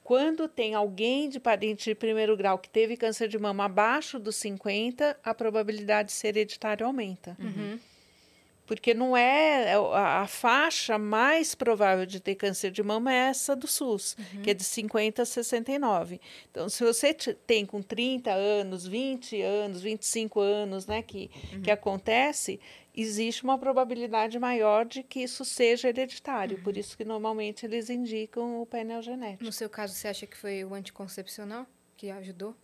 quando 0.02 0.48
tem 0.48 0.74
alguém 0.74 1.28
de 1.28 1.38
parente 1.38 1.90
de 1.90 1.94
primeiro 1.94 2.34
grau 2.34 2.58
que 2.58 2.70
teve 2.70 2.96
câncer 2.96 3.28
de 3.28 3.38
mama 3.38 3.66
abaixo 3.66 4.18
dos 4.18 4.36
50, 4.36 5.18
a 5.22 5.34
probabilidade 5.34 6.08
de 6.08 6.14
ser 6.14 6.28
hereditário 6.28 6.86
aumenta. 6.86 7.36
Uhum 7.38 7.78
porque 8.68 8.92
não 8.92 9.16
é, 9.16 9.72
é 9.72 9.74
a, 9.74 10.20
a, 10.20 10.26
faixa 10.26 10.98
mais 10.98 11.54
provável 11.54 12.04
de 12.04 12.20
ter 12.20 12.34
câncer 12.34 12.70
de 12.70 12.82
mama 12.82 13.10
é 13.10 13.30
essa 13.30 13.56
do 13.56 13.66
SUS, 13.66 14.14
uhum. 14.18 14.42
que 14.42 14.50
é 14.50 14.54
de 14.54 14.62
50 14.62 15.22
a 15.22 15.24
69. 15.24 16.20
Então, 16.50 16.68
se 16.68 16.84
você 16.84 17.14
tem 17.14 17.64
com 17.64 17.80
30 17.80 18.30
anos, 18.30 18.86
20 18.86 19.40
anos, 19.40 19.80
25 19.80 20.38
anos, 20.38 20.86
né, 20.86 21.00
que, 21.00 21.30
uhum. 21.50 21.62
que 21.62 21.70
acontece, 21.70 22.60
existe 22.94 23.42
uma 23.42 23.56
probabilidade 23.56 24.38
maior 24.38 24.84
de 24.84 25.02
que 25.02 25.20
isso 25.20 25.46
seja 25.46 25.88
hereditário. 25.88 26.58
Uhum. 26.58 26.62
Por 26.62 26.76
isso 26.76 26.94
que 26.94 27.06
normalmente 27.06 27.64
eles 27.64 27.88
indicam 27.88 28.60
o 28.60 28.66
painel 28.66 29.00
genético. 29.00 29.44
No 29.44 29.52
seu 29.52 29.70
caso, 29.70 29.94
você 29.94 30.08
acha 30.08 30.26
que 30.26 30.36
foi 30.36 30.62
o 30.62 30.74
anticoncepcional 30.74 31.66
que 31.96 32.10
ajudou? 32.10 32.54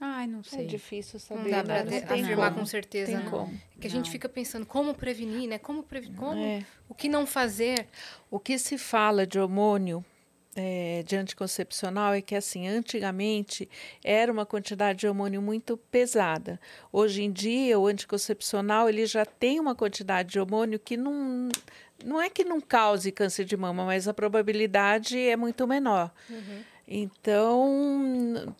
Ai, 0.00 0.26
não 0.26 0.42
sei. 0.42 0.60
É 0.60 0.64
difícil 0.64 1.20
saber. 1.20 1.42
Não 1.42 1.50
dá 1.50 1.62
pra 1.62 1.84
né? 1.84 1.98
afirmar 2.08 2.54
com 2.54 2.64
certeza, 2.64 3.12
tem 3.12 3.20
né? 3.22 3.30
Como. 3.30 3.52
É 3.76 3.80
que 3.80 3.86
a 3.86 3.90
gente 3.90 4.06
não. 4.06 4.12
fica 4.12 4.28
pensando 4.30 4.64
como 4.64 4.94
prevenir, 4.94 5.46
né? 5.46 5.58
Como, 5.58 5.82
prevenir, 5.82 6.16
como 6.16 6.42
é. 6.42 6.64
o 6.88 6.94
que 6.94 7.08
não 7.08 7.26
fazer. 7.26 7.86
O 8.30 8.40
que 8.40 8.58
se 8.58 8.78
fala 8.78 9.26
de 9.26 9.38
hormônio 9.38 10.02
é, 10.56 11.02
de 11.06 11.16
anticoncepcional 11.16 12.14
é 12.14 12.22
que, 12.22 12.34
assim, 12.34 12.66
antigamente 12.66 13.68
era 14.02 14.32
uma 14.32 14.46
quantidade 14.46 15.00
de 15.00 15.06
hormônio 15.06 15.42
muito 15.42 15.76
pesada. 15.76 16.58
Hoje 16.90 17.22
em 17.22 17.30
dia, 17.30 17.78
o 17.78 17.86
anticoncepcional 17.86 18.88
ele 18.88 19.04
já 19.04 19.26
tem 19.26 19.60
uma 19.60 19.74
quantidade 19.74 20.30
de 20.30 20.40
hormônio 20.40 20.78
que 20.78 20.96
não, 20.96 21.48
não 22.04 22.20
é 22.20 22.30
que 22.30 22.42
não 22.42 22.60
cause 22.60 23.12
câncer 23.12 23.44
de 23.44 23.56
mama, 23.56 23.84
mas 23.84 24.08
a 24.08 24.14
probabilidade 24.14 25.18
é 25.18 25.36
muito 25.36 25.66
menor. 25.66 26.10
Uhum. 26.28 26.62
Então, 26.88 28.54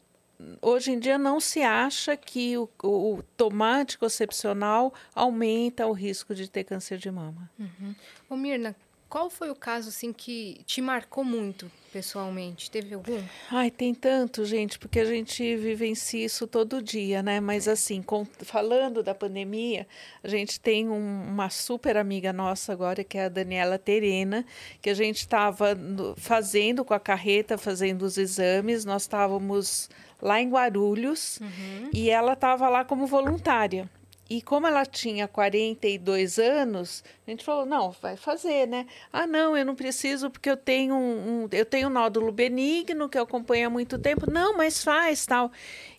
hoje 0.63 0.93
em 0.93 0.99
dia 0.99 1.19
não 1.19 1.41
se 1.41 1.63
acha 1.63 2.17
que 2.17 2.57
o, 2.57 2.69
o 2.83 3.23
tomate 3.37 3.99
concepcional 3.99 4.93
aumenta 5.15 5.87
o 5.87 5.93
risco 5.93 6.35
de 6.35 6.49
ter 6.49 6.65
câncer 6.65 6.99
de 6.99 7.11
mama. 7.11 7.51
Uhum. 7.59 7.95
Ô, 8.29 8.37
Mirna, 8.37 8.75
Qual 9.11 9.29
foi 9.29 9.51
o 9.51 9.57
caso 9.57 9.89
assim 9.89 10.13
que 10.13 10.61
te 10.65 10.81
marcou 10.81 11.25
muito 11.25 11.69
pessoalmente? 11.93 12.71
Teve 12.71 12.95
algum? 12.95 13.21
Ai, 13.51 13.69
tem 13.69 13.93
tanto, 13.93 14.45
gente, 14.45 14.79
porque 14.79 15.01
a 15.01 15.05
gente 15.05 15.57
vivencia 15.57 16.25
isso 16.25 16.47
todo 16.47 16.81
dia, 16.81 17.21
né? 17.21 17.41
Mas 17.41 17.67
assim, 17.67 18.03
com, 18.03 18.25
falando 18.25 19.03
da 19.03 19.13
pandemia, 19.13 19.85
a 20.23 20.29
gente 20.29 20.61
tem 20.61 20.89
um, 20.89 21.25
uma 21.25 21.51
super 21.51 21.97
amiga 21.97 22.33
nossa 22.33 22.73
agora, 22.73 23.03
que 23.03 23.19
é 23.19 23.25
a 23.25 23.29
Daniela 23.29 23.81
Terena, 23.81 24.47
que 24.81 24.89
a 24.89 24.95
gente 24.95 25.17
estava 25.17 25.77
fazendo 26.17 26.85
com 26.85 26.95
a 26.95 27.01
carreta, 27.01 27.59
fazendo 27.59 28.03
os 28.03 28.17
exames, 28.17 28.85
nós 28.85 29.03
estávamos 29.03 29.91
lá 30.23 30.41
em 30.41 30.49
Guarulhos 30.49 31.41
uhum. 31.41 31.91
e 31.93 32.11
ela 32.11 32.35
estava 32.35 32.69
lá 32.69 32.85
como 32.85 33.09
voluntária. 33.09 33.91
E 34.31 34.41
como 34.41 34.65
ela 34.65 34.87
tinha 34.87 35.27
42 35.27 36.39
anos, 36.39 37.03
a 37.27 37.31
gente 37.33 37.45
falou, 37.45 37.67
não, 37.67 37.91
vai 37.91 38.17
fazer, 38.17 38.65
né? 38.65 38.87
Ah, 39.13 39.27
não, 39.27 39.57
eu 39.57 39.67
não 39.67 39.75
preciso 39.75 40.31
porque 40.31 40.49
eu 40.49 40.57
tenho 40.57 40.95
um, 40.95 41.43
um 41.43 41.49
eu 41.51 41.67
tenho 41.67 41.89
um 41.89 41.91
nódulo 41.91 42.31
benigno 42.31 43.09
que 43.09 43.19
eu 43.19 43.25
acompanho 43.25 43.67
há 43.67 43.71
muito 43.71 43.99
tempo. 43.99 44.31
Não, 44.31 44.57
mas 44.57 44.85
faz, 44.85 45.27
tal. 45.27 45.51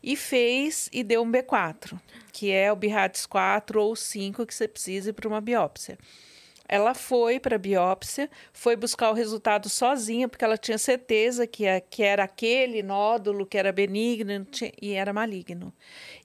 E 0.02 0.16
fez 0.16 0.90
e 0.94 1.04
deu 1.04 1.24
um 1.24 1.30
B4, 1.30 2.00
que 2.32 2.50
é 2.50 2.72
o 2.72 2.76
BIRATS 2.78 3.26
4 3.26 3.82
ou 3.82 3.98
5 3.98 4.46
que 4.46 4.56
você 4.56 4.66
precisa 4.66 5.12
para 5.12 5.28
uma 5.28 5.42
biópsia. 5.42 5.98
Ela 6.70 6.94
foi 6.94 7.38
para 7.38 7.58
a 7.58 7.60
biópsia, 7.60 8.30
foi 8.54 8.78
buscar 8.78 9.12
o 9.12 9.14
resultado 9.14 9.68
sozinha, 9.68 10.30
porque 10.30 10.46
ela 10.46 10.58
tinha 10.58 10.78
certeza 10.78 11.46
que, 11.46 11.68
a, 11.68 11.82
que 11.82 12.02
era 12.02 12.24
aquele 12.24 12.82
nódulo 12.82 13.46
que 13.46 13.58
era 13.58 13.74
benigno 13.74 14.48
e 14.82 14.94
era 14.94 15.12
maligno. 15.12 15.74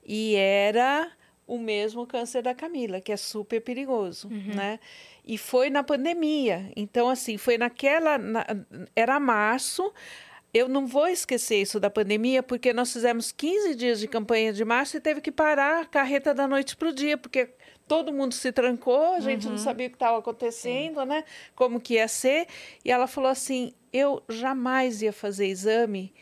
E 0.05 0.35
era 0.35 1.11
o 1.47 1.57
mesmo 1.57 2.05
câncer 2.05 2.41
da 2.43 2.53
Camila, 2.53 2.99
que 2.99 3.11
é 3.11 3.17
super 3.17 3.61
perigoso, 3.61 4.27
uhum. 4.27 4.53
né? 4.53 4.79
E 5.25 5.37
foi 5.37 5.69
na 5.69 5.81
pandemia. 5.81 6.71
Então, 6.75 7.09
assim, 7.09 7.37
foi 7.37 7.57
naquela. 7.57 8.17
Na, 8.17 8.45
era 8.95 9.19
março. 9.19 9.91
Eu 10.53 10.67
não 10.67 10.85
vou 10.85 11.07
esquecer 11.07 11.61
isso 11.61 11.79
da 11.79 11.89
pandemia, 11.89 12.43
porque 12.43 12.73
nós 12.73 12.91
fizemos 12.91 13.31
15 13.31 13.75
dias 13.75 13.99
de 13.99 14.07
campanha 14.07 14.51
de 14.51 14.63
março 14.65 14.97
e 14.97 14.99
teve 14.99 15.21
que 15.21 15.31
parar 15.31 15.81
a 15.81 15.85
carreta 15.85 16.33
da 16.33 16.47
noite 16.47 16.75
para 16.75 16.89
o 16.89 16.93
dia, 16.93 17.17
porque 17.17 17.49
todo 17.87 18.13
mundo 18.13 18.33
se 18.33 18.51
trancou, 18.51 19.13
a 19.13 19.19
gente 19.19 19.45
uhum. 19.45 19.53
não 19.53 19.57
sabia 19.57 19.87
o 19.87 19.89
que 19.89 19.95
estava 19.95 20.17
acontecendo, 20.17 21.01
Sim. 21.01 21.07
né? 21.07 21.23
Como 21.55 21.79
que 21.79 21.95
ia 21.95 22.07
ser. 22.07 22.47
E 22.83 22.91
ela 22.91 23.07
falou 23.07 23.29
assim: 23.29 23.73
eu 23.93 24.21
jamais 24.27 25.01
ia 25.01 25.13
fazer 25.13 25.47
exame 25.47 26.13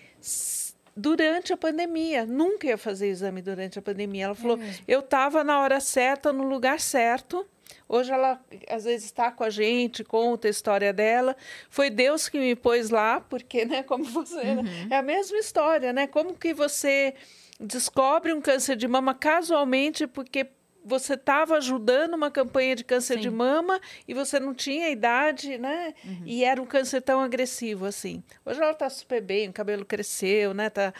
durante 0.95 1.51
a 1.51 1.57
pandemia. 1.57 2.25
Nunca 2.25 2.67
ia 2.67 2.77
fazer 2.77 3.07
exame 3.07 3.41
durante 3.41 3.77
a 3.77 3.81
pandemia. 3.81 4.25
Ela 4.25 4.35
falou: 4.35 4.59
é 4.61 4.75
eu 4.87 5.01
estava 5.01 5.43
na 5.43 5.59
hora 5.59 5.79
certa, 5.79 6.31
no 6.31 6.43
lugar 6.43 6.79
certo. 6.79 7.45
Hoje 7.87 8.11
ela 8.11 8.39
às 8.69 8.83
vezes 8.83 9.05
está 9.05 9.31
com 9.31 9.43
a 9.43 9.49
gente, 9.49 10.03
conta 10.03 10.47
a 10.47 10.51
história 10.51 10.93
dela. 10.93 11.35
Foi 11.69 11.89
Deus 11.89 12.29
que 12.29 12.39
me 12.39 12.55
pôs 12.55 12.89
lá, 12.89 13.19
porque, 13.21 13.65
né, 13.65 13.83
como 13.83 14.03
você, 14.05 14.43
né? 14.43 14.55
uhum. 14.55 14.63
né? 14.63 14.87
é 14.91 14.95
a 14.97 15.01
mesma 15.01 15.37
história, 15.37 15.91
né? 15.91 16.07
Como 16.07 16.35
que 16.35 16.53
você 16.53 17.13
descobre 17.59 18.33
um 18.33 18.41
câncer 18.41 18.75
de 18.75 18.87
mama 18.87 19.13
casualmente 19.13 20.07
porque 20.07 20.47
você 20.85 21.15
estava 21.15 21.57
ajudando 21.57 22.13
uma 22.13 22.29
campanha 22.29 22.75
de 22.75 22.83
câncer 22.83 23.15
Sim. 23.15 23.21
de 23.21 23.29
mama 23.31 23.81
e 24.07 24.13
você 24.13 24.39
não 24.39 24.53
tinha 24.53 24.89
idade, 24.89 25.57
né? 25.57 25.95
Uhum. 26.05 26.21
E 26.25 26.43
era 26.43 26.61
um 26.61 26.65
câncer 26.65 27.01
tão 27.01 27.19
agressivo 27.19 27.85
assim. 27.85 28.23
Hoje 28.45 28.61
ela 28.61 28.71
está 28.71 28.87
super 28.89 29.19
bem, 29.21 29.49
o 29.49 29.53
cabelo 29.53 29.83
cresceu, 29.83 30.53
né? 30.53 30.69
Tá, 30.69 30.93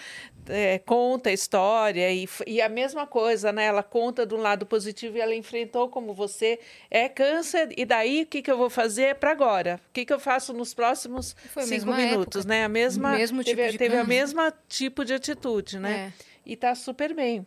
é, 0.48 0.80
conta 0.80 1.30
a 1.30 1.34
história 1.34 2.12
e, 2.12 2.28
e 2.48 2.62
a 2.62 2.68
mesma 2.68 3.06
coisa, 3.06 3.52
né? 3.52 3.66
Ela 3.66 3.84
conta 3.84 4.26
de 4.26 4.34
um 4.34 4.40
lado 4.40 4.66
positivo 4.66 5.18
e 5.18 5.22
ela 5.22 5.36
enfrentou 5.36 5.88
como 5.88 6.14
você 6.14 6.60
é 6.90 7.08
câncer 7.08 7.70
e 7.78 7.86
daí 7.86 8.24
o 8.24 8.26
que, 8.26 8.42
que 8.42 8.52
eu 8.52 8.58
vou 8.58 8.70
fazer 8.70 9.16
para 9.16 9.32
agora? 9.32 9.80
O 9.90 9.94
que, 9.94 10.04
que 10.04 10.14
eu 10.14 10.20
faço 10.20 10.52
nos 10.52 10.74
próximos 10.74 11.36
cinco 11.62 11.94
minutos, 11.94 12.42
época. 12.42 12.50
né? 12.50 12.66
A 12.66 12.70
mesma 12.70 13.12
mesmo 13.12 13.44
tipo 13.44 13.58
teve, 13.58 13.78
teve 13.78 13.98
a 13.98 14.04
mesma 14.04 14.52
tipo 14.68 15.06
de 15.06 15.14
atitude, 15.14 15.78
né? 15.78 16.12
É. 16.20 16.26
E 16.46 16.54
está 16.54 16.74
super 16.74 17.14
bem. 17.14 17.46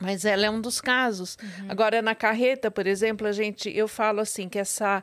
Mas 0.00 0.24
ela 0.24 0.46
é 0.46 0.50
um 0.50 0.60
dos 0.60 0.80
casos. 0.80 1.38
Uhum. 1.42 1.66
Agora, 1.68 2.02
na 2.02 2.14
carreta, 2.14 2.70
por 2.70 2.86
exemplo, 2.86 3.26
a 3.26 3.32
gente, 3.32 3.70
eu 3.70 3.86
falo 3.86 4.20
assim 4.20 4.48
que 4.48 4.58
essa, 4.58 5.02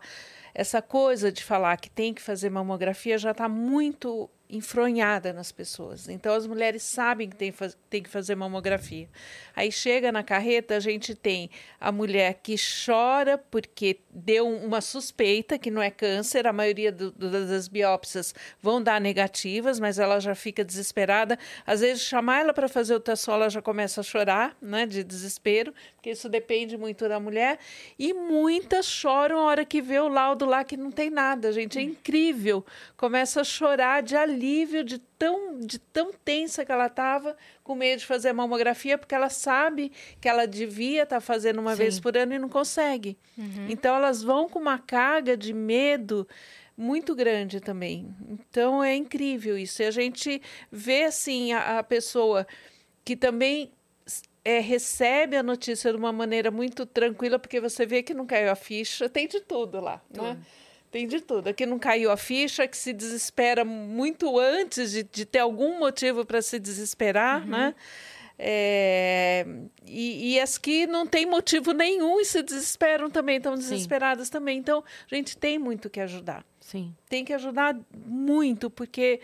essa 0.54 0.82
coisa 0.82 1.32
de 1.32 1.44
falar 1.44 1.78
que 1.78 1.90
tem 1.90 2.14
que 2.14 2.22
fazer 2.22 2.50
mamografia 2.50 3.18
já 3.18 3.32
está 3.32 3.48
muito 3.48 4.30
enfronhada 4.52 5.32
nas 5.32 5.52
pessoas. 5.52 6.10
Então 6.10 6.34
as 6.34 6.46
mulheres 6.46 6.84
sabem 6.84 7.30
que 7.30 7.36
tem, 7.36 7.54
tem 7.90 8.04
que 8.04 8.10
fazer 8.10 8.36
mamografia. 8.36 9.08
Aí 9.56 9.72
chega 9.72 10.12
na 10.12 10.24
carreta, 10.24 10.76
a 10.76 10.80
gente 10.80 11.16
tem 11.16 11.50
a 11.80 11.92
mulher 11.92 12.40
que 12.44 12.56
chora 12.86 13.38
porque 13.38 14.00
deu 14.10 14.48
uma 14.48 14.82
suspeita 14.82 15.58
que 15.58 15.72
não 15.72 15.82
é 15.82 15.90
câncer, 15.90 16.46
a 16.46 16.54
maioria 16.54 16.92
do, 16.92 17.12
do, 17.12 17.48
das 17.48 17.68
biópsias 17.70 18.36
vão 18.62 18.84
dar 18.84 19.00
negativas, 19.00 19.80
mas 19.80 19.98
ela 19.98 20.20
já 20.20 20.36
fica 20.36 20.64
desesperada. 20.66 21.40
Às 21.66 21.80
vezes 21.80 22.04
chamar 22.04 22.42
ela 22.42 22.54
para 22.54 22.68
fazer 22.68 22.94
o 22.94 22.98
ultrassom, 22.98 23.34
ela 23.34 23.50
já 23.50 23.62
começa 23.62 24.02
a 24.02 24.04
chorar, 24.04 24.58
né, 24.62 24.86
de 24.86 25.04
desespero, 25.04 25.74
porque 25.96 26.12
isso 26.12 26.28
depende 26.28 26.78
muito 26.78 27.08
da 27.08 27.20
mulher. 27.20 27.58
E 27.98 28.14
muitas 28.14 28.86
choram 28.86 29.40
a 29.40 29.44
hora 29.44 29.64
que 29.64 29.82
vê 29.82 30.00
o 30.00 30.10
laudo 30.10 30.46
lá 30.46 30.64
que 30.64 30.76
não 30.76 30.92
tem 30.92 31.10
nada, 31.10 31.54
gente, 31.54 31.80
é 31.80 31.82
incrível. 31.82 32.66
Começa 32.98 33.42
a 33.42 33.44
chorar 33.44 34.02
de 34.02 34.16
alívio 34.16 34.41
alívio 34.42 34.84
de 34.84 34.98
tão, 34.98 35.60
de 35.60 35.78
tão 35.78 36.12
tensa 36.12 36.66
que 36.66 36.72
ela 36.72 36.88
estava, 36.88 37.38
com 37.64 37.76
medo 37.76 38.00
de 38.00 38.06
fazer 38.06 38.30
a 38.30 38.34
mamografia, 38.34 38.98
porque 38.98 39.14
ela 39.14 39.30
sabe 39.30 39.92
que 40.20 40.28
ela 40.28 40.48
devia 40.48 41.04
estar 41.04 41.18
tá 41.18 41.22
fazendo 41.22 41.60
uma 41.60 41.72
Sim. 41.72 41.78
vez 41.78 42.00
por 42.00 42.18
ano 42.18 42.34
e 42.34 42.40
não 42.40 42.50
consegue. 42.50 43.18
Uhum. 43.38 43.68
Então, 43.70 43.96
elas 43.96 44.24
vão 44.24 44.50
com 44.50 44.58
uma 44.58 44.80
carga 44.80 45.38
de 45.38 45.54
medo 45.54 46.28
muito 46.76 47.14
grande 47.16 47.60
também. 47.60 48.14
Então, 48.28 48.84
é 48.84 48.96
incrível 48.96 49.56
isso. 49.58 49.84
E 49.84 49.86
a 49.86 49.92
gente 49.92 50.42
vê, 50.72 51.04
assim, 51.04 51.54
a, 51.54 51.80
a 51.80 51.84
pessoa 51.84 52.48
que 53.06 53.16
também 53.16 53.72
é, 54.44 54.60
recebe 54.60 55.38
a 55.38 55.44
notícia 55.44 55.92
de 55.92 55.98
uma 55.98 56.12
maneira 56.12 56.50
muito 56.50 56.84
tranquila, 56.86 57.38
porque 57.38 57.62
você 57.62 57.86
vê 57.86 58.02
que 58.02 58.14
não 58.14 58.26
caiu 58.26 58.52
a 58.52 58.56
ficha, 58.56 59.08
tem 59.08 59.28
de 59.28 59.40
tudo 59.42 59.80
lá, 59.80 60.02
né? 60.10 60.14
tudo. 60.14 60.24
né? 60.24 60.38
Tem 60.92 61.08
de 61.08 61.22
tudo. 61.22 61.48
Aqui 61.48 61.66
não 61.66 61.80
caiu 61.80 62.12
a 62.12 62.18
ficha, 62.18 62.68
que 62.68 62.76
se 62.76 62.92
desespera 62.92 63.64
muito 63.64 64.38
antes 64.38 64.92
de, 64.92 65.04
de 65.04 65.26
ter 65.26 65.40
algum 65.40 65.80
motivo 65.80 66.26
para 66.26 66.42
se 66.42 66.60
desesperar, 66.60 67.44
uhum. 67.44 67.48
né? 67.48 67.76
É, 68.44 69.46
e, 69.86 70.34
e, 70.34 70.40
as 70.40 70.58
que 70.58 70.88
não 70.88 71.06
tem 71.06 71.28
motivo 71.28 71.74
nenhum 71.74 72.20
e 72.20 72.26
se 72.26 72.42
desesperam 72.42 73.08
também, 73.08 73.38
estão 73.38 73.54
desesperadas 73.54 74.28
Sim. 74.28 74.34
também. 74.34 74.58
Então, 74.58 74.84
a 75.10 75.16
gente 75.16 75.38
tem 75.38 75.60
muito 75.60 75.92
que 75.92 76.00
ajudar. 76.00 76.44
Sim. 76.60 76.94
Tem 77.08 77.24
que 77.24 77.34
ajudar 77.34 77.80
muito, 77.96 78.68
porque 78.68 79.22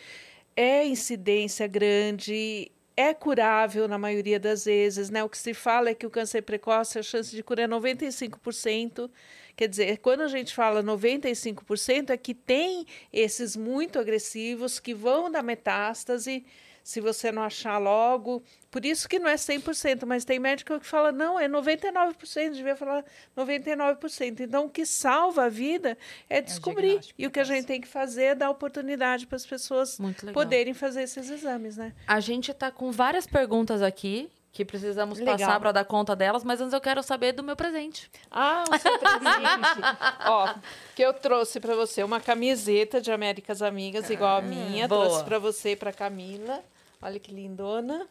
é 0.55 0.85
incidência 0.85 1.65
grande, 1.65 2.71
é 2.95 3.11
curável 3.11 3.87
na 3.87 3.97
maioria 3.97 4.39
das 4.39 4.65
vezes, 4.65 5.09
né? 5.09 5.23
O 5.23 5.29
que 5.29 5.37
se 5.37 5.53
fala 5.53 5.89
é 5.89 5.95
que 5.95 6.05
o 6.05 6.11
câncer 6.11 6.43
precoce, 6.43 6.99
a 6.99 7.03
chance 7.03 7.35
de 7.35 7.41
cura 7.41 7.63
é 7.63 7.67
95%. 7.67 9.09
Quer 9.57 9.67
dizer, 9.67 9.97
quando 9.97 10.21
a 10.21 10.27
gente 10.27 10.53
fala 10.53 10.83
95%, 10.83 12.11
é 12.11 12.17
que 12.17 12.35
tem 12.35 12.85
esses 13.11 13.55
muito 13.55 13.97
agressivos 13.97 14.79
que 14.79 14.93
vão 14.93 15.31
dar 15.31 15.41
metástase 15.41 16.45
se 16.83 17.01
você 17.01 17.31
não 17.31 17.41
achar 17.41 17.79
logo. 17.79 18.43
Por 18.69 18.85
isso 18.85 19.09
que 19.09 19.17
não 19.17 19.27
é 19.27 19.33
100%, 19.33 20.05
mas 20.05 20.23
tem 20.23 20.37
médico 20.37 20.79
que 20.79 20.85
fala, 20.85 21.11
não, 21.11 21.39
é 21.39 21.49
99%, 21.49 22.51
devia 22.51 22.75
falar 22.75 23.03
99%. 23.35 24.41
Então, 24.41 24.65
o 24.67 24.69
que 24.69 24.85
salva 24.85 25.45
a 25.45 25.49
vida 25.49 25.97
é 26.29 26.39
descobrir. 26.39 26.97
É 26.97 26.99
o 26.99 27.01
e 27.17 27.27
o 27.27 27.31
que 27.31 27.39
a 27.39 27.43
gente 27.43 27.65
tem 27.65 27.81
que 27.81 27.87
fazer 27.87 28.23
é 28.23 28.35
dar 28.35 28.51
oportunidade 28.51 29.25
para 29.25 29.37
as 29.37 29.45
pessoas 29.45 29.97
poderem 30.31 30.75
fazer 30.75 31.01
esses 31.01 31.31
exames, 31.31 31.77
né? 31.77 31.93
A 32.05 32.19
gente 32.19 32.51
está 32.51 32.69
com 32.69 32.91
várias 32.91 33.25
perguntas 33.25 33.81
aqui 33.81 34.29
que 34.57 34.65
precisamos 34.65 35.19
Legal. 35.19 35.37
passar 35.37 35.59
para 35.59 35.71
dar 35.71 35.85
conta 35.85 36.15
delas, 36.15 36.43
mas 36.43 36.59
antes 36.59 36.73
eu 36.73 36.81
quero 36.81 37.03
saber 37.03 37.31
do 37.31 37.43
meu 37.43 37.55
presente. 37.55 38.09
Ah, 38.31 38.63
o 38.67 38.77
seu 38.79 38.97
presente. 38.97 39.81
Ó, 40.25 40.55
que 40.95 41.03
eu 41.03 41.13
trouxe 41.13 41.59
para 41.59 41.75
você 41.75 42.03
uma 42.03 42.19
camiseta 42.19 42.99
de 42.99 43.11
Américas 43.11 43.61
Amigas 43.61 44.09
igual 44.09 44.37
a 44.37 44.41
minha, 44.41 44.87
boa. 44.87 45.05
trouxe 45.05 45.23
para 45.23 45.37
você 45.37 45.73
e 45.73 45.75
para 45.75 45.93
Camila. 45.93 46.63
Olha 46.99 47.19
que 47.19 47.31
lindona. 47.31 48.07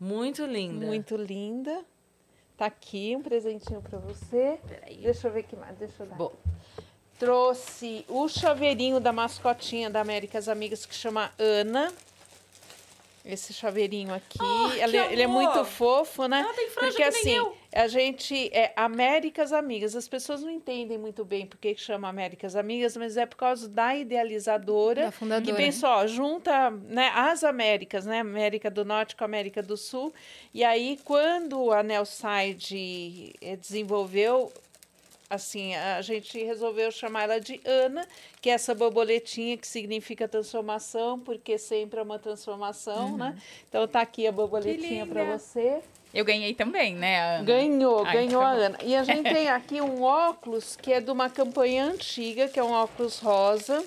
Muito 0.00 0.44
linda. 0.44 0.84
Muito 0.84 1.14
linda. 1.14 1.84
Tá 2.56 2.66
aqui 2.66 3.14
um 3.16 3.22
presentinho 3.22 3.80
para 3.80 3.96
você. 4.00 4.58
Peraí. 4.66 4.96
Deixa 4.96 5.28
eu 5.28 5.32
ver 5.32 5.44
que 5.44 5.54
mais, 5.54 5.78
deixa 5.78 6.02
eu 6.02 6.06
dar. 6.08 6.16
Bom. 6.16 6.32
Trouxe 7.16 8.04
o 8.08 8.26
chaveirinho 8.28 8.98
da 8.98 9.12
mascotinha 9.12 9.88
da 9.88 10.00
Américas 10.00 10.48
Amigas 10.48 10.84
que 10.84 10.96
chama 10.96 11.30
Ana. 11.38 11.92
Esse 13.24 13.52
chaveirinho 13.52 14.14
aqui. 14.14 14.38
Oh, 14.40 14.72
ele, 14.72 14.96
ele, 14.96 15.22
é 15.22 15.26
muito 15.26 15.62
fofo, 15.64 16.26
né? 16.26 16.46
Ah, 16.48 16.54
tem 16.54 16.70
Porque 16.70 17.02
assim, 17.02 17.36
eu. 17.36 17.54
a 17.74 17.86
gente 17.86 18.48
é 18.52 18.72
Américas 18.74 19.52
Amigas. 19.52 19.94
As 19.94 20.08
pessoas 20.08 20.42
não 20.42 20.50
entendem 20.50 20.96
muito 20.96 21.22
bem 21.22 21.44
por 21.44 21.58
que 21.58 21.76
chama 21.76 22.08
Américas 22.08 22.56
Amigas, 22.56 22.96
mas 22.96 23.18
é 23.18 23.26
por 23.26 23.36
causa 23.36 23.68
da 23.68 23.94
idealizadora. 23.94 25.04
Da 25.04 25.10
fundadora. 25.12 25.44
Que 25.44 25.52
pensou, 25.52 25.90
ó, 25.90 26.06
junta 26.06 26.70
né, 26.70 27.12
as 27.14 27.44
Américas, 27.44 28.06
né? 28.06 28.20
América 28.20 28.70
do 28.70 28.86
Norte 28.86 29.14
com 29.14 29.24
a 29.24 29.26
América 29.26 29.62
do 29.62 29.76
Sul. 29.76 30.14
E 30.54 30.64
aí, 30.64 30.98
quando 31.04 31.72
a 31.72 31.82
Nelside 31.82 33.34
eh, 33.42 33.56
desenvolveu 33.56 34.50
assim, 35.30 35.76
a 35.76 36.02
gente 36.02 36.42
resolveu 36.42 36.90
chamar 36.90 37.22
ela 37.22 37.40
de 37.40 37.60
Ana, 37.64 38.06
que 38.42 38.50
é 38.50 38.52
essa 38.52 38.74
borboletinha 38.74 39.56
que 39.56 39.66
significa 39.66 40.26
transformação, 40.26 41.20
porque 41.20 41.56
sempre 41.56 42.00
é 42.00 42.02
uma 42.02 42.18
transformação, 42.18 43.16
né? 43.16 43.38
Então 43.68 43.86
tá 43.86 44.00
aqui 44.00 44.26
a 44.26 44.32
borboletinha 44.32 45.06
para 45.06 45.24
você. 45.38 45.80
Eu 46.12 46.24
ganhei 46.24 46.52
também, 46.52 46.96
né, 46.96 47.36
Ana? 47.36 47.44
Ganhou, 47.44 48.04
Ai, 48.04 48.12
ganhou 48.14 48.42
a 48.42 48.50
Ana. 48.50 48.78
E 48.82 48.96
a 48.96 49.04
gente 49.04 49.22
tem 49.32 49.48
aqui 49.48 49.80
um 49.80 50.02
óculos 50.02 50.74
que 50.74 50.92
é 50.92 51.00
de 51.00 51.10
uma 51.10 51.30
campanha 51.30 51.84
antiga, 51.84 52.48
que 52.48 52.58
é 52.58 52.64
um 52.64 52.72
óculos 52.72 53.20
rosa, 53.20 53.84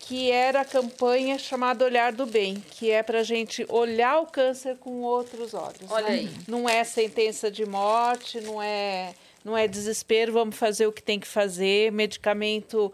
que 0.00 0.30
era 0.30 0.62
a 0.62 0.64
campanha 0.64 1.38
chamada 1.38 1.84
Olhar 1.84 2.12
do 2.12 2.26
Bem, 2.26 2.62
que 2.72 2.90
é 2.90 3.02
para 3.02 3.20
a 3.20 3.22
gente 3.22 3.64
olhar 3.68 4.18
o 4.20 4.26
câncer 4.26 4.76
com 4.78 5.02
outros 5.02 5.54
olhos. 5.54 5.88
Olha 5.88 6.08
né? 6.08 6.14
aí. 6.14 6.30
Não 6.48 6.68
é 6.68 6.82
sentença 6.82 7.50
de 7.50 7.64
morte, 7.64 8.40
não 8.40 8.60
é, 8.60 9.14
não 9.44 9.56
é 9.56 9.68
desespero, 9.68 10.32
vamos 10.32 10.56
fazer 10.56 10.86
o 10.86 10.92
que 10.92 11.02
tem 11.02 11.20
que 11.20 11.28
fazer. 11.28 11.92
Medicamento 11.92 12.92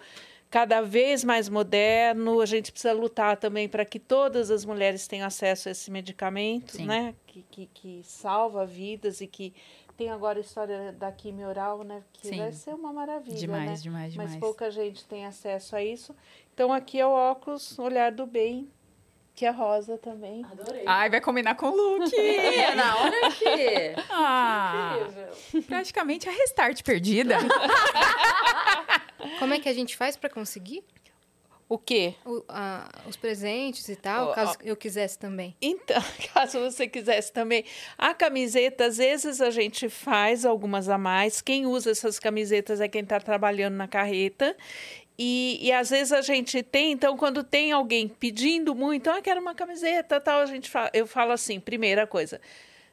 cada 0.51 0.81
vez 0.81 1.23
mais 1.23 1.49
moderno, 1.49 2.41
a 2.41 2.47
gente 2.47 2.73
precisa 2.73 2.93
lutar 2.93 3.37
também 3.37 3.69
para 3.69 3.85
que 3.85 4.01
todas 4.01 4.51
as 4.51 4.65
mulheres 4.65 5.07
tenham 5.07 5.27
acesso 5.27 5.69
a 5.69 5.73
esse 5.73 5.91
medicamento, 5.91 6.73
Sim. 6.73 6.87
né? 6.87 7.15
Que, 7.27 7.45
que, 7.49 7.67
que 7.73 8.01
salva 8.03 8.67
vidas 8.67 9.21
e 9.21 9.29
que 9.29 9.55
tem 9.97 10.11
agora 10.11 10.39
a 10.39 10.41
história 10.41 10.93
da 10.93 11.13
quimio 11.13 11.47
oral, 11.47 11.85
né? 11.85 12.03
Que 12.13 12.29
Sim. 12.29 12.39
vai 12.39 12.53
ser 12.53 12.75
uma 12.75 12.93
maravilha, 12.93 13.37
demais, 13.37 13.71
né? 13.71 13.77
Demais, 13.77 14.13
demais, 14.13 14.33
Mas 14.33 14.41
pouca 14.41 14.71
gente 14.71 15.05
tem 15.05 15.25
acesso 15.25 15.77
a 15.77 15.85
isso. 15.85 16.17
Então 16.53 16.73
aqui 16.73 16.99
é 16.99 17.07
o 17.07 17.11
óculos 17.11 17.79
Olhar 17.79 18.11
do 18.11 18.27
Bem, 18.27 18.69
que 19.41 19.47
é 19.47 19.51
rosa 19.51 19.97
também. 19.97 20.45
Adorei. 20.45 20.83
Ai, 20.85 21.09
vai 21.09 21.19
combinar 21.19 21.55
com 21.55 21.71
o 21.71 21.75
look. 21.75 22.13
Na 22.77 22.97
hora 22.99 23.27
aqui. 23.27 24.11
Ah, 24.11 24.97
praticamente 25.67 26.29
a 26.29 26.33
restart 26.33 26.83
perdida. 26.83 27.37
Como 29.39 29.55
é 29.55 29.59
que 29.59 29.69
a 29.69 29.73
gente 29.73 29.97
faz 29.97 30.15
para 30.15 30.29
conseguir? 30.29 30.85
O 31.67 31.79
quê? 31.79 32.15
O, 32.27 32.45
os 33.09 33.17
presentes 33.17 33.89
e 33.89 33.97
tal, 33.97 34.31
oh, 34.31 34.35
caso 34.35 34.59
oh. 34.61 34.67
eu 34.67 34.77
quisesse 34.77 35.19
também. 35.19 35.57
Então, 35.63 36.03
caso 36.35 36.61
você 36.61 36.87
quisesse 36.87 37.33
também. 37.33 37.65
A 37.97 38.13
camiseta, 38.13 38.87
às 38.87 38.99
vezes 38.99 39.41
a 39.41 39.51
gente 39.51 39.89
faz 39.89 40.45
algumas 40.45 40.89
a 40.89 40.99
mais. 40.99 41.41
Quem 41.41 41.65
usa 41.65 41.93
essas 41.93 42.19
camisetas 42.19 42.81
é 42.81 42.89
quem 42.89 43.03
está 43.03 43.19
trabalhando 43.21 43.77
na 43.77 43.89
carreta. 43.89 44.55
E, 45.23 45.59
e 45.61 45.71
às 45.71 45.91
vezes 45.91 46.15
a 46.15 46.23
gente 46.23 46.63
tem, 46.63 46.93
então, 46.93 47.15
quando 47.15 47.45
tem 47.45 47.73
alguém 47.73 48.09
pedindo 48.09 48.75
muito, 48.75 49.11
ah, 49.11 49.21
quero 49.21 49.39
uma 49.39 49.55
camiseta, 49.55 50.19
tal, 50.19 50.41
a 50.41 50.47
gente 50.47 50.71
fala, 50.71 50.91
eu 50.95 51.07
falo 51.07 51.33
assim, 51.33 51.61
primeira 51.61 52.07
coisa, 52.07 52.41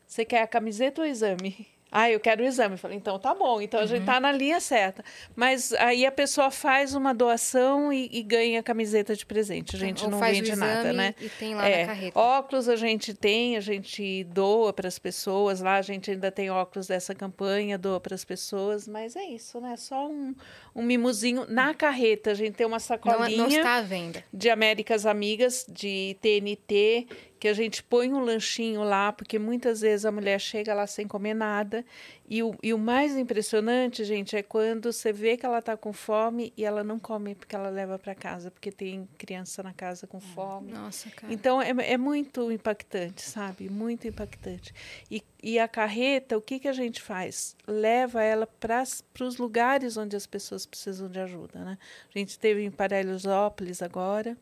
você 0.06 0.26
quer 0.26 0.42
a 0.42 0.48
camiseta 0.48 1.00
ou 1.00 1.08
o 1.08 1.10
exame? 1.10 1.66
Ah, 1.92 2.10
eu 2.12 2.20
quero 2.20 2.44
o 2.44 2.46
exame. 2.46 2.76
Eu 2.76 2.78
falei, 2.78 2.98
então 2.98 3.18
tá 3.18 3.34
bom, 3.34 3.62
então 3.62 3.80
uhum. 3.80 3.86
a 3.86 3.88
gente 3.88 4.06
tá 4.06 4.16
uhum. 4.16 4.20
na 4.22 4.32
linha 4.32 4.60
certa. 4.60 5.04
Mas 5.36 5.74
aí 5.74 6.06
a 6.06 6.12
pessoa 6.12 6.52
faz 6.52 6.94
uma 6.94 7.14
doação 7.14 7.92
e, 7.92 8.10
e 8.12 8.22
ganha 8.22 8.62
camiseta 8.62 9.16
de 9.16 9.26
presente. 9.26 9.76
A 9.76 9.80
gente 9.80 10.04
Ou 10.04 10.12
não 10.12 10.20
vende 10.20 10.56
nada, 10.56 10.92
né? 10.92 11.16
E 11.20 11.30
tem 11.30 11.56
lá 11.56 11.68
é, 11.68 11.82
na 11.82 11.88
carreta. 11.88 12.20
Óculos 12.20 12.68
a 12.68 12.76
gente 12.76 13.14
tem, 13.14 13.56
a 13.56 13.62
gente 13.62 14.24
doa 14.26 14.74
para 14.74 14.88
as 14.88 15.00
pessoas. 15.00 15.62
Lá 15.62 15.76
a 15.76 15.82
gente 15.82 16.12
ainda 16.12 16.32
tem 16.32 16.50
óculos 16.50 16.88
dessa 16.88 17.16
campanha, 17.16 17.78
doa 17.78 18.00
para 18.00 18.16
as 18.16 18.26
pessoas. 18.26 18.88
Mas 18.88 19.16
é 19.16 19.24
isso, 19.24 19.62
né? 19.62 19.76
Só 19.78 20.08
um, 20.08 20.36
um 20.76 20.84
mimozinho 20.84 21.46
na 21.48 21.74
carreta. 21.74 22.32
A 22.32 22.36
gente 22.36 22.56
tem 22.56 22.68
uma 22.68 22.80
sacolinha. 22.80 23.38
Não, 23.38 23.48
não 23.48 23.48
está 23.48 23.76
à 23.76 23.82
venda. 23.82 24.24
De 24.34 24.50
Américas 24.50 25.06
Amigas, 25.06 25.66
de 25.70 26.18
TNT 26.22 27.08
que 27.40 27.48
a 27.48 27.54
gente 27.54 27.84
põe 27.84 28.12
um 28.12 28.20
lanchinho 28.20 28.84
lá, 28.84 29.12
porque 29.14 29.38
muitas 29.38 29.82
vezes 29.82 30.06
a 30.06 30.12
mulher 30.12 30.40
chega 30.40 30.74
lá 30.74 30.88
sem 30.88 31.08
comer 31.08 31.34
nada. 31.34 31.86
E 32.30 32.44
o, 32.44 32.56
e 32.62 32.74
o 32.74 32.78
mais 32.78 33.16
impressionante, 33.16 34.04
gente, 34.04 34.36
é 34.36 34.44
quando 34.44 34.92
você 34.92 35.14
vê 35.14 35.38
que 35.38 35.46
ela 35.46 35.60
está 35.60 35.78
com 35.78 35.94
fome 35.94 36.52
e 36.58 36.66
ela 36.66 36.84
não 36.84 37.00
come 37.00 37.36
porque 37.36 37.56
ela 37.56 37.70
leva 37.70 37.98
para 37.98 38.14
casa, 38.14 38.52
porque 38.52 38.72
tem 38.72 39.08
criança 39.18 39.64
na 39.64 39.72
casa 39.72 40.06
com 40.08 40.20
fome. 40.20 40.72
Nossa, 40.72 41.10
cara. 41.12 41.32
Então 41.32 41.62
é, 41.62 41.70
é 41.70 41.98
muito 41.98 42.52
impactante, 42.52 43.22
sabe? 43.22 43.70
Muito 43.70 44.08
impactante. 44.08 44.74
E, 45.10 45.24
e 45.42 45.58
a 45.60 45.68
carreta, 45.68 46.38
o 46.38 46.42
que, 46.42 46.60
que 46.60 46.68
a 46.68 46.74
gente 46.74 47.02
faz? 47.02 47.56
Leva 47.66 48.22
ela 48.24 48.48
para 48.48 48.84
os 49.22 49.38
lugares 49.38 49.96
onde 49.96 50.16
as 50.16 50.28
pessoas 50.28 50.66
precisam 50.66 51.08
de 51.08 51.20
ajuda, 51.20 51.64
né? 51.64 51.78
A 52.14 52.18
gente 52.18 52.38
teve 52.38 52.64
em 52.64 52.72
Paraisópolis 52.72 53.82
agora 53.82 54.38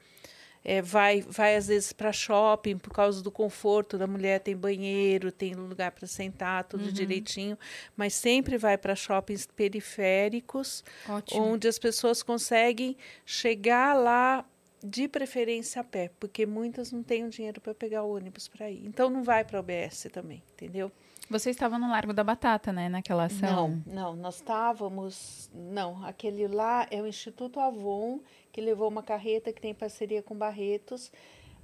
é, 0.65 0.81
vai, 0.81 1.21
vai 1.21 1.55
às 1.55 1.67
vezes 1.67 1.93
para 1.93 2.11
shopping 2.11 2.79
por 2.79 2.91
causa 2.91 3.21
do 3.21 3.31
conforto 3.31 3.99
da 3.99 4.07
mulher, 4.07 4.39
tem 4.39 4.57
banheiro, 4.57 5.31
tem 5.31 5.53
lugar 5.53 5.91
para 5.91 6.07
sentar, 6.07 6.63
tudo 6.63 6.85
uhum. 6.85 6.91
direitinho, 6.91 7.57
mas 7.95 8.15
sempre 8.15 8.57
vai 8.57 8.75
para 8.75 8.95
shoppings 8.95 9.45
periféricos, 9.45 10.83
Ótimo. 11.07 11.43
onde 11.43 11.67
as 11.67 11.77
pessoas 11.77 12.23
conseguem 12.23 12.97
chegar 13.23 13.93
lá 13.93 14.43
de 14.83 15.07
preferência 15.07 15.81
a 15.81 15.83
pé, 15.83 16.09
porque 16.19 16.45
muitas 16.45 16.91
não 16.91 17.03
têm 17.03 17.23
o 17.23 17.29
dinheiro 17.29 17.61
para 17.61 17.73
pegar 17.73 18.03
o 18.03 18.15
ônibus 18.15 18.47
para 18.47 18.69
ir. 18.69 18.85
Então 18.85 19.09
não 19.09 19.23
vai 19.23 19.43
para 19.43 19.57
o 19.57 19.59
OBS 19.59 20.07
também, 20.11 20.43
entendeu? 20.53 20.91
Você 21.29 21.49
estava 21.49 21.79
no 21.79 21.89
Largo 21.89 22.13
da 22.13 22.23
Batata, 22.23 22.71
né, 22.71 22.87
naquela 22.87 23.25
ação? 23.25 23.81
Não, 23.85 23.93
não, 23.93 24.15
nós 24.15 24.35
estávamos, 24.35 25.49
não, 25.53 26.05
aquele 26.05 26.47
lá 26.47 26.85
é 26.91 27.01
o 27.01 27.07
Instituto 27.07 27.59
Avon, 27.59 28.19
que 28.51 28.61
levou 28.61 28.87
uma 28.87 29.01
carreta 29.01 29.51
que 29.51 29.59
tem 29.59 29.73
parceria 29.73 30.21
com 30.21 30.35
Barretos, 30.35 31.11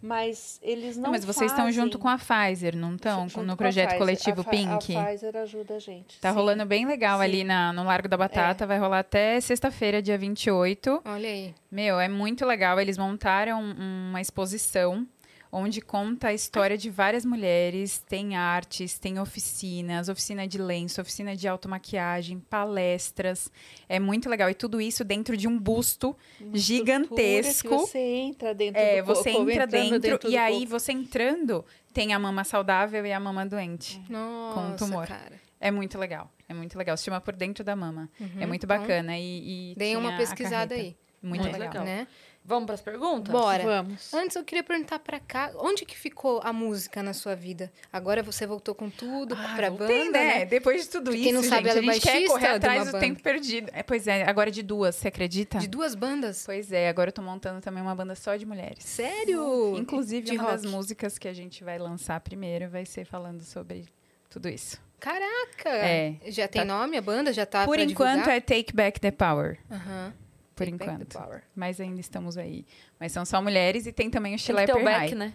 mas 0.01 0.59
eles 0.63 0.97
não, 0.97 1.03
não 1.03 1.11
Mas 1.11 1.23
vocês 1.23 1.51
fazem... 1.51 1.69
estão 1.69 1.71
junto 1.71 1.99
com 1.99 2.07
a 2.07 2.17
Pfizer, 2.17 2.75
não 2.75 2.95
estão? 2.95 3.27
No 3.45 3.55
projeto 3.55 3.97
coletivo 3.97 4.41
a 4.41 4.43
Pink? 4.43 4.95
A 4.95 5.03
Pfizer 5.05 5.37
ajuda 5.37 5.75
a 5.75 5.79
gente. 5.79 6.19
Tá 6.19 6.29
sim. 6.29 6.35
rolando 6.35 6.65
bem 6.65 6.87
legal 6.87 7.19
sim. 7.19 7.23
ali 7.23 7.43
na, 7.43 7.71
no 7.71 7.83
Largo 7.83 8.07
da 8.07 8.17
Batata, 8.17 8.63
é. 8.63 8.67
vai 8.67 8.79
rolar 8.79 8.99
até 8.99 9.39
sexta-feira, 9.39 10.01
dia 10.01 10.17
28. 10.17 11.03
Olha 11.05 11.29
aí. 11.29 11.53
Meu, 11.71 11.99
é 11.99 12.09
muito 12.09 12.45
legal, 12.47 12.79
eles 12.79 12.97
montaram 12.97 13.61
uma 13.61 14.19
exposição 14.19 15.07
onde 15.51 15.81
conta 15.81 16.29
a 16.29 16.33
história 16.33 16.77
de 16.77 16.89
várias 16.89 17.25
mulheres, 17.25 17.99
tem 17.99 18.35
artes, 18.35 18.97
tem 18.97 19.19
oficinas, 19.19 20.07
oficina 20.07 20.47
de 20.47 20.57
lenço, 20.57 21.01
oficina 21.01 21.35
de 21.35 21.47
automaquiagem, 21.47 22.39
palestras. 22.39 23.51
É 23.89 23.99
muito 23.99 24.29
legal. 24.29 24.49
E 24.49 24.53
tudo 24.53 24.79
isso 24.79 25.03
dentro 25.03 25.35
de 25.35 25.47
um 25.47 25.59
busto 25.59 26.15
Uma 26.39 26.57
gigantesco. 26.57 27.69
você 27.69 27.99
entra 27.99 28.53
dentro 28.53 28.81
é, 28.81 29.01
do 29.01 29.05
você 29.05 29.29
entra 29.31 29.67
dentro, 29.67 29.99
dentro 29.99 30.29
e 30.29 30.37
aí 30.37 30.65
você 30.65 30.91
entrando 30.93 31.65
tem 31.93 32.13
a 32.13 32.19
mama 32.19 32.43
saudável 32.43 33.05
e 33.05 33.11
a 33.11 33.19
mama 33.19 33.45
doente 33.45 34.01
Nossa, 34.09 34.53
com 34.55 34.75
tumor. 34.77 35.07
Cara. 35.07 35.39
É 35.59 35.69
muito 35.69 35.97
legal. 35.99 36.31
É 36.49 36.53
muito 36.53 36.77
legal. 36.77 36.97
Se 36.97 37.03
chama 37.03 37.21
Por 37.21 37.35
Dentro 37.35 37.63
da 37.63 37.75
Mama. 37.75 38.09
Uhum, 38.19 38.29
é 38.39 38.45
muito 38.45 38.65
então 38.65 38.77
bacana. 38.77 39.15
Então, 39.17 39.23
e, 39.23 39.71
e 39.71 39.75
Deem 39.75 39.95
uma 39.95 40.17
pesquisada 40.17 40.73
aí. 40.73 40.97
Muito, 41.21 41.43
muito 41.43 41.53
legal. 41.53 41.83
legal. 41.83 41.85
Né? 41.85 42.07
Vamos 42.43 42.65
para 42.65 42.75
as 42.75 42.81
perguntas? 42.81 43.31
Bora. 43.31 43.63
Vamos. 43.63 44.13
Antes 44.13 44.35
eu 44.35 44.43
queria 44.43 44.63
perguntar 44.63 44.97
para 44.99 45.19
cá, 45.19 45.51
onde 45.57 45.85
que 45.85 45.97
ficou 45.97 46.41
a 46.43 46.51
música 46.51 47.03
na 47.03 47.13
sua 47.13 47.35
vida? 47.35 47.71
Agora 47.93 48.23
você 48.23 48.47
voltou 48.47 48.73
com 48.73 48.89
tudo 48.89 49.35
ah, 49.35 49.53
para 49.55 49.69
banda, 49.69 50.11
né? 50.11 50.39
né? 50.39 50.45
Depois 50.45 50.83
de 50.83 50.89
tudo 50.89 51.11
Quem 51.11 51.21
isso, 51.21 51.33
não 51.33 51.43
sabe, 51.43 51.69
gente, 51.69 51.77
ela 51.77 51.91
a 51.91 51.93
gente 51.93 52.03
quer 52.03 52.25
correr 52.27 52.47
atrás 52.47 52.85
do 52.85 52.91
banda. 52.93 52.99
tempo 52.99 53.21
perdido. 53.21 53.69
É, 53.73 53.83
pois 53.83 54.07
é, 54.07 54.23
agora 54.23 54.49
de 54.49 54.63
duas, 54.63 54.95
você 54.95 55.07
acredita? 55.07 55.59
De 55.59 55.67
duas 55.67 55.93
bandas? 55.93 56.43
Pois 56.45 56.71
é, 56.71 56.89
agora 56.89 57.09
eu 57.09 57.13
tô 57.13 57.21
montando 57.21 57.61
também 57.61 57.81
uma 57.81 57.93
banda 57.93 58.15
só 58.15 58.35
de 58.35 58.45
mulheres. 58.45 58.83
Sério? 58.83 59.77
Inclusive, 59.77 60.25
de 60.25 60.31
uma 60.33 60.43
rock. 60.43 60.53
das 60.53 60.65
músicas 60.65 61.19
que 61.19 61.27
a 61.27 61.33
gente 61.33 61.63
vai 61.63 61.77
lançar 61.77 62.19
primeiro 62.21 62.69
vai 62.69 62.85
ser 62.85 63.05
falando 63.05 63.43
sobre 63.43 63.85
tudo 64.29 64.49
isso. 64.49 64.81
Caraca! 64.99 65.69
É. 65.69 66.15
Já 66.27 66.47
tem 66.47 66.65
tá. 66.65 66.65
nome 66.65 66.97
a 66.97 67.01
banda? 67.01 67.31
Já 67.31 67.45
tá 67.45 67.65
Por 67.65 67.79
enquanto 67.79 68.19
divulgar? 68.19 68.37
é 68.37 68.39
Take 68.39 68.73
Back 68.73 68.99
the 68.99 69.11
Power. 69.11 69.59
Aham. 69.69 70.07
Uhum 70.07 70.20
por 70.55 70.65
Take 70.65 70.75
enquanto. 70.75 71.19
Mas 71.55 71.79
ainda 71.79 71.99
estamos 71.99 72.37
aí. 72.37 72.65
Mas 72.99 73.11
são 73.11 73.25
só 73.25 73.41
mulheres 73.41 73.85
e 73.85 73.91
tem 73.91 74.09
também 74.09 74.35
o 74.35 74.39
Schlepper 74.39 74.75
Tem 74.75 74.83
que 74.83 74.89
ter 74.89 74.95
o 74.95 74.99
back, 74.99 75.15
né? 75.15 75.33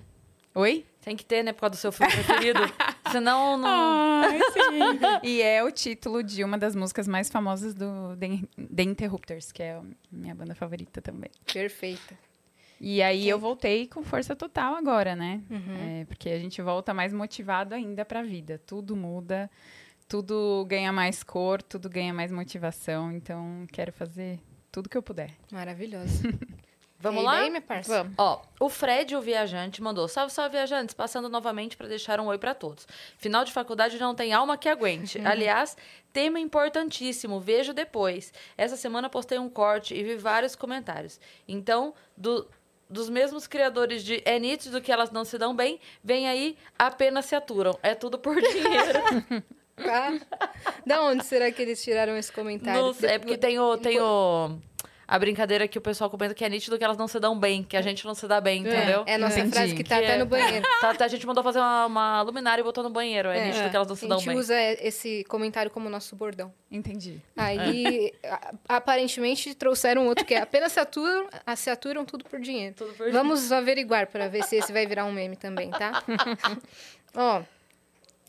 Oi? 0.54 0.86
Tem 1.02 1.14
que 1.14 1.24
ter, 1.24 1.42
né? 1.42 1.52
Por 1.52 1.60
causa 1.60 1.72
do 1.72 1.76
seu 1.76 1.92
filme 1.92 2.12
preferido. 2.12 2.60
Senão, 3.12 3.58
não... 3.58 4.22
Ai, 4.22 4.38
sim. 4.38 5.20
e 5.22 5.42
é 5.42 5.62
o 5.62 5.70
título 5.70 6.22
de 6.22 6.42
uma 6.42 6.56
das 6.56 6.74
músicas 6.74 7.06
mais 7.06 7.28
famosas 7.28 7.74
do 7.74 8.16
The, 8.16 8.66
The 8.74 8.82
Interrupters, 8.82 9.52
que 9.52 9.62
é 9.62 9.74
a 9.74 9.82
minha 10.10 10.34
banda 10.34 10.54
favorita 10.54 11.02
também. 11.02 11.30
Perfeita. 11.52 12.18
E 12.80 13.02
aí 13.02 13.28
eu 13.28 13.38
voltei 13.38 13.86
com 13.86 14.02
força 14.02 14.34
total 14.34 14.74
agora, 14.74 15.14
né? 15.14 15.42
Uhum. 15.50 16.00
É, 16.00 16.04
porque 16.06 16.28
a 16.30 16.38
gente 16.38 16.60
volta 16.60 16.92
mais 16.92 17.12
motivado 17.12 17.74
ainda 17.74 18.04
pra 18.04 18.22
vida. 18.22 18.60
Tudo 18.66 18.96
muda, 18.96 19.50
tudo 20.08 20.64
ganha 20.68 20.92
mais 20.92 21.22
cor, 21.22 21.62
tudo 21.62 21.88
ganha 21.88 22.12
mais 22.12 22.30
motivação. 22.32 23.12
Então, 23.12 23.66
quero 23.72 23.92
fazer 23.92 24.38
tudo 24.76 24.90
que 24.90 24.98
eu 24.98 25.02
puder. 25.02 25.30
Maravilhoso. 25.50 26.22
Vamos 27.00 27.20
Tem 27.20 27.26
lá? 27.26 27.36
Ideia, 27.36 27.50
minha 27.50 27.62
parça? 27.62 28.02
Vamos. 28.02 28.14
Ó, 28.18 28.42
o 28.60 28.68
Fred, 28.68 29.16
o 29.16 29.22
viajante, 29.22 29.82
mandou: 29.82 30.06
Salve, 30.06 30.32
salve, 30.32 30.56
viajantes. 30.56 30.94
Passando 30.94 31.30
novamente 31.30 31.78
para 31.78 31.88
deixar 31.88 32.20
um 32.20 32.26
oi 32.26 32.36
para 32.36 32.54
todos. 32.54 32.86
Final 33.16 33.44
de 33.44 33.52
faculdade 33.52 33.98
não 33.98 34.14
tem 34.14 34.34
alma 34.34 34.58
que 34.58 34.68
aguente. 34.68 35.18
Aliás, 35.24 35.76
tema 36.12 36.38
importantíssimo. 36.38 37.40
Vejo 37.40 37.72
depois. 37.72 38.34
Essa 38.56 38.76
semana 38.76 39.08
postei 39.08 39.38
um 39.38 39.48
corte 39.48 39.94
e 39.94 40.02
vi 40.02 40.14
vários 40.14 40.54
comentários. 40.54 41.18
Então, 41.48 41.94
do, 42.14 42.46
dos 42.88 43.08
mesmos 43.08 43.46
criadores 43.46 44.04
de 44.04 44.22
É 44.26 44.38
nítido 44.38 44.82
que 44.82 44.92
elas 44.92 45.10
não 45.10 45.24
se 45.24 45.38
dão 45.38 45.56
bem, 45.56 45.80
vem 46.04 46.28
aí 46.28 46.56
apenas 46.78 47.24
se 47.24 47.34
aturam. 47.34 47.78
É 47.82 47.94
tudo 47.94 48.18
por 48.18 48.36
dinheiro. 48.40 49.42
Tá? 49.76 50.18
Da 50.86 51.02
onde 51.02 51.24
será 51.24 51.50
que 51.52 51.60
eles 51.60 51.82
tiraram 51.82 52.16
esse 52.16 52.32
comentário? 52.32 52.80
Não 53.00 53.08
é 53.08 53.18
porque 53.18 53.36
tem 53.36 53.58
o, 53.58 53.76
tem 53.76 54.00
o, 54.00 54.58
a 55.06 55.18
brincadeira 55.18 55.68
que 55.68 55.76
o 55.76 55.80
pessoal 55.82 56.08
comenta 56.08 56.32
que 56.34 56.42
é 56.44 56.48
nítido 56.48 56.78
que 56.78 56.82
elas 56.84 56.96
não 56.96 57.06
se 57.06 57.20
dão 57.20 57.38
bem, 57.38 57.62
que 57.62 57.76
a 57.76 57.82
gente 57.82 58.04
não 58.06 58.14
se 58.14 58.26
dá 58.26 58.40
bem, 58.40 58.62
entendeu? 58.62 59.04
É 59.06 59.14
a 59.16 59.18
nossa 59.18 59.38
Entendi. 59.38 59.54
frase 59.54 59.74
que 59.74 59.84
tá 59.84 59.98
Que 59.98 60.04
até 60.06 60.14
é- 60.14 60.18
no 60.18 60.24
banheiro. 60.26 60.66
Tá, 60.80 61.04
a 61.04 61.08
gente 61.08 61.26
mandou 61.26 61.44
fazer 61.44 61.58
uma, 61.58 61.86
uma 61.86 62.22
luminária 62.22 62.62
e 62.62 62.64
botou 62.64 62.82
no 62.82 62.88
banheiro. 62.90 63.28
É, 63.28 63.38
É. 63.38 63.44
nítido 63.48 63.68
que 63.68 63.76
elas 63.76 63.86
não 63.88 63.94
A 63.94 63.96
se 63.98 64.06
dão 64.08 64.18
gente 64.18 64.28
bem. 64.28 64.36
usa 64.38 64.54
esse 64.80 65.24
comentário 65.24 65.70
como 65.70 65.90
nosso 65.90 66.16
bordão. 66.16 66.52
Entendi. 66.70 67.20
Aí, 67.36 68.14
a- 68.24 68.54
aparentemente, 68.68 69.54
trouxeram 69.54 70.06
outro 70.06 70.24
que 70.24 70.32
é 70.34 70.40
apenas 70.40 70.72
se 70.72 70.80
aturam, 70.80 71.28
a- 71.44 71.54
se 71.54 71.68
aturam 71.68 72.04
tudo 72.06 72.24
por 72.24 72.40
dinheiro. 72.40 72.74
Tudo 72.76 72.94
por 72.94 73.10
Vamos 73.12 73.52
averiguar 73.52 74.06
para 74.06 74.26
ver 74.28 74.42
se 74.44 74.56
esse 74.56 74.72
vai 74.72 74.86
virar 74.86 75.04
um 75.04 75.12
meme 75.12 75.36
também, 75.36 75.70
tá? 75.70 76.02
Ó, 77.14 77.42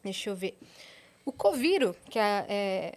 deixa 0.04 0.30
eu 0.30 0.36
ver. 0.36 0.58
O 1.28 1.32
Coviro, 1.34 1.94
que 2.10 2.18
é, 2.18 2.46
é- 2.48 2.94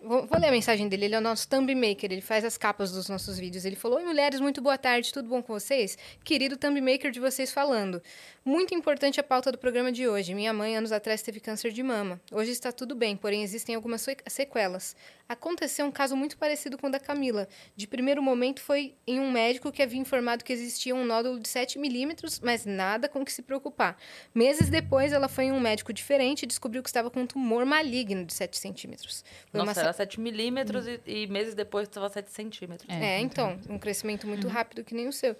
Vou, 0.00 0.24
ler 0.38 0.46
a 0.46 0.50
mensagem 0.52 0.88
dele. 0.88 1.06
Ele 1.06 1.16
é 1.16 1.18
o 1.18 1.20
nosso 1.20 1.48
thumb 1.48 1.74
maker. 1.74 2.12
Ele 2.12 2.20
faz 2.20 2.44
as 2.44 2.56
capas 2.56 2.92
dos 2.92 3.08
nossos 3.08 3.40
vídeos. 3.40 3.64
Ele 3.64 3.74
falou: 3.74 3.98
Oi, 3.98 4.04
mulheres, 4.04 4.38
muito 4.38 4.62
boa 4.62 4.78
tarde. 4.78 5.12
Tudo 5.12 5.28
bom 5.28 5.42
com 5.42 5.52
vocês? 5.52 5.98
Querido 6.22 6.56
thumb 6.56 6.80
maker 6.80 7.10
de 7.10 7.18
vocês 7.18 7.52
falando. 7.52 8.00
Muito 8.46 8.72
importante 8.72 9.18
a 9.18 9.24
pauta 9.24 9.50
do 9.50 9.58
programa 9.58 9.90
de 9.90 10.06
hoje. 10.06 10.32
Minha 10.32 10.52
mãe, 10.52 10.76
anos 10.76 10.92
atrás, 10.92 11.20
teve 11.20 11.40
câncer 11.40 11.72
de 11.72 11.82
mama. 11.82 12.20
Hoje 12.30 12.52
está 12.52 12.70
tudo 12.70 12.94
bem, 12.94 13.16
porém 13.16 13.42
existem 13.42 13.74
algumas 13.74 14.06
sequelas. 14.28 14.94
Aconteceu 15.28 15.84
um 15.84 15.90
caso 15.90 16.16
muito 16.16 16.38
parecido 16.38 16.78
com 16.78 16.86
o 16.86 16.90
da 16.90 17.00
Camila. 17.00 17.48
De 17.74 17.88
primeiro 17.88 18.22
momento 18.22 18.60
foi 18.60 18.94
em 19.04 19.18
um 19.18 19.32
médico 19.32 19.72
que 19.72 19.82
havia 19.82 19.98
informado 19.98 20.44
que 20.44 20.52
existia 20.52 20.94
um 20.94 21.04
nódulo 21.04 21.40
de 21.40 21.48
7 21.48 21.76
milímetros, 21.76 22.38
mas 22.38 22.64
nada 22.64 23.08
com 23.08 23.24
que 23.24 23.32
se 23.32 23.42
preocupar. 23.42 23.96
Meses 24.32 24.70
depois, 24.70 25.12
ela 25.12 25.26
foi 25.26 25.46
em 25.46 25.52
um 25.52 25.58
médico 25.58 25.92
diferente 25.92 26.44
e 26.44 26.46
descobriu 26.46 26.84
que 26.84 26.88
estava 26.88 27.10
com 27.10 27.22
um 27.22 27.26
tumor 27.26 27.66
maligno 27.66 28.24
de 28.24 28.32
7 28.32 28.56
centímetros. 28.56 29.24
Foi 29.50 29.58
uma 29.58 29.66
Nossa, 29.66 29.80
sa- 29.80 29.86
era 29.86 29.92
7 29.92 30.20
milímetros 30.20 30.86
e, 30.86 31.00
e 31.04 31.26
meses 31.26 31.52
depois 31.52 31.88
estava 31.88 32.08
7 32.08 32.30
centímetros. 32.30 32.88
É, 32.88 33.18
então, 33.18 33.58
um 33.68 33.76
crescimento 33.76 34.24
muito 34.28 34.46
rápido 34.46 34.84
que 34.84 34.94
nem 34.94 35.08
o 35.08 35.12
seu. 35.12 35.34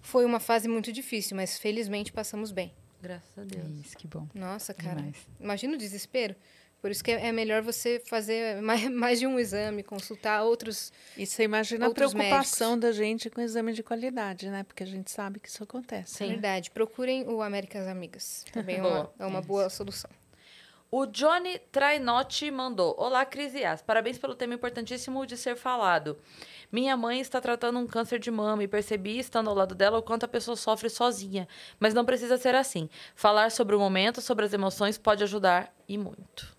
Foi 0.00 0.24
uma 0.24 0.40
fase 0.40 0.68
muito 0.68 0.92
difícil, 0.92 1.36
mas 1.36 1.58
felizmente 1.58 2.12
passamos 2.12 2.52
bem. 2.52 2.72
Graças 3.00 3.38
a 3.38 3.44
Deus. 3.44 3.86
Isso, 3.86 3.96
que 3.96 4.06
bom. 4.06 4.26
Nossa, 4.34 4.74
cara. 4.74 4.96
Demais. 4.96 5.16
Imagina 5.40 5.74
o 5.74 5.78
desespero. 5.78 6.34
Por 6.80 6.90
isso 6.92 7.02
que 7.02 7.10
é 7.10 7.26
é 7.26 7.32
melhor 7.32 7.60
você 7.62 8.00
fazer 8.06 8.62
mais, 8.62 8.88
mais 8.90 9.18
de 9.18 9.26
um 9.26 9.38
exame, 9.38 9.82
consultar 9.82 10.42
outros. 10.42 10.92
E 11.16 11.26
você 11.26 11.42
imagina 11.42 11.86
a 11.86 11.90
preocupação 11.90 12.78
da 12.78 12.92
gente 12.92 13.28
com 13.28 13.40
exame 13.40 13.72
de 13.72 13.82
qualidade, 13.82 14.48
né? 14.48 14.62
Porque 14.62 14.82
a 14.82 14.86
gente 14.86 15.10
sabe 15.10 15.40
que 15.40 15.48
isso 15.48 15.62
acontece. 15.62 16.14
Sim. 16.14 16.28
Verdade. 16.28 16.70
Procurem 16.70 17.26
o 17.28 17.42
Américas 17.42 17.86
Amigas. 17.86 18.44
Também 18.52 18.76
é 18.76 18.82
uma, 18.82 19.12
é 19.18 19.26
uma 19.26 19.42
boa 19.42 19.68
solução. 19.68 20.10
O 20.90 21.04
Johnny 21.04 21.58
Trainotti 21.70 22.50
mandou: 22.50 22.94
Olá, 22.98 23.24
Cris 23.26 23.54
e 23.54 23.62
As. 23.62 23.82
Parabéns 23.82 24.16
pelo 24.16 24.34
tema 24.34 24.54
importantíssimo 24.54 25.26
de 25.26 25.36
ser 25.36 25.54
falado. 25.54 26.16
Minha 26.72 26.96
mãe 26.96 27.20
está 27.20 27.40
tratando 27.40 27.78
um 27.78 27.86
câncer 27.86 28.18
de 28.18 28.30
mama 28.30 28.62
e 28.62 28.68
percebi, 28.68 29.18
estando 29.18 29.50
ao 29.50 29.56
lado 29.56 29.74
dela, 29.74 29.98
o 29.98 30.02
quanto 30.02 30.24
a 30.24 30.28
pessoa 30.28 30.56
sofre 30.56 30.88
sozinha. 30.88 31.46
Mas 31.78 31.92
não 31.92 32.06
precisa 32.06 32.38
ser 32.38 32.54
assim. 32.54 32.88
Falar 33.14 33.50
sobre 33.50 33.76
o 33.76 33.78
momento, 33.78 34.22
sobre 34.22 34.46
as 34.46 34.52
emoções, 34.54 34.96
pode 34.96 35.22
ajudar 35.22 35.74
e 35.86 35.98
muito. 35.98 36.56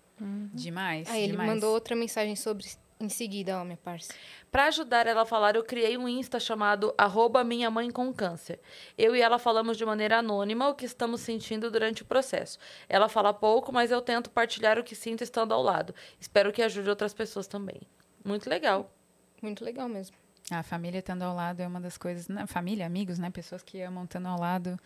Demais. 0.54 1.10
Aí 1.10 1.22
ele 1.22 1.32
demais. 1.32 1.50
mandou 1.50 1.72
outra 1.72 1.96
mensagem 1.96 2.36
sobre 2.36 2.66
em 3.00 3.08
seguida, 3.08 3.58
ó, 3.58 3.64
minha 3.64 3.78
parça. 3.78 4.12
Para 4.50 4.66
ajudar 4.66 5.06
ela 5.06 5.22
a 5.22 5.26
falar, 5.26 5.56
eu 5.56 5.64
criei 5.64 5.96
um 5.96 6.06
Insta 6.06 6.38
chamado 6.38 6.94
arroba 6.98 7.42
minha 7.42 7.70
mãe 7.70 7.90
com 7.90 8.12
câncer. 8.12 8.60
Eu 8.96 9.16
e 9.16 9.22
ela 9.22 9.38
falamos 9.38 9.78
de 9.78 9.86
maneira 9.86 10.18
anônima 10.18 10.68
o 10.68 10.74
que 10.74 10.84
estamos 10.84 11.22
sentindo 11.22 11.70
durante 11.70 12.02
o 12.02 12.04
processo. 12.04 12.58
Ela 12.88 13.08
fala 13.08 13.32
pouco, 13.32 13.72
mas 13.72 13.90
eu 13.90 14.02
tento 14.02 14.28
partilhar 14.28 14.78
o 14.78 14.84
que 14.84 14.94
sinto 14.94 15.24
estando 15.24 15.54
ao 15.54 15.62
lado. 15.62 15.94
Espero 16.20 16.52
que 16.52 16.62
ajude 16.62 16.90
outras 16.90 17.14
pessoas 17.14 17.46
também. 17.46 17.80
Muito 18.22 18.50
legal. 18.50 18.92
Muito 19.40 19.64
legal 19.64 19.88
mesmo. 19.88 20.16
A 20.50 20.62
família 20.62 20.98
estando 20.98 21.22
ao 21.22 21.34
lado 21.34 21.60
é 21.60 21.66
uma 21.66 21.80
das 21.80 21.96
coisas. 21.96 22.28
Né? 22.28 22.46
Família, 22.46 22.84
amigos, 22.84 23.18
né? 23.18 23.30
Pessoas 23.30 23.62
que 23.62 23.80
amam 23.80 24.04
estando 24.04 24.26
ao 24.26 24.38
lado, 24.38 24.78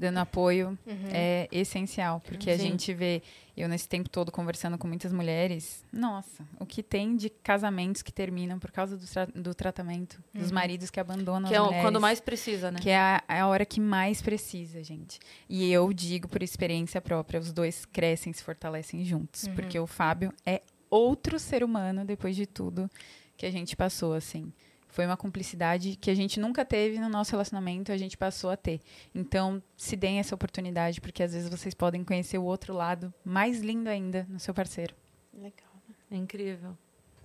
dando 0.00 0.18
apoio, 0.18 0.76
é 1.12 1.46
essencial. 1.52 2.20
Porque 2.20 2.50
a 2.50 2.56
Sim. 2.58 2.68
gente 2.70 2.92
vê, 2.94 3.22
eu 3.56 3.68
nesse 3.68 3.86
tempo 3.86 4.08
todo 4.08 4.32
conversando 4.32 4.78
com 4.78 4.88
muitas 4.88 5.12
mulheres, 5.12 5.84
nossa, 5.92 6.42
o 6.58 6.64
que 6.64 6.82
tem 6.82 7.14
de 7.16 7.28
casamentos 7.28 8.00
que 8.00 8.10
terminam 8.10 8.58
por 8.58 8.70
causa 8.72 8.96
do, 8.96 9.06
tra- 9.06 9.26
do 9.34 9.54
tratamento, 9.54 10.18
dos 10.32 10.50
maridos 10.50 10.88
que 10.90 10.98
abandonam 10.98 11.48
Que 11.48 11.54
é 11.54 11.58
as 11.58 11.62
o- 11.62 11.66
mulheres. 11.66 11.84
quando 11.84 12.00
mais 12.00 12.18
precisa, 12.18 12.70
né? 12.70 12.80
Que 12.80 12.88
é 12.90 12.96
a, 12.98 13.22
é 13.28 13.40
a 13.40 13.46
hora 13.46 13.66
que 13.66 13.78
mais 13.80 14.22
precisa, 14.22 14.82
gente. 14.82 15.20
E 15.48 15.70
eu 15.70 15.92
digo 15.92 16.26
por 16.26 16.42
experiência 16.42 17.00
própria, 17.00 17.38
os 17.38 17.52
dois 17.52 17.84
crescem, 17.84 18.32
se 18.32 18.42
fortalecem 18.42 19.04
juntos. 19.04 19.46
Porque 19.48 19.78
o 19.78 19.86
Fábio 19.86 20.32
é 20.46 20.62
outro 20.88 21.38
ser 21.38 21.62
humano 21.62 22.04
depois 22.06 22.34
de 22.34 22.46
tudo 22.46 22.90
que 23.36 23.44
a 23.44 23.50
gente 23.50 23.76
passou, 23.76 24.14
assim. 24.14 24.52
Foi 24.90 25.06
uma 25.06 25.16
cumplicidade 25.16 25.96
que 25.96 26.10
a 26.10 26.14
gente 26.14 26.40
nunca 26.40 26.64
teve 26.64 26.98
no 26.98 27.08
nosso 27.08 27.30
relacionamento, 27.30 27.92
a 27.92 27.96
gente 27.96 28.16
passou 28.16 28.50
a 28.50 28.56
ter. 28.56 28.80
Então, 29.14 29.62
se 29.76 29.96
deem 29.96 30.18
essa 30.18 30.34
oportunidade, 30.34 31.00
porque 31.00 31.22
às 31.22 31.32
vezes 31.32 31.48
vocês 31.48 31.74
podem 31.74 32.04
conhecer 32.04 32.38
o 32.38 32.44
outro 32.44 32.74
lado 32.74 33.12
mais 33.24 33.60
lindo 33.60 33.88
ainda 33.88 34.26
no 34.28 34.40
seu 34.40 34.52
parceiro. 34.52 34.94
Legal, 35.32 35.70
né? 35.88 35.94
É 36.10 36.16
incrível. 36.16 36.76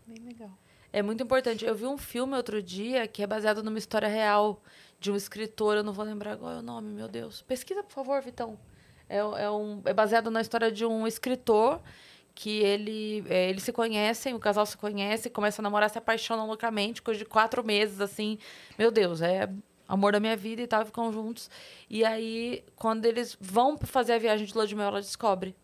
Bem 0.06 0.24
legal. 0.24 0.52
É 0.94 1.02
muito 1.02 1.24
importante. 1.24 1.66
Eu 1.66 1.76
vi 1.76 1.86
um 1.86 1.98
filme 1.98 2.38
outro 2.38 2.62
dia 2.62 3.08
que 3.08 3.24
é 3.24 3.28
baseado 3.28 3.64
numa 3.64 3.78
história 3.78 4.08
real 4.08 4.62
de 5.00 5.12
um 5.12 5.16
escritor, 5.16 5.76
eu 5.76 5.84
não 5.84 5.92
vou 5.92 6.06
lembrar 6.06 6.38
qual 6.38 6.52
é 6.52 6.58
o 6.58 6.62
nome, 6.62 6.94
meu 6.94 7.08
Deus. 7.08 7.42
Pesquisa, 7.42 7.84
por 7.84 7.92
favor, 7.92 8.22
Vitão. 8.22 8.58
É, 9.10 9.18
é, 9.18 9.52
um, 9.52 9.82
é 9.86 9.94
baseado 9.94 10.32
na 10.32 10.42
história 10.42 10.72
de 10.72 10.86
um 10.86 11.06
escritor 11.06 11.82
que 12.36 12.60
ele, 12.60 13.24
é, 13.30 13.50
eles 13.50 13.64
se 13.64 13.72
conhecem, 13.72 14.34
o 14.34 14.40
casal 14.40 14.66
se 14.66 14.78
conhece, 14.78 15.30
começa 15.30 15.62
a 15.62 15.64
namorar, 15.64 15.90
se 15.90 15.98
apaixonam 15.98 16.46
loucamente, 16.46 17.02
coisa 17.02 17.18
de 17.18 17.26
quatro 17.26 17.64
meses, 17.64 18.02
assim. 18.02 18.38
Meu 18.78 18.92
Deus, 18.92 19.22
é 19.22 19.50
amor 19.88 20.12
da 20.12 20.20
minha 20.20 20.36
vida 20.36 20.62
e 20.62 20.68
tal, 20.68 20.86
ficam 20.86 21.12
juntos. 21.14 21.50
E 21.90 22.04
aí, 22.04 22.64
quando 22.76 23.06
eles 23.06 23.38
vão 23.40 23.78
fazer 23.78 24.14
a 24.14 24.18
viagem 24.18 24.46
de 24.46 24.54
lua 24.54 24.68
de 24.68 24.76
mel, 24.76 24.88
ela 24.88 25.00
descobre 25.00 25.56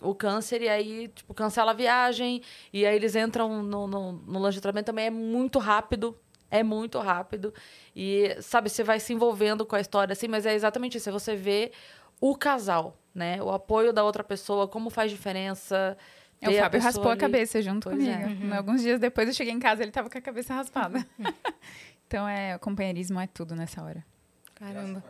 o 0.00 0.14
câncer 0.14 0.62
e 0.62 0.68
aí, 0.68 1.08
tipo, 1.08 1.34
cancela 1.34 1.72
a 1.72 1.74
viagem 1.74 2.40
e 2.72 2.86
aí 2.86 2.96
eles 2.96 3.14
entram 3.14 3.62
no, 3.62 3.86
no, 3.86 4.12
no 4.12 4.38
lanche 4.38 4.56
de 4.56 4.62
tratamento 4.62 4.86
também 4.86 5.06
é 5.06 5.10
muito 5.10 5.58
rápido. 5.58 6.16
É 6.50 6.62
muito 6.62 6.98
rápido. 6.98 7.54
E, 7.96 8.36
sabe, 8.42 8.68
você 8.68 8.84
vai 8.84 9.00
se 9.00 9.14
envolvendo 9.14 9.64
com 9.64 9.74
a 9.74 9.80
história, 9.80 10.12
assim, 10.12 10.28
mas 10.28 10.44
é 10.44 10.52
exatamente 10.52 10.98
isso. 10.98 11.08
É 11.08 11.12
você 11.12 11.34
vê 11.34 11.72
o 12.22 12.36
casal, 12.36 12.96
né? 13.12 13.42
O 13.42 13.50
apoio 13.50 13.92
da 13.92 14.04
outra 14.04 14.22
pessoa, 14.22 14.68
como 14.68 14.88
faz 14.88 15.10
diferença. 15.10 15.98
É, 16.40 16.48
o 16.48 16.52
Fábio 16.52 16.70
pessoa 16.70 16.84
raspou 16.84 17.08
a 17.08 17.12
ali. 17.12 17.20
cabeça 17.20 17.60
junto 17.60 17.90
Pois 17.90 18.00
comigo. 18.02 18.52
é. 18.54 18.56
Alguns 18.56 18.80
dias 18.80 19.00
depois 19.00 19.26
eu 19.26 19.34
cheguei 19.34 19.52
em 19.52 19.58
casa, 19.58 19.82
ele 19.82 19.90
tava 19.90 20.08
com 20.08 20.16
a 20.16 20.20
cabeça 20.20 20.54
raspada. 20.54 21.04
então, 22.06 22.26
é, 22.28 22.54
o 22.54 22.60
companheirismo 22.60 23.18
é 23.20 23.26
tudo 23.26 23.56
nessa 23.56 23.82
hora. 23.82 24.04
Caramba. 24.54 25.02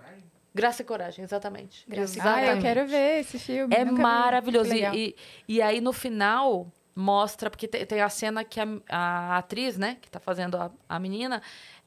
Graça 0.54 0.80
e 0.82 0.84
coragem, 0.84 1.22
exatamente. 1.22 1.84
Graça 1.88 2.16
e 2.18 2.20
Ah, 2.20 2.24
eu 2.24 2.30
Exatamente. 2.38 2.62
quero 2.62 2.86
ver 2.88 3.20
esse 3.20 3.38
filme. 3.38 3.74
É 3.74 3.84
maravilhoso. 3.84 4.72
E, 4.74 4.84
e, 4.94 5.16
e 5.48 5.62
aí, 5.62 5.80
no 5.80 5.92
final, 5.92 6.70
mostra... 6.94 7.48
Porque 7.50 7.66
tem, 7.68 7.84
tem 7.86 8.00
a 8.02 8.08
cena 8.10 8.42
que 8.44 8.60
a, 8.60 8.66
a 8.88 9.38
atriz, 9.38 9.78
né? 9.78 9.96
Que 10.00 10.10
tá 10.10 10.20
fazendo 10.20 10.56
a, 10.58 10.70
a 10.88 10.98
menina, 10.98 11.40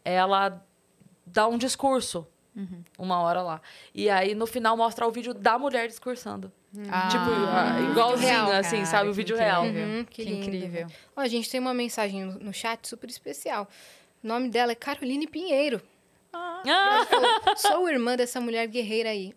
ela 0.04 0.64
dá 1.26 1.48
um 1.48 1.58
discurso. 1.60 2.28
Uhum. 2.56 2.84
Uma 2.98 3.20
hora 3.20 3.42
lá. 3.42 3.62
E 3.94 4.10
aí, 4.10 4.34
no 4.34 4.48
final, 4.48 4.78
mostra 4.78 5.06
o 5.06 5.12
vídeo 5.12 5.34
da 5.34 5.60
mulher 5.60 5.88
discursando. 5.88 6.52
Ah, 6.90 7.08
tipo, 7.08 7.24
ah, 7.24 7.92
igualzinho, 7.92 8.30
real, 8.30 8.52
assim, 8.52 8.78
cara, 8.78 8.86
sabe? 8.86 9.10
O 9.10 9.14
vídeo 9.14 9.36
incrível. 9.36 9.62
real. 9.62 9.88
Uhum, 9.88 10.06
que 10.06 10.24
que 10.26 10.32
incrível. 10.32 10.88
Ó, 11.16 11.22
a 11.22 11.28
gente 11.28 11.50
tem 11.50 11.60
uma 11.60 11.74
mensagem 11.74 12.26
no, 12.26 12.40
no 12.40 12.54
chat 12.54 12.88
super 12.88 13.10
especial. 13.10 13.68
O 14.24 14.28
nome 14.28 14.50
dela 14.50 14.72
é 14.72 14.76
Caroline 14.76 15.28
Pinheiro. 15.28 15.82
Ah! 16.34 17.06
Falou, 17.10 17.58
Sou 17.58 17.90
irmã 17.90 18.16
dessa 18.16 18.42
mulher 18.42 18.68
guerreira 18.68 19.10
aí. 19.10 19.34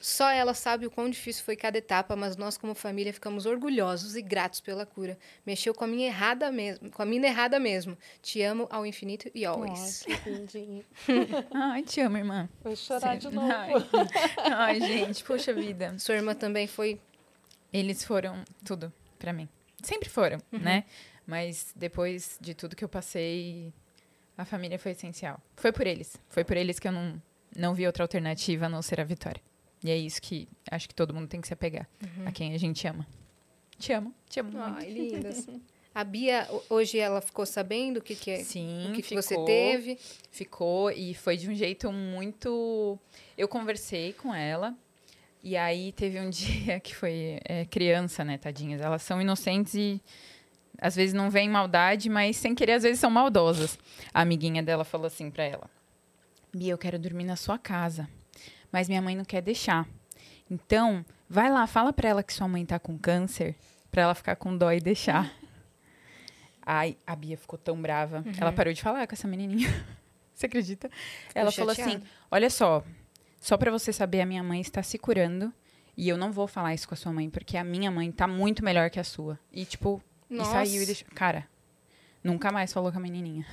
Só 0.00 0.30
ela 0.30 0.54
sabe 0.54 0.86
o 0.86 0.90
quão 0.90 1.10
difícil 1.10 1.44
foi 1.44 1.54
cada 1.54 1.76
etapa, 1.76 2.16
mas 2.16 2.34
nós, 2.34 2.56
como 2.56 2.74
família, 2.74 3.12
ficamos 3.12 3.44
orgulhosos 3.44 4.16
e 4.16 4.22
gratos 4.22 4.58
pela 4.58 4.86
cura. 4.86 5.18
Mexeu 5.46 5.74
com 5.74 5.84
a 5.84 5.86
minha 5.86 6.06
errada 6.06 6.50
mesmo, 6.50 6.90
com 6.90 7.02
a 7.02 7.04
mina 7.04 7.26
errada 7.26 7.60
mesmo. 7.60 7.98
Te 8.22 8.40
amo 8.40 8.66
ao 8.70 8.86
infinito 8.86 9.30
e 9.34 9.44
always. 9.44 10.06
lindinho. 10.26 10.82
Ai, 11.52 11.82
te 11.82 12.00
amo, 12.00 12.16
irmã. 12.16 12.48
Vou 12.64 12.74
chorar 12.74 13.18
de 13.18 13.28
novo. 13.28 13.52
Ai, 13.52 13.72
Ai, 14.50 14.80
gente, 14.80 15.22
poxa 15.22 15.52
vida. 15.52 15.94
Sua 15.98 16.14
irmã 16.14 16.34
também 16.34 16.66
foi. 16.66 16.98
Eles 17.70 18.02
foram 18.02 18.42
tudo 18.64 18.90
pra 19.18 19.34
mim. 19.34 19.48
Sempre 19.82 20.08
foram, 20.08 20.38
né? 20.50 20.84
Mas 21.26 21.72
depois 21.76 22.38
de 22.40 22.54
tudo 22.54 22.74
que 22.74 22.82
eu 22.82 22.88
passei, 22.88 23.72
a 24.36 24.46
família 24.46 24.78
foi 24.78 24.92
essencial. 24.92 25.38
Foi 25.56 25.72
por 25.72 25.86
eles. 25.86 26.16
Foi 26.28 26.42
por 26.42 26.56
eles 26.56 26.78
que 26.78 26.88
eu 26.88 26.92
não, 26.92 27.22
não 27.54 27.74
vi 27.74 27.86
outra 27.86 28.02
alternativa 28.02 28.64
a 28.64 28.68
não 28.68 28.80
ser 28.80 28.98
a 29.00 29.04
vitória. 29.04 29.42
E 29.82 29.90
é 29.90 29.96
isso 29.96 30.20
que 30.20 30.48
acho 30.70 30.88
que 30.88 30.94
todo 30.94 31.14
mundo 31.14 31.26
tem 31.28 31.40
que 31.40 31.46
se 31.48 31.54
apegar. 31.54 31.88
A 32.26 32.32
quem 32.32 32.54
a 32.54 32.58
gente 32.58 32.86
ama. 32.86 33.06
Te 33.78 33.92
amo, 33.92 34.14
te 34.28 34.38
amo 34.40 34.50
muito. 34.52 34.78
Ai, 34.78 34.90
lindas. 34.90 35.46
A 35.92 36.04
Bia, 36.04 36.46
ho- 36.50 36.62
hoje 36.70 36.98
ela 36.98 37.20
ficou 37.20 37.44
sabendo 37.44 37.96
o 37.96 38.00
que, 38.00 38.14
que 38.14 38.30
é. 38.30 38.44
Sim, 38.44 38.90
o 38.90 38.92
que, 38.92 39.02
que 39.02 39.08
ficou, 39.08 39.22
você 39.22 39.44
teve. 39.44 39.98
Ficou 40.30 40.90
e 40.92 41.14
foi 41.14 41.36
de 41.36 41.50
um 41.50 41.54
jeito 41.54 41.90
muito. 41.90 42.96
Eu 43.36 43.48
conversei 43.48 44.12
com 44.12 44.32
ela. 44.32 44.72
E 45.42 45.56
aí 45.56 45.90
teve 45.92 46.20
um 46.20 46.28
dia 46.30 46.78
que 46.78 46.94
foi 46.94 47.40
é, 47.44 47.64
criança, 47.64 48.24
né, 48.24 48.38
tadinhas? 48.38 48.80
Elas 48.80 49.02
são 49.02 49.20
inocentes 49.20 49.74
e 49.74 50.00
às 50.78 50.94
vezes 50.94 51.12
não 51.12 51.28
vem 51.28 51.48
maldade, 51.48 52.08
mas 52.08 52.36
sem 52.36 52.54
querer 52.54 52.74
às 52.74 52.84
vezes 52.84 53.00
são 53.00 53.10
maldosas. 53.10 53.76
A 54.14 54.20
amiguinha 54.20 54.62
dela 54.62 54.84
falou 54.84 55.08
assim 55.08 55.28
para 55.28 55.42
ela: 55.42 55.68
Bia, 56.54 56.72
eu 56.72 56.78
quero 56.78 57.00
dormir 57.00 57.24
na 57.24 57.34
sua 57.34 57.58
casa, 57.58 58.08
mas 58.72 58.88
minha 58.88 59.02
mãe 59.02 59.16
não 59.16 59.24
quer 59.24 59.42
deixar. 59.42 59.86
Então, 60.50 61.04
vai 61.28 61.50
lá, 61.50 61.66
fala 61.66 61.92
para 61.92 62.08
ela 62.08 62.22
que 62.22 62.32
sua 62.32 62.48
mãe 62.48 62.64
tá 62.66 62.78
com 62.78 62.98
câncer, 62.98 63.54
para 63.90 64.02
ela 64.02 64.14
ficar 64.14 64.36
com 64.36 64.56
dó 64.56 64.72
e 64.72 64.80
deixar. 64.80 65.32
Ai, 66.64 66.96
a 67.06 67.16
Bia 67.16 67.36
ficou 67.36 67.58
tão 67.58 67.80
brava. 67.80 68.18
Uhum. 68.26 68.32
Ela 68.38 68.52
parou 68.52 68.72
de 68.72 68.82
falar 68.82 69.06
com 69.06 69.14
essa 69.14 69.26
menininha. 69.28 69.68
Você 70.34 70.46
acredita? 70.46 70.90
Ela 71.34 71.52
falou 71.52 71.72
assim: 71.72 72.02
Olha 72.30 72.48
só, 72.48 72.82
só 73.38 73.58
para 73.58 73.70
você 73.70 73.92
saber, 73.92 74.22
a 74.22 74.26
minha 74.26 74.42
mãe 74.42 74.60
está 74.60 74.82
se 74.82 74.98
curando. 74.98 75.52
E 75.96 76.08
eu 76.08 76.16
não 76.16 76.32
vou 76.32 76.46
falar 76.46 76.72
isso 76.72 76.88
com 76.88 76.94
a 76.94 76.96
sua 76.96 77.12
mãe, 77.12 77.28
porque 77.28 77.58
a 77.58 77.64
minha 77.64 77.90
mãe 77.90 78.10
tá 78.10 78.26
muito 78.26 78.64
melhor 78.64 78.88
que 78.88 78.98
a 78.98 79.04
sua. 79.04 79.38
E, 79.52 79.66
tipo, 79.66 80.02
Nossa. 80.30 80.50
e 80.50 80.52
saiu 80.52 80.82
e 80.82 80.86
deixou. 80.86 81.08
Cara, 81.14 81.46
nunca 82.24 82.50
mais 82.50 82.72
falou 82.72 82.90
com 82.90 82.96
a 82.96 83.00
menininha. 83.02 83.46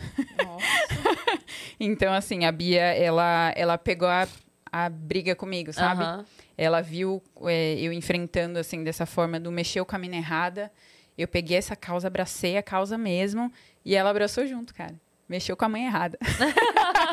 então, 1.78 2.14
assim, 2.14 2.46
a 2.46 2.52
Bia, 2.54 2.82
ela, 2.82 3.52
ela 3.54 3.78
pegou 3.78 4.08
a, 4.08 4.26
a 4.72 4.90
briga 4.90 5.36
comigo, 5.36 5.72
sabe? 5.74 6.04
Uhum. 6.04 6.26
Ela 6.58 6.82
viu 6.82 7.22
é, 7.44 7.80
eu 7.80 7.92
enfrentando, 7.94 8.60
assim, 8.60 8.84
dessa 8.84 9.06
forma, 9.06 9.40
do 9.40 9.52
mexer 9.52 9.82
o 9.82 9.86
caminho 9.86 10.16
errada. 10.16 10.72
Eu 11.18 11.28
peguei 11.28 11.58
essa 11.58 11.76
causa, 11.76 12.08
abracei 12.08 12.58
a 12.58 12.64
causa 12.64 12.98
mesmo. 12.98 13.52
E 13.84 13.96
ela 13.96 14.10
abraçou 14.10 14.46
junto, 14.46 14.74
cara. 14.74 14.96
Mexeu 15.28 15.58
com 15.58 15.66
a 15.66 15.70
mãe 15.70 15.86
errada. 15.86 16.18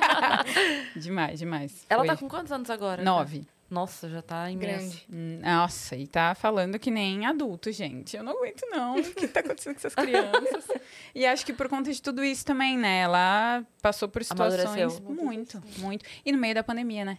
demais, 0.95 1.39
demais. 1.39 1.85
Ela 1.89 2.05
Foi. 2.05 2.09
tá 2.09 2.17
com 2.17 2.29
quantos 2.29 2.53
anos 2.53 2.71
agora? 2.71 3.03
Nove. 3.03 3.47
Nossa, 3.69 4.09
já 4.09 4.23
tá 4.23 4.49
imenso. 4.51 5.03
Grande. 5.09 5.43
Nossa, 5.43 5.97
e 5.97 6.07
tá 6.07 6.35
falando 6.35 6.79
que 6.79 6.91
nem 6.91 7.27
adulto, 7.27 7.73
gente. 7.73 8.17
Eu 8.17 8.23
não 8.23 8.33
aguento, 8.37 8.65
não. 8.71 8.97
O 8.97 9.03
que 9.03 9.27
tá 9.27 9.41
acontecendo 9.41 9.75
com 9.75 9.79
essas 9.79 9.95
crianças? 9.95 10.81
e 11.15 11.27
acho 11.27 11.45
que 11.45 11.53
por 11.53 11.69
conta 11.69 11.91
de 11.91 12.01
tudo 12.01 12.23
isso 12.23 12.45
também, 12.45 12.79
né? 12.79 13.01
Ela 13.01 13.65
passou 13.83 14.09
por 14.09 14.23
situações 14.23 15.01
muito, 15.01 15.61
muito. 15.79 16.05
E 16.25 16.31
no 16.31 16.39
meio 16.39 16.55
da 16.55 16.63
pandemia, 16.63 17.05
né? 17.05 17.19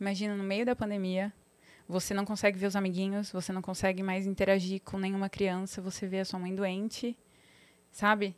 Imagina, 0.00 0.34
no 0.34 0.42
meio 0.42 0.64
da 0.64 0.74
pandemia, 0.74 1.32
você 1.86 2.14
não 2.14 2.24
consegue 2.24 2.58
ver 2.58 2.66
os 2.66 2.76
amiguinhos, 2.76 3.30
você 3.30 3.52
não 3.52 3.60
consegue 3.60 4.02
mais 4.02 4.26
interagir 4.26 4.80
com 4.80 4.98
nenhuma 4.98 5.28
criança, 5.28 5.82
você 5.82 6.06
vê 6.06 6.20
a 6.20 6.24
sua 6.24 6.38
mãe 6.38 6.54
doente, 6.54 7.18
sabe? 7.92 8.34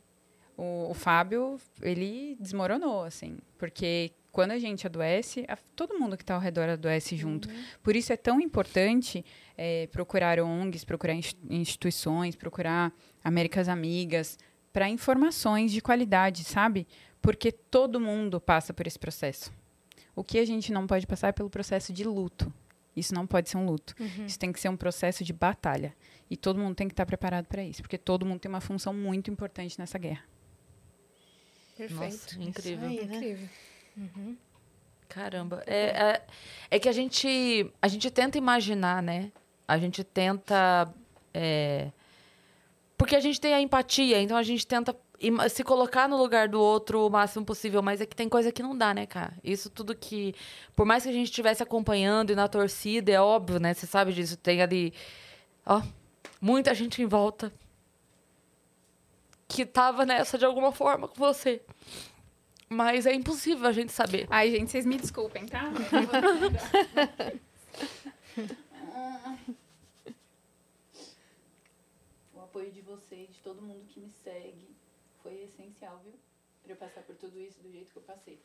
o, 0.57 0.89
o 0.91 0.93
Fábio, 0.93 1.59
ele 1.81 2.37
desmoronou, 2.39 3.03
assim, 3.03 3.37
porque 3.57 4.11
quando 4.31 4.51
a 4.51 4.59
gente 4.59 4.87
adoece, 4.87 5.45
a, 5.47 5.57
todo 5.75 5.97
mundo 5.97 6.17
que 6.17 6.23
está 6.23 6.35
ao 6.35 6.39
redor 6.39 6.69
adoece 6.69 7.15
junto. 7.15 7.47
Uhum. 7.49 7.63
Por 7.83 7.95
isso 7.95 8.11
é 8.11 8.17
tão 8.17 8.39
importante 8.39 9.23
é, 9.57 9.87
procurar 9.87 10.39
ONGs, 10.39 10.83
procurar 10.83 11.15
instituições, 11.49 12.35
procurar 12.35 12.91
Américas 13.23 13.69
Amigas, 13.69 14.39
para 14.71 14.89
informações 14.89 15.71
de 15.71 15.81
qualidade, 15.81 16.43
sabe? 16.43 16.87
Porque 17.21 17.51
todo 17.51 17.99
mundo 17.99 18.41
passa 18.41 18.73
por 18.73 18.87
esse 18.87 18.97
processo. 18.97 19.53
O 20.15 20.23
que 20.23 20.37
a 20.39 20.45
gente 20.45 20.71
não 20.71 20.85
pode 20.85 21.07
passar 21.07 21.29
é 21.29 21.31
pelo 21.31 21.49
processo 21.49 21.91
de 21.91 22.03
luto. 22.03 22.51
Isso 22.95 23.13
não 23.13 23.25
pode 23.25 23.49
ser 23.49 23.57
um 23.57 23.65
luto. 23.65 23.95
Uhum. 23.99 24.25
Isso 24.25 24.37
tem 24.37 24.51
que 24.51 24.59
ser 24.59 24.69
um 24.69 24.77
processo 24.77 25.23
de 25.23 25.33
batalha. 25.33 25.95
E 26.29 26.37
todo 26.37 26.59
mundo 26.59 26.75
tem 26.75 26.87
que 26.87 26.93
estar 26.93 27.05
preparado 27.05 27.45
para 27.45 27.63
isso, 27.63 27.81
porque 27.81 27.97
todo 27.97 28.25
mundo 28.25 28.39
tem 28.39 28.49
uma 28.49 28.61
função 28.61 28.93
muito 28.93 29.31
importante 29.31 29.79
nessa 29.79 29.97
guerra. 29.97 30.23
Perfeito. 31.75 32.03
Nossa, 32.03 32.43
incrível. 32.43 32.87
Aí, 32.87 33.05
né? 33.05 33.15
Incrível. 33.15 33.49
Uhum. 33.97 34.37
Caramba. 35.09 35.63
É, 35.65 35.77
é, 35.77 36.21
é, 36.71 36.79
que 36.79 36.87
a 36.87 36.91
gente, 36.91 37.71
a 37.81 37.87
gente 37.87 38.09
tenta 38.09 38.37
imaginar, 38.37 39.01
né? 39.01 39.31
A 39.67 39.77
gente 39.77 40.03
tenta. 40.03 40.91
É, 41.33 41.91
porque 42.97 43.15
a 43.15 43.19
gente 43.19 43.39
tem 43.41 43.53
a 43.53 43.61
empatia, 43.61 44.21
então 44.21 44.37
a 44.37 44.43
gente 44.43 44.65
tenta 44.65 44.95
se 45.49 45.63
colocar 45.63 46.09
no 46.09 46.17
lugar 46.17 46.49
do 46.49 46.59
outro 46.59 47.07
o 47.07 47.09
máximo 47.09 47.45
possível, 47.45 47.81
mas 47.81 48.01
é 48.01 48.05
que 48.05 48.15
tem 48.15 48.27
coisa 48.27 48.51
que 48.51 48.61
não 48.61 48.77
dá, 48.77 48.93
né, 48.93 49.05
cara? 49.05 49.33
Isso 49.43 49.69
tudo 49.69 49.95
que. 49.95 50.35
Por 50.75 50.85
mais 50.85 51.03
que 51.03 51.09
a 51.09 51.13
gente 51.13 51.27
estivesse 51.27 51.63
acompanhando 51.63 52.31
e 52.31 52.35
na 52.35 52.47
torcida, 52.47 53.11
é 53.11 53.21
óbvio, 53.21 53.59
né? 53.59 53.73
Você 53.73 53.87
sabe 53.87 54.13
disso. 54.13 54.37
Tem 54.37 54.61
ali. 54.61 54.93
Ó, 55.65 55.81
muita 56.41 56.73
gente 56.73 57.01
em 57.01 57.05
volta 57.05 57.53
que 59.47 59.65
tava 59.65 60.05
nessa 60.05 60.37
de 60.37 60.45
alguma 60.45 60.71
forma 60.71 61.07
com 61.07 61.15
você. 61.15 61.61
Mas 62.67 63.05
é 63.05 63.13
impossível 63.13 63.67
a 63.67 63.71
gente 63.71 63.91
saber. 63.91 64.27
Ai, 64.29 64.51
gente, 64.51 64.71
vocês 64.71 64.85
me 64.85 64.97
desculpem, 64.97 65.45
tá? 65.45 65.71
o 72.33 72.41
apoio 72.41 72.71
de 72.71 72.81
vocês, 72.81 73.29
de 73.29 73.39
todo 73.41 73.61
mundo 73.61 73.85
que 73.87 73.99
me 73.99 74.09
segue, 74.09 74.72
foi 75.33 75.43
essencial, 75.43 75.99
viu? 76.03 76.13
Pra 76.61 76.73
eu 76.73 76.77
passar 76.77 77.01
por 77.01 77.15
tudo 77.15 77.39
isso 77.39 77.59
do 77.61 77.71
jeito 77.71 77.91
que 77.91 77.97
eu 77.97 78.03
passei. 78.03 78.39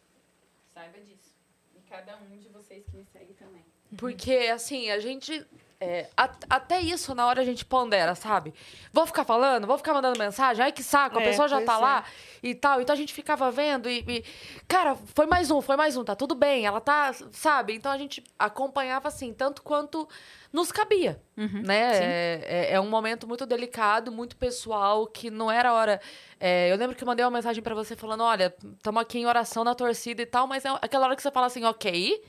Saiba 0.73 0.99
disso. 1.01 1.37
E 1.77 1.81
cada 1.89 2.17
um 2.17 2.39
de 2.39 2.49
vocês 2.49 2.85
que 2.87 2.97
me 2.97 3.05
segue 3.05 3.35
também. 3.35 3.65
Porque, 3.97 4.33
assim, 4.53 4.91
a 4.91 4.99
gente 4.99 5.47
é, 5.81 6.09
a, 6.17 6.29
até 6.51 6.81
isso 6.81 7.15
na 7.15 7.25
hora 7.25 7.41
a 7.41 7.45
gente 7.45 7.65
pondera, 7.65 8.17
sabe? 8.17 8.53
Vou 8.93 9.07
ficar 9.07 9.25
falando, 9.25 9.65
vou 9.65 9.79
ficar 9.79 9.95
mandando 9.95 10.19
mensagem, 10.19 10.65
ai 10.65 10.73
que 10.73 10.83
saco, 10.83 11.19
a 11.19 11.23
é, 11.23 11.25
pessoa 11.25 11.47
já 11.47 11.63
tá 11.63 11.75
é. 11.75 11.79
lá 11.79 12.05
e 12.43 12.53
tal. 12.53 12.81
Então 12.81 12.93
a 12.93 12.97
gente 12.97 13.15
ficava 13.15 13.49
vendo 13.53 13.89
e, 13.89 14.05
e, 14.09 14.25
Cara, 14.67 14.97
foi 15.15 15.27
mais 15.27 15.53
um, 15.53 15.61
foi 15.61 15.77
mais 15.77 15.97
um, 15.97 16.03
tá 16.03 16.17
tudo 16.17 16.35
bem, 16.35 16.67
ela 16.67 16.81
tá, 16.81 17.13
sabe? 17.31 17.75
Então 17.75 17.93
a 17.93 17.97
gente 17.97 18.25
acompanhava 18.37 19.07
assim, 19.07 19.33
tanto 19.33 19.63
quanto 19.63 20.09
nos 20.53 20.73
cabia, 20.73 21.23
uhum, 21.37 21.63
né? 21.63 21.91
É, 21.93 22.45
é, 22.45 22.73
é, 22.73 22.81
um 22.81 22.89
momento 22.89 23.29
muito 23.29 23.47
delicado, 23.47 24.11
muito 24.11 24.35
pessoal, 24.37 25.07
que 25.07 25.31
não 25.31 25.49
era 25.49 25.73
hora. 25.73 26.01
É, 26.41 26.73
eu 26.73 26.77
lembro 26.77 26.97
que 26.97 27.05
eu 27.05 27.07
mandei 27.07 27.25
uma 27.25 27.31
mensagem 27.31 27.63
para 27.63 27.75
você 27.77 27.95
falando: 27.95 28.25
olha, 28.25 28.53
estamos 28.77 29.01
aqui 29.01 29.21
em 29.21 29.27
oração 29.27 29.63
na 29.63 29.77
torcida 29.77 30.23
e 30.23 30.27
tal, 30.27 30.49
mas 30.49 30.65
é 30.65 30.71
aquela 30.83 31.07
hora 31.07 31.15
que 31.15 31.23
você 31.23 31.31
fala 31.31 31.47
assim, 31.47 31.65
ok, 31.65 32.21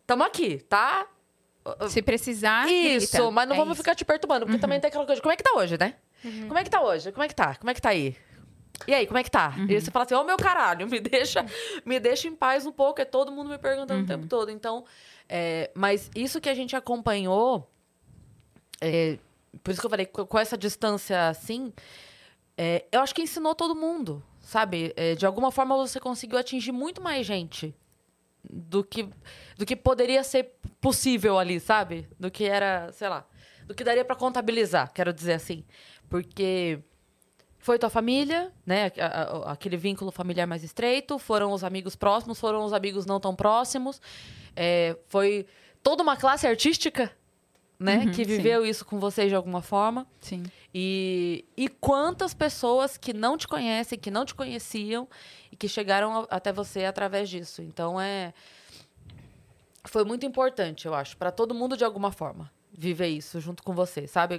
estamos 0.00 0.24
aqui, 0.24 0.58
tá? 0.58 1.08
Se 1.88 2.02
precisar. 2.02 2.68
Isso, 2.68 3.12
grita. 3.12 3.30
mas 3.30 3.48
não 3.48 3.54
é 3.54 3.58
vamos 3.58 3.74
isso. 3.74 3.82
ficar 3.82 3.94
te 3.94 4.04
perturbando, 4.04 4.46
porque 4.46 4.56
uhum. 4.56 4.60
também 4.60 4.80
tem 4.80 4.88
aquela 4.88 5.06
coisa. 5.06 5.20
Como 5.20 5.32
é 5.32 5.36
que 5.36 5.42
tá 5.42 5.52
hoje, 5.56 5.76
né? 5.78 5.94
Uhum. 6.24 6.48
Como 6.48 6.58
é 6.58 6.64
que 6.64 6.70
tá 6.70 6.80
hoje? 6.80 7.12
Como 7.12 7.22
é 7.22 7.28
que 7.28 7.34
tá? 7.34 7.54
Como 7.56 7.70
é 7.70 7.74
que 7.74 7.82
tá 7.82 7.90
aí? 7.90 8.16
E 8.86 8.94
aí, 8.94 9.06
como 9.06 9.18
é 9.18 9.24
que 9.24 9.30
tá? 9.30 9.54
Uhum. 9.56 9.66
E 9.68 9.80
você 9.80 9.90
fala 9.90 10.04
assim, 10.04 10.14
ô 10.14 10.20
oh, 10.20 10.24
meu 10.24 10.36
caralho, 10.36 10.86
me 10.88 11.00
deixa, 11.00 11.44
me 11.84 11.98
deixa 11.98 12.28
em 12.28 12.34
paz 12.34 12.64
um 12.64 12.72
pouco, 12.72 13.00
é 13.00 13.04
todo 13.04 13.32
mundo 13.32 13.50
me 13.50 13.58
perguntando 13.58 14.04
o 14.04 14.06
tempo 14.06 14.22
uhum. 14.22 14.28
todo. 14.28 14.50
Então, 14.50 14.84
é, 15.28 15.70
mas 15.74 16.10
isso 16.14 16.40
que 16.40 16.48
a 16.48 16.54
gente 16.54 16.76
acompanhou, 16.76 17.68
é, 18.80 19.18
por 19.62 19.72
isso 19.72 19.80
que 19.80 19.86
eu 19.86 19.90
falei, 19.90 20.06
com 20.06 20.38
essa 20.38 20.56
distância 20.56 21.28
assim, 21.28 21.72
é, 22.56 22.84
eu 22.92 23.00
acho 23.00 23.14
que 23.14 23.22
ensinou 23.22 23.54
todo 23.54 23.74
mundo, 23.74 24.22
sabe? 24.40 24.92
É, 24.96 25.14
de 25.14 25.26
alguma 25.26 25.50
forma 25.50 25.76
você 25.76 25.98
conseguiu 25.98 26.38
atingir 26.38 26.72
muito 26.72 27.02
mais 27.02 27.26
gente 27.26 27.74
do 28.42 28.84
que, 28.84 29.08
do 29.56 29.66
que 29.66 29.76
poderia 29.76 30.22
ser 30.22 30.54
possível 30.80 31.38
ali, 31.38 31.60
sabe? 31.60 32.08
Do 32.18 32.30
que 32.30 32.44
era, 32.44 32.90
sei 32.92 33.08
lá, 33.08 33.26
do 33.66 33.74
que 33.74 33.84
daria 33.84 34.04
para 34.04 34.16
contabilizar, 34.16 34.92
quero 34.92 35.12
dizer 35.12 35.34
assim. 35.34 35.64
Porque 36.08 36.80
foi 37.58 37.78
tua 37.78 37.90
família, 37.90 38.52
né? 38.64 38.90
Aquele 39.44 39.76
vínculo 39.76 40.10
familiar 40.10 40.46
mais 40.46 40.64
estreito, 40.64 41.18
foram 41.18 41.52
os 41.52 41.62
amigos 41.62 41.94
próximos, 41.94 42.40
foram 42.40 42.64
os 42.64 42.72
amigos 42.72 43.04
não 43.04 43.20
tão 43.20 43.34
próximos. 43.34 44.00
É, 44.56 44.96
foi 45.06 45.46
toda 45.82 46.02
uma 46.02 46.16
classe 46.16 46.46
artística, 46.46 47.12
né? 47.78 47.98
Uhum, 47.98 48.12
que 48.12 48.24
viveu 48.24 48.62
sim. 48.62 48.70
isso 48.70 48.84
com 48.84 48.98
vocês 48.98 49.28
de 49.28 49.34
alguma 49.34 49.60
forma. 49.60 50.06
Sim. 50.20 50.44
E, 50.74 51.44
e 51.56 51.68
quantas 51.68 52.34
pessoas 52.34 52.96
que 52.96 53.12
não 53.12 53.36
te 53.36 53.48
conhecem, 53.48 53.98
que 53.98 54.10
não 54.10 54.24
te 54.24 54.34
conheciam 54.34 55.08
e 55.50 55.56
que 55.56 55.68
chegaram 55.68 56.26
até 56.30 56.52
você 56.52 56.84
através 56.84 57.28
disso. 57.28 57.62
Então 57.62 58.00
é 58.00 58.34
foi 59.84 60.04
muito 60.04 60.26
importante, 60.26 60.86
eu 60.86 60.94
acho, 60.94 61.16
para 61.16 61.30
todo 61.30 61.54
mundo 61.54 61.76
de 61.76 61.84
alguma 61.84 62.12
forma 62.12 62.50
viver 62.70 63.08
isso 63.08 63.40
junto 63.40 63.62
com 63.62 63.74
você, 63.74 64.06
sabe? 64.06 64.38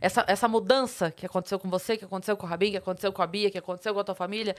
Essa, 0.00 0.24
essa 0.26 0.48
mudança 0.48 1.10
que 1.10 1.26
aconteceu 1.26 1.58
com 1.58 1.68
você, 1.68 1.98
que 1.98 2.04
aconteceu 2.04 2.34
com 2.34 2.46
o 2.46 2.48
Rabin, 2.48 2.70
que 2.70 2.76
aconteceu 2.78 3.12
com 3.12 3.20
a 3.20 3.26
Bia, 3.26 3.50
que 3.50 3.58
aconteceu 3.58 3.92
com 3.92 4.00
a 4.00 4.04
tua 4.04 4.14
família, 4.14 4.56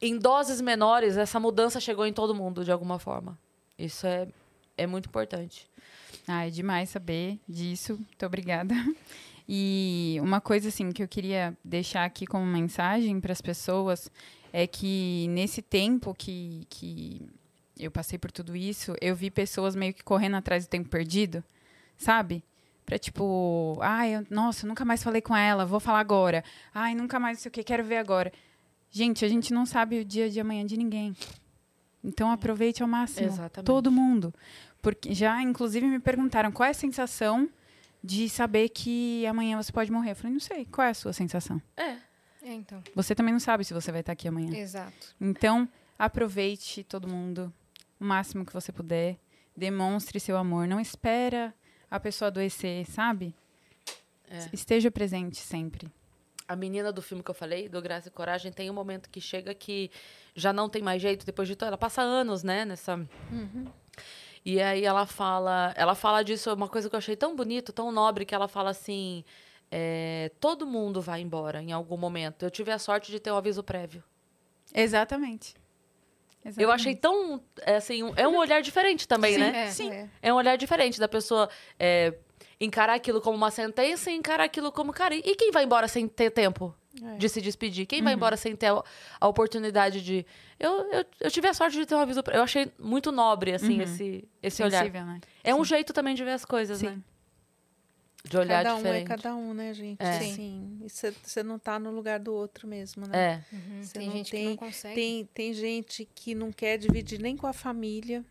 em 0.00 0.16
doses 0.16 0.60
menores, 0.60 1.18
essa 1.18 1.38
mudança 1.38 1.80
chegou 1.80 2.06
em 2.06 2.12
todo 2.12 2.34
mundo 2.34 2.64
de 2.64 2.72
alguma 2.72 2.98
forma. 2.98 3.38
Isso 3.78 4.06
é, 4.06 4.26
é 4.76 4.86
muito 4.86 5.06
importante. 5.06 5.68
Ah, 6.26 6.46
é 6.46 6.50
demais 6.50 6.88
saber 6.88 7.38
disso. 7.46 7.94
Muito 7.94 8.24
obrigada. 8.24 8.74
E 9.48 10.18
uma 10.22 10.40
coisa 10.40 10.68
assim 10.68 10.90
que 10.90 11.02
eu 11.02 11.08
queria 11.08 11.56
deixar 11.62 12.04
aqui 12.04 12.26
como 12.26 12.46
mensagem 12.46 13.20
para 13.20 13.32
as 13.32 13.40
pessoas 13.40 14.10
é 14.52 14.66
que 14.66 15.26
nesse 15.30 15.60
tempo 15.60 16.14
que, 16.14 16.66
que 16.70 17.28
eu 17.78 17.90
passei 17.90 18.18
por 18.18 18.30
tudo 18.30 18.56
isso, 18.56 18.94
eu 19.00 19.14
vi 19.14 19.30
pessoas 19.30 19.74
meio 19.74 19.92
que 19.92 20.02
correndo 20.02 20.36
atrás 20.36 20.66
do 20.66 20.70
tempo 20.70 20.88
perdido, 20.88 21.44
sabe? 21.96 22.42
Pra 22.86 22.98
tipo, 22.98 23.78
ai, 23.80 24.16
eu, 24.16 24.26
nossa, 24.30 24.66
nunca 24.66 24.84
mais 24.84 25.02
falei 25.02 25.20
com 25.20 25.36
ela, 25.36 25.66
vou 25.66 25.80
falar 25.80 26.00
agora. 26.00 26.44
Ai, 26.72 26.94
nunca 26.94 27.18
mais 27.18 27.38
sei 27.38 27.48
o 27.48 27.52
que, 27.52 27.64
quero 27.64 27.84
ver 27.84 27.96
agora. 27.96 28.32
Gente, 28.90 29.24
a 29.24 29.28
gente 29.28 29.52
não 29.52 29.66
sabe 29.66 30.00
o 30.00 30.04
dia 30.04 30.30
de 30.30 30.38
amanhã 30.38 30.64
de 30.64 30.76
ninguém. 30.76 31.16
Então 32.02 32.30
aproveite 32.30 32.82
ao 32.82 32.88
máximo. 32.88 33.26
Exatamente. 33.26 33.66
Todo 33.66 33.90
mundo. 33.90 34.32
Porque 34.80 35.14
já, 35.14 35.42
inclusive, 35.42 35.86
me 35.86 35.98
perguntaram 35.98 36.52
qual 36.52 36.66
é 36.66 36.70
a 36.70 36.74
sensação 36.74 37.48
de 38.04 38.28
saber 38.28 38.68
que 38.68 39.26
amanhã 39.26 39.56
você 39.56 39.72
pode 39.72 39.90
morrer. 39.90 40.10
Eu 40.10 40.16
falei, 40.16 40.32
não 40.34 40.40
sei. 40.40 40.66
Qual 40.66 40.86
é 40.86 40.90
a 40.90 40.94
sua 40.94 41.14
sensação? 41.14 41.60
É. 41.74 41.96
É, 42.42 42.52
então. 42.52 42.82
Você 42.94 43.14
também 43.14 43.32
não 43.32 43.40
sabe 43.40 43.64
se 43.64 43.72
você 43.72 43.90
vai 43.90 44.00
estar 44.00 44.12
aqui 44.12 44.28
amanhã. 44.28 44.54
Exato. 44.54 45.16
Então, 45.18 45.66
aproveite 45.98 46.84
todo 46.84 47.08
mundo 47.08 47.50
o 47.98 48.04
máximo 48.04 48.44
que 48.44 48.52
você 48.52 48.70
puder. 48.70 49.18
Demonstre 49.56 50.20
seu 50.20 50.36
amor. 50.36 50.68
Não 50.68 50.78
espera 50.78 51.54
a 51.90 51.98
pessoa 51.98 52.26
adoecer, 52.26 52.84
sabe? 52.90 53.34
É. 54.28 54.50
Esteja 54.52 54.90
presente 54.90 55.38
sempre. 55.38 55.90
A 56.46 56.54
menina 56.54 56.92
do 56.92 57.00
filme 57.00 57.22
que 57.24 57.30
eu 57.30 57.34
falei, 57.34 57.70
do 57.70 57.80
Graça 57.80 58.08
e 58.08 58.10
Coragem, 58.10 58.52
tem 58.52 58.68
um 58.70 58.74
momento 58.74 59.08
que 59.08 59.18
chega 59.18 59.54
que 59.54 59.90
já 60.34 60.52
não 60.52 60.68
tem 60.68 60.82
mais 60.82 61.00
jeito 61.00 61.24
depois 61.24 61.48
de 61.48 61.56
tudo. 61.56 61.68
Ela 61.68 61.78
passa 61.78 62.02
anos, 62.02 62.42
né, 62.42 62.66
nessa. 62.66 62.98
E 64.44 64.60
aí 64.60 64.84
ela 64.84 65.06
fala, 65.06 65.72
ela 65.76 65.94
fala 65.94 66.22
disso, 66.22 66.52
uma 66.52 66.68
coisa 66.68 66.88
que 66.90 66.94
eu 66.94 66.98
achei 66.98 67.16
tão 67.16 67.34
bonito, 67.34 67.72
tão 67.72 67.90
nobre, 67.90 68.26
que 68.26 68.34
ela 68.34 68.46
fala 68.46 68.70
assim: 68.70 69.24
é, 69.70 70.30
todo 70.38 70.66
mundo 70.66 71.00
vai 71.00 71.20
embora 71.22 71.62
em 71.62 71.72
algum 71.72 71.96
momento. 71.96 72.44
Eu 72.44 72.50
tive 72.50 72.70
a 72.70 72.78
sorte 72.78 73.10
de 73.10 73.18
ter 73.18 73.30
um 73.32 73.36
aviso 73.36 73.62
prévio. 73.62 74.02
Exatamente. 74.74 75.54
Eu 76.58 76.70
achei 76.70 76.94
tão, 76.94 77.40
é, 77.62 77.76
assim, 77.76 78.02
um- 78.02 78.12
é 78.16 78.28
um 78.28 78.36
olhar 78.36 78.60
diferente 78.60 79.08
também, 79.08 79.32
Sim, 79.34 79.40
né? 79.40 79.62
é, 79.64 79.70
Sim. 79.70 79.90
é. 79.90 80.08
É 80.20 80.32
um 80.32 80.36
olhar 80.36 80.56
diferente 80.58 81.00
da 81.00 81.08
pessoa 81.08 81.48
é, 81.78 82.12
encarar 82.60 82.92
aquilo 82.94 83.18
como 83.22 83.34
uma 83.34 83.50
sentença 83.50 84.10
e 84.10 84.14
encarar 84.14 84.44
aquilo 84.44 84.70
como, 84.70 84.92
cara, 84.92 85.14
e 85.14 85.34
quem 85.36 85.50
vai 85.50 85.64
embora 85.64 85.88
sem 85.88 86.06
ter 86.06 86.28
tempo 86.30 86.74
É. 87.02 87.16
de 87.16 87.28
se 87.28 87.40
despedir? 87.40 87.86
Quem 87.86 88.02
vai 88.02 88.14
embora 88.14 88.36
sem 88.36 88.54
ter 88.54 88.66
a, 88.66 88.82
a 89.20 89.28
oportunidade 89.28 90.00
de. 90.02 90.24
Eu, 90.60 90.70
eu, 90.92 91.04
eu 91.20 91.30
tive 91.30 91.48
a 91.48 91.54
sorte 91.54 91.76
de 91.76 91.86
ter 91.86 91.94
um 91.94 91.98
aviso. 92.00 92.22
Eu 92.32 92.42
achei 92.42 92.70
muito 92.78 93.10
nobre, 93.10 93.52
assim, 93.52 93.80
esse, 93.80 94.28
esse 94.42 94.62
olhar. 94.62 94.88
Né? 94.90 95.20
É 95.42 95.54
um 95.54 95.64
jeito 95.64 95.92
também 95.92 96.14
de 96.14 96.22
ver 96.24 96.30
as 96.32 96.44
coisas, 96.44 96.78
Sim. 96.78 96.86
né? 96.90 97.00
De 98.26 98.38
olhar 98.38 98.62
cada 98.64 98.74
um 98.74 98.78
diferente. 98.78 99.04
é 99.04 99.08
cada 99.08 99.36
um, 99.36 99.52
né, 99.52 99.74
gente? 99.74 100.00
É. 100.00 100.18
Sim. 100.20 100.80
Você 101.22 101.42
não 101.42 101.58
tá 101.58 101.78
no 101.78 101.90
lugar 101.90 102.18
do 102.18 102.32
outro 102.32 102.66
mesmo, 102.66 103.06
né? 103.06 103.42
É. 103.52 103.54
Uhum, 103.54 103.82
Você 103.82 103.98
Tem 103.98 104.06
não 104.06 104.16
gente 104.16 104.30
que 104.30 104.36
tem- 104.36 104.48
não 104.48 104.56
consegue. 104.56 104.94
Tem, 104.94 105.24
tem 105.34 105.52
gente 105.52 106.08
que 106.14 106.34
não 106.34 106.50
quer 106.50 106.78
dividir 106.78 107.20
nem 107.20 107.36
com 107.36 107.46
a 107.46 107.52
família, 107.52 108.24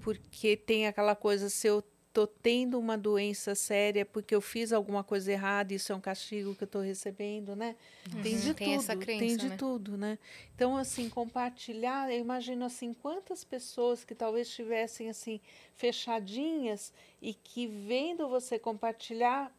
porque 0.00 0.56
tem 0.56 0.86
aquela 0.88 1.14
coisa, 1.14 1.48
se 1.48 1.66
eu 1.68 1.84
tô 2.16 2.26
tendo 2.26 2.78
uma 2.78 2.96
doença 2.96 3.54
séria 3.54 4.06
porque 4.06 4.34
eu 4.34 4.40
fiz 4.40 4.72
alguma 4.72 5.04
coisa 5.04 5.30
errada, 5.30 5.74
isso 5.74 5.92
é 5.92 5.94
um 5.94 6.00
castigo 6.00 6.54
que 6.54 6.64
eu 6.64 6.66
tô 6.66 6.80
recebendo, 6.80 7.54
né? 7.54 7.76
Tem 8.22 8.40
de 8.40 8.48
Uhum. 8.48 8.54
Tem 8.54 8.66
tudo, 8.68 8.80
essa 8.80 8.96
tem 8.96 9.18
crença, 9.18 9.36
de 9.36 9.48
né? 9.50 9.56
tudo, 9.58 9.98
né? 9.98 10.18
Então, 10.54 10.78
assim, 10.78 11.10
compartilhar, 11.10 12.10
eu 12.10 12.18
imagino 12.18 12.64
assim, 12.64 12.94
quantas 12.94 13.44
pessoas 13.44 14.02
que 14.02 14.14
talvez 14.14 14.48
estivessem 14.48 15.10
assim, 15.10 15.42
fechadinhas 15.74 16.90
e 17.20 17.34
que 17.34 17.66
vendo 17.66 18.26
você 18.30 18.58
compartilhar 18.58 19.54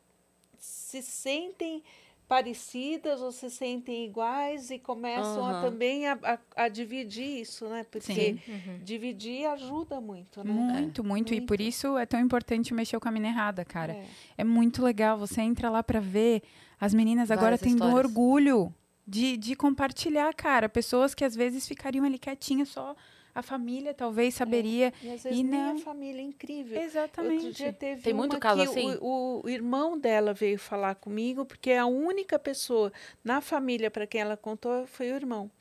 se 0.58 1.04
sentem 1.04 1.84
parecidas 2.28 3.22
ou 3.22 3.32
se 3.32 3.50
sentem 3.50 4.06
iguais 4.06 4.70
e 4.70 4.78
começam 4.78 5.46
a, 5.46 5.52
Aham. 5.52 5.62
também 5.62 6.08
a, 6.08 6.18
a, 6.22 6.64
a 6.64 6.68
dividir 6.68 7.42
isso, 7.42 7.68
né? 7.70 7.86
Porque. 7.90 8.38
Uhum. 8.48 8.80
dividir 8.84 9.46
ajuda 9.46 10.02
muito, 10.02 10.44
né? 10.44 10.52
Muito, 10.52 11.04
muito. 11.04 11.34
E 11.34 11.42
por 11.42 11.58
muito. 11.58 11.70
isso 11.70 11.98
é 11.98 12.06
tão 12.06 12.20
importante 12.20 12.74
mexer 12.74 13.00
com 13.00 13.08
a 13.08 13.12
mina 13.12 13.28
errada, 13.28 13.64
cara. 13.64 13.94
É. 13.94 14.06
É 14.40 14.44
muito 14.44 14.84
legal. 14.84 15.18
Você 15.18 15.42
entra 15.42 15.70
lá 15.70 15.82
pra 15.82 16.00
ver. 16.00 16.42
As 16.80 16.94
meninas 16.94 17.32
agora 17.32 17.58
Várias 17.58 17.62
têm 17.62 17.72
um 17.74 17.76
histórias. 17.76 17.98
orgulho 17.98 18.74
de, 19.08 19.38
de 19.38 19.56
compartilhar, 19.56 20.34
cara. 20.34 20.68
Pessoas 20.70 21.16
que 21.16 21.24
às 21.24 21.34
vezes 21.36 21.68
ficariam 21.68 22.06
ali 22.06 22.20
quietinhas, 22.20 22.70
só 22.70 22.96
a 23.38 23.44
família 23.44 23.94
talvez 23.94 24.34
saberia. 24.34 24.92
E 25.00 25.12
às 25.12 25.22
vezes 25.22 25.38
E 25.38 25.44
nem 25.44 25.62
não. 25.62 25.76
a 25.76 25.80
família 25.80 26.20
é 26.20 26.24
incrível. 26.24 26.82
Exatamente. 26.82 27.36
Outro 27.46 27.52
dia 27.52 27.72
teve 27.72 28.02
Tem 28.02 28.12
muito 28.12 28.40
caso 28.40 28.64
que 28.64 28.68
assim? 28.68 28.98
O, 29.00 29.42
o 29.44 29.50
irmão 29.50 29.96
dela 29.96 30.34
veio 30.34 30.58
falar 30.58 30.96
comigo, 30.96 31.46
porque 31.46 31.72
a 31.74 31.86
única 31.86 32.40
pessoa 32.40 32.92
na 33.24 33.40
família 33.40 33.92
para 33.92 34.08
quem 34.08 34.22
ela 34.22 34.36
contou 34.36 34.88
foi 34.88 35.12
o 35.12 35.16
irmão. 35.16 35.52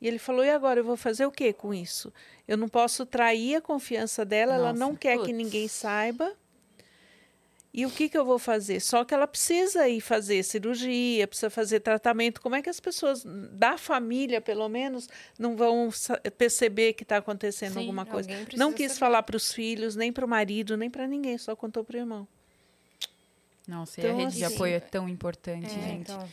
E 0.00 0.08
ele 0.08 0.18
falou: 0.18 0.42
e 0.42 0.48
agora 0.50 0.80
eu 0.80 0.84
vou 0.84 0.96
fazer 0.96 1.26
o 1.26 1.30
que 1.30 1.52
com 1.52 1.74
isso? 1.74 2.10
Eu 2.46 2.56
não 2.56 2.66
posso 2.68 3.04
trair 3.04 3.56
a 3.56 3.60
confiança 3.60 4.24
dela, 4.24 4.54
ela 4.54 4.72
Nossa, 4.72 4.78
não 4.78 4.96
quer 4.96 5.18
que 5.18 5.24
putz. 5.24 5.36
ninguém 5.36 5.68
saiba. 5.68 6.32
E 7.78 7.86
o 7.86 7.90
que, 7.90 8.08
que 8.08 8.18
eu 8.18 8.24
vou 8.24 8.40
fazer? 8.40 8.80
Só 8.80 9.04
que 9.04 9.14
ela 9.14 9.24
precisa 9.28 9.88
ir 9.88 10.00
fazer 10.00 10.42
cirurgia, 10.42 11.28
precisa 11.28 11.48
fazer 11.48 11.78
tratamento. 11.78 12.40
Como 12.40 12.56
é 12.56 12.60
que 12.60 12.68
as 12.68 12.80
pessoas 12.80 13.22
da 13.52 13.78
família, 13.78 14.40
pelo 14.40 14.68
menos, 14.68 15.08
não 15.38 15.54
vão 15.56 15.88
perceber 16.36 16.94
que 16.94 17.04
está 17.04 17.18
acontecendo 17.18 17.74
Sim, 17.74 17.78
alguma 17.78 18.04
coisa? 18.04 18.28
Não 18.56 18.72
quis 18.72 18.88
saber. 18.92 18.98
falar 18.98 19.22
para 19.22 19.36
os 19.36 19.52
filhos, 19.52 19.94
nem 19.94 20.12
para 20.12 20.24
o 20.24 20.28
marido, 20.28 20.76
nem 20.76 20.90
para 20.90 21.06
ninguém, 21.06 21.38
só 21.38 21.54
contou 21.54 21.84
para 21.84 21.94
o 21.96 22.00
irmão. 22.00 22.26
Nossa, 23.68 24.00
e 24.00 24.04
Então, 24.04 24.16
a 24.16 24.20
rede 24.22 24.36
de 24.38 24.44
assim, 24.44 24.54
apoio 24.56 24.74
é 24.74 24.80
tão 24.80 25.08
importante, 25.08 25.66
É, 25.66 25.68
gente. 25.68 26.10
então, 26.10 26.28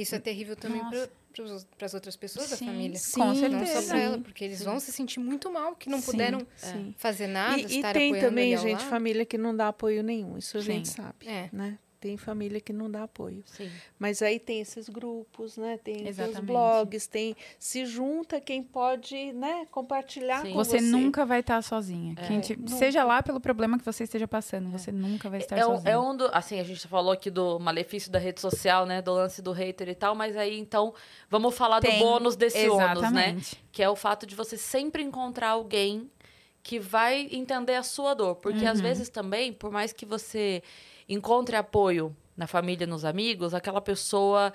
isso 0.00 0.14
é 0.14 0.18
terrível 0.18 0.56
também 0.56 0.80
para 0.80 1.86
as 1.86 1.94
outras 1.94 2.16
pessoas 2.16 2.50
da 2.50 2.56
Sim, 2.56 2.66
família. 2.66 2.98
com 3.14 3.24
Não 3.24 3.34
certeza. 3.34 3.80
só 3.82 3.88
para 3.88 3.98
ela, 4.00 4.18
porque 4.18 4.44
eles 4.44 4.62
vão 4.62 4.80
se 4.80 4.90
sentir 4.92 5.20
muito 5.20 5.50
mal 5.52 5.76
que 5.76 5.88
não 5.88 6.00
Sim, 6.00 6.10
puderam 6.10 6.46
Sim. 6.56 6.94
fazer 6.98 7.26
nada, 7.28 7.58
e, 7.60 7.64
e 7.64 7.68
tem 7.68 7.80
apoiando 7.84 8.20
também, 8.20 8.56
gente, 8.56 8.84
família 8.84 9.24
que 9.24 9.38
não 9.38 9.54
dá 9.56 9.68
apoio 9.68 10.02
nenhum. 10.02 10.36
Isso 10.36 10.56
a 10.58 10.60
gente 10.60 10.88
Sim. 10.88 10.94
sabe, 10.96 11.26
É. 11.28 11.48
né? 11.52 11.78
Tem 12.00 12.16
família 12.16 12.60
que 12.60 12.72
não 12.72 12.88
dá 12.88 13.02
apoio. 13.02 13.42
Sim. 13.44 13.68
Mas 13.98 14.22
aí 14.22 14.38
tem 14.38 14.60
esses 14.60 14.88
grupos, 14.88 15.56
né? 15.56 15.76
Tem, 15.82 16.02
os 16.02 16.08
Exatamente. 16.10 16.42
blogs, 16.42 17.06
tem 17.08 17.34
se 17.58 17.84
junta 17.86 18.40
quem 18.40 18.62
pode, 18.62 19.32
né, 19.32 19.66
compartilhar 19.70 20.42
Sim. 20.42 20.52
com 20.52 20.54
Você, 20.58 20.78
você. 20.78 20.84
nunca 20.84 21.26
vai 21.26 21.40
estar 21.40 21.60
sozinha. 21.60 22.14
É. 22.16 22.26
Quem 22.28 22.40
te- 22.40 22.56
Nunca. 22.56 22.76
seja 22.76 23.02
lá 23.02 23.20
pelo 23.20 23.40
problema 23.40 23.76
que 23.78 23.84
você 23.84 24.04
esteja 24.04 24.28
passando, 24.28 24.70
você 24.70 24.92
nunca 24.92 25.28
vai 25.28 25.40
estar 25.40 25.56
É 25.58 25.64
sozinha. 25.64 25.90
é 25.92 25.98
um 25.98 26.16
do. 26.16 26.26
Assim, 26.32 26.60
a 26.60 26.64
gente 26.64 26.86
falou 26.86 27.10
aqui 27.10 27.30
do 27.30 27.58
malefício 27.58 28.12
da 28.12 28.18
rede 28.20 28.40
social, 28.40 28.86
né? 28.86 29.02
Do 29.02 29.12
lance 29.14 29.42
do 29.42 29.50
hater 29.50 29.88
e 29.88 29.94
tal, 29.96 30.14
mas 30.14 30.36
aí 30.36 30.56
então 30.56 30.94
vamos 31.28 31.56
falar 31.56 31.80
Tem, 31.80 31.98
do 31.98 32.04
bônus 32.04 32.36
desse 32.36 32.68
ônus, 32.68 32.78
né? 32.78 32.92
Exatamente. 32.92 33.64
Que 33.72 33.82
é 33.82 33.90
o 33.90 33.96
fato 33.96 34.24
de 34.24 34.36
você 34.36 34.56
sempre 34.56 35.02
encontrar 35.02 35.48
alguém 35.50 36.08
que 36.62 36.78
vai 36.78 37.28
entender 37.32 37.74
a 37.76 37.82
sua 37.82 38.12
dor. 38.14 38.34
Porque 38.36 38.66
às 38.66 38.78
vezes 38.80 39.08
também, 39.08 39.52
por 39.52 39.70
mais 39.70 39.92
que 39.92 40.04
você 40.04 40.62
encontre 41.08 41.56
apoio 41.56 42.14
na 42.36 42.46
família, 42.46 42.86
nos 42.86 43.04
amigos, 43.04 43.54
aquela 43.54 43.80
pessoa 43.80 44.52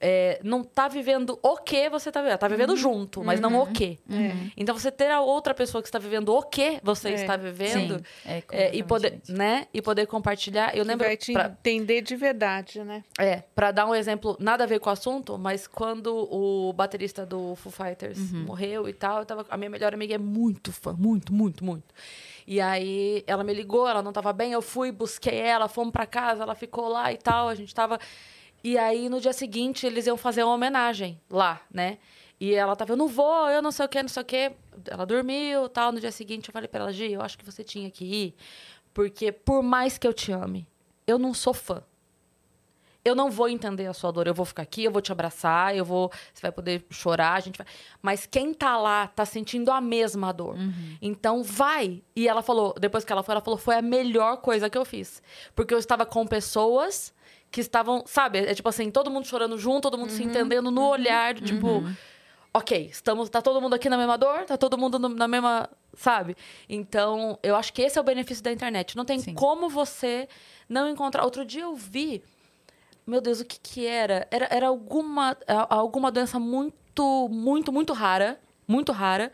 é, 0.00 0.38
não 0.44 0.62
tá 0.62 0.86
vivendo 0.86 1.36
o 1.42 1.56
que 1.56 1.90
você 1.90 2.12
tá 2.12 2.20
vivendo. 2.20 2.30
Ela 2.30 2.38
tá 2.38 2.46
vivendo 2.46 2.76
junto, 2.76 3.24
mas 3.24 3.40
não 3.40 3.60
o 3.60 3.66
que. 3.66 3.98
Uhum. 4.08 4.48
Então 4.56 4.78
você 4.78 4.92
ter 4.92 5.10
a 5.10 5.20
outra 5.20 5.52
pessoa 5.52 5.82
que 5.82 5.88
está 5.88 5.98
vivendo 5.98 6.28
o 6.32 6.40
que 6.40 6.78
você 6.84 7.08
É. 7.08 7.14
está 7.14 7.36
vivendo. 7.36 7.98
Sim, 7.98 8.04
é 8.24 8.42
é, 8.52 8.76
e 8.76 8.82
poder, 8.84 9.20
né? 9.28 9.66
E 9.74 9.82
poder 9.82 10.06
compartilhar. 10.06 10.68
Eu 10.76 10.84
que 10.84 10.88
lembro 10.88 11.04
vai 11.04 11.16
te 11.16 11.32
pra- 11.32 11.46
entender 11.46 12.00
de 12.02 12.14
verdade, 12.14 12.84
né? 12.84 13.02
é, 13.18 13.42
pra 13.56 13.72
dar 13.72 13.86
um 13.86 13.94
exemplo, 13.94 14.36
nada 14.38 14.62
a 14.62 14.66
ver 14.68 14.78
com 14.78 14.88
o 14.88 14.92
assunto, 14.92 15.36
mas 15.36 15.66
quando 15.66 16.14
o 16.14 16.72
baterista 16.72 17.26
do 17.26 17.56
Foo 17.56 17.72
Fighters 17.72 18.18
Uhum. 18.32 18.44
morreu 18.44 18.88
e 18.88 18.92
tal, 18.92 19.18
eu 19.18 19.26
tava, 19.26 19.44
a 19.50 19.56
minha 19.56 19.68
melhor 19.68 19.92
amiga 19.92 20.14
é 20.14 20.18
muito 20.18 20.72
fã, 20.72 20.92
muito, 20.96 21.34
muito, 21.34 21.64
muito. 21.64 21.92
E 22.50 22.62
aí 22.62 23.22
ela 23.26 23.44
me 23.44 23.52
ligou, 23.52 23.86
ela 23.86 24.02
não 24.02 24.10
tava 24.10 24.32
bem, 24.32 24.52
eu 24.52 24.62
fui, 24.62 24.90
busquei 24.90 25.38
ela, 25.38 25.68
fomos 25.68 25.92
pra 25.92 26.06
casa, 26.06 26.44
ela 26.44 26.54
ficou 26.54 26.88
lá 26.88 27.12
e 27.12 27.18
tal, 27.18 27.46
a 27.46 27.54
gente 27.54 27.74
tava. 27.74 27.98
E 28.64 28.78
aí 28.78 29.10
no 29.10 29.20
dia 29.20 29.34
seguinte 29.34 29.86
eles 29.86 30.06
iam 30.06 30.16
fazer 30.16 30.42
uma 30.44 30.54
homenagem 30.54 31.20
lá, 31.28 31.60
né? 31.70 31.98
E 32.40 32.54
ela 32.54 32.74
tava, 32.74 32.94
eu 32.94 32.96
não 32.96 33.06
vou, 33.06 33.50
eu 33.50 33.60
não 33.60 33.70
sei 33.70 33.84
o 33.84 33.88
que, 33.90 34.00
não 34.00 34.08
sei 34.08 34.22
o 34.22 34.24
que. 34.24 34.52
Ela 34.86 35.04
dormiu 35.04 35.68
tal. 35.68 35.92
No 35.92 36.00
dia 36.00 36.10
seguinte 36.10 36.48
eu 36.48 36.52
falei 36.54 36.68
pra 36.68 36.80
ela, 36.80 36.90
Gi, 36.90 37.12
eu 37.12 37.20
acho 37.20 37.36
que 37.36 37.44
você 37.44 37.62
tinha 37.62 37.90
que 37.90 38.06
ir, 38.06 38.34
porque 38.94 39.30
por 39.30 39.62
mais 39.62 39.98
que 39.98 40.08
eu 40.08 40.14
te 40.14 40.32
ame, 40.32 40.66
eu 41.06 41.18
não 41.18 41.34
sou 41.34 41.52
fã 41.52 41.82
eu 43.08 43.14
não 43.14 43.30
vou 43.30 43.48
entender 43.48 43.86
a 43.86 43.92
sua 43.92 44.10
dor. 44.12 44.26
Eu 44.26 44.34
vou 44.34 44.44
ficar 44.46 44.62
aqui, 44.62 44.84
eu 44.84 44.90
vou 44.92 45.00
te 45.02 45.10
abraçar, 45.10 45.74
eu 45.76 45.84
vou. 45.84 46.10
Você 46.32 46.40
vai 46.42 46.52
poder 46.52 46.84
chorar, 46.90 47.34
a 47.34 47.40
gente 47.40 47.56
vai. 47.58 47.66
Mas 48.02 48.26
quem 48.26 48.54
tá 48.54 48.76
lá 48.78 49.06
tá 49.08 49.24
sentindo 49.24 49.70
a 49.72 49.80
mesma 49.80 50.32
dor. 50.32 50.56
Então 51.02 51.42
vai. 51.42 52.02
E 52.14 52.28
ela 52.28 52.42
falou, 52.42 52.74
depois 52.78 53.04
que 53.04 53.12
ela 53.12 53.22
foi, 53.22 53.32
ela 53.32 53.40
falou: 53.42 53.58
foi 53.58 53.76
a 53.76 53.82
melhor 53.82 54.36
coisa 54.38 54.68
que 54.70 54.78
eu 54.78 54.84
fiz. 54.84 55.22
Porque 55.54 55.72
eu 55.74 55.78
estava 55.78 56.04
com 56.06 56.26
pessoas 56.26 57.12
que 57.50 57.60
estavam, 57.62 58.04
sabe? 58.06 58.38
É 58.40 58.54
tipo 58.54 58.68
assim, 58.68 58.90
todo 58.90 59.10
mundo 59.10 59.26
chorando 59.26 59.56
junto, 59.58 59.82
todo 59.82 59.96
mundo 59.98 60.10
se 60.10 60.22
entendendo 60.22 60.70
no 60.70 60.86
olhar, 60.86 61.32
de, 61.34 61.42
tipo. 61.42 61.82
Ok, 62.52 62.88
estamos, 62.90 63.28
tá 63.28 63.42
todo 63.42 63.60
mundo 63.60 63.74
aqui 63.74 63.88
na 63.90 63.96
mesma 63.98 64.16
dor, 64.16 64.44
tá 64.46 64.56
todo 64.56 64.76
mundo 64.78 64.98
no- 64.98 65.10
na 65.10 65.28
mesma, 65.28 65.68
sabe? 65.94 66.34
Então, 66.68 67.38
eu 67.42 67.54
acho 67.54 67.72
que 67.72 67.82
esse 67.82 67.98
é 67.98 68.00
o 68.00 68.04
benefício 68.04 68.42
da 68.42 68.50
internet. 68.50 68.96
Não 68.96 69.04
tem 69.04 69.18
Sim. 69.18 69.34
como 69.34 69.68
você 69.68 70.26
não 70.68 70.88
encontrar. 70.88 71.24
Outro 71.24 71.44
dia 71.44 71.62
eu 71.62 71.74
vi 71.76 72.22
meu 73.08 73.20
Deus, 73.20 73.40
o 73.40 73.44
que 73.44 73.58
que 73.58 73.86
era? 73.86 74.26
Era, 74.30 74.46
era 74.50 74.66
alguma, 74.68 75.36
alguma 75.68 76.10
doença 76.10 76.38
muito, 76.38 77.28
muito, 77.30 77.72
muito 77.72 77.92
rara. 77.92 78.38
Muito 78.66 78.92
rara. 78.92 79.32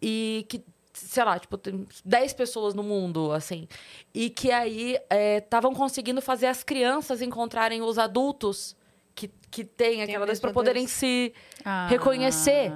E 0.00 0.46
que, 0.48 0.62
sei 0.92 1.24
lá, 1.24 1.38
tipo, 1.38 1.58
tem 1.58 1.86
10 2.04 2.32
pessoas 2.34 2.72
no 2.74 2.82
mundo, 2.82 3.32
assim. 3.32 3.66
E 4.14 4.30
que 4.30 4.52
aí 4.52 4.96
estavam 5.38 5.74
conseguindo 5.74 6.22
fazer 6.22 6.46
as 6.46 6.62
crianças 6.62 7.20
encontrarem 7.20 7.82
os 7.82 7.98
adultos 7.98 8.76
que, 9.14 9.28
que 9.50 9.64
têm 9.64 10.02
aquela 10.02 10.24
doença 10.24 10.40
para 10.40 10.52
poderem 10.52 10.86
se 10.86 11.34
Ah, 11.64 11.86
reconhecer. 11.88 12.72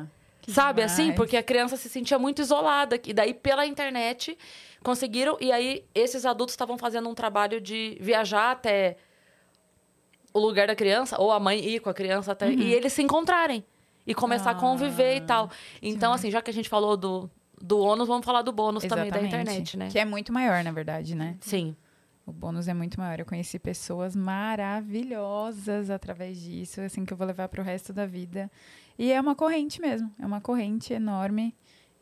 Sabe 0.49 0.83
assim? 0.83 1.03
demais. 1.03 1.17
Porque 1.17 1.37
a 1.37 1.43
criança 1.43 1.77
se 1.77 1.89
sentia 1.89 2.19
muito 2.19 2.41
isolada. 2.43 3.01
E 3.07 3.13
daí, 3.13 3.33
pela 3.33 3.65
internet, 3.67 4.37
conseguiram. 4.83 5.37
E 5.41 5.53
aí, 5.53 5.85
esses 5.95 6.25
adultos 6.27 6.55
estavam 6.55 6.77
fazendo 6.77 7.09
um 7.09 7.15
trabalho 7.15 7.61
de 7.61 7.97
viajar 8.01 8.51
até 8.53 8.97
o 10.33 10.39
lugar 10.39 10.67
da 10.67 10.75
criança, 10.75 11.21
ou 11.21 11.33
a 11.33 11.41
mãe 11.41 11.59
ir 11.65 11.81
com 11.81 11.91
a 11.91 11.95
criança 11.95 12.33
até. 12.33 12.51
E 12.51 12.73
eles 12.73 12.93
se 12.93 13.03
encontrarem. 13.03 13.65
E 14.07 14.15
começar 14.15 14.51
a 14.51 14.55
conviver 14.55 15.17
e 15.17 15.21
tal. 15.21 15.51
Então, 15.81 16.13
assim, 16.13 16.31
já 16.31 16.41
que 16.43 16.51
a 16.51 16.55
gente 16.55 16.69
falou 16.69 16.97
do, 16.97 17.31
do 17.61 17.79
ônus, 17.79 18.09
vamos 18.09 18.25
falar 18.25 18.43
do 18.43 18.51
bônus 18.51 18.83
também 18.85 19.11
da 19.11 19.19
Exatamente. 19.19 19.35
internet, 19.35 19.77
né? 19.77 19.89
Que 19.91 19.99
é 19.99 20.05
muito 20.05 20.33
maior, 20.33 20.65
na 20.65 20.73
verdade, 20.73 21.15
né? 21.15 21.37
Sim. 21.41 21.77
O 22.27 22.33
bônus 22.33 22.67
é 22.69 22.75
muito 22.75 22.99
maior. 22.99 23.21
Eu 23.21 23.27
conheci 23.27 23.59
pessoas 23.59 24.17
maravilhosas 24.17 25.91
através 25.91 26.41
disso, 26.41 26.81
assim, 26.81 27.05
que 27.05 27.13
eu 27.13 27.17
vou 27.17 27.27
levar 27.27 27.49
pro 27.49 27.63
resto 27.63 27.93
da 27.93 28.07
vida. 28.07 28.51
E 28.99 29.13
é 29.13 29.21
uma 29.21 29.35
corrente 29.35 29.81
mesmo. 29.81 30.13
É 30.19 30.27
uma 30.27 30.41
corrente 30.41 30.93
enorme. 30.93 31.55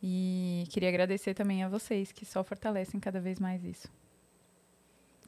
E 0.02 0.64
queria 0.70 0.88
agradecer 0.88 1.34
também 1.34 1.64
a 1.64 1.68
vocês, 1.68 2.12
que 2.12 2.24
só 2.24 2.44
fortalecem 2.44 3.00
cada 3.00 3.20
vez 3.20 3.40
mais 3.40 3.64
isso. 3.64 3.88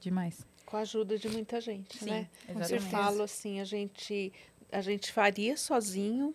Demais. 0.01 0.47
Com 0.70 0.76
a 0.76 0.80
ajuda 0.80 1.18
de 1.18 1.28
muita 1.28 1.60
gente, 1.60 1.98
Sim, 1.98 2.10
né? 2.10 2.28
Eu 2.48 2.60
exatamente. 2.60 2.90
falo 2.90 3.22
assim, 3.24 3.60
a 3.60 3.64
gente, 3.64 4.32
a 4.70 4.80
gente 4.80 5.10
faria 5.10 5.56
sozinho, 5.56 6.32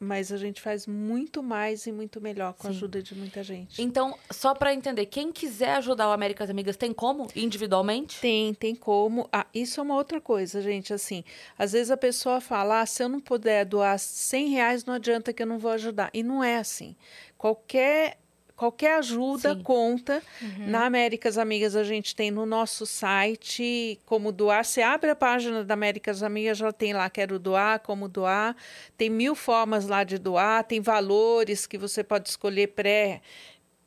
mas 0.00 0.32
a 0.32 0.38
gente 0.38 0.58
faz 0.60 0.86
muito 0.86 1.42
mais 1.42 1.86
e 1.86 1.92
muito 1.92 2.18
melhor 2.18 2.54
com 2.54 2.66
a 2.66 2.70
Sim. 2.70 2.76
ajuda 2.76 3.02
de 3.02 3.14
muita 3.14 3.42
gente. 3.42 3.80
Então, 3.82 4.18
só 4.30 4.54
pra 4.54 4.72
entender, 4.72 5.04
quem 5.04 5.30
quiser 5.30 5.74
ajudar 5.76 6.08
o 6.08 6.12
Américas 6.12 6.48
Amigas, 6.48 6.78
tem 6.78 6.94
como? 6.94 7.26
Individualmente? 7.36 8.20
Tem, 8.20 8.54
tem 8.54 8.74
como. 8.74 9.28
Ah, 9.30 9.46
isso 9.52 9.80
é 9.80 9.82
uma 9.82 9.96
outra 9.96 10.18
coisa, 10.18 10.62
gente. 10.62 10.94
Assim, 10.94 11.22
às 11.58 11.72
vezes 11.72 11.90
a 11.90 11.96
pessoa 11.96 12.40
fala: 12.40 12.80
ah, 12.80 12.86
se 12.86 13.02
eu 13.02 13.08
não 13.08 13.20
puder 13.20 13.66
doar 13.66 13.98
100 13.98 14.48
reais, 14.48 14.84
não 14.86 14.94
adianta 14.94 15.30
que 15.30 15.42
eu 15.42 15.46
não 15.46 15.58
vou 15.58 15.72
ajudar. 15.72 16.10
E 16.14 16.22
não 16.22 16.42
é 16.42 16.56
assim. 16.56 16.96
Qualquer. 17.36 18.18
Qualquer 18.56 18.96
ajuda 18.98 19.54
Sim. 19.54 19.62
conta. 19.62 20.22
Na 20.56 20.86
Américas 20.86 21.36
Amigas, 21.36 21.76
a 21.76 21.84
gente 21.84 22.16
tem 22.16 22.30
no 22.30 22.46
nosso 22.46 22.86
site 22.86 24.00
como 24.06 24.32
doar. 24.32 24.64
Você 24.64 24.80
abre 24.80 25.10
a 25.10 25.14
página 25.16 25.62
da 25.62 25.74
Américas 25.74 26.22
Amigas, 26.22 26.56
já 26.56 26.72
tem 26.72 26.94
lá 26.94 27.10
quero 27.10 27.38
doar, 27.38 27.80
como 27.80 28.08
doar. 28.08 28.56
Tem 28.96 29.10
mil 29.10 29.34
formas 29.34 29.86
lá 29.86 30.04
de 30.04 30.16
doar, 30.16 30.64
tem 30.64 30.80
valores 30.80 31.66
que 31.66 31.76
você 31.76 32.02
pode 32.02 32.30
escolher 32.30 32.68
pré 32.68 33.20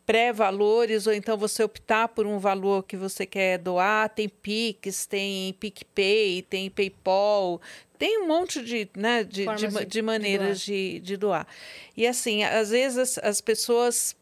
pré-valores, 0.05 1.05
ou 1.05 1.13
então 1.13 1.37
você 1.37 1.61
optar 1.63 2.07
por 2.07 2.25
um 2.25 2.39
valor 2.39 2.81
que 2.83 2.97
você 2.97 3.27
quer 3.27 3.59
doar. 3.59 4.09
Tem 4.09 4.27
Pix, 4.27 5.05
tem 5.05 5.53
PicPay, 5.53 6.41
tem 6.49 6.67
PayPal, 6.67 7.61
tem 7.95 8.23
um 8.23 8.27
monte 8.27 8.63
de, 8.63 8.89
né, 8.97 9.23
de, 9.23 9.45
de, 9.45 9.55
de- 9.55 9.67
de 9.67 9.85
de 9.85 10.01
maneiras 10.01 10.61
de, 10.61 10.99
de 11.01 11.15
doar. 11.15 11.45
E 11.95 12.07
assim, 12.07 12.43
às 12.43 12.71
vezes 12.71 12.97
as, 12.97 13.17
as 13.23 13.39
pessoas 13.39 14.15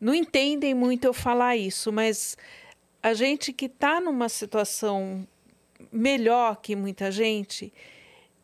não 0.00 0.14
entendem 0.14 0.74
muito 0.74 1.04
eu 1.04 1.12
falar 1.12 1.56
isso, 1.56 1.92
mas 1.92 2.36
a 3.02 3.14
gente 3.14 3.52
que 3.52 3.66
está 3.66 4.00
numa 4.00 4.28
situação 4.28 5.26
melhor 5.92 6.56
que 6.60 6.76
muita 6.76 7.10
gente, 7.10 7.72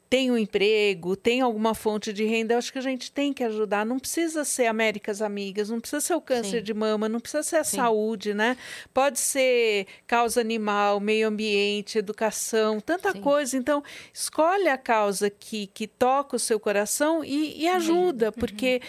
tem 0.09 0.31
um 0.31 0.39
emprego, 0.39 1.17
tem 1.17 1.41
alguma 1.41 1.75
fonte 1.75 2.13
de 2.13 2.25
renda, 2.25 2.55
eu 2.55 2.59
acho 2.59 2.73
que 2.73 2.79
a 2.79 2.83
gente 2.83 3.11
tem 3.11 3.33
que 3.33 3.43
ajudar. 3.43 3.85
Não 3.85 3.99
precisa 3.99 4.45
ser 4.45 4.67
Américas 4.67 5.21
Amigas, 5.21 5.69
não 5.69 5.81
precisa 5.81 6.01
ser 6.01 6.15
o 6.15 6.21
câncer 6.21 6.59
Sim. 6.59 6.63
de 6.63 6.73
mama, 6.73 7.09
não 7.09 7.19
precisa 7.19 7.43
ser 7.43 7.57
a 7.57 7.65
Sim. 7.65 7.77
saúde, 7.77 8.33
né? 8.33 8.57
Pode 8.95 9.19
ser 9.19 9.87
causa 10.07 10.41
animal, 10.41 11.01
meio 11.01 11.27
ambiente, 11.27 11.99
educação, 11.99 12.81
tanta 12.81 13.13
Sim. 13.13 13.21
coisa. 13.21 13.57
Então, 13.57 13.83
escolhe 14.13 14.69
a 14.69 14.79
causa 14.79 15.29
que, 15.29 15.67
que 15.69 15.89
toca 15.89 16.37
o 16.37 16.41
seu 16.41 16.61
coração 16.61 17.25
e, 17.25 17.63
e 17.63 17.69
ajuda, 17.69 18.31
porque 18.31 18.81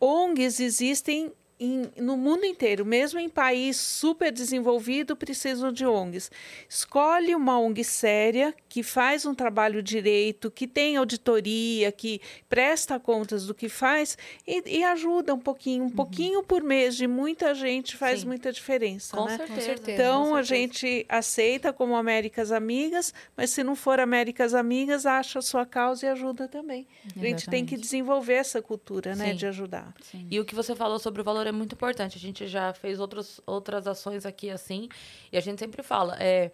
ONGs 0.00 0.58
existem 0.58 1.32
em- 1.58 1.90
no 1.96 2.16
mundo 2.16 2.44
inteiro, 2.44 2.84
mesmo 2.84 3.18
em 3.18 3.28
país 3.28 3.76
super 3.76 4.30
desenvolvido, 4.32 5.16
precisam 5.16 5.72
de 5.72 5.86
ONGs. 5.86 6.30
Escolhe 6.68 7.34
uma 7.34 7.58
ONG 7.58 7.82
séria, 7.84 8.54
que 8.68 8.82
faz 8.82 9.24
um 9.24 9.34
trabalho 9.34 9.82
direito, 9.82 10.50
que 10.50 10.66
tem 10.66 10.96
auditoria, 10.96 11.90
que 11.92 12.20
presta 12.48 12.98
contas 13.00 13.46
do 13.46 13.54
que 13.54 13.68
faz 13.68 14.16
e, 14.46 14.78
e 14.78 14.84
ajuda 14.84 15.34
um 15.34 15.38
pouquinho. 15.38 15.84
Um 15.84 15.90
pouquinho 15.90 16.42
por 16.42 16.62
mês 16.62 16.96
de 16.96 17.06
muita 17.06 17.54
gente 17.54 17.96
faz 17.96 18.20
Sim. 18.20 18.26
muita 18.26 18.52
diferença. 18.52 19.16
Com 19.16 19.24
né? 19.24 19.36
certeza. 19.36 19.60
certeza. 19.60 19.92
Então 19.92 20.28
com 20.28 20.34
a 20.34 20.44
certeza. 20.44 20.54
gente 20.54 21.06
aceita 21.08 21.72
como 21.72 21.96
Américas 21.96 22.52
Amigas, 22.52 23.14
mas 23.36 23.50
se 23.50 23.62
não 23.64 23.74
for 23.74 23.98
Américas 24.00 24.54
Amigas, 24.54 25.06
acha 25.06 25.38
a 25.38 25.42
sua 25.42 25.64
causa 25.64 26.06
e 26.06 26.08
ajuda 26.08 26.48
também. 26.48 26.86
A 27.04 27.18
gente 27.20 27.48
tem 27.48 27.64
que 27.64 27.74
Exatamente. 27.74 27.80
desenvolver 27.80 28.34
essa 28.34 28.60
cultura, 28.60 29.14
né, 29.14 29.30
Sim. 29.30 29.36
de 29.36 29.46
ajudar. 29.46 29.94
Sim. 30.02 30.26
E 30.30 30.38
o 30.40 30.44
que 30.44 30.54
você 30.54 30.74
falou 30.74 30.98
sobre 30.98 31.20
o 31.20 31.24
valor 31.24 31.45
é 31.48 31.52
muito 31.52 31.74
importante. 31.74 32.16
A 32.16 32.20
gente 32.20 32.46
já 32.46 32.72
fez 32.72 32.98
outros, 33.00 33.40
outras 33.46 33.86
ações 33.86 34.24
aqui 34.26 34.50
assim. 34.50 34.88
E 35.32 35.36
a 35.36 35.40
gente 35.40 35.58
sempre 35.58 35.82
fala: 35.82 36.16
é, 36.20 36.50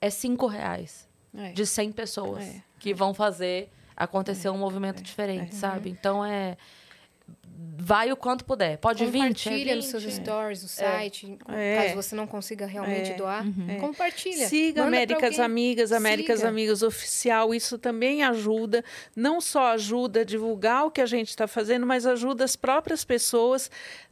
é 0.00 0.10
cinco 0.10 0.46
reais 0.46 1.08
É. 1.36 1.52
de 1.52 1.66
100 1.66 1.92
pessoas 1.92 2.42
É. 2.44 2.62
que 2.78 2.92
vão 2.94 3.12
fazer 3.14 3.70
acontecer 3.96 4.48
um 4.48 4.58
movimento 4.58 5.02
diferente, 5.02 5.54
sabe? 5.54 5.90
Então 5.90 6.24
é. 6.24 6.56
Vai 7.84 8.12
o 8.12 8.16
quanto 8.16 8.44
puder. 8.44 8.78
Pode 8.78 9.04
20, 9.04 9.14
é 9.16 9.20
Compartilha 9.50 9.74
nos 9.74 9.86
20. 9.86 9.90
seus 10.02 10.14
stories, 10.14 10.62
no 10.62 10.68
site, 10.68 11.36
É. 11.48 11.82
caso 11.82 11.94
você 11.96 12.14
não 12.14 12.28
consiga 12.28 12.64
realmente 12.64 13.10
É. 13.10 13.14
doar. 13.14 13.44
Compartilha. 13.80 14.46
Siga 14.46 14.84
Manda 14.84 14.96
Américas. 14.98 15.40
Amigas, 15.40 15.90
Américas 15.90 16.36
Siga. 16.38 16.48
Amigas 16.48 16.82
Oficial. 16.82 17.52
Isso 17.52 17.78
também 17.78 18.22
ajuda, 18.22 18.84
não 19.16 19.40
só 19.40 19.72
ajuda 19.72 20.20
a 20.20 20.24
divulgar 20.24 20.86
o 20.86 20.90
que 20.92 21.00
a 21.00 21.06
gente 21.06 21.30
está 21.30 21.48
fazendo, 21.48 21.84
mas 21.84 22.06
ajuda 22.06 22.44
as 22.44 22.54
próprias 22.54 23.04
pessoas. 23.04 23.68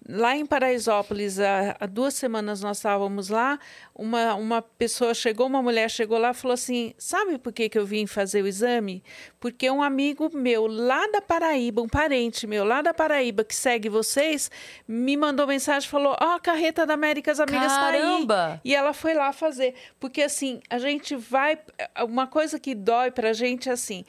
Lá 0.09 0.35
em 0.35 0.47
Paraisópolis, 0.47 1.39
há, 1.39 1.77
há 1.79 1.87
duas 1.87 2.15
semanas 2.15 2.63
nós 2.63 2.79
estávamos 2.79 3.29
lá, 3.29 3.59
uma, 3.95 4.35
uma 4.35 4.63
pessoa 4.63 5.13
chegou, 5.15 5.47
uma 5.47 5.63
mulher 5.63 5.89
chegou 5.91 6.19
lá 6.19 6.31
e 6.31 6.35
falou 6.35 6.55
assim: 6.55 6.95
Sabe 6.99 7.39
por 7.39 7.53
que, 7.53 7.69
que 7.69 7.79
eu 7.79 7.85
vim 7.87 8.07
fazer 8.07 8.43
o 8.43 8.47
exame? 8.49 9.05
Porque 9.39 9.71
um 9.71 9.83
amigo 9.83 10.31
meu 10.35 10.67
lá 10.67 11.07
da 11.13 11.21
Paraíba, 11.21 11.83
um 11.83 11.89
parente 11.89 12.47
meu 12.47 12.65
lá 12.65 12.81
da 12.83 12.95
Paraíba 12.95 13.10
que 13.47 13.55
segue 13.55 13.89
vocês, 13.89 14.51
me 14.87 15.17
mandou 15.17 15.47
mensagem 15.47 15.87
e 15.87 15.91
falou: 15.91 16.17
Ó, 16.21 16.35
a 16.35 16.41
carreta 16.41 16.87
da 16.87 16.95
Américas 16.95 17.41
Amigas 17.41 17.73
está 17.73 17.89
aí. 17.89 18.01
Caramba! 18.01 18.61
E 18.65 18.75
ela 18.75 18.93
foi 18.93 19.15
lá 19.15 19.33
fazer. 19.33 19.75
Porque, 19.99 20.23
assim, 20.23 20.61
a 20.69 20.79
gente 20.79 21.17
vai. 21.17 21.59
Uma 22.05 22.27
coisa 22.27 22.59
que 22.59 22.75
dói 22.75 23.11
pra 23.11 23.33
gente 23.33 23.69
é 23.69 23.73
assim: 23.73 24.05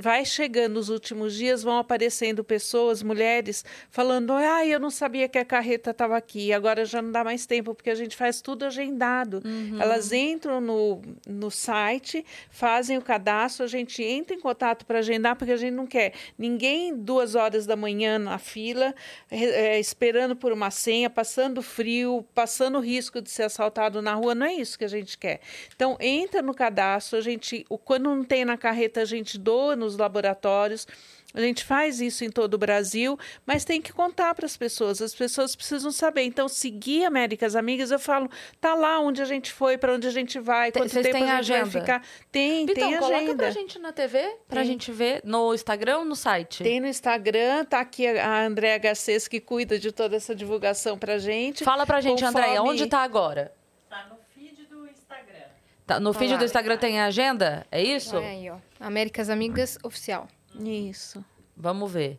vai 0.00 0.24
chegando 0.24 0.76
os 0.76 0.88
últimos 0.88 1.34
dias, 1.34 1.62
vão 1.62 1.78
aparecendo 1.78 2.42
pessoas, 2.44 3.02
mulheres, 3.02 3.64
falando: 3.90 4.32
ah, 4.32 4.64
eu 4.66 4.80
não 4.80 4.90
sabia 4.90 5.28
que 5.28 5.38
a 5.38 5.44
carreta 5.44 5.90
estava 5.90 6.16
aqui, 6.16 6.52
agora 6.52 6.84
já 6.84 7.02
não 7.02 7.10
dá 7.10 7.24
mais 7.24 7.46
tempo, 7.46 7.74
porque 7.74 7.90
a 7.90 7.94
gente 7.94 8.16
faz 8.16 8.40
tudo 8.40 8.64
agendado. 8.64 9.42
Elas 9.80 10.12
entram 10.12 10.60
no, 10.60 11.02
no 11.26 11.50
site, 11.50 12.24
fazem 12.50 12.98
o 12.98 13.02
cadastro, 13.02 13.64
a 13.64 13.68
gente 13.68 14.02
entra 14.02 14.34
em 14.34 14.40
contato 14.40 14.84
para 14.86 14.98
agendar, 14.98 15.36
porque 15.36 15.52
a 15.52 15.56
gente 15.56 15.74
não 15.74 15.86
quer 15.86 16.12
ninguém 16.38 16.96
duas 16.96 17.34
horas 17.34 17.66
da 17.66 17.76
manhã 17.76 18.18
na 18.28 18.38
fila, 18.38 18.94
eh, 19.30 19.78
esperando 19.80 20.36
por 20.36 20.52
uma 20.52 20.70
senha, 20.70 21.08
passando 21.08 21.62
frio, 21.62 22.24
passando 22.34 22.78
risco 22.80 23.20
de 23.20 23.30
ser 23.30 23.44
assaltado 23.44 24.02
na 24.02 24.14
rua. 24.14 24.34
Não 24.34 24.46
é 24.46 24.54
isso 24.54 24.78
que 24.78 24.84
a 24.84 24.88
gente 24.88 25.16
quer. 25.16 25.40
Então, 25.74 25.96
entra 26.00 26.42
no 26.42 26.54
cadastro, 26.54 27.18
a 27.18 27.20
gente, 27.20 27.64
quando 27.84 28.04
não 28.04 28.24
tem 28.24 28.44
na 28.44 28.56
carreta, 28.56 29.00
a 29.00 29.04
gente 29.04 29.38
doa 29.38 29.74
nos 29.74 29.96
laboratórios. 29.96 30.86
A 31.34 31.40
gente 31.42 31.62
faz 31.62 32.00
isso 32.00 32.24
em 32.24 32.30
todo 32.30 32.54
o 32.54 32.58
Brasil, 32.58 33.16
mas 33.44 33.62
tem 33.62 33.82
que 33.82 33.92
contar 33.92 34.34
para 34.34 34.46
as 34.46 34.56
pessoas. 34.56 35.02
As 35.02 35.14
pessoas 35.14 35.54
precisam 35.54 35.92
saber. 35.92 36.22
Então, 36.22 36.48
seguir 36.48 37.04
Américas 37.04 37.54
Amigas, 37.54 37.90
eu 37.90 37.98
falo, 37.98 38.30
tá 38.58 38.74
lá 38.74 38.98
onde 38.98 39.20
a 39.20 39.26
gente 39.26 39.52
foi, 39.52 39.76
para 39.76 39.92
onde 39.92 40.06
a 40.08 40.10
gente 40.10 40.40
vai, 40.40 40.72
quanto 40.72 40.88
vocês 40.90 41.04
tempo 41.04 41.18
têm 41.18 41.30
a 41.30 41.42
gente 41.42 41.52
agenda? 41.52 41.70
vai 41.70 41.80
ficar. 41.82 42.02
Tem, 42.32 42.62
Então, 42.62 42.74
tem 42.74 42.96
coloca 42.98 43.16
agenda. 43.18 43.36
pra 43.36 43.50
gente 43.50 43.78
na 43.78 43.92
TV, 43.92 44.36
pra 44.48 44.60
Tem. 44.62 44.70
gente 44.70 44.90
ver 44.90 45.20
no 45.22 45.54
Instagram 45.54 45.98
ou 45.98 46.04
no 46.06 46.16
site? 46.16 46.62
Tem 46.64 46.80
no 46.80 46.86
Instagram, 46.88 47.64
tá 47.66 47.80
aqui 47.80 48.06
a 48.06 48.26
a 48.26 48.46
Andréa 48.46 48.78
Garcês 48.78 49.28
que 49.28 49.38
cuida 49.38 49.78
de 49.78 49.92
toda 49.92 50.16
essa 50.16 50.34
divulgação 50.34 50.98
pra 50.98 51.18
gente. 51.18 51.62
Fala 51.62 51.84
pra 51.86 52.00
gente, 52.00 52.24
Conforme- 52.24 52.40
Andréia, 52.40 52.62
onde 52.62 52.86
tá 52.86 53.00
agora? 53.00 53.52
Tá 53.88 54.06
no 54.10 54.16
feed 54.34 54.64
do 54.66 54.88
Instagram. 54.88 55.44
Tá, 55.86 56.00
no 56.00 56.12
feed 56.14 56.32
lá. 56.32 56.38
do 56.38 56.44
Instagram 56.46 56.76
tem 56.78 56.98
a 57.00 57.04
agenda? 57.06 57.66
É 57.70 57.82
isso? 57.82 58.16
Olha 58.16 58.26
aí, 58.28 58.48
ó. 58.50 58.56
Américas 58.80 59.28
Amigas 59.28 59.78
Oficial. 59.84 60.26
Isso. 60.58 61.24
Vamos 61.56 61.90
ver. 61.92 62.18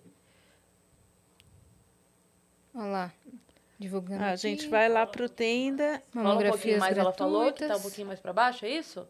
Olha 2.74 2.86
lá. 2.86 3.14
Divulgando. 3.78 4.24
A 4.24 4.30
aqui. 4.30 4.38
gente 4.41 4.68
vai 4.68 4.90
lá 4.90 5.06
pro 5.06 5.30
tenda. 5.30 6.03
Fala 6.11 6.26
um 6.26 6.28
Mamografias 6.30 6.56
pouquinho 6.61 6.80
mais, 6.80 6.98
ela 6.98 7.14
falou 7.14 7.45
que 7.45 7.60
tá 7.60 7.66
um 7.66 7.68
gratuitas. 7.68 7.82
pouquinho 7.82 8.07
mais 8.07 8.20
pra 8.20 8.34
baixo, 8.34 8.66
é 8.66 8.70
isso? 8.70 9.07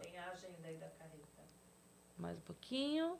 Tem 0.00 0.16
a 0.18 0.30
agenda 0.30 0.66
aí 0.68 0.76
da 0.76 0.86
carreta. 0.86 1.42
Mais 2.16 2.38
um 2.38 2.42
pouquinho. 2.42 3.16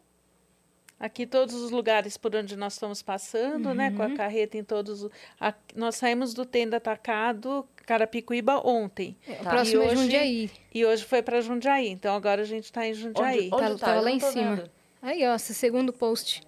Aqui 1.00 1.26
todos 1.26 1.54
os 1.54 1.70
lugares 1.70 2.16
por 2.16 2.34
onde 2.34 2.56
nós 2.56 2.72
estamos 2.72 3.02
passando, 3.02 3.72
né? 3.72 3.92
Com 3.92 4.02
a 4.02 4.14
carreta 4.16 4.56
em 4.56 4.64
todos. 4.64 5.02
os- 5.04 5.12
a- 5.40 5.54
nós 5.74 5.94
saímos 5.96 6.34
do 6.34 6.44
tenda 6.44 6.76
atacado 6.78 7.68
Carapicuíba 7.86 8.60
ontem. 8.66 9.16
É, 9.26 9.32
O 9.32 9.44
Tá. 9.44 9.50
próximo 9.50 9.82
E 9.82 9.84
é 9.84 9.88
hoje- 9.88 9.96
Jundiaí. 10.02 10.50
E 10.74 10.84
hoje 10.84 11.04
foi 11.04 11.22
para 11.22 11.40
Jundiaí. 11.40 11.88
Então 11.88 12.14
agora 12.14 12.42
a 12.42 12.44
gente 12.44 12.64
está 12.64 12.86
em 12.86 12.94
Jundiaí. 12.94 13.48
Onde, 13.52 13.54
onde 13.54 13.62
Tá- 13.74 13.78
tá? 13.78 13.86
tava 13.86 13.98
Eu 13.98 14.02
lá 14.04 14.10
em 14.10 14.20
cima. 14.20 14.56
vendo. 14.56 14.70
Aí, 15.00 15.26
ó, 15.26 15.34
esse 15.34 15.54
segundo 15.54 15.92
post. 15.92 16.42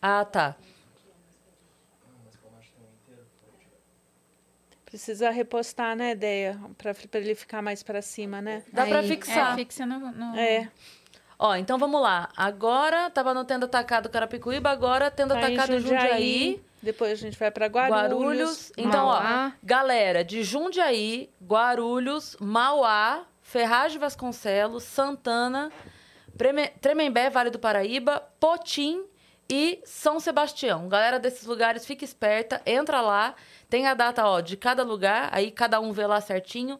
Ah, 0.00 0.24
tá. 0.24 0.56
Precisa 4.84 5.30
repostar, 5.30 5.94
né, 5.94 6.12
ideia, 6.12 6.58
para 6.76 6.94
ele 7.14 7.34
ficar 7.34 7.62
mais 7.62 7.82
para 7.82 8.02
cima, 8.02 8.42
né? 8.42 8.64
Dá 8.72 8.86
para 8.86 9.02
fixar. 9.04 9.52
É, 9.52 9.56
fixa 9.56 9.86
no, 9.86 9.98
no... 10.10 10.36
É. 10.36 10.68
Ó, 11.38 11.54
então 11.54 11.78
vamos 11.78 12.02
lá. 12.02 12.28
Agora 12.36 13.08
tava 13.08 13.32
no 13.32 13.44
tendo 13.44 13.66
atacado 13.66 14.10
Carapicuíba, 14.10 14.68
agora 14.68 15.10
tendo 15.10 15.32
tá 15.32 15.38
atacado 15.38 15.78
Jundiaí. 15.78 16.10
Jundiaí. 16.10 16.64
Depois 16.82 17.12
a 17.12 17.14
gente 17.14 17.38
vai 17.38 17.50
para 17.50 17.66
Guarulhos. 17.66 18.10
Guarulhos. 18.10 18.72
Então, 18.76 19.06
Mauá. 19.06 19.52
ó, 19.54 19.58
galera, 19.62 20.24
de 20.24 20.42
Jundiaí, 20.42 21.30
Guarulhos, 21.40 22.36
Mauá, 22.40 23.26
Ferraz 23.50 23.90
de 23.90 23.98
Vasconcelos, 23.98 24.84
Santana, 24.84 25.72
Tremembé, 26.80 27.28
Vale 27.28 27.50
do 27.50 27.58
Paraíba, 27.58 28.22
Potim 28.38 29.04
e 29.50 29.80
São 29.84 30.20
Sebastião. 30.20 30.88
Galera 30.88 31.18
desses 31.18 31.46
lugares, 31.46 31.84
fica 31.84 32.04
esperta, 32.04 32.62
entra 32.64 33.00
lá, 33.00 33.34
tem 33.68 33.88
a 33.88 33.94
data, 33.94 34.24
ó, 34.24 34.40
de 34.40 34.56
cada 34.56 34.84
lugar, 34.84 35.30
aí 35.32 35.50
cada 35.50 35.80
um 35.80 35.90
vê 35.90 36.06
lá 36.06 36.20
certinho. 36.20 36.78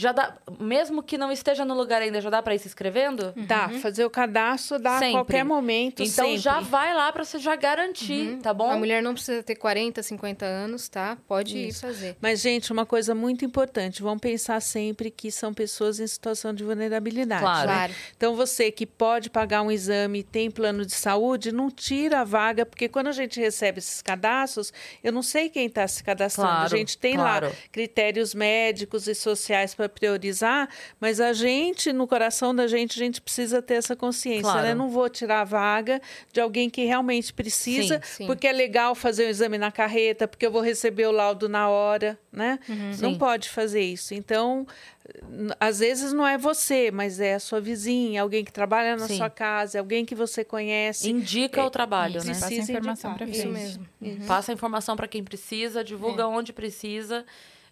Já 0.00 0.12
dá, 0.12 0.32
mesmo 0.60 1.02
que 1.02 1.18
não 1.18 1.32
esteja 1.32 1.64
no 1.64 1.74
lugar 1.74 2.00
ainda, 2.00 2.20
já 2.20 2.30
dá 2.30 2.40
pra 2.40 2.54
ir 2.54 2.60
se 2.60 2.68
inscrevendo? 2.68 3.32
Dá, 3.36 3.68
fazer 3.82 4.04
o 4.04 4.10
cadastro 4.10 4.78
dá 4.78 4.92
Sempre. 4.92 5.08
a 5.08 5.10
qualquer 5.10 5.44
momento, 5.44 6.04
Então 6.04 6.24
sempre. 6.24 6.38
já 6.38 6.60
vai 6.60 6.94
lá 6.94 7.10
pra 7.12 7.24
você 7.24 7.36
já 7.40 7.56
garantir, 7.56 8.38
tá 8.40 8.54
bom? 8.54 8.70
A 8.70 8.76
mulher 8.76 9.02
não 9.02 9.12
precisa 9.12 9.42
ter 9.42 9.56
40, 9.56 10.00
50 10.00 10.46
anos, 10.46 10.88
tá? 10.88 11.18
Pode 11.26 11.58
ir 11.58 11.70
Isso. 11.70 11.80
fazer. 11.80 12.16
Mas, 12.20 12.40
gente, 12.40 12.72
uma 12.72 12.86
coisa 12.86 13.12
muito 13.12 13.44
importante, 13.44 14.00
vamos 14.00 14.20
pensar 14.20 14.62
sempre 14.62 15.10
que 15.10 15.32
são 15.32 15.52
pessoas 15.52 15.98
em 15.98 16.06
situação 16.06 16.54
de 16.54 16.62
vulnerabilidade. 16.62 17.42
Claro. 17.42 17.66
né? 17.68 17.74
Claro. 17.74 17.92
Então, 18.16 18.36
você 18.36 18.70
que 18.70 18.86
pode 18.86 19.28
pagar 19.28 19.62
um 19.62 19.70
exame, 19.70 20.22
tem 20.22 20.48
plano 20.48 20.86
de 20.86 20.94
saúde, 20.94 21.50
não 21.50 21.72
tira 21.72 22.20
a 22.20 22.24
vaga, 22.24 22.64
porque 22.64 22.88
quando 22.88 23.08
a 23.08 23.12
gente 23.12 23.40
recebe 23.40 23.80
esses 23.80 24.00
cadastros, 24.00 24.72
eu 25.02 25.12
não 25.12 25.24
sei 25.24 25.48
quem 25.48 25.66
está 25.66 25.88
se 25.88 26.04
cadastrando. 26.04 26.50
Claro, 26.50 26.74
a 26.74 26.78
gente 26.78 26.96
tem 26.96 27.16
claro. 27.16 27.46
lá 27.48 27.52
critérios 27.72 28.32
médicos 28.32 29.08
e 29.08 29.14
sociais 29.16 29.74
para 29.74 29.87
priorizar, 29.88 30.68
mas 31.00 31.20
a 31.20 31.32
gente, 31.32 31.92
no 31.92 32.06
coração 32.06 32.54
da 32.54 32.66
gente, 32.66 33.00
a 33.00 33.04
gente 33.04 33.20
precisa 33.20 33.60
ter 33.62 33.74
essa 33.74 33.96
consciência, 33.96 34.42
Claro. 34.42 34.62
né? 34.62 34.74
Não 34.74 34.88
vou 34.88 35.08
tirar 35.08 35.40
a 35.40 35.44
vaga 35.44 36.00
de 36.32 36.40
alguém 36.40 36.68
que 36.70 36.84
realmente 36.84 37.32
precisa, 37.32 38.00
Sim, 38.04 38.16
sim. 38.18 38.26
porque 38.26 38.46
é 38.46 38.52
legal 38.52 38.94
fazer 38.94 39.26
o 39.26 39.28
exame 39.28 39.58
na 39.58 39.72
carreta, 39.72 40.28
porque 40.28 40.44
eu 40.46 40.50
vou 40.50 40.60
receber 40.62 41.06
o 41.06 41.12
laudo 41.12 41.48
na 41.48 41.68
hora, 41.68 42.18
né? 42.32 42.58
Não 43.00 43.12
Sim. 43.12 43.18
pode 43.18 43.48
fazer 43.48 43.80
isso. 43.82 44.14
Então, 44.14 44.66
às 45.58 45.78
vezes 45.78 46.12
não 46.12 46.26
é 46.26 46.36
você, 46.36 46.90
mas 46.90 47.18
é 47.20 47.34
a 47.34 47.40
sua 47.40 47.60
vizinha, 47.60 48.20
alguém 48.22 48.44
que 48.44 48.52
trabalha 48.52 48.96
na 48.96 49.06
Sim. 49.08 49.16
sua 49.16 49.30
casa, 49.30 49.78
alguém 49.78 50.04
que 50.04 50.14
você 50.14 50.44
conhece. 50.44 51.08
Indica 51.08 51.64
o 51.64 51.70
trabalho, 51.70 52.20
né? 52.22 52.28
passa 52.32 52.44
a 52.44 52.48
Precisa 52.48 52.72
informação 52.72 53.14
pra 53.14 53.26
Isso 53.26 53.48
mesmo. 53.48 53.86
Passa 54.26 54.52
a 54.52 54.54
informação 54.54 54.96
para 54.96 55.08
quem 55.08 55.24
precisa, 55.24 55.82
divulga 55.82 56.22
É. 56.24 56.26
onde 56.26 56.52
precisa. 56.52 57.24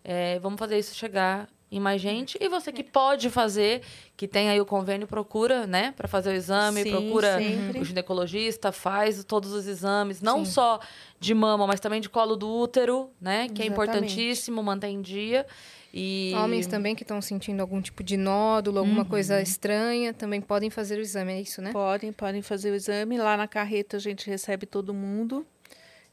É, 0.02 0.38
vamos 0.38 0.59
fazer 0.59 0.78
isso 0.78 0.94
chegar 0.94 1.48
em 1.77 1.81
mais 1.81 2.01
gente. 2.01 2.36
E 2.40 2.48
você 2.48 2.73
que 2.73 2.82
pode 2.82 3.28
fazer, 3.31 3.82
que 4.16 4.27
tem 4.27 4.48
aí 4.48 4.61
o 4.61 4.66
convênio, 4.66 5.07
procura, 5.07 5.66
né? 5.66 5.93
Para 5.97 6.09
fazer 6.09 6.31
o 6.31 6.32
exame, 6.32 6.82
Sim, 6.82 6.90
procura 6.90 7.39
sempre. 7.39 7.81
o 7.81 7.85
ginecologista, 7.85 8.73
faz 8.73 9.23
todos 9.24 9.53
os 9.53 9.66
exames, 9.66 10.20
não 10.20 10.44
Sim. 10.44 10.53
só 10.53 10.81
de 11.20 11.35
mama, 11.35 11.66
mas 11.66 11.81
também 11.81 12.01
de 12.01 12.09
colo 12.09 12.36
do 12.36 12.48
útero, 12.48 13.11
né? 13.20 13.48
Que 13.48 13.62
é 13.62 13.66
Exatamente. 13.66 13.73
importantíssimo, 13.73 14.62
manter 14.62 14.89
em 14.89 15.01
dia. 15.01 15.47
E 15.98 16.32
Homens 16.36 16.66
também 16.66 16.94
que 16.94 17.03
estão 17.05 17.23
sentindo 17.23 17.61
algum 17.61 17.81
tipo 17.81 18.03
de 18.03 18.19
nódulo, 18.19 18.81
alguma 18.81 19.03
Uhum. 19.03 19.09
coisa 19.09 19.40
estranha, 19.40 20.12
também 20.12 20.43
podem 20.43 20.69
fazer 20.69 20.98
o 20.98 21.01
exame, 21.01 21.32
é 21.32 21.40
isso, 21.40 21.62
né? 21.62 21.73
Podem, 21.73 22.12
podem 22.12 22.43
fazer 22.43 22.70
o 22.70 22.74
exame. 22.74 23.16
Lá 23.16 23.35
na 23.36 23.48
carreta 23.48 23.97
a 23.97 24.01
gente 24.01 24.28
recebe 24.28 24.66
todo 24.66 24.93
mundo. 24.93 25.47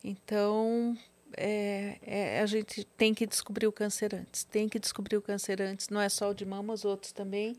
Então, 0.02 0.95
é, 1.38 1.97
é, 2.05 2.41
a 2.41 2.45
gente 2.45 2.85
tem 2.97 3.14
que 3.14 3.26
descobrir 3.26 3.68
o 3.68 3.72
câncer 3.72 4.14
antes. 4.14 4.43
Tem 4.43 4.68
que 4.69 4.80
descobrir 4.80 5.18
o 5.18 5.22
câncer 5.22 5.61
antes. 5.61 5.89
Não 5.89 6.01
é 6.01 6.10
só 6.10 6.31
o 6.31 6.34
de 6.34 6.45
mama, 6.45 6.73
os 6.73 6.85
outros 6.85 7.11
também. 7.11 7.55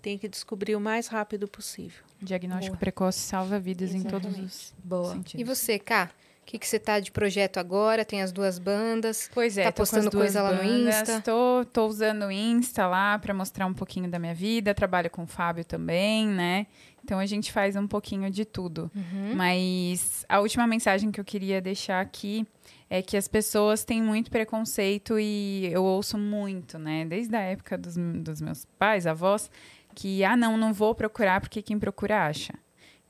Tem 0.00 0.16
que 0.16 0.28
descobrir 0.28 0.76
o 0.76 0.80
mais 0.80 1.08
rápido 1.08 1.48
possível. 1.48 2.04
Diagnóstico 2.20 2.76
precoce 2.76 3.18
salva 3.18 3.58
vidas 3.58 3.94
em 3.94 4.02
todos 4.02 4.38
os 4.38 4.74
Boa. 4.82 5.12
sentidos. 5.12 5.40
E 5.40 5.44
você, 5.44 5.78
Ká? 5.78 6.10
O 6.42 6.50
que, 6.50 6.58
que 6.58 6.66
você 6.66 6.78
tá 6.78 6.98
de 6.98 7.12
projeto 7.12 7.58
agora? 7.58 8.06
Tem 8.06 8.22
as 8.22 8.32
duas 8.32 8.58
bandas. 8.58 9.28
Pois 9.34 9.58
é, 9.58 9.64
Tá 9.64 9.72
postando 9.72 10.10
coisa 10.10 10.40
lá 10.40 10.52
no 10.52 10.62
bandas, 10.62 11.00
Insta? 11.02 11.20
Tô, 11.20 11.62
tô 11.70 11.86
usando 11.86 12.22
o 12.22 12.32
Insta 12.32 12.86
lá 12.86 13.18
para 13.18 13.34
mostrar 13.34 13.66
um 13.66 13.74
pouquinho 13.74 14.10
da 14.10 14.18
minha 14.18 14.34
vida. 14.34 14.74
Trabalho 14.74 15.10
com 15.10 15.24
o 15.24 15.26
Fábio 15.26 15.62
também, 15.62 16.26
né? 16.26 16.66
Então 17.04 17.18
a 17.18 17.26
gente 17.26 17.52
faz 17.52 17.76
um 17.76 17.86
pouquinho 17.86 18.30
de 18.30 18.46
tudo. 18.46 18.90
Uhum. 18.94 19.34
Mas 19.34 20.24
a 20.28 20.40
última 20.40 20.66
mensagem 20.66 21.10
que 21.10 21.20
eu 21.20 21.24
queria 21.24 21.60
deixar 21.60 22.00
aqui 22.00 22.46
é 22.90 23.02
que 23.02 23.16
as 23.16 23.28
pessoas 23.28 23.84
têm 23.84 24.02
muito 24.02 24.30
preconceito 24.30 25.18
e 25.18 25.66
eu 25.72 25.84
ouço 25.84 26.16
muito, 26.16 26.78
né? 26.78 27.04
Desde 27.04 27.36
a 27.36 27.40
época 27.40 27.76
dos, 27.76 27.96
dos 27.96 28.40
meus 28.40 28.64
pais, 28.78 29.06
avós, 29.06 29.50
que, 29.94 30.24
ah, 30.24 30.36
não, 30.36 30.56
não 30.56 30.72
vou 30.72 30.94
procurar 30.94 31.40
porque 31.40 31.60
quem 31.60 31.78
procura 31.78 32.26
acha. 32.26 32.54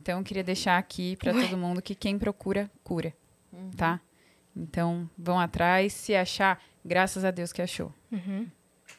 Então 0.00 0.18
eu 0.18 0.24
queria 0.24 0.42
deixar 0.44 0.78
aqui 0.78 1.16
para 1.16 1.32
todo 1.32 1.56
mundo 1.56 1.82
que 1.82 1.94
quem 1.94 2.18
procura, 2.18 2.70
cura, 2.82 3.14
tá? 3.76 4.00
Então 4.56 5.09
vão 5.16 5.38
atrás, 5.38 5.92
se 5.92 6.14
achar, 6.14 6.60
graças 6.84 7.24
a 7.24 7.30
Deus 7.30 7.52
que 7.52 7.62
achou. 7.62 7.92
Uhum. 8.10 8.48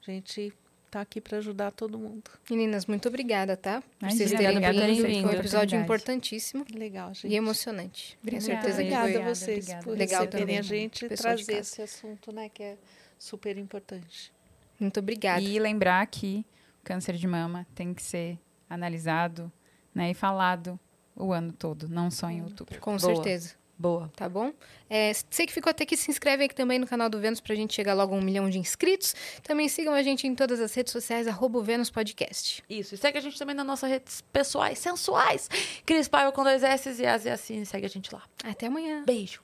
A 0.05 0.11
gente 0.11 0.53
está 0.85 0.99
aqui 0.99 1.21
para 1.21 1.37
ajudar 1.37 1.71
todo 1.71 1.97
mundo. 1.97 2.29
Meninas, 2.49 2.85
muito 2.85 3.07
obrigada, 3.07 3.55
tá? 3.55 3.81
Por 3.97 4.09
vocês 4.09 4.31
terem 4.31 4.59
vindo. 4.59 5.27
Foi 5.27 5.37
um 5.37 5.39
episódio 5.39 5.79
importantíssimo 5.79 6.65
Legal, 6.73 7.13
gente. 7.13 7.31
e 7.31 7.35
emocionante. 7.35 8.17
Tenho 8.23 8.37
Obrigada. 8.37 8.61
certeza 8.61 8.83
que 8.83 8.93
Obrigada 8.93 9.03
foi. 9.03 9.11
a 9.11 9.19
Obrigada, 9.19 9.35
vocês 9.35 9.57
obrigada. 9.57 9.83
por 9.83 9.97
Legal 9.97 10.25
receberem 10.25 10.57
a 10.57 10.61
gente 10.61 11.05
e 11.05 11.09
trazer 11.09 11.57
esse 11.59 11.81
assunto, 11.81 12.33
né, 12.33 12.49
que 12.49 12.61
é 12.61 12.77
super 13.17 13.57
importante. 13.57 14.33
Muito 14.77 14.99
obrigada. 14.99 15.41
E 15.41 15.57
lembrar 15.59 16.05
que 16.07 16.45
o 16.81 16.83
câncer 16.83 17.15
de 17.15 17.27
mama 17.27 17.65
tem 17.73 17.93
que 17.93 18.03
ser 18.03 18.37
analisado 18.69 19.51
né, 19.93 20.11
e 20.11 20.13
falado 20.13 20.79
o 21.15 21.31
ano 21.31 21.51
todo, 21.51 21.87
não 21.87 22.09
só 22.09 22.29
em 22.29 22.41
outubro. 22.41 22.79
Com 22.79 22.97
Boa. 22.97 23.15
certeza. 23.15 23.61
Boa. 23.81 24.11
Tá 24.15 24.29
bom? 24.29 24.53
É, 24.87 25.11
você 25.11 25.43
que 25.47 25.51
ficou 25.51 25.71
até 25.71 25.83
aqui, 25.83 25.97
se 25.97 26.11
inscreve 26.11 26.43
aqui 26.43 26.53
também 26.53 26.77
no 26.77 26.85
canal 26.85 27.09
do 27.09 27.19
Vênus 27.19 27.39
pra 27.39 27.55
gente 27.55 27.73
chegar 27.73 27.95
logo 27.95 28.13
a 28.13 28.17
um 28.17 28.21
milhão 28.21 28.47
de 28.47 28.59
inscritos. 28.59 29.15
Também 29.41 29.67
sigam 29.67 29.91
a 29.91 30.03
gente 30.03 30.27
em 30.27 30.35
todas 30.35 30.59
as 30.59 30.71
redes 30.75 30.93
sociais, 30.93 31.27
arroba 31.27 31.57
o 31.57 31.63
Vênus 31.63 31.89
Podcast. 31.89 32.63
Isso. 32.69 32.93
E 32.93 32.97
segue 32.97 33.17
a 33.17 33.21
gente 33.21 33.39
também 33.39 33.55
nas 33.55 33.65
nossas 33.65 33.89
redes 33.89 34.21
pessoais 34.31 34.77
sensuais. 34.77 35.49
Cris 35.83 36.07
Paiva 36.07 36.31
com 36.31 36.43
dois 36.43 36.61
S 36.61 36.89
e 37.01 37.05
As 37.07 37.25
e 37.25 37.29
assim. 37.29 37.65
Segue 37.65 37.87
a 37.87 37.89
gente 37.89 38.13
lá. 38.13 38.21
Até 38.43 38.67
amanhã. 38.67 39.03
Beijo. 39.03 39.41